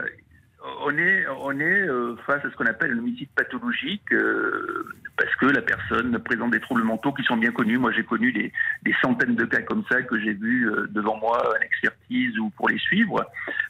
on 0.85 0.97
est, 0.97 1.25
on 1.27 1.59
est 1.59 1.87
euh, 1.87 2.15
face 2.25 2.43
à 2.43 2.49
ce 2.49 2.55
qu'on 2.55 2.65
appelle 2.65 2.91
un 2.91 2.99
homicide 2.99 3.29
pathologique, 3.35 4.11
euh, 4.11 4.85
parce 5.17 5.33
que 5.35 5.45
la 5.47 5.61
personne 5.61 6.17
présente 6.19 6.51
des 6.51 6.59
troubles 6.59 6.83
mentaux 6.83 7.13
qui 7.13 7.23
sont 7.23 7.37
bien 7.37 7.51
connus. 7.51 7.77
Moi, 7.77 7.91
j'ai 7.91 8.03
connu 8.03 8.31
des, 8.31 8.51
des 8.83 8.95
centaines 9.01 9.35
de 9.35 9.45
cas 9.45 9.61
comme 9.61 9.83
ça 9.89 10.01
que 10.01 10.19
j'ai 10.19 10.33
vus 10.33 10.69
euh, 10.69 10.87
devant 10.89 11.17
moi 11.17 11.43
en 11.55 11.61
expertise 11.61 12.37
ou 12.39 12.49
pour 12.51 12.69
les 12.69 12.79
suivre. 12.79 13.25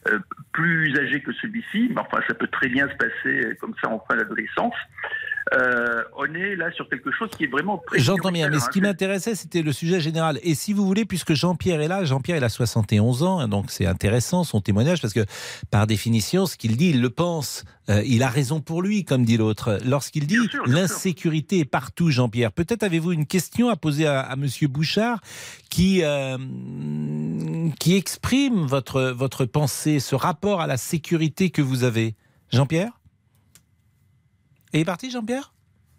Euh, 0.09 0.19
plus 0.51 0.97
âgé 0.97 1.21
que 1.21 1.33
celui-ci, 1.33 1.89
mais 1.93 2.01
enfin, 2.01 2.19
ça 2.27 2.33
peut 2.33 2.47
très 2.47 2.69
bien 2.69 2.87
se 2.89 2.95
passer 2.95 3.55
comme 3.59 3.73
ça 3.81 3.89
en 3.89 4.03
fin 4.07 4.15
d'adolescence. 4.15 4.75
Euh, 5.53 6.03
on 6.17 6.25
est 6.33 6.55
là 6.55 6.71
sur 6.71 6.89
quelque 6.89 7.11
chose 7.11 7.29
qui 7.37 7.45
est 7.45 7.47
vraiment 7.47 7.81
très 7.85 7.99
J'entends 7.99 8.31
bien, 8.31 8.49
mais 8.49 8.59
ce 8.59 8.69
qui 8.69 8.79
hein. 8.79 8.83
m'intéressait, 8.83 9.35
c'était 9.35 9.61
le 9.61 9.71
sujet 9.71 9.99
général. 9.99 10.39
Et 10.43 10.55
si 10.55 10.73
vous 10.73 10.85
voulez, 10.85 11.05
puisque 11.05 11.33
Jean-Pierre 11.33 11.79
est 11.79 11.87
là, 11.87 12.03
Jean-Pierre, 12.03 12.37
il 12.37 12.43
a 12.43 12.49
71 12.49 13.23
ans, 13.23 13.39
hein, 13.39 13.47
donc 13.47 13.65
c'est 13.69 13.85
intéressant 13.85 14.43
son 14.43 14.59
témoignage, 14.59 15.01
parce 15.01 15.13
que 15.13 15.25
par 15.71 15.87
définition, 15.87 16.45
ce 16.45 16.57
qu'il 16.57 16.75
dit, 16.75 16.86
il 16.89 17.01
le 17.01 17.09
pense. 17.09 17.63
Euh, 17.89 18.03
il 18.05 18.23
a 18.23 18.29
raison 18.29 18.61
pour 18.61 18.81
lui, 18.81 19.05
comme 19.05 19.23
dit 19.23 19.37
l'autre. 19.37 19.79
Lorsqu'il 19.85 20.27
dit 20.27 20.37
l'insécurité 20.65 21.59
est 21.59 21.65
partout, 21.65 22.09
Jean-Pierre, 22.09 22.51
peut-être 22.51 22.83
avez-vous 22.83 23.11
une 23.11 23.25
question 23.25 23.69
à 23.69 23.75
poser 23.75 24.07
à, 24.07 24.21
à 24.21 24.35
Monsieur 24.35 24.67
Bouchard 24.67 25.21
qui, 25.69 26.01
euh, 26.03 26.37
qui 27.79 27.95
exprime 27.95 28.65
votre, 28.65 29.01
votre 29.03 29.45
pensée, 29.45 29.99
ce 29.99 30.15
rapport 30.15 30.61
à 30.61 30.67
la 30.67 30.77
sécurité 30.77 31.49
que 31.49 31.61
vous 31.61 31.83
avez. 31.83 32.15
Jean-Pierre? 32.51 32.99
Il 34.73 34.81
est 34.81 34.85
parti, 34.85 35.11
Jean-Pierre? 35.11 35.53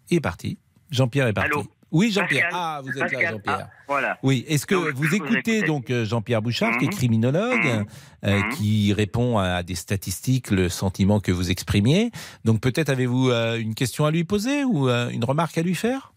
Il 0.09 0.17
est 0.17 0.21
parti. 0.21 0.57
Jean-Pierre 0.91 1.27
est 1.27 1.33
parti. 1.33 1.51
Allô? 1.51 1.67
Oui, 1.91 2.11
Jean-Pierre. 2.11 2.49
Ah, 2.53 2.81
vous 2.83 2.89
êtes 2.91 2.99
Pascal, 2.99 3.21
là, 3.23 3.31
Jean-Pierre. 3.31 3.59
ah, 3.61 3.69
voilà. 3.87 4.17
Oui, 4.23 4.45
est-ce 4.47 4.65
que 4.65 4.75
Donc, 4.75 4.93
vous 4.95 5.15
écoutez 5.15 5.61
donc 5.63 5.89
euh, 5.89 6.05
Jean-Pierre 6.05 6.41
Bouchard, 6.41 6.77
qui 6.77 6.85
est 6.85 6.87
Mhm. 6.89 6.93
criminologue, 6.93 7.85
euh, 8.25 8.41
qui 8.57 8.93
répond 8.93 9.37
à 9.37 9.63
des 9.63 9.75
statistiques, 9.75 10.51
le 10.51 10.69
sentiment 10.69 11.19
que 11.19 11.31
vous 11.31 11.49
exprimiez. 11.51 12.11
Donc 12.45 12.61
peut-être 12.61 12.89
avez-vous 12.89 13.29
euh, 13.29 13.59
une 13.59 13.75
question 13.75 14.05
à 14.05 14.11
lui 14.11 14.23
poser 14.23 14.63
ou 14.63 14.89
euh, 14.89 15.09
une 15.09 15.23
remarque 15.23 15.57
à 15.57 15.61
lui 15.61 15.75
faire? 15.75 16.13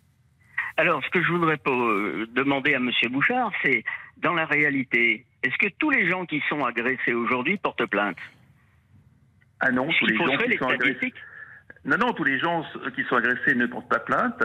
Alors, 0.78 1.02
ce 1.04 1.10
que 1.10 1.22
je 1.22 1.28
voudrais 1.30 1.58
demander 2.34 2.74
à 2.74 2.78
Monsieur 2.78 3.08
Bouchard, 3.10 3.52
c'est, 3.62 3.84
dans 4.16 4.32
la 4.32 4.46
réalité, 4.46 5.26
est-ce 5.42 5.56
que 5.58 5.70
tous 5.78 5.90
les 5.90 6.08
gens 6.08 6.24
qui 6.24 6.42
sont 6.48 6.64
agressés 6.64 7.12
aujourd'hui 7.12 7.58
portent 7.58 7.84
plainte? 7.86 8.16
Ah 9.60 9.70
non, 9.70 9.86
tous 9.98 10.06
les 10.06 10.16
gens 10.16 10.36
qui 10.38 10.48
les 10.48 10.56
sont 10.58 10.68
agressés. 10.68 11.12
Non, 11.84 11.96
non, 11.98 12.12
tous 12.12 12.22
les 12.24 12.38
gens 12.38 12.64
qui 12.94 13.02
sont 13.04 13.16
agressés 13.16 13.54
ne 13.56 13.66
portent 13.66 13.88
pas 13.88 13.98
plainte. 13.98 14.42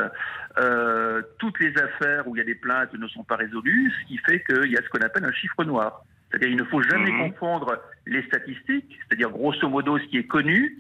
Euh, 0.58 1.22
toutes 1.38 1.60
les 1.60 1.78
affaires 1.78 2.28
où 2.28 2.36
il 2.36 2.40
y 2.40 2.42
a 2.42 2.46
des 2.46 2.56
plaintes 2.56 2.94
ne 2.94 3.08
sont 3.08 3.24
pas 3.24 3.36
résolues, 3.36 3.94
ce 4.02 4.08
qui 4.08 4.18
fait 4.18 4.44
qu'il 4.44 4.72
y 4.72 4.78
a 4.78 4.82
ce 4.82 4.90
qu'on 4.90 5.06
appelle 5.06 5.24
un 5.26 5.32
chiffre 5.32 5.64
noir. 5.64 6.04
C'est-à-dire 6.30 6.48
qu'il 6.50 6.58
ne 6.58 6.64
faut 6.64 6.82
jamais 6.82 7.12
Mhm. 7.12 7.32
confondre 7.34 7.78
les 8.08 8.24
statistiques, 8.24 9.00
c'est-à-dire 9.08 9.30
grosso 9.30 9.70
modo 9.70 10.00
ce 10.00 10.06
qui 10.06 10.18
est 10.18 10.24
connu, 10.28 10.78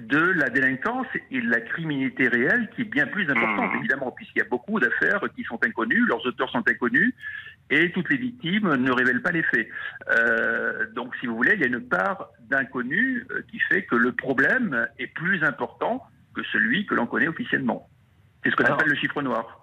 de 0.00 0.18
la 0.18 0.50
délinquance 0.50 1.06
et 1.30 1.40
de 1.40 1.48
la 1.48 1.60
criminalité 1.60 2.28
réelle 2.28 2.68
qui 2.74 2.82
est 2.82 2.84
bien 2.84 3.06
plus 3.06 3.28
importante, 3.30 3.72
Mhm. 3.72 3.78
évidemment, 3.78 4.10
puisqu'il 4.12 4.38
y 4.40 4.42
a 4.42 4.48
beaucoup 4.48 4.78
d'affaires 4.78 5.20
qui 5.34 5.42
sont 5.44 5.58
inconnues, 5.64 6.04
leurs 6.06 6.24
auteurs 6.26 6.50
sont 6.50 6.62
inconnus, 6.68 7.14
et 7.70 7.90
toutes 7.92 8.10
les 8.10 8.16
victimes 8.18 8.74
ne 8.76 8.90
révèlent 8.92 9.22
pas 9.22 9.32
les 9.32 9.42
faits. 9.42 9.68
Euh, 10.10 10.86
donc, 10.94 11.14
si 11.16 11.26
vous 11.26 11.34
voulez, 11.36 11.54
il 11.54 11.60
y 11.60 11.64
a 11.64 11.66
une 11.68 11.80
part 11.88 12.28
d'inconnu 12.50 13.26
euh, 13.30 13.42
qui 13.50 13.58
fait 13.60 13.84
que 13.84 13.96
le 13.96 14.12
problème 14.12 14.86
est 14.98 15.08
plus 15.08 15.42
important 15.42 16.02
que 16.34 16.42
celui 16.52 16.86
que 16.86 16.94
l'on 16.94 17.06
connaît 17.06 17.28
officiellement. 17.28 17.88
C'est 18.44 18.50
ce 18.50 18.56
qu'on 18.56 18.64
Alors- 18.64 18.78
appelle 18.78 18.90
le 18.90 18.96
chiffre 18.96 19.20
noir. 19.22 19.62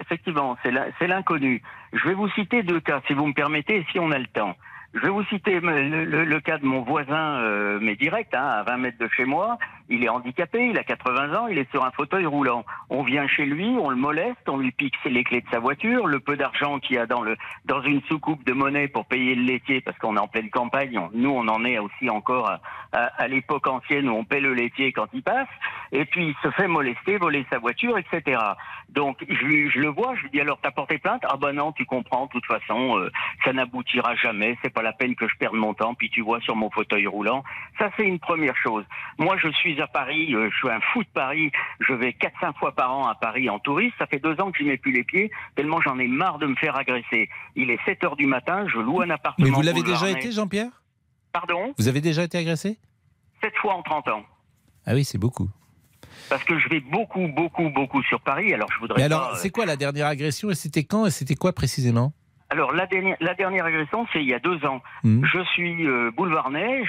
Effectivement, 0.00 0.56
c'est 0.62 1.06
l'inconnu. 1.06 1.62
Je 1.92 2.06
vais 2.08 2.14
vous 2.14 2.28
citer 2.30 2.62
deux 2.62 2.80
cas, 2.80 3.00
si 3.06 3.14
vous 3.14 3.26
me 3.26 3.32
permettez, 3.32 3.86
si 3.90 3.98
on 3.98 4.10
a 4.10 4.18
le 4.18 4.26
temps. 4.26 4.54
Je 4.94 5.00
vais 5.00 5.08
vous 5.08 5.24
citer 5.24 5.58
le, 5.60 6.38
cas 6.40 6.58
de 6.58 6.64
mon 6.64 6.82
voisin, 6.82 7.40
euh, 7.40 7.78
mais 7.82 7.96
direct, 7.96 8.32
hein, 8.32 8.46
à 8.46 8.62
20 8.62 8.76
mètres 8.76 8.98
de 8.98 9.08
chez 9.08 9.24
moi. 9.24 9.58
Il 9.90 10.02
est 10.04 10.08
handicapé, 10.08 10.68
il 10.68 10.78
a 10.78 10.82
80 10.84 11.34
ans, 11.34 11.46
il 11.46 11.58
est 11.58 11.70
sur 11.70 11.84
un 11.84 11.90
fauteuil 11.90 12.24
roulant. 12.26 12.64
On 12.90 13.02
vient 13.02 13.26
chez 13.28 13.44
lui, 13.44 13.66
on 13.78 13.90
le 13.90 13.96
moleste, 13.96 14.48
on 14.48 14.56
lui 14.56 14.70
pique 14.70 14.94
les 15.04 15.24
clés 15.24 15.42
de 15.42 15.48
sa 15.50 15.58
voiture, 15.58 16.06
le 16.06 16.20
peu 16.20 16.36
d'argent 16.36 16.78
qu'il 16.78 16.98
a 16.98 17.06
dans, 17.06 17.20
le, 17.22 17.36
dans 17.66 17.82
une 17.82 18.00
soucoupe 18.02 18.44
de 18.46 18.52
monnaie 18.52 18.88
pour 18.88 19.04
payer 19.06 19.34
le 19.34 19.42
laitier, 19.42 19.80
parce 19.82 19.98
qu'on 19.98 20.16
est 20.16 20.20
en 20.20 20.28
pleine 20.28 20.48
campagne. 20.50 20.98
Nous, 21.12 21.30
on 21.30 21.46
en 21.48 21.64
est 21.64 21.78
aussi 21.78 22.08
encore 22.08 22.48
à, 22.48 22.60
à- 22.92 23.22
à 23.22 23.28
l'époque 23.28 23.66
ancienne 23.66 24.08
où 24.08 24.12
on 24.14 24.24
paie 24.24 24.40
le 24.40 24.54
laitier 24.54 24.92
quand 24.92 25.06
il 25.12 25.22
passe. 25.22 25.48
Et 25.92 26.04
puis, 26.06 26.28
il 26.28 26.34
se 26.42 26.50
fait 26.52 26.66
molester, 26.68 27.18
voler 27.18 27.44
sa 27.50 27.58
voiture, 27.58 27.98
etc. 27.98 28.40
Donc, 28.88 29.18
je, 29.28 29.68
je 29.68 29.78
le 29.78 29.88
vois, 29.88 30.14
je 30.16 30.22
lui 30.22 30.30
dis 30.30 30.40
alors, 30.40 30.58
t'as 30.62 30.70
porté 30.70 30.98
plainte? 30.98 31.22
Ah 31.28 31.36
ben 31.36 31.52
non, 31.52 31.72
tu 31.72 31.84
comprends, 31.84 32.26
de 32.26 32.30
toute 32.30 32.46
façon, 32.46 32.98
euh, 32.98 33.10
ça 33.44 33.52
n'aboutira 33.52 34.14
jamais, 34.16 34.56
c'est 34.62 34.72
pas 34.72 34.82
la 34.82 34.92
peine 34.92 35.14
que 35.14 35.28
je 35.28 35.36
perde 35.36 35.54
mon 35.54 35.74
temps, 35.74 35.94
puis 35.94 36.08
tu 36.10 36.20
vois 36.22 36.40
sur 36.40 36.56
mon 36.56 36.70
fauteuil 36.70 37.06
roulant. 37.06 37.44
Ça, 37.78 37.90
c'est 37.96 38.04
une 38.06 38.18
première 38.18 38.56
chose. 38.56 38.84
Moi, 39.18 39.36
je 39.38 39.48
suis 39.48 39.73
à 39.80 39.86
Paris, 39.86 40.34
euh, 40.34 40.48
je 40.50 40.56
suis 40.56 40.68
un 40.68 40.80
fou 40.92 41.02
de 41.02 41.08
Paris, 41.08 41.50
je 41.80 41.92
vais 41.92 42.10
4-5 42.10 42.56
fois 42.58 42.72
par 42.72 42.92
an 42.92 43.06
à 43.06 43.14
Paris 43.14 43.48
en 43.48 43.58
touriste, 43.58 43.94
ça 43.98 44.06
fait 44.06 44.18
deux 44.18 44.38
ans 44.40 44.50
que 44.50 44.58
je 44.58 44.64
mets 44.64 44.76
plus 44.76 44.92
les 44.92 45.04
pieds, 45.04 45.30
tellement 45.56 45.80
j'en 45.80 45.98
ai 45.98 46.08
marre 46.08 46.38
de 46.38 46.46
me 46.46 46.54
faire 46.56 46.76
agresser. 46.76 47.28
Il 47.56 47.70
est 47.70 47.78
7 47.84 48.04
heures 48.04 48.16
du 48.16 48.26
matin, 48.26 48.66
je 48.68 48.78
loue 48.78 49.00
un 49.02 49.10
appartement. 49.10 49.46
Mais 49.46 49.54
vous 49.54 49.62
l'avez 49.62 49.82
déjà 49.82 50.10
été, 50.10 50.32
Jean-Pierre? 50.32 50.82
Pardon? 51.32 51.74
Vous 51.78 51.88
avez 51.88 52.00
déjà 52.00 52.22
été 52.22 52.38
agressé? 52.38 52.78
7 53.42 53.52
fois 53.56 53.74
en 53.74 53.82
30 53.82 54.08
ans. 54.08 54.24
Ah 54.86 54.94
oui, 54.94 55.04
c'est 55.04 55.18
beaucoup. 55.18 55.48
parce 56.28 56.44
que 56.44 56.58
je 56.58 56.68
vais 56.68 56.80
beaucoup, 56.80 57.26
beaucoup, 57.28 57.68
beaucoup 57.70 58.02
sur 58.02 58.20
Paris. 58.20 58.52
Alors 58.52 58.70
je 58.72 58.78
voudrais. 58.78 58.98
Mais 58.98 59.04
alors, 59.04 59.30
pas, 59.30 59.34
euh, 59.34 59.38
c'est 59.38 59.50
quoi 59.50 59.66
la 59.66 59.76
dernière 59.76 60.06
agression 60.06 60.50
et 60.50 60.54
c'était 60.54 60.84
quand 60.84 61.06
et 61.06 61.10
c'était 61.10 61.34
quoi 61.34 61.52
précisément? 61.52 62.12
Alors 62.50 62.72
la 62.72 62.86
dernière, 62.86 63.16
la 63.20 63.34
dernière 63.34 63.64
agression, 63.64 64.06
c'est 64.12 64.20
il 64.20 64.28
y 64.28 64.34
a 64.34 64.38
deux 64.38 64.64
ans. 64.64 64.82
Mhm. 65.02 65.24
Je 65.24 65.42
suis 65.52 65.86
euh, 65.86 66.10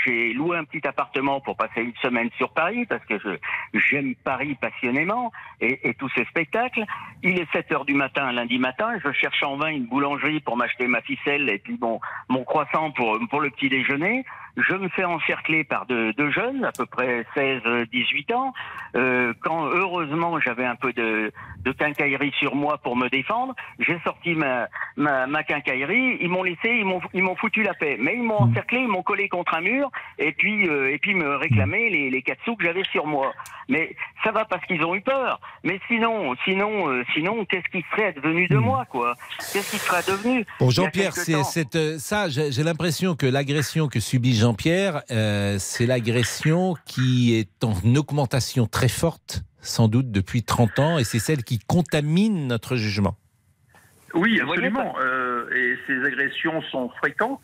j'ai 0.05 0.33
loué 0.33 0.57
un 0.57 0.63
petit 0.63 0.85
appartement 0.87 1.39
pour 1.39 1.55
passer 1.55 1.81
une 1.81 1.95
semaine 2.01 2.29
sur 2.37 2.51
Paris 2.51 2.85
parce 2.85 3.03
que 3.05 3.17
je 3.19 3.29
j'aime 3.73 4.15
Paris 4.23 4.55
passionnément 4.59 5.31
et, 5.61 5.89
et 5.89 5.93
tous 5.93 6.09
ces 6.15 6.25
spectacles. 6.25 6.83
Il 7.23 7.39
est 7.39 7.51
7 7.51 7.71
heures 7.71 7.85
du 7.85 7.93
matin, 7.93 8.31
lundi 8.31 8.59
matin, 8.59 8.97
je 9.03 9.11
cherche 9.11 9.41
en 9.43 9.57
vain 9.57 9.69
une 9.69 9.85
boulangerie 9.85 10.39
pour 10.41 10.57
m'acheter 10.57 10.87
ma 10.87 11.01
ficelle 11.01 11.49
et 11.49 11.59
puis 11.59 11.77
mon, 11.81 11.99
mon 12.29 12.43
croissant 12.43 12.91
pour, 12.91 13.17
pour 13.29 13.41
le 13.41 13.49
petit 13.49 13.69
déjeuner. 13.69 14.25
Je 14.57 14.73
me 14.73 14.87
fais 14.89 15.03
encercler 15.03 15.65
par 15.65 15.85
deux, 15.85 16.13
deux 16.13 16.31
jeunes, 16.31 16.63
à 16.63 16.71
peu 16.71 16.85
près 16.85 17.25
16-18 17.35 18.33
ans. 18.33 18.53
Euh, 18.95 19.33
quand 19.41 19.65
heureusement 19.65 20.39
j'avais 20.39 20.65
un 20.65 20.75
peu 20.75 20.93
de, 20.93 21.33
de 21.65 21.71
quincaillerie 21.73 22.31
sur 22.39 22.55
moi 22.55 22.77
pour 22.77 22.95
me 22.95 23.09
défendre, 23.09 23.53
j'ai 23.79 23.99
sorti 24.05 24.33
ma, 24.33 24.67
ma, 24.95 25.27
ma 25.27 25.43
quincaillerie. 25.45 26.17
Ils 26.21 26.29
m'ont 26.29 26.43
laissé, 26.43 26.69
ils 26.69 26.85
m'ont, 26.85 27.01
ils 27.13 27.23
m'ont 27.23 27.35
foutu 27.35 27.63
la 27.63 27.73
paix. 27.73 27.97
Mais 27.99 28.15
ils 28.15 28.23
m'ont 28.23 28.41
encerclé, 28.41 28.79
ils 28.79 28.87
m'ont 28.87 29.03
collé 29.03 29.29
contre 29.29 29.53
un 29.53 29.61
mur 29.61 29.89
et 30.19 30.33
puis, 30.33 30.67
euh, 30.67 30.93
et 30.93 30.97
puis 30.97 31.13
me 31.15 31.35
réclamer 31.37 31.89
les, 31.89 32.09
les 32.09 32.21
quatre 32.21 32.43
sous 32.43 32.55
que 32.55 32.65
j'avais 32.65 32.83
sur 32.91 33.05
moi. 33.05 33.33
Mais 33.69 33.95
ça 34.23 34.31
va 34.31 34.45
parce 34.45 34.65
qu'ils 34.65 34.83
ont 34.83 34.95
eu 34.95 35.01
peur. 35.01 35.39
Mais 35.63 35.79
sinon, 35.87 36.35
sinon, 36.45 36.89
euh, 36.89 37.03
sinon, 37.13 37.45
qu'est-ce 37.45 37.69
qui 37.71 37.83
serait 37.91 38.13
devenu 38.13 38.47
de 38.47 38.57
moi, 38.57 38.85
quoi? 38.85 39.15
Qu'est-ce 39.53 39.71
qui 39.71 39.77
serait 39.77 40.03
devenu? 40.03 40.45
Bon, 40.59 40.69
Jean-Pierre, 40.69 41.13
c'est 41.13 41.43
cette, 41.43 41.75
euh, 41.75 41.97
ça, 41.97 42.29
j'ai 42.29 42.51
j'ai 42.51 42.63
l'impression 42.63 43.15
que 43.15 43.25
l'agression 43.25 43.87
que 43.87 43.99
subit 43.99 44.35
Jean-Pierre, 44.35 45.01
euh, 45.11 45.57
c'est 45.59 45.85
l'agression 45.85 46.75
qui 46.85 47.35
est 47.35 47.63
en 47.63 47.95
augmentation 47.95 48.67
très 48.67 48.87
forte, 48.87 49.43
sans 49.61 49.87
doute 49.87 50.11
depuis 50.11 50.43
30 50.43 50.79
ans, 50.79 50.97
et 50.97 51.03
c'est 51.03 51.19
celle 51.19 51.43
qui 51.43 51.59
contamine 51.59 52.47
notre 52.47 52.75
jugement. 52.75 53.17
Oui, 54.15 54.39
absolument. 54.41 54.95
Euh, 54.99 55.49
et 55.53 55.77
ces 55.85 56.03
agressions 56.05 56.61
sont 56.63 56.89
fréquentes. 56.89 57.43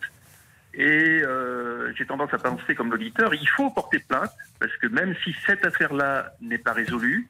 Et 0.73 1.21
euh, 1.25 1.91
j'ai 1.95 2.05
tendance 2.05 2.33
à 2.33 2.37
penser 2.37 2.75
comme 2.75 2.91
l'auditeur, 2.91 3.33
il 3.35 3.47
faut 3.49 3.69
porter 3.71 3.99
plainte, 3.99 4.31
parce 4.57 4.71
que 4.77 4.87
même 4.87 5.13
si 5.21 5.35
cette 5.45 5.65
affaire-là 5.65 6.31
n'est 6.39 6.57
pas 6.57 6.71
résolue, 6.71 7.27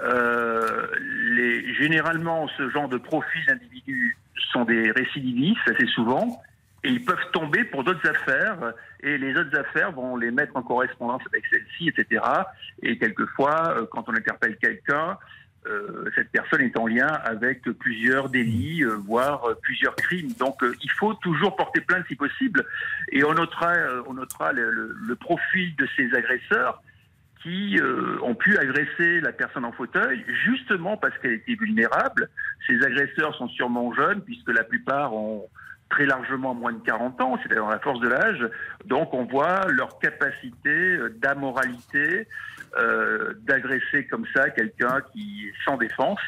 euh, 0.00 0.88
les, 0.98 1.74
généralement, 1.74 2.48
ce 2.58 2.68
genre 2.70 2.88
de 2.88 2.96
profils 2.96 3.46
d'individus 3.46 4.18
sont 4.52 4.64
des 4.64 4.90
récidivistes 4.90 5.68
assez 5.68 5.86
souvent, 5.86 6.42
et 6.82 6.88
ils 6.88 7.04
peuvent 7.04 7.30
tomber 7.32 7.62
pour 7.62 7.84
d'autres 7.84 8.08
affaires, 8.08 8.74
et 9.00 9.16
les 9.16 9.36
autres 9.36 9.56
affaires 9.56 9.92
vont 9.92 10.16
les 10.16 10.32
mettre 10.32 10.56
en 10.56 10.62
correspondance 10.62 11.22
avec 11.32 11.44
celle-ci, 11.46 11.88
etc. 11.88 12.20
Et 12.82 12.98
quelquefois, 12.98 13.86
quand 13.92 14.08
on 14.08 14.14
interpelle 14.14 14.56
quelqu'un, 14.56 15.18
cette 16.14 16.30
personne 16.30 16.60
est 16.62 16.76
en 16.76 16.86
lien 16.86 17.06
avec 17.24 17.62
plusieurs 17.62 18.28
délits, 18.28 18.84
euh, 18.84 18.96
voire 18.96 19.44
euh, 19.44 19.54
plusieurs 19.60 19.94
crimes. 19.96 20.32
Donc 20.38 20.62
euh, 20.62 20.74
il 20.82 20.90
faut 20.92 21.14
toujours 21.14 21.56
porter 21.56 21.80
plainte 21.80 22.04
si 22.08 22.16
possible. 22.16 22.64
Et 23.12 23.24
on 23.24 23.34
notera, 23.34 23.74
euh, 23.74 24.02
on 24.06 24.14
notera 24.14 24.52
le, 24.52 25.14
profil 25.16 25.74
de 25.76 25.88
ces 25.96 26.14
agresseurs 26.14 26.82
qui 27.42 27.78
euh, 27.78 28.18
ont 28.22 28.34
pu 28.34 28.56
agresser 28.58 29.20
la 29.20 29.32
personne 29.32 29.64
en 29.64 29.72
fauteuil 29.72 30.24
justement 30.44 30.96
parce 30.96 31.16
qu'elle 31.18 31.32
était 31.32 31.54
vulnérable. 31.54 32.28
Ces 32.66 32.82
agresseurs 32.82 33.34
sont 33.36 33.48
sûrement 33.48 33.92
jeunes 33.94 34.20
puisque 34.22 34.50
la 34.50 34.64
plupart 34.64 35.14
ont 35.14 35.48
très 35.88 36.06
largement 36.06 36.54
moins 36.54 36.72
de 36.72 36.80
40 36.80 37.20
ans, 37.20 37.38
c'est 37.42 37.54
dans 37.54 37.68
la 37.68 37.78
force 37.78 38.00
de 38.00 38.08
l'âge. 38.08 38.48
Donc 38.84 39.14
on 39.14 39.24
voit 39.24 39.66
leur 39.68 39.98
capacité 39.98 40.68
euh, 40.68 41.14
d'amoralité, 41.18 42.26
euh, 42.78 43.34
d'agresser 43.42 44.06
comme 44.06 44.26
ça 44.34 44.50
quelqu'un 44.50 45.00
qui 45.12 45.48
est 45.48 45.64
sans 45.64 45.76
défense. 45.76 46.20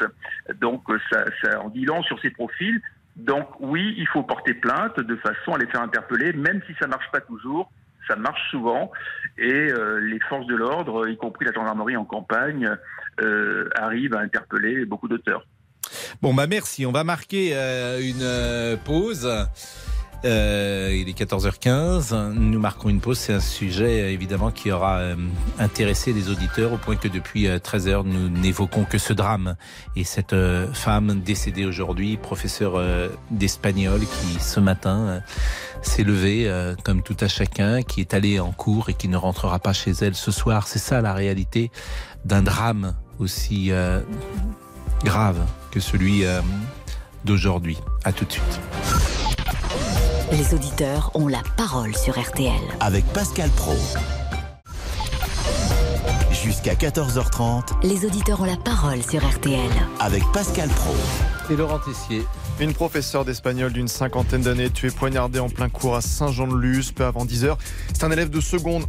Donc 0.60 0.82
euh, 0.88 0.98
ça, 1.10 1.24
ça 1.42 1.60
en 1.60 1.68
dit 1.68 1.86
sur 2.06 2.20
ces 2.20 2.30
profils. 2.30 2.80
Donc 3.16 3.48
oui, 3.58 3.94
il 3.98 4.06
faut 4.06 4.22
porter 4.22 4.54
plainte 4.54 5.00
de 5.00 5.16
façon 5.16 5.54
à 5.54 5.58
les 5.58 5.66
faire 5.66 5.82
interpeller, 5.82 6.32
même 6.32 6.60
si 6.66 6.74
ça 6.80 6.86
marche 6.86 7.10
pas 7.10 7.20
toujours. 7.20 7.70
Ça 8.06 8.16
marche 8.16 8.50
souvent 8.50 8.90
et 9.36 9.52
euh, 9.70 10.00
les 10.00 10.18
forces 10.20 10.46
de 10.46 10.56
l'ordre, 10.56 11.08
y 11.08 11.16
compris 11.16 11.44
la 11.44 11.52
gendarmerie 11.52 11.96
en 11.96 12.06
campagne, 12.06 12.70
euh, 13.20 13.68
arrivent 13.74 14.14
à 14.14 14.20
interpeller 14.20 14.86
beaucoup 14.86 15.08
d'auteurs. 15.08 15.44
Bon, 16.22 16.34
bah 16.34 16.46
merci. 16.46 16.86
On 16.86 16.92
va 16.92 17.04
marquer 17.04 17.50
euh, 17.52 18.00
une 18.00 18.22
euh, 18.22 18.76
pause. 18.76 19.28
Euh, 20.24 20.92
il 20.98 21.08
est 21.08 21.16
14h15. 21.16 22.32
Nous 22.32 22.58
marquons 22.58 22.88
une 22.88 23.00
pause. 23.00 23.18
C'est 23.18 23.34
un 23.34 23.40
sujet 23.40 24.02
euh, 24.02 24.10
évidemment 24.10 24.50
qui 24.50 24.72
aura 24.72 24.98
euh, 24.98 25.16
intéressé 25.58 26.12
les 26.12 26.28
auditeurs 26.28 26.72
au 26.72 26.76
point 26.76 26.96
que 26.96 27.06
depuis 27.06 27.46
euh, 27.46 27.58
13h, 27.58 28.02
nous 28.04 28.28
n'évoquons 28.28 28.84
que 28.84 28.98
ce 28.98 29.12
drame 29.12 29.54
et 29.94 30.02
cette 30.02 30.32
euh, 30.32 30.72
femme 30.72 31.20
décédée 31.20 31.64
aujourd'hui, 31.64 32.16
professeure 32.16 32.74
euh, 32.76 33.08
d'espagnol, 33.30 34.00
qui 34.00 34.42
ce 34.42 34.58
matin 34.58 34.98
euh, 34.98 35.20
s'est 35.82 36.04
levée 36.04 36.48
euh, 36.48 36.74
comme 36.82 37.02
tout 37.02 37.16
à 37.20 37.28
chacun, 37.28 37.82
qui 37.82 38.00
est 38.00 38.12
allée 38.12 38.40
en 38.40 38.50
cours 38.50 38.88
et 38.88 38.94
qui 38.94 39.06
ne 39.06 39.16
rentrera 39.16 39.60
pas 39.60 39.72
chez 39.72 39.92
elle 40.00 40.16
ce 40.16 40.32
soir. 40.32 40.66
C'est 40.66 40.80
ça 40.80 41.00
la 41.00 41.14
réalité 41.14 41.70
d'un 42.24 42.42
drame 42.42 42.96
aussi 43.20 43.70
euh, 43.70 44.00
grave 45.04 45.38
que 45.70 45.80
celui 45.80 46.24
euh, 46.24 46.40
d'aujourd'hui. 47.24 47.78
À 48.04 48.12
tout 48.12 48.24
de 48.24 48.32
suite. 48.32 48.60
Les 50.32 50.54
auditeurs 50.54 51.10
ont 51.14 51.26
la 51.28 51.42
parole 51.56 51.94
sur 51.96 52.18
RTL. 52.20 52.52
Avec 52.80 53.04
Pascal 53.06 53.48
Pro. 53.50 53.74
Jusqu'à 56.44 56.74
14h30 56.74 57.82
Les 57.82 58.04
auditeurs 58.04 58.40
ont 58.40 58.44
la 58.44 58.56
parole 58.56 59.02
sur 59.02 59.26
RTL. 59.26 59.70
avec 60.00 60.22
Pascal 60.32 60.68
Pro. 60.68 60.94
Et 61.50 61.56
Laurent 61.56 61.78
Tessier. 61.78 62.24
Une 62.60 62.72
professeure 62.74 63.24
d'espagnol 63.24 63.72
d'une 63.72 63.88
cinquantaine 63.88 64.42
d'années 64.42 64.70
tuée 64.70 64.90
poignardée 64.90 65.38
en 65.40 65.48
plein 65.48 65.68
cours 65.68 65.96
à 65.96 66.00
Saint-Jean-de-Luz 66.00 66.92
peu 66.92 67.04
avant 67.04 67.24
10 67.24 67.44
heures. 67.44 67.58
C'est 67.92 68.04
un 68.04 68.10
élève 68.10 68.30
de 68.30 68.40
seconde 68.40 68.84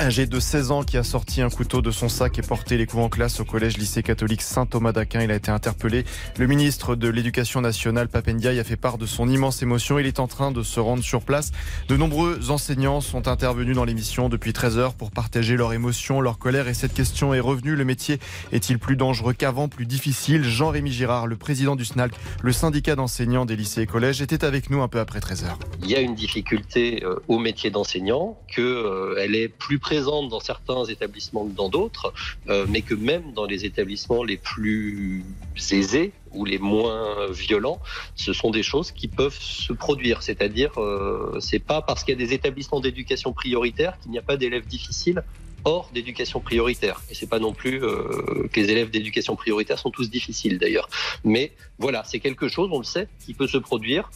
âgé 0.00 0.26
de 0.26 0.40
16 0.40 0.70
ans 0.70 0.82
qui 0.82 0.96
a 0.96 1.02
sorti 1.02 1.42
un 1.42 1.50
couteau 1.50 1.82
de 1.82 1.90
son 1.90 2.08
sac 2.08 2.38
et 2.38 2.42
porté 2.42 2.78
les 2.78 2.86
coups 2.86 3.02
en 3.02 3.08
classe 3.08 3.40
au 3.40 3.44
collège 3.44 3.76
lycée 3.76 4.02
catholique 4.02 4.40
Saint-Thomas 4.40 4.92
d'Aquin. 4.92 5.20
Il 5.20 5.30
a 5.30 5.34
été 5.34 5.50
interpellé. 5.50 6.04
Le 6.38 6.46
ministre 6.46 6.96
de 6.96 7.08
l'Éducation 7.08 7.60
nationale, 7.60 8.08
Papendiaï, 8.08 8.58
a 8.58 8.64
fait 8.64 8.76
part 8.76 8.96
de 8.96 9.04
son 9.06 9.28
immense 9.28 9.62
émotion. 9.62 9.98
Il 9.98 10.06
est 10.06 10.18
en 10.18 10.26
train 10.26 10.52
de 10.52 10.62
se 10.62 10.80
rendre 10.80 11.02
sur 11.02 11.20
place. 11.20 11.52
De 11.88 11.96
nombreux 11.96 12.50
enseignants 12.50 13.02
sont 13.02 13.28
intervenus 13.28 13.76
dans 13.76 13.84
l'émission 13.84 14.28
depuis 14.28 14.52
13 14.52 14.78
heures 14.78 14.94
pour 14.94 15.10
partager 15.10 15.56
leur 15.56 15.72
émotion, 15.72 16.20
leur 16.20 16.38
colère 16.38 16.68
et 16.68 16.74
cette 16.74 16.94
question 16.94 17.34
est 17.34 17.40
revenue. 17.40 17.76
Le 17.76 17.84
métier 17.84 18.20
est-il 18.52 18.78
plus 18.78 18.96
dangereux 18.96 19.34
qu'avant, 19.34 19.68
plus 19.68 19.86
difficile? 19.86 20.44
Jean-Rémy 20.44 20.92
Girard, 20.92 21.26
le 21.26 21.36
président 21.36 21.76
du 21.76 21.84
SNALC, 21.84 22.14
le 22.42 22.52
syndicat 22.52 22.96
d'enseignants 22.96 23.44
des 23.44 23.56
lycées 23.56 23.82
et 23.82 23.86
collèges, 23.86 24.22
était 24.22 24.44
avec 24.44 24.70
nous 24.70 24.80
un 24.80 24.88
peu 24.88 24.98
après 24.98 25.20
13 25.20 25.44
heures. 25.44 25.58
Il 25.82 25.90
y 25.90 25.94
a 25.94 26.00
une 26.00 26.14
difficulté 26.14 27.04
euh, 27.04 27.16
au 27.28 27.38
métier 27.38 27.70
d'enseignant, 27.70 28.38
que 28.54 28.62
euh, 28.62 29.34
est 29.34 29.48
plus 29.48 29.78
présente 29.90 30.28
dans 30.28 30.38
certains 30.38 30.84
établissements 30.84 31.44
que 31.48 31.56
dans 31.62 31.68
d'autres, 31.68 32.12
euh, 32.48 32.64
mais 32.68 32.80
que 32.80 32.94
même 32.94 33.32
dans 33.32 33.44
les 33.44 33.64
établissements 33.64 34.22
les 34.22 34.36
plus 34.36 35.24
aisés 35.72 36.12
ou 36.30 36.44
les 36.44 36.58
moins 36.58 37.28
violents, 37.32 37.80
ce 38.14 38.32
sont 38.32 38.50
des 38.52 38.62
choses 38.62 38.92
qui 38.92 39.08
peuvent 39.08 39.40
se 39.40 39.72
produire. 39.72 40.22
C'est-à-dire, 40.22 40.80
euh, 40.80 41.40
c'est 41.40 41.64
pas 41.72 41.82
parce 41.82 42.04
qu'il 42.04 42.14
y 42.14 42.22
a 42.22 42.24
des 42.24 42.32
établissements 42.32 42.78
d'éducation 42.78 43.32
prioritaire 43.32 43.98
qu'il 44.00 44.12
n'y 44.12 44.18
a 44.18 44.22
pas 44.22 44.36
d'élèves 44.36 44.68
difficiles 44.68 45.24
hors 45.64 45.90
d'éducation 45.92 46.38
prioritaire. 46.38 47.02
Et 47.10 47.14
c'est 47.16 47.28
pas 47.28 47.40
non 47.40 47.52
plus 47.52 47.82
euh, 47.82 48.46
que 48.52 48.60
les 48.60 48.70
élèves 48.70 48.90
d'éducation 48.90 49.34
prioritaire 49.34 49.80
sont 49.80 49.90
tous 49.90 50.08
difficiles 50.08 50.58
d'ailleurs. 50.58 50.88
Mais 51.24 51.50
voilà, 51.80 52.04
c'est 52.04 52.20
quelque 52.20 52.46
chose, 52.46 52.68
on 52.70 52.78
le 52.78 52.84
sait, 52.84 53.08
qui 53.26 53.34
peut 53.34 53.48
se 53.48 53.58
produire 53.58 54.08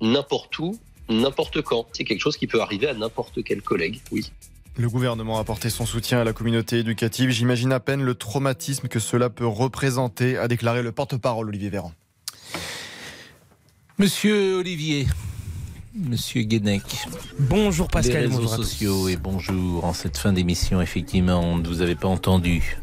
n'importe 0.00 0.58
où, 0.58 0.78
n'importe 1.10 1.60
quand. 1.60 1.86
C'est 1.92 2.04
quelque 2.04 2.22
chose 2.22 2.38
qui 2.38 2.46
peut 2.46 2.62
arriver 2.62 2.88
à 2.88 2.94
n'importe 2.94 3.44
quel 3.44 3.60
collègue, 3.60 4.00
oui. 4.10 4.32
Le 4.78 4.88
gouvernement 4.88 5.36
a 5.36 5.40
apporté 5.40 5.68
son 5.68 5.84
soutien 5.84 6.20
à 6.20 6.24
la 6.24 6.32
communauté 6.32 6.78
éducative. 6.78 7.30
J'imagine 7.30 7.72
à 7.72 7.80
peine 7.80 8.02
le 8.02 8.14
traumatisme 8.14 8.88
que 8.88 9.00
cela 9.00 9.28
peut 9.28 9.46
représenter, 9.46 10.38
a 10.38 10.48
déclaré 10.48 10.82
le 10.82 10.92
porte-parole 10.92 11.48
Olivier 11.48 11.68
Véran. 11.68 11.92
Monsieur 13.98 14.56
Olivier, 14.56 15.06
Monsieur 15.94 16.42
Guénec. 16.42 16.82
Bonjour 17.38 17.88
Pascal, 17.88 18.22
Les 18.22 18.34
réseaux 18.34 18.48
sociaux 18.48 19.08
et 19.08 19.16
bonjour 19.16 19.84
en 19.84 19.92
cette 19.92 20.16
fin 20.16 20.32
d'émission. 20.32 20.80
Effectivement, 20.80 21.40
on 21.40 21.58
ne 21.58 21.68
vous 21.68 21.82
avait 21.82 21.94
pas 21.94 22.08
entendu. 22.08 22.78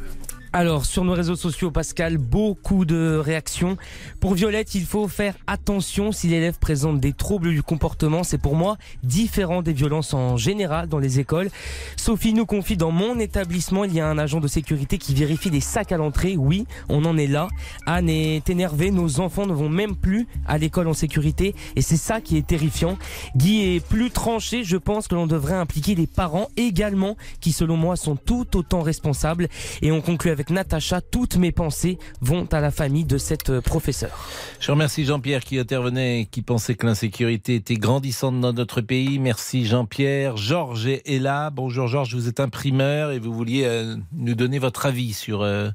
Alors, 0.52 0.86
sur 0.86 1.04
nos 1.04 1.14
réseaux 1.14 1.36
sociaux, 1.36 1.70
Pascal, 1.70 2.18
beaucoup 2.18 2.84
de 2.84 3.22
réactions. 3.24 3.78
Pour 4.20 4.34
Violette, 4.34 4.74
il 4.74 4.84
faut 4.84 5.08
faire 5.08 5.36
attention 5.46 6.12
si 6.12 6.28
l'élève 6.28 6.58
présente 6.58 7.00
des 7.00 7.14
troubles 7.14 7.52
du 7.52 7.62
comportement. 7.62 8.24
C'est 8.24 8.40
pour 8.40 8.56
moi 8.56 8.78
différent 9.04 9.62
des 9.62 9.74
violences 9.74 10.16
en 10.16 10.38
général 10.38 10.90
dans 10.90 10.98
les 10.98 11.20
écoles. 11.20 11.50
Sophie 11.98 12.34
nous 12.34 12.48
confie 12.48 12.78
dans 12.78 12.90
mon 12.90 13.20
établissement, 13.20 13.84
il 13.84 13.94
y 13.94 14.00
a 14.00 14.08
un 14.08 14.18
agent 14.18 14.40
de 14.40 14.48
sécurité 14.48 14.98
qui 14.98 15.14
vérifie 15.14 15.52
des 15.52 15.62
sacs 15.62 15.92
à 15.92 15.98
l'entrée. 15.98 16.36
Oui, 16.36 16.66
on 16.90 17.06
en 17.06 17.16
est 17.16 17.28
là. 17.28 17.48
Anne 17.86 18.10
est 18.10 18.50
énervée. 18.50 18.90
Nos 18.90 19.20
enfants 19.20 19.46
ne 19.46 19.54
vont 19.54 19.70
même 19.70 19.96
plus 19.96 20.28
à 20.48 20.58
l'école 20.58 20.88
en 20.88 20.96
sécurité. 20.96 21.54
Et 21.76 21.84
c'est 21.84 21.96
ça 21.96 22.22
qui 22.22 22.38
est 22.38 22.48
terrifiant. 22.48 22.98
Guy 23.36 23.76
est 23.76 23.86
plus 23.86 24.10
tranché. 24.10 24.64
Je 24.64 24.78
pense 24.78 25.08
que 25.08 25.14
l'on 25.14 25.28
devrait 25.28 25.54
impliquer 25.54 25.94
les 25.94 26.08
parents 26.08 26.48
également, 26.58 27.18
qui 27.40 27.52
selon 27.52 27.78
moi 27.78 27.96
sont 27.96 28.16
tout 28.16 28.58
autant 28.58 28.82
responsables. 28.82 29.48
Et 29.84 29.92
on 29.92 30.02
conclut 30.02 30.32
avec 30.32 30.39
avec 30.40 30.52
Natacha. 30.52 31.02
Toutes 31.02 31.36
mes 31.36 31.52
pensées 31.52 31.98
vont 32.22 32.46
à 32.54 32.62
la 32.62 32.72
famille 32.72 33.04
de 33.04 33.18
cette 33.18 33.50
euh, 33.50 33.60
professeure. 33.60 34.16
Je 34.62 34.72
remercie 34.72 35.04
Jean-Pierre 35.04 35.42
qui 35.42 35.60
intervenait 35.60 36.22
et 36.22 36.26
qui 36.28 36.42
pensait 36.42 36.76
que 36.76 36.86
l'insécurité 36.86 37.56
était 37.56 37.76
grandissante 37.76 38.40
dans 38.40 38.54
notre 38.54 38.80
pays. 38.80 39.20
Merci 39.20 39.66
Jean-Pierre. 39.66 40.38
Georges 40.38 40.88
est 40.88 41.22
là. 41.22 41.50
Bonjour 41.50 41.88
Georges, 41.88 42.16
vous 42.16 42.30
êtes 42.30 42.40
imprimeur 42.40 43.12
et 43.12 43.20
vous 43.20 43.34
vouliez 43.34 43.66
euh, 43.66 43.98
nous 44.14 44.34
donner 44.34 44.60
votre 44.60 44.86
avis 44.86 45.12
sur 45.12 45.42
euh, 45.42 45.72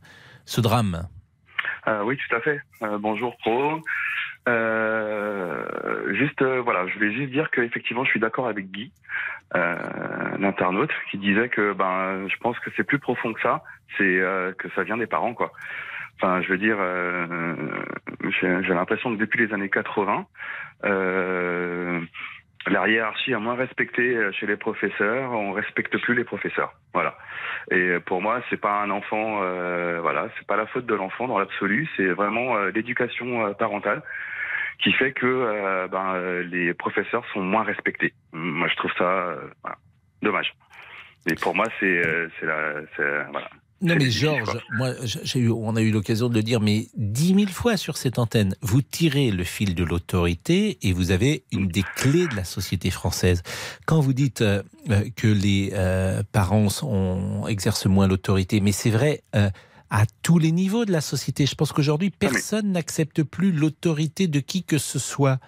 ce 0.47 0.62
drame. 0.62 1.09
Euh, 1.87 2.03
oui, 2.05 2.17
tout 2.17 2.35
à 2.35 2.41
fait. 2.41 2.59
Euh, 2.83 2.97
bonjour 2.99 3.37
Pro. 3.37 3.83
Euh, 4.47 6.15
juste, 6.15 6.43
euh, 6.43 6.61
voilà, 6.61 6.87
je 6.89 6.95
voulais 6.95 7.12
juste 7.12 7.33
dire 7.33 7.51
qu'effectivement, 7.51 8.05
je 8.05 8.11
suis 8.11 8.21
d'accord 8.21 8.47
avec 8.47 8.71
Guy, 8.71 8.93
euh, 8.93 9.34
l'internaute, 9.53 10.90
qui 11.11 11.18
disait 11.18 11.49
que 11.49 11.72
ben, 11.72 12.26
je 12.28 12.36
pense 12.38 12.59
que 12.61 12.70
c'est 12.76 12.84
plus 12.84 12.99
profond 12.99 13.33
que 13.33 13.41
ça. 13.41 13.62
C'est 13.96 14.21
euh, 14.21 14.53
que 14.53 14.68
ça 14.71 14.83
vient 14.83 14.96
des 14.96 15.07
parents, 15.07 15.34
quoi. 15.34 15.53
Enfin, 16.16 16.41
je 16.42 16.49
veux 16.49 16.58
dire, 16.58 16.76
euh, 16.79 17.54
j'ai 18.41 18.75
l'impression 18.75 19.14
que 19.14 19.21
depuis 19.21 19.46
les 19.46 19.53
années 19.53 19.68
80, 19.68 20.26
euh, 20.84 22.00
la 22.66 22.88
hiérarchie 22.88 23.34
a 23.34 23.38
moins 23.38 23.57
respecté 23.57 24.16
euh, 24.16 24.33
chez 24.33 24.46
les 24.46 24.57
professeurs. 24.57 25.33
On 25.33 25.53
respecte 25.53 25.96
plus 25.99 26.14
les 26.14 26.25
professeurs. 26.25 26.72
Voilà. 26.92 27.16
Et 27.71 27.99
pour 28.07 28.22
moi, 28.22 28.42
c'est 28.49 28.61
pas 28.61 28.80
un 28.80 28.91
enfant. 28.91 29.41
Euh, 29.42 29.99
voilà, 30.00 30.29
c'est 30.38 30.46
pas 30.46 30.57
la 30.57 30.66
faute 30.66 30.87
de 30.87 30.95
l'enfant 30.95 31.26
dans 31.26 31.38
l'absolu. 31.38 31.88
C'est 31.96 32.08
vraiment 32.08 32.57
euh, 32.57 32.71
l'éducation 32.71 33.46
euh, 33.46 33.53
parentale 33.53 34.03
qui 34.83 34.92
fait 34.92 35.13
que 35.13 35.26
euh, 35.26 35.88
ben, 35.88 36.14
euh, 36.14 36.42
les 36.42 36.75
professeurs 36.75 37.25
sont 37.33 37.41
moins 37.41 37.64
respectés. 37.64 38.13
Moi, 38.33 38.68
je 38.68 38.76
trouve 38.76 38.92
ça 38.99 39.05
euh, 39.05 39.37
voilà, 39.63 39.79
dommage. 40.22 40.55
Et 41.26 41.34
pour 41.34 41.55
moi, 41.55 41.67
c'est 41.80 42.03
la 42.42 42.83
voilà. 43.30 43.49
Non 43.84 43.96
mais 43.96 44.11
Georges, 44.11 44.59
moi, 44.79 44.92
eu, 45.34 45.51
on 45.51 45.76
a 45.76 45.83
eu 45.83 45.91
l'occasion 45.91 46.30
de 46.30 46.34
le 46.34 46.42
dire, 46.42 46.61
mais 46.61 46.87
dix 46.96 47.34
mille 47.34 47.51
fois 47.51 47.76
sur 47.76 47.99
cette 47.99 48.18
antenne, 48.18 48.55
vous 48.63 48.80
tirez 48.80 49.30
le 49.30 49.45
fil 49.45 49.75
de 49.75 49.84
l'autorité 49.84 50.79
et 50.80 50.95
vous 50.95 51.11
avez 51.11 51.45
une 51.53 51.68
des 51.68 51.84
clés 51.96 52.26
de 52.26 52.34
la 52.34 52.45
société 52.45 52.91
française. 52.91 53.42
Quand 53.84 54.01
vous 54.01 54.14
dites 54.14 54.41
euh, 54.41 54.63
que 55.17 55.26
les 55.26 55.72
euh, 55.75 56.22
parents 56.33 56.71
sont, 56.71 57.46
exercent 57.46 57.87
moins 57.87 58.09
l'autorité, 58.09 58.61
mais 58.61 58.72
c'est 58.72 58.91
vrai 58.91 59.22
euh, 59.37 59.51
à 59.95 60.07
tous 60.25 60.41
les 60.41 60.50
niveaux 60.50 60.84
de 60.84 60.91
la 60.91 61.00
société. 61.00 61.46
Je 61.46 61.54
pense 61.54 61.71
qu'aujourd'hui, 61.71 62.11
personne 62.11 62.72
n'accepte 62.72 63.22
plus 63.22 63.53
l'autorité 63.53 64.26
de 64.26 64.41
qui 64.41 64.64
que 64.64 64.76
ce 64.76 64.99
soit. 64.99 65.38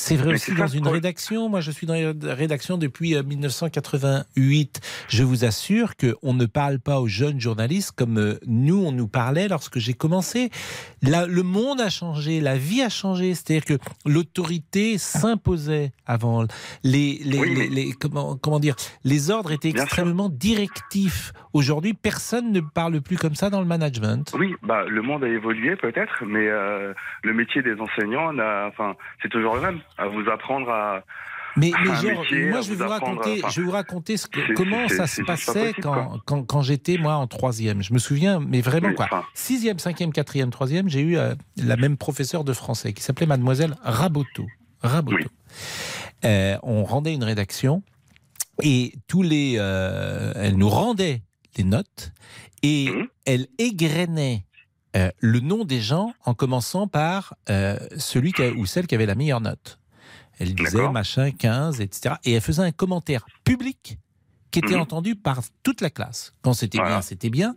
C'est 0.00 0.16
vrai 0.16 0.28
Mais 0.28 0.34
aussi 0.34 0.54
dans 0.54 0.66
une 0.66 0.88
rédaction. 0.88 1.48
Moi, 1.48 1.60
je 1.60 1.70
suis 1.70 1.86
dans 1.86 1.94
la 1.94 2.34
rédaction 2.34 2.78
depuis 2.78 3.14
euh, 3.14 3.22
1988. 3.22 4.80
Je 5.08 5.22
vous 5.22 5.44
assure 5.44 5.92
qu'on 5.96 6.32
ne 6.34 6.46
parle 6.46 6.78
pas 6.78 7.00
aux 7.00 7.06
jeunes 7.06 7.40
journalistes 7.40 7.92
comme 7.92 8.18
euh, 8.18 8.38
nous, 8.46 8.82
on 8.82 8.92
nous 8.92 9.08
parlait 9.08 9.48
lorsque 9.48 9.78
j'ai 9.78 9.94
commencé. 9.94 10.50
La- 11.02 11.26
le 11.26 11.42
monde 11.42 11.80
a 11.80 11.90
changé, 11.90 12.40
la 12.40 12.56
vie 12.56 12.82
a 12.82 12.88
changé. 12.88 13.34
C'est-à-dire 13.34 13.64
que 13.64 13.78
l'autorité 14.06 14.96
s'imposait 14.98 15.92
avant. 16.06 16.44
Les, 16.82 17.20
les, 17.24 17.44
les- 17.54 17.68
les- 17.68 17.92
comment, 17.92 18.36
comment 18.36 18.58
dire 18.60 18.76
Les 19.04 19.30
ordres 19.30 19.52
étaient 19.52 19.68
extrêmement 19.70 20.28
directifs. 20.28 21.32
Aujourd'hui, 21.52 21.94
personne 21.94 22.52
ne 22.52 22.60
parle 22.60 23.00
plus 23.00 23.16
comme 23.16 23.34
ça 23.34 23.50
dans 23.50 23.60
le 23.60 23.66
management. 23.66 24.32
Oui, 24.38 24.54
bah 24.62 24.84
le 24.88 25.02
monde 25.02 25.24
a 25.24 25.28
évolué 25.28 25.76
peut-être, 25.76 26.24
mais 26.24 26.46
euh, 26.48 26.94
le 27.24 27.34
métier 27.34 27.60
des 27.62 27.74
enseignants, 27.80 28.32
n'a- 28.32 28.66
enfin, 28.68 28.94
c'est 29.22 29.28
toujours 29.28 29.56
le 29.56 29.60
même. 29.60 29.80
À 29.98 30.08
vous 30.08 30.28
apprendre 30.32 30.68
à. 30.70 31.02
Mais, 31.56 31.72
métier, 31.84 32.12
moi 32.48 32.60
je 32.60 32.70
vais 32.72 32.76
vous 32.84 32.88
raconter, 32.88 33.40
enfin, 33.42 33.48
je 33.50 33.60
vais 33.60 33.66
vous 33.66 33.72
raconter 33.72 34.16
ce 34.16 34.26
que, 34.28 34.38
c'est- 34.46 34.54
comment 34.54 34.86
ça 34.88 35.06
se 35.08 35.20
passait 35.22 35.52
possible, 35.72 35.82
quand, 35.82 35.92
quoi. 36.06 36.20
quand, 36.24 36.42
quand 36.44 36.62
j'étais 36.62 36.96
moi 36.96 37.14
en 37.14 37.26
troisième. 37.26 37.82
Je 37.82 37.92
me 37.92 37.98
souviens, 37.98 38.38
mais 38.40 38.60
vraiment 38.60 38.92
quoi. 38.94 39.08
Sixième, 39.34 39.78
cinquième, 39.80 40.12
quatrième, 40.12 40.50
troisième, 40.50 40.88
j'ai 40.88 41.00
eu 41.00 41.18
euh, 41.18 41.34
la 41.56 41.76
même 41.76 41.96
professeure 41.96 42.44
de 42.44 42.52
français 42.52 42.92
qui 42.92 43.02
s'appelait 43.02 43.26
Mademoiselle 43.26 43.74
Raboteau. 43.82 44.46
Raboteau. 44.82 45.28
Euh, 46.24 46.56
on 46.62 46.84
rendait 46.84 47.14
une 47.14 47.24
rédaction 47.24 47.82
et 48.62 48.92
tous 49.08 49.22
les, 49.22 49.56
euh, 49.58 50.32
elle 50.36 50.56
nous 50.56 50.68
rendait 50.68 51.22
les 51.56 51.64
notes 51.64 52.12
et 52.62 52.90
Mmh. 52.90 53.06
elle 53.26 53.46
égrenait 53.58 54.44
euh, 54.96 55.10
le 55.18 55.40
nom 55.40 55.64
des 55.64 55.80
gens 55.80 56.12
en 56.24 56.34
commençant 56.34 56.86
par 56.88 57.34
euh, 57.48 57.78
celui 57.96 58.32
qui 58.32 58.42
a- 58.42 58.50
ou 58.52 58.66
celle 58.66 58.86
qui 58.86 58.94
avait 58.94 59.06
la 59.06 59.14
meilleure 59.14 59.40
note. 59.40 59.78
Elle 60.38 60.54
disait 60.54 60.88
machin 60.88 61.30
15, 61.30 61.80
etc. 61.80 62.14
Et 62.24 62.32
elle 62.32 62.40
faisait 62.40 62.62
un 62.62 62.72
commentaire 62.72 63.26
public 63.44 63.98
qui 64.50 64.58
était 64.58 64.74
Mhm. 64.74 64.80
entendu 64.80 65.14
par 65.16 65.40
toute 65.62 65.80
la 65.80 65.90
classe. 65.90 66.32
Quand 66.42 66.54
c'était 66.54 66.78
bien, 66.82 67.02
c'était 67.02 67.30
bien. 67.30 67.54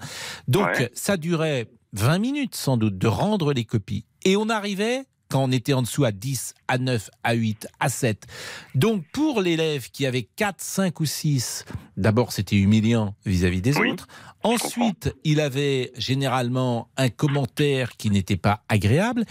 Donc 0.48 0.68
Ouais. 0.68 0.92
ça 0.94 1.18
durait 1.18 1.70
20 1.94 2.20
minutes 2.20 2.56
sans 2.56 2.78
doute 2.78 2.98
de 2.98 3.08
rendre 3.08 3.54
les 3.54 3.66
copies. 3.66 4.06
Et 4.26 4.36
on 4.36 4.50
arrivait 4.50 5.06
quand 5.34 5.46
on 5.46 5.52
était 5.52 5.74
en 5.74 5.82
dessous 5.82 6.06
à 6.06 6.12
10, 6.12 6.54
à 6.68 6.78
9, 6.78 7.10
à 7.24 7.34
8, 7.34 7.68
à 7.80 7.90
7. 7.90 8.28
Donc 8.76 9.04
pour 9.12 9.42
l'élève 9.42 9.90
qui 9.90 10.06
avait 10.06 10.28
4, 10.36 10.58
5 10.60 11.00
ou 11.00 11.08
6, 11.08 11.66
d'abord 11.98 12.32
c'était 12.32 12.56
humiliant 12.56 13.16
vis-à-vis 13.26 13.64
des 13.64 13.76
autres. 13.80 14.08
Ensuite, 14.44 15.16
il 15.24 15.40
avait 15.40 15.92
généralement 15.98 16.88
un 16.98 17.10
commentaire 17.10 17.98
qui 17.98 18.12
n'était 18.12 18.38
pas 18.38 18.62
agréable. 18.70 19.26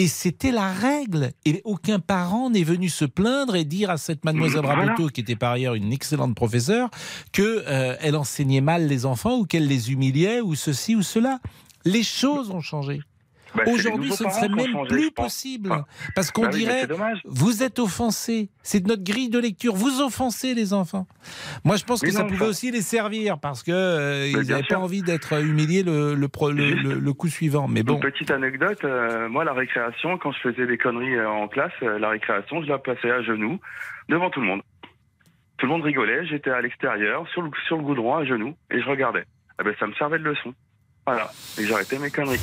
Et 0.00 0.06
c'était 0.06 0.52
la 0.52 0.72
règle. 0.72 1.32
Et 1.44 1.60
aucun 1.64 1.98
parent 1.98 2.50
n'est 2.50 2.62
venu 2.62 2.88
se 2.88 3.04
plaindre 3.04 3.56
et 3.56 3.64
dire 3.64 3.90
à 3.90 3.96
cette 3.96 4.24
mademoiselle 4.24 4.60
Voilà. 4.62 4.84
Raboteau, 4.84 5.08
qui 5.08 5.22
était 5.22 5.34
par 5.34 5.50
ailleurs 5.50 5.74
une 5.74 5.92
excellente 5.92 6.36
professeure, 6.36 6.88
que 7.32 7.64
euh, 7.66 7.96
elle 8.00 8.14
enseignait 8.14 8.60
mal 8.60 8.86
les 8.86 9.06
enfants 9.06 9.38
ou 9.38 9.44
qu'elle 9.44 9.66
les 9.66 9.90
humiliait 9.90 10.40
ou 10.40 10.54
ceci 10.54 10.94
ou 10.94 11.02
cela. 11.02 11.40
Les 11.84 12.04
choses 12.04 12.50
ont 12.50 12.60
changé. 12.60 13.00
Bah, 13.64 13.70
Aujourd'hui, 13.72 14.12
ce 14.12 14.24
ne 14.24 14.30
serait 14.30 14.48
même 14.48 14.72
changé, 14.72 14.88
plus 14.88 15.10
possible. 15.10 15.70
Ah. 15.72 15.84
Parce 16.14 16.30
qu'on 16.30 16.42
Bah 16.42 16.48
dirait, 16.48 16.86
vous 17.24 17.62
êtes 17.62 17.78
offensés. 17.78 18.50
C'est 18.62 18.86
notre 18.86 19.02
grille 19.04 19.28
de 19.30 19.38
lecture. 19.38 19.74
Vous 19.74 20.00
offensez 20.00 20.54
les 20.54 20.72
enfants. 20.74 21.06
Moi, 21.64 21.76
je 21.76 21.84
pense 21.84 22.02
Mais 22.02 22.08
que 22.08 22.14
ça 22.14 22.24
pouvait 22.24 22.38
ça- 22.38 22.44
aussi 22.46 22.70
les 22.70 22.82
servir 22.82 23.38
parce 23.38 23.62
que 23.62 23.72
euh, 23.72 24.42
n'avaient 24.44 24.62
pas 24.62 24.78
envie 24.78 25.02
d'être 25.02 25.32
humiliés 25.42 25.82
le, 25.82 26.14
le, 26.14 26.28
pro- 26.28 26.50
le, 26.50 26.70
le- 26.74 26.98
le 26.98 27.12
coup 27.12 27.28
suivant. 27.28 27.68
Mais 27.68 27.82
bon. 27.82 27.94
Une 27.94 28.00
petite 28.00 28.30
anecdote, 28.30 28.84
euh, 28.84 29.28
moi 29.28 29.44
la 29.44 29.52
récréation, 29.52 30.18
quand 30.18 30.32
je 30.32 30.40
faisais 30.40 30.66
des 30.66 30.78
conneries 30.78 31.16
euh, 31.16 31.28
en 31.28 31.48
classe, 31.48 31.72
euh, 31.82 31.98
la 31.98 32.10
récréation, 32.10 32.62
je 32.62 32.68
la 32.68 32.78
passais 32.78 33.10
à 33.10 33.22
genoux 33.22 33.58
devant 34.08 34.30
tout 34.30 34.40
le 34.40 34.46
monde. 34.46 34.62
Tout 35.58 35.66
le 35.66 35.72
monde 35.72 35.82
rigolait, 35.82 36.24
j'étais 36.26 36.50
à 36.50 36.60
l'extérieur, 36.60 37.26
sur 37.32 37.42
le, 37.42 37.50
sur 37.66 37.76
le 37.76 37.82
goudron, 37.82 38.14
à 38.16 38.24
genoux, 38.24 38.54
et 38.70 38.80
je 38.80 38.88
regardais. 38.88 39.24
Eh 39.60 39.64
ben, 39.64 39.74
ça 39.80 39.86
me 39.88 39.94
servait 39.94 40.18
de 40.20 40.24
leçon. 40.24 40.54
Voilà, 41.08 41.30
et 41.58 41.64
j'arrêtais 41.64 41.98
mes 41.98 42.10
conneries. 42.10 42.38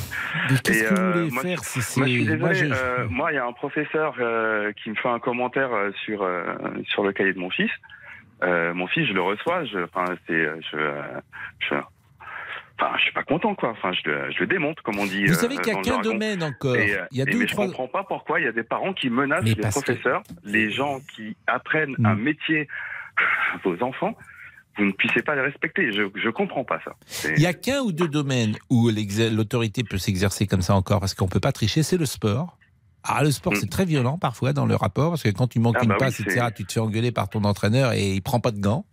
Mais 0.50 0.56
qu'est-ce 0.64 0.82
que 0.88 0.94
vous 0.94 1.00
euh, 1.00 1.12
voulez 1.12 1.30
moi, 1.30 1.42
faire 1.42 1.58
je- 1.62 1.68
si 1.68 1.82
c'est- 1.82 2.00
Moi, 2.00 2.08
je 2.08 2.12
suis 2.12 2.24
désolé. 2.24 2.40
moi, 2.40 2.52
je- 2.52 2.64
euh, 2.66 3.06
moi, 3.08 3.32
il 3.32 3.34
y 3.36 3.38
a 3.38 3.46
un 3.46 3.52
professeur 3.52 4.14
euh, 4.18 4.72
qui 4.82 4.90
me 4.90 4.94
fait 4.96 5.08
un 5.08 5.18
commentaire 5.20 5.72
euh, 5.72 5.90
sur 6.04 6.22
euh, 6.22 6.44
sur 6.88 7.04
le 7.04 7.12
cahier 7.12 7.32
de 7.32 7.38
mon 7.38 7.50
fils. 7.50 7.70
Euh, 8.42 8.74
mon 8.74 8.86
fils, 8.86 9.06
je 9.08 9.12
le 9.12 9.22
reçois. 9.22 9.64
Je, 9.64 9.78
enfin, 9.78 10.04
c'est, 10.26 10.32
euh, 10.34 10.60
je, 10.72 10.76
euh, 10.76 11.02
je, 11.60 11.74
enfin, 11.74 12.92
je 12.98 13.02
suis 13.02 13.12
pas 13.12 13.22
content, 13.22 13.54
quoi. 13.54 13.70
Enfin, 13.70 13.92
je, 13.92 14.10
le- 14.10 14.30
je 14.32 14.40
le 14.40 14.46
démonte, 14.46 14.80
comme 14.82 14.98
on 14.98 15.06
dit. 15.06 15.24
Vous 15.26 15.32
euh, 15.32 15.36
savez 15.36 15.56
qu'il 15.58 15.72
y 15.72 15.76
a 15.78 15.80
qu'un 15.80 16.00
domaine 16.00 16.42
encore. 16.42 16.76
Et, 16.76 16.94
euh, 16.96 17.04
Il 17.12 17.18
y 17.18 17.20
a 17.20 17.24
et 17.24 17.30
deux 17.30 17.36
ou 17.38 17.40
mais 17.40 17.46
trois- 17.46 17.64
je 17.66 17.70
comprends 17.70 17.88
pas 17.88 18.04
pourquoi 18.04 18.40
il 18.40 18.44
y 18.44 18.48
a 18.48 18.52
des 18.52 18.62
parents 18.64 18.92
qui 18.92 19.08
menacent 19.10 19.44
Mais 19.44 19.50
les 19.50 19.62
que- 19.62 19.68
professeurs, 19.68 20.22
les 20.44 20.70
gens 20.70 21.00
qui 21.14 21.36
apprennent 21.46 21.94
un 22.04 22.14
métier 22.16 22.68
à 23.16 23.56
vos 23.64 23.82
enfants. 23.82 24.14
Vous 24.78 24.84
ne 24.84 24.92
puissiez 24.92 25.22
pas 25.22 25.34
les 25.34 25.40
respecter. 25.40 25.90
Je, 25.92 26.02
je 26.14 26.28
comprends 26.30 26.64
pas 26.64 26.78
ça. 26.84 26.94
Il 27.36 27.40
y 27.42 27.46
a 27.46 27.54
qu'un 27.54 27.80
ou 27.80 27.92
deux 27.92 28.08
domaines 28.08 28.56
où 28.70 28.90
l'autorité 28.90 29.84
peut 29.84 29.98
s'exercer 29.98 30.46
comme 30.46 30.62
ça 30.62 30.74
encore, 30.74 31.00
parce 31.00 31.14
qu'on 31.14 31.28
peut 31.28 31.40
pas 31.40 31.52
tricher, 31.52 31.82
c'est 31.82 31.96
le 31.96 32.06
sport. 32.06 32.58
Ah, 33.08 33.22
le 33.22 33.30
sport, 33.30 33.54
c'est 33.56 33.70
très 33.70 33.84
violent 33.84 34.18
parfois 34.18 34.52
dans 34.52 34.66
le 34.66 34.74
rapport, 34.74 35.10
parce 35.10 35.22
que 35.22 35.28
quand 35.28 35.46
tu 35.46 35.60
manques 35.60 35.76
Mm. 35.76 35.78
Ah 35.78 35.82
une 35.84 35.88
bah 35.90 35.94
oui, 36.00 36.06
passe, 36.06 36.20
etc., 36.20 36.46
tu 36.54 36.64
te 36.64 36.72
fais 36.72 36.80
engueuler 36.80 37.12
par 37.12 37.28
ton 37.28 37.44
entraîneur 37.44 37.92
et 37.92 38.14
il 38.14 38.20
prend 38.20 38.40
pas 38.40 38.50
de 38.50 38.58
gants. 38.58 38.84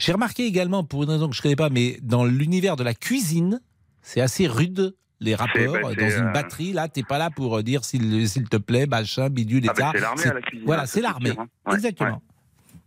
J'ai 0.00 0.12
remarqué 0.12 0.44
également, 0.44 0.82
pour 0.82 1.04
une 1.04 1.10
raison 1.10 1.28
que 1.28 1.36
je 1.36 1.40
connais 1.42 1.54
pas, 1.56 1.68
mais 1.70 1.98
dans 2.02 2.24
l'univers 2.24 2.74
de 2.76 2.82
la 2.82 2.94
cuisine, 2.94 3.60
c'est 4.02 4.20
assez 4.20 4.46
rude. 4.48 4.96
Les 5.20 5.36
rapports 5.36 5.74
bah, 5.80 5.94
dans 5.94 6.08
une 6.10 6.26
euh, 6.26 6.32
batterie, 6.32 6.72
là, 6.72 6.88
t'es 6.88 7.04
pas 7.04 7.16
là 7.18 7.30
pour 7.30 7.62
dire 7.62 7.84
s'il 7.84 8.26
te 8.50 8.56
plaît, 8.56 8.86
machin, 8.86 9.30
bidule, 9.30 9.64
Ah 9.68 9.72
bah, 9.72 9.90
etc. 9.92 9.92
c'est 9.94 10.00
l'armée 10.00 10.26
à 10.26 10.34
la 10.34 10.40
cuisine, 10.42 10.66
Voilà, 10.66 10.82
hein, 10.82 10.86
c'est 10.86 11.00
l'armée. 11.00 11.30
hein. 11.38 11.46
Ouais, 11.66 11.74
Exactement. 11.76 12.10
ouais. 12.10 12.33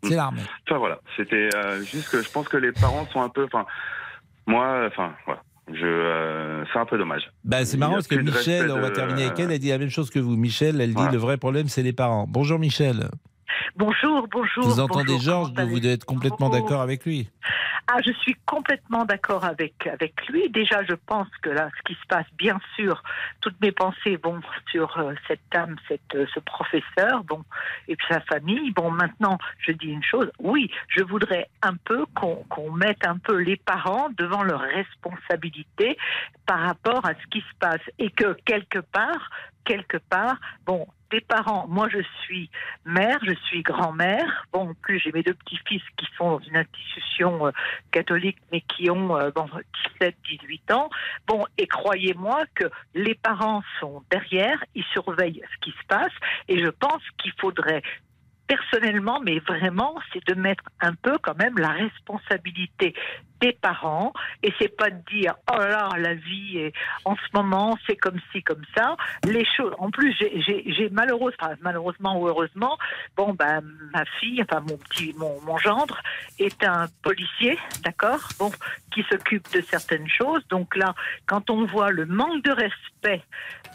C'est 0.03 0.15
l'armée. 0.15 0.41
Enfin 0.67 0.77
voilà, 0.79 0.99
c'était 1.15 1.49
euh, 1.55 1.81
juste 1.83 2.09
que 2.09 2.21
je 2.21 2.29
pense 2.29 2.47
que 2.47 2.57
les 2.57 2.71
parents 2.71 3.05
sont 3.07 3.21
un 3.21 3.29
peu, 3.29 3.45
enfin, 3.45 3.65
moi, 4.45 4.87
enfin, 4.87 5.13
voilà, 5.25 5.41
je, 5.73 5.85
euh, 5.85 6.63
c'est 6.71 6.79
un 6.79 6.85
peu 6.85 6.97
dommage. 6.97 7.29
Bah, 7.43 7.65
c'est 7.65 7.77
marrant 7.77 7.93
parce 7.95 8.07
que 8.07 8.15
Michel, 8.15 8.71
on 8.71 8.79
va 8.79 8.89
de- 8.89 8.95
terminer 8.95 9.25
avec 9.25 9.39
elle, 9.39 9.51
elle 9.51 9.59
dit 9.59 9.69
la 9.69 9.77
même 9.77 9.89
chose 9.89 10.09
que 10.09 10.19
vous. 10.19 10.37
Michel, 10.37 10.79
elle 10.81 10.89
dit 10.89 10.93
Voilà. 10.95 11.11
le 11.11 11.17
vrai 11.17 11.37
problème, 11.37 11.67
c'est 11.67 11.83
les 11.83 11.93
parents. 11.93 12.25
Bonjour 12.27 12.59
Michel. 12.59 13.09
Bonjour, 13.75 14.27
bonjour. 14.29 14.63
Vous 14.63 14.79
entendez 14.79 15.19
Georges, 15.19 15.49
vous 15.49 15.79
devez 15.79 15.93
être 15.93 16.05
complètement 16.05 16.49
d'accord 16.49 16.81
avec 16.81 17.05
lui. 17.05 17.29
Ah, 17.89 17.99
je 18.05 18.11
suis 18.11 18.35
complètement 18.45 19.05
d'accord 19.05 19.45
avec 19.45 19.87
avec 19.87 20.27
lui. 20.27 20.49
Déjà, 20.49 20.83
je 20.83 20.93
pense 20.93 21.29
que 21.41 21.49
là, 21.49 21.69
ce 21.77 21.83
qui 21.83 21.93
se 21.93 22.05
passe, 22.07 22.25
bien 22.37 22.59
sûr, 22.75 23.01
toutes 23.39 23.59
mes 23.61 23.71
pensées 23.71 24.17
vont 24.21 24.41
sur 24.69 24.97
euh, 24.97 25.13
cette 25.25 25.39
dame, 25.53 25.77
cette, 25.87 26.15
euh, 26.15 26.25
ce 26.33 26.41
professeur, 26.41 27.23
bon, 27.23 27.43
et 27.87 27.95
puis 27.95 28.07
sa 28.09 28.19
famille. 28.19 28.71
Bon, 28.71 28.91
maintenant, 28.91 29.37
je 29.59 29.71
dis 29.71 29.87
une 29.87 30.03
chose. 30.03 30.29
Oui, 30.39 30.69
je 30.89 31.01
voudrais 31.01 31.49
un 31.61 31.75
peu 31.75 32.05
qu'on 32.13 32.43
qu'on 32.49 32.71
mette 32.71 33.07
un 33.07 33.19
peu 33.19 33.37
les 33.37 33.55
parents 33.55 34.09
devant 34.17 34.43
leurs 34.43 34.59
responsabilités 34.59 35.97
par 36.45 36.59
rapport 36.59 37.05
à 37.05 37.13
ce 37.13 37.27
qui 37.31 37.39
se 37.39 37.55
passe 37.57 37.81
et 37.99 38.09
que 38.09 38.33
quelque 38.43 38.79
part, 38.79 39.29
quelque 39.63 39.97
part, 39.97 40.37
bon, 40.65 40.87
des 41.11 41.21
parents, 41.21 41.65
moi 41.67 41.87
je 41.89 41.99
suis 42.23 42.49
mère, 42.85 43.19
je 43.23 43.33
suis 43.45 43.61
grand-mère, 43.61 44.45
bon, 44.51 44.69
en 44.69 44.73
plus 44.73 44.99
j'ai 44.99 45.11
mes 45.11 45.23
deux 45.23 45.33
petits-fils 45.33 45.81
qui 45.97 46.05
sont 46.17 46.31
dans 46.31 46.39
une 46.39 46.57
institution 46.57 47.47
euh, 47.47 47.51
catholique 47.91 48.37
mais 48.51 48.61
qui 48.61 48.89
ont 48.89 49.17
euh, 49.17 49.31
bon, 49.31 49.47
17, 49.99 50.15
18 50.29 50.71
ans, 50.71 50.89
bon, 51.27 51.45
et 51.57 51.67
croyez-moi 51.67 52.43
que 52.55 52.65
les 52.93 53.15
parents 53.15 53.63
sont 53.79 54.03
derrière, 54.11 54.63
ils 54.75 54.85
surveillent 54.85 55.41
ce 55.53 55.59
qui 55.61 55.71
se 55.71 55.85
passe 55.87 56.13
et 56.47 56.63
je 56.63 56.69
pense 56.69 57.01
qu'il 57.17 57.33
faudrait 57.39 57.81
personnellement, 58.47 59.19
mais 59.23 59.39
vraiment, 59.39 59.95
c'est 60.11 60.25
de 60.27 60.33
mettre 60.33 60.63
un 60.79 60.93
peu 60.93 61.17
quand 61.21 61.37
même 61.37 61.57
la 61.57 61.69
responsabilité 61.69 62.93
des 63.41 63.53
parents 63.53 64.13
et 64.43 64.53
c'est 64.59 64.75
pas 64.75 64.89
de 64.89 64.99
dire 65.11 65.35
oh 65.53 65.57
là 65.59 65.89
la 65.97 66.13
vie 66.13 66.57
est 66.57 66.73
en 67.05 67.15
ce 67.15 67.21
moment 67.33 67.77
c'est 67.85 67.95
comme 67.95 68.19
ci 68.31 68.41
comme 68.43 68.63
ça. 68.75 68.95
Les 69.25 69.45
choses 69.55 69.73
en 69.79 69.91
plus 69.91 70.15
j'ai- 70.17 70.89
malheureusement 70.91 71.49
malheureusement 71.61 72.19
ou 72.19 72.27
heureusement 72.27 72.77
bon 73.15 73.33
ben 73.33 73.61
ma 73.93 74.05
fille 74.19 74.41
enfin 74.43 74.61
mon 74.61 74.77
petit 74.77 75.13
mon, 75.17 75.39
mon 75.41 75.57
gendre 75.57 75.99
est 76.39 76.63
un 76.63 76.87
policier 77.03 77.57
d'accord 77.83 78.27
bon 78.39 78.51
qui 78.91 79.03
s'occupe 79.11 79.51
de 79.53 79.61
certaines 79.61 80.07
choses. 80.09 80.41
Donc 80.49 80.75
là 80.75 80.93
quand 81.25 81.49
on 81.49 81.65
voit 81.65 81.91
le 81.91 82.05
manque 82.05 82.43
de 82.43 82.51
respect 82.51 83.23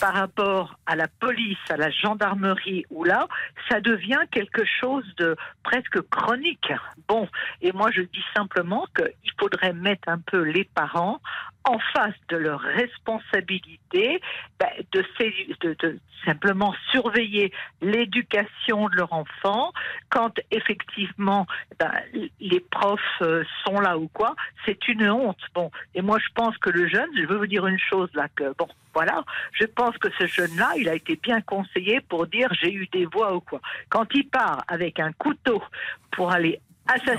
par 0.00 0.14
rapport 0.14 0.74
à 0.86 0.96
la 0.96 1.06
police 1.08 1.58
à 1.70 1.76
la 1.76 1.90
gendarmerie 1.90 2.84
ou 2.90 3.04
là 3.04 3.26
ça 3.68 3.80
devient 3.80 4.20
quelque 4.30 4.64
chose 4.80 5.04
de 5.16 5.36
presque 5.62 6.00
chronique. 6.10 6.72
Bon 7.08 7.28
et 7.60 7.72
moi 7.72 7.90
je 7.92 8.02
dis 8.02 8.24
simplement 8.34 8.86
qu'il 8.96 9.32
faudrait 9.52 9.72
mettre 9.72 10.08
un 10.08 10.18
peu 10.18 10.42
les 10.42 10.64
parents 10.64 11.20
en 11.64 11.78
face 11.94 12.14
de 12.28 12.36
leur 12.36 12.60
responsabilité, 12.60 14.20
ben, 14.58 14.68
de, 14.92 15.98
simplement 16.24 16.74
surveiller 16.90 17.52
l'éducation 17.80 18.88
de 18.88 18.96
leur 18.96 19.12
enfant 19.12 19.72
quand 20.08 20.40
effectivement 20.50 21.46
ben, 21.78 21.92
les 22.40 22.60
profs 22.60 23.00
euh, 23.22 23.44
sont 23.64 23.80
là 23.80 23.98
ou 23.98 24.08
quoi, 24.08 24.34
c'est 24.64 24.88
une 24.88 25.08
honte. 25.08 25.38
Bon, 25.54 25.70
et 25.94 26.02
moi 26.02 26.18
je 26.18 26.32
pense 26.34 26.56
que 26.58 26.70
le 26.70 26.88
jeune, 26.88 27.10
je 27.16 27.26
veux 27.26 27.36
vous 27.36 27.46
dire 27.46 27.66
une 27.66 27.78
chose 27.78 28.08
là 28.14 28.28
que 28.34 28.54
bon, 28.56 28.68
voilà, 28.94 29.24
je 29.52 29.64
pense 29.64 29.96
que 29.98 30.08
ce 30.18 30.26
jeune-là, 30.26 30.72
il 30.76 30.88
a 30.88 30.94
été 30.94 31.16
bien 31.16 31.40
conseillé 31.40 32.00
pour 32.00 32.26
dire 32.26 32.48
j'ai 32.60 32.72
eu 32.72 32.88
des 32.92 33.06
voix 33.06 33.34
ou 33.34 33.40
quoi. 33.40 33.60
Quand 33.88 34.06
il 34.14 34.28
part 34.28 34.64
avec 34.68 35.00
un 35.00 35.12
couteau 35.12 35.62
pour 36.10 36.32
aller 36.32 36.60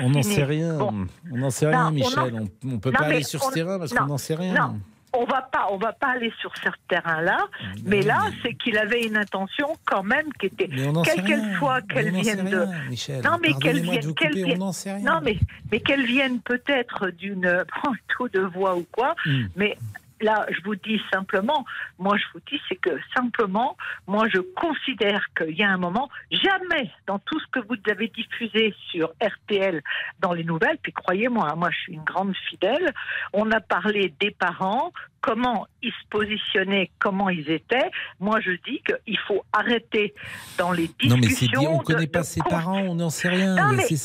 On 0.01 0.09
n'en 0.09 0.23
sait 0.23 0.43
rien. 0.43 0.77
bon, 0.77 1.07
on 1.31 1.37
n'en 1.37 1.49
sait 1.49 1.67
rien, 1.67 1.91
Michel. 1.91 2.35
On 2.63 2.67
ne 2.67 2.77
peut 2.77 2.91
Non, 2.91 2.99
pas 2.99 3.05
aller 3.05 3.23
sur 3.23 3.43
on- 3.43 3.49
ce 3.49 3.53
terrain 3.53 3.79
parce 3.79 3.93
qu'on 3.93 4.05
n'en 4.05 4.17
sait 4.17 4.35
rien. 4.35 4.53
Non, 4.53 4.79
on 5.13 5.25
va 5.25 5.41
pas, 5.43 5.67
on 5.71 5.77
va 5.77 5.93
pas 5.93 6.07
aller 6.11 6.31
sur 6.39 6.51
ce 6.57 6.69
terrain-là. 6.87 7.37
Mais 7.85 8.01
là, 8.01 8.19
c'est 8.43 8.53
qu'il 8.55 8.77
avait 8.77 9.03
une 9.03 9.15
intention 9.17 9.67
quand 9.85 10.03
même 10.03 10.25
qui 10.39 10.47
était, 10.47 10.67
Mais 10.71 10.87
on 10.87 10.91
n'en 10.93 11.03
sait 11.03 11.15
quelle 11.15 11.25
qu'elle 11.25 11.39
rien. 11.41 11.57
soit, 11.59 11.81
qu'elle 11.81 12.11
vienne 12.11 12.49
de, 12.49 12.89
Michel. 12.89 13.21
non 13.23 13.37
mais 13.41 13.53
qu'elle 13.53 13.79
vienne, 13.79 14.13
qu'elle 14.15 14.33
vienne- 14.33 14.59
non 14.59 15.19
mais 15.23 15.37
mais 15.71 15.79
qu'elle 15.79 16.05
vienne 16.05 16.39
peut-être 16.41 17.09
d'une 17.11 17.63
tout 18.17 18.27
de 18.29 18.41
voix 18.41 18.75
ou 18.75 18.85
quoi. 18.91 19.15
Hmm. 19.25 19.45
Mais 19.55 19.77
là, 20.21 20.45
je 20.49 20.61
vous 20.63 20.75
dis 20.75 21.01
simplement, 21.11 21.65
moi 21.99 22.17
je 22.17 22.23
vous 22.33 22.41
dis, 22.49 22.61
c'est 22.69 22.75
que 22.75 22.97
simplement, 23.15 23.77
moi 24.07 24.27
je 24.33 24.39
considère 24.39 25.25
qu'il 25.37 25.55
y 25.57 25.63
a 25.63 25.69
un 25.69 25.77
moment, 25.77 26.09
jamais 26.31 26.91
dans 27.07 27.19
tout 27.19 27.39
ce 27.39 27.47
que 27.47 27.59
vous 27.67 27.75
avez 27.89 28.07
diffusé 28.07 28.73
sur 28.91 29.11
RTL 29.21 29.81
dans 30.19 30.33
les 30.33 30.43
nouvelles, 30.43 30.77
puis 30.81 30.93
croyez-moi, 30.93 31.49
hein, 31.51 31.55
moi 31.55 31.69
je 31.71 31.79
suis 31.79 31.93
une 31.93 32.03
grande 32.03 32.35
fidèle, 32.49 32.93
on 33.33 33.51
a 33.51 33.59
parlé 33.59 34.13
des 34.19 34.31
parents, 34.31 34.91
comment 35.23 35.65
ils 35.81 35.89
se 35.91 36.07
positionnaient, 36.09 36.91
comment 36.99 37.29
ils 37.29 37.49
étaient. 37.49 37.89
Moi 38.19 38.39
je 38.41 38.51
dis 38.69 38.81
qu'il 38.85 39.17
faut 39.27 39.43
arrêter 39.53 40.13
dans 40.57 40.71
les 40.73 40.87
discussions. 40.87 41.15
Non, 41.15 41.21
mais 41.21 41.29
c'est 41.29 41.47
dit, 41.47 41.57
on 41.57 41.73
ne 41.75 41.79
de- 41.79 41.83
connaît 41.83 42.07
pas 42.07 42.19
de 42.19 42.25
ses 42.25 42.41
con- 42.41 42.49
parents, 42.49 42.79
on 42.81 42.95
n'en 42.95 43.09
sait 43.09 43.29
rien. 43.29 43.55
non, 43.55 43.73
mais, 43.75 43.83
c'est 43.83 43.95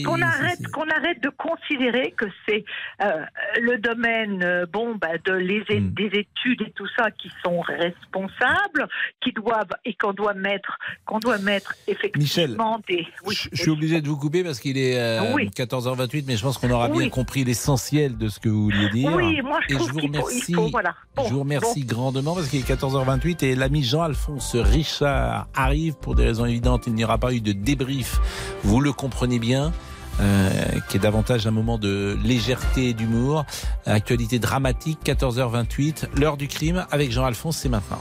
est- 0.00 0.02
qu'on 0.02 0.20
arrête, 0.20 0.66
qu'on 0.72 0.88
arrête 0.90 1.22
de 1.22 1.30
considérer 1.30 2.10
que 2.16 2.26
c'est 2.46 2.64
euh, 3.02 3.24
le 3.60 3.78
domaine, 3.78 4.42
euh, 4.42 4.66
bon, 4.66 4.96
bah, 4.96 5.16
de 5.24 5.32
les 5.32 5.64
Hmm. 5.80 5.94
des 5.94 6.06
études 6.06 6.62
et 6.62 6.72
tout 6.74 6.88
ça 6.96 7.10
qui 7.12 7.30
sont 7.44 7.60
responsables, 7.60 8.88
qui 9.22 9.32
doivent 9.32 9.70
et 9.84 9.94
qu'on 9.94 10.12
doit 10.12 10.34
mettre, 10.34 10.76
qu'on 11.06 11.18
doit 11.20 11.38
mettre 11.38 11.74
effectivement 11.86 12.80
des. 12.88 13.06
Oui, 13.24 13.36
Je 13.52 13.62
suis 13.62 13.70
obligé 13.70 14.00
de 14.00 14.08
vous 14.08 14.16
couper 14.18 14.42
parce 14.42 14.58
qu'il 14.60 14.76
est 14.76 14.98
euh, 14.98 15.32
Oui. 15.34 15.48
14h28, 15.50 16.24
mais 16.26 16.36
je 16.36 16.42
pense 16.42 16.58
qu'on 16.58 16.70
aura 16.70 16.88
bien 16.88 17.08
compris 17.08 17.44
l'essentiel 17.44 18.18
de 18.18 18.28
ce 18.28 18.40
que 18.40 18.48
vous 18.48 18.64
vouliez 18.64 18.88
dire. 18.90 19.12
Oui, 19.14 19.40
moi, 19.42 19.60
je 19.68 19.74
et 19.74 19.76
trouve 19.76 19.88
je 19.88 19.92
vous 19.94 20.00
remercie. 20.00 20.54
Faut, 20.64 20.70
voilà. 20.70 20.94
Bon, 21.16 21.24
je 21.26 21.32
vous 21.32 21.40
remercie 21.40 21.84
bon. 21.84 21.94
grandement 21.94 22.34
parce 22.34 22.48
qu'il 22.48 22.60
est 22.60 22.68
14h28 22.68 23.44
et 23.44 23.54
l'ami 23.54 23.82
Jean-Alphonse 23.82 24.56
Richard 24.56 25.46
arrive 25.54 25.94
pour 25.94 26.14
des 26.14 26.24
raisons 26.24 26.44
évidentes. 26.46 26.84
Il 26.86 26.94
n'y 26.94 27.04
aura 27.04 27.18
pas 27.18 27.32
eu 27.32 27.40
de 27.40 27.52
débrief, 27.52 28.20
vous 28.62 28.80
le 28.80 28.92
comprenez 28.92 29.38
bien. 29.38 29.72
euh, 30.20 30.50
qui 30.88 30.96
est 30.96 31.00
davantage 31.00 31.44
un 31.46 31.50
moment 31.50 31.76
de 31.76 32.16
légèreté 32.22 32.90
et 32.90 32.94
d'humour. 32.94 33.44
Actualité 33.84 34.38
dramatique, 34.38 35.00
14h28, 35.04 36.10
l'heure 36.16 36.36
du 36.36 36.46
crime 36.46 36.86
avec 36.92 37.10
Jean-Alphonse, 37.10 37.56
c'est 37.56 37.68
maintenant. 37.68 38.00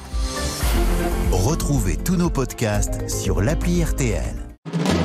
Retrouvez 1.31 1.97
tous 1.97 2.15
nos 2.15 2.29
podcasts 2.29 3.09
sur 3.09 3.41
l'appli 3.41 3.83
RTL. 3.83 4.42